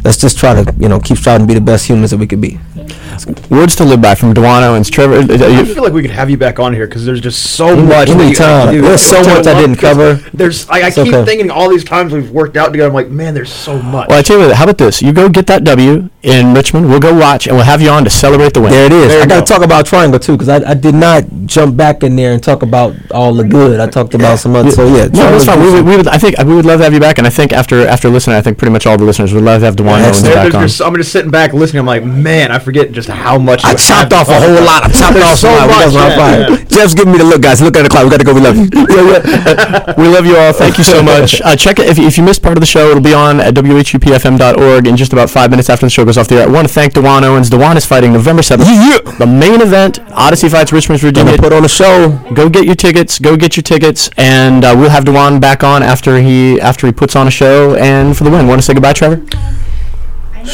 Let's 0.05 0.16
just 0.16 0.39
try 0.39 0.55
to, 0.55 0.74
you 0.78 0.89
know, 0.89 1.01
keep 1.01 1.18
striving 1.18 1.47
to 1.47 1.53
be 1.53 1.59
the 1.59 1.64
best 1.64 1.86
humans 1.89 2.12
that 2.12 2.18
we 2.18 2.26
could 2.26 2.41
be. 2.41 2.59
Words 3.51 3.74
to 3.76 3.85
live 3.85 4.01
by 4.01 4.14
from 4.14 4.33
D'Juan 4.35 4.76
and 4.76 4.91
Trevor, 4.91 5.14
uh, 5.16 5.20
uh, 5.37 5.45
I 5.47 5.61
you- 5.61 5.74
feel 5.74 5.83
like 5.83 5.93
we 5.93 6.03
could 6.03 6.11
have 6.11 6.31
you 6.31 6.37
back 6.37 6.59
on 6.61 6.72
here 6.72 6.87
because 6.87 7.05
there's 7.05 7.20
just 7.20 7.43
so 7.43 7.68
Any- 7.68 7.83
much. 7.83 8.09
that 8.09 8.14
you 8.14 8.14
have 8.14 8.37
to 8.37 8.45
anytime. 8.45 8.74
do. 8.74 8.81
There's 8.83 9.03
so 9.03 9.22
To 9.22 9.29
much 9.29 9.47
I 9.47 9.55
didn't 9.61 9.76
cover. 9.76 10.20
There's. 10.33 10.68
I, 10.70 10.83
I 10.87 10.91
keep 10.91 11.09
okay. 11.12 11.24
thinking 11.24 11.51
all 11.51 11.68
these 11.68 11.85
times 11.85 12.12
we've 12.12 12.31
worked 12.31 12.57
out 12.57 12.70
together. 12.72 12.89
I'm 12.89 12.95
like, 12.95 13.09
man, 13.11 13.35
there's 13.35 13.53
so 13.53 13.81
much. 13.83 14.09
well, 14.09 14.18
I 14.18 14.22
tell 14.22 14.39
you 14.39 14.47
what. 14.47 14.57
How 14.57 14.64
about 14.64 14.79
this? 14.79 15.03
You 15.03 15.12
go 15.12 15.29
get 15.29 15.47
that 15.49 15.64
W 15.64 16.09
in 16.22 16.55
Richmond. 16.55 16.89
We'll 16.89 17.01
go 17.01 17.14
watch, 17.14 17.47
and 17.47 17.57
we'll 17.57 17.64
have 17.64 17.83
you 17.83 17.91
on 17.91 18.05
to 18.05 18.11
celebrate 18.11 18.55
the 18.55 18.61
win. 18.61 18.70
There 18.70 18.87
it 18.87 18.93
is. 18.93 19.09
There 19.09 19.22
I 19.22 19.26
got 19.26 19.47
to 19.47 19.53
talk 19.53 19.64
about 19.64 19.87
Triangle 19.87 20.20
too, 20.20 20.33
because 20.33 20.49
I, 20.49 20.70
I 20.70 20.74
did 20.74 20.95
not 20.95 21.24
jump 21.47 21.76
back 21.76 22.03
in 22.03 22.14
there 22.16 22.33
and 22.33 22.43
talk 22.43 22.62
about 22.62 22.95
all 23.11 23.35
the 23.35 23.45
good. 23.45 23.81
I 23.81 23.87
talked 23.89 24.14
about 24.14 24.39
some 24.39 24.55
other. 24.55 24.70
So 24.70 24.87
yeah, 24.87 25.07
No, 25.07 25.31
that's 25.33 25.45
fine. 25.45 25.61
We 25.61 25.72
would, 25.72 25.85
we 25.85 25.97
would, 25.97 26.09
I 26.09 26.18
think 26.18 26.39
we 26.39 26.55
would 26.55 26.64
love 26.66 26.79
to 26.81 26.85
have 26.85 26.95
you 26.95 27.01
back, 27.01 27.18
and 27.18 27.26
I 27.26 27.31
think 27.31 27.53
after 27.53 27.87
after 27.87 28.09
listening, 28.09 28.37
I 28.37 28.43
think 28.43 28.59
pretty 28.59 28.72
much 28.72 28.87
all 28.87 28.97
the 28.97 29.05
listeners 29.05 29.33
would 29.33 29.43
love 29.45 29.61
to 29.61 29.66
have 29.66 29.76
D'Juan 29.76 30.03
Owens 30.05 30.22
There- 30.22 30.35
back 30.35 30.43
there's 30.45 30.55
on. 30.55 30.62
just- 30.62 30.81
I'm 30.83 30.95
just 30.97 31.11
sitting 31.12 31.31
back 31.31 31.53
listening. 31.53 31.81
I'm 31.81 31.87
like, 31.87 32.05
man, 32.05 32.53
I 32.53 32.59
forget 32.68 32.92
just 32.92 33.08
how 33.08 33.38
much. 33.38 33.64
I 33.64 33.72
chopped 33.74 34.12
off 34.12 34.28
a 34.28 34.38
whole 34.38 34.60
lot. 34.60 34.84
I 34.84 34.88
chopped 34.92 35.16
off 35.16 35.38
so 35.38 35.48
much. 35.48 35.88
much. 35.88 35.94
yeah, 35.94 36.48
yeah. 36.52 36.64
Jeff's 36.68 36.92
giving 36.92 37.12
me 37.12 37.18
the 37.18 37.24
look, 37.24 37.40
guys. 37.40 37.62
Look 37.62 37.78
at 37.78 37.82
the 37.82 37.88
clock. 37.88 38.04
We 38.04 38.10
got 38.10 38.20
to 38.20 38.28
go. 38.28 38.34
We 38.34 38.44
love 38.44 38.56
you. 38.60 38.68
we 39.96 40.08
love 40.12 40.26
you 40.26 40.36
all. 40.36 40.52
Thank 40.52 40.76
you 40.76 40.84
so 40.84 41.02
much. 41.02 41.40
Uh, 41.40 41.56
check 41.56 41.78
it 41.78 41.88
if, 41.88 41.98
if 41.98 42.18
you 42.18 42.24
missed 42.24 42.42
part 42.42 42.58
of 42.58 42.60
the 42.60 42.66
show. 42.66 42.90
It'll 42.90 43.02
be 43.02 43.14
on 43.14 43.40
at 43.40 43.54
whupfm.org 43.54 44.86
in 44.86 44.96
just 44.98 45.14
about 45.14 45.30
five 45.30 45.48
minutes 45.50 45.70
after 45.70 45.86
the 45.86 45.90
show 45.90 46.04
goes 46.04 46.18
off 46.18 46.28
the 46.28 46.36
air. 46.36 46.48
I 46.48 46.50
want 46.50 46.68
to 46.68 46.74
thank 46.74 46.92
D'Juan 46.92 47.22
Owens. 47.22 47.48
D'Juan 47.48 47.76
is 47.78 47.86
fighting 47.86 48.12
November 48.12 48.42
seventh. 48.42 48.68
The 49.18 49.26
main 49.26 49.62
event, 49.62 50.00
Odyssey 50.12 50.50
fights 50.50 50.70
Richmond, 50.70 51.00
Virginia. 51.00 51.32
Gonna 51.32 51.42
put 51.42 51.54
on 51.54 51.64
a 51.64 51.68
show. 51.68 52.20
Go 52.34 52.50
get 52.50 52.66
your 52.66 52.74
tickets. 52.74 53.18
Go 53.18 53.34
get 53.38 53.56
your 53.56 53.62
tickets, 53.62 54.10
and 54.18 54.62
uh, 54.62 54.74
we'll 54.76 54.90
have 54.90 55.06
D'Juan 55.06 55.40
back 55.40 55.64
on 55.64 55.82
after 55.82 56.20
he 56.20 56.60
after 56.60 56.86
he 56.86 56.92
puts 56.92 57.16
on 57.16 57.26
a 57.26 57.30
show 57.30 57.76
and 57.76 58.14
for 58.14 58.24
the 58.24 58.30
win. 58.30 58.46
Want 58.46 58.60
to 58.60 58.66
say 58.66 58.74
goodbye, 58.74 58.92
Trevor? 58.92 59.24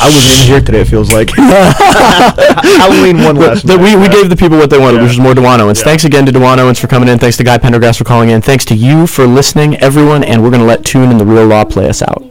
I 0.01 0.07
wasn't 0.07 0.25
even 0.35 0.47
here 0.47 0.61
today. 0.61 0.81
It 0.81 0.89
feels 0.89 1.13
like 1.13 1.31
Halloween 1.37 3.23
one 3.23 3.37
last. 3.37 3.67
The- 3.67 3.77
night. 3.77 3.83
we, 3.97 4.01
we 4.01 4.09
gave 4.09 4.29
the 4.31 4.37
people 4.37 4.59
what 4.59 4.71
they 4.71 4.79
wanted, 4.79 4.99
Yeah. 4.99 5.03
which 5.05 5.13
is 5.13 5.21
more 5.21 5.35
D'Juan 5.35 5.61
Owens. 5.61 5.79
Yeah. 5.81 5.85
Thanks 5.85 6.05
again 6.05 6.27
to 6.27 6.33
D'Juan 6.33 6.59
Owens 6.59 6.79
for 6.79 6.87
coming 6.89 7.09
in. 7.09 7.19
Thanks 7.19 7.37
to 7.39 7.45
Guy 7.45 7.59
Pendergrass 7.59 7.97
for 7.99 8.05
calling 8.05 8.31
in. 8.31 8.43
Thanks 8.43 8.65
to 8.67 8.75
you 8.75 9.07
for 9.07 9.27
listening, 9.27 9.77
everyone. 9.77 10.25
And 10.25 10.43
we're 10.43 10.51
going 10.51 10.61
to 10.61 10.67
let 10.67 10.85
Tune 10.85 11.11
and 11.11 11.21
the 11.21 11.25
Real 11.27 11.47
Law 11.47 11.65
play 11.65 11.89
us 11.89 12.03
out. 12.03 12.23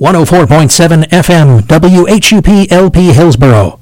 104.7 0.00 1.08
FM, 1.10 1.66
WHUP 1.66 2.70
LP 2.70 3.12
Hillsborough. 3.12 3.80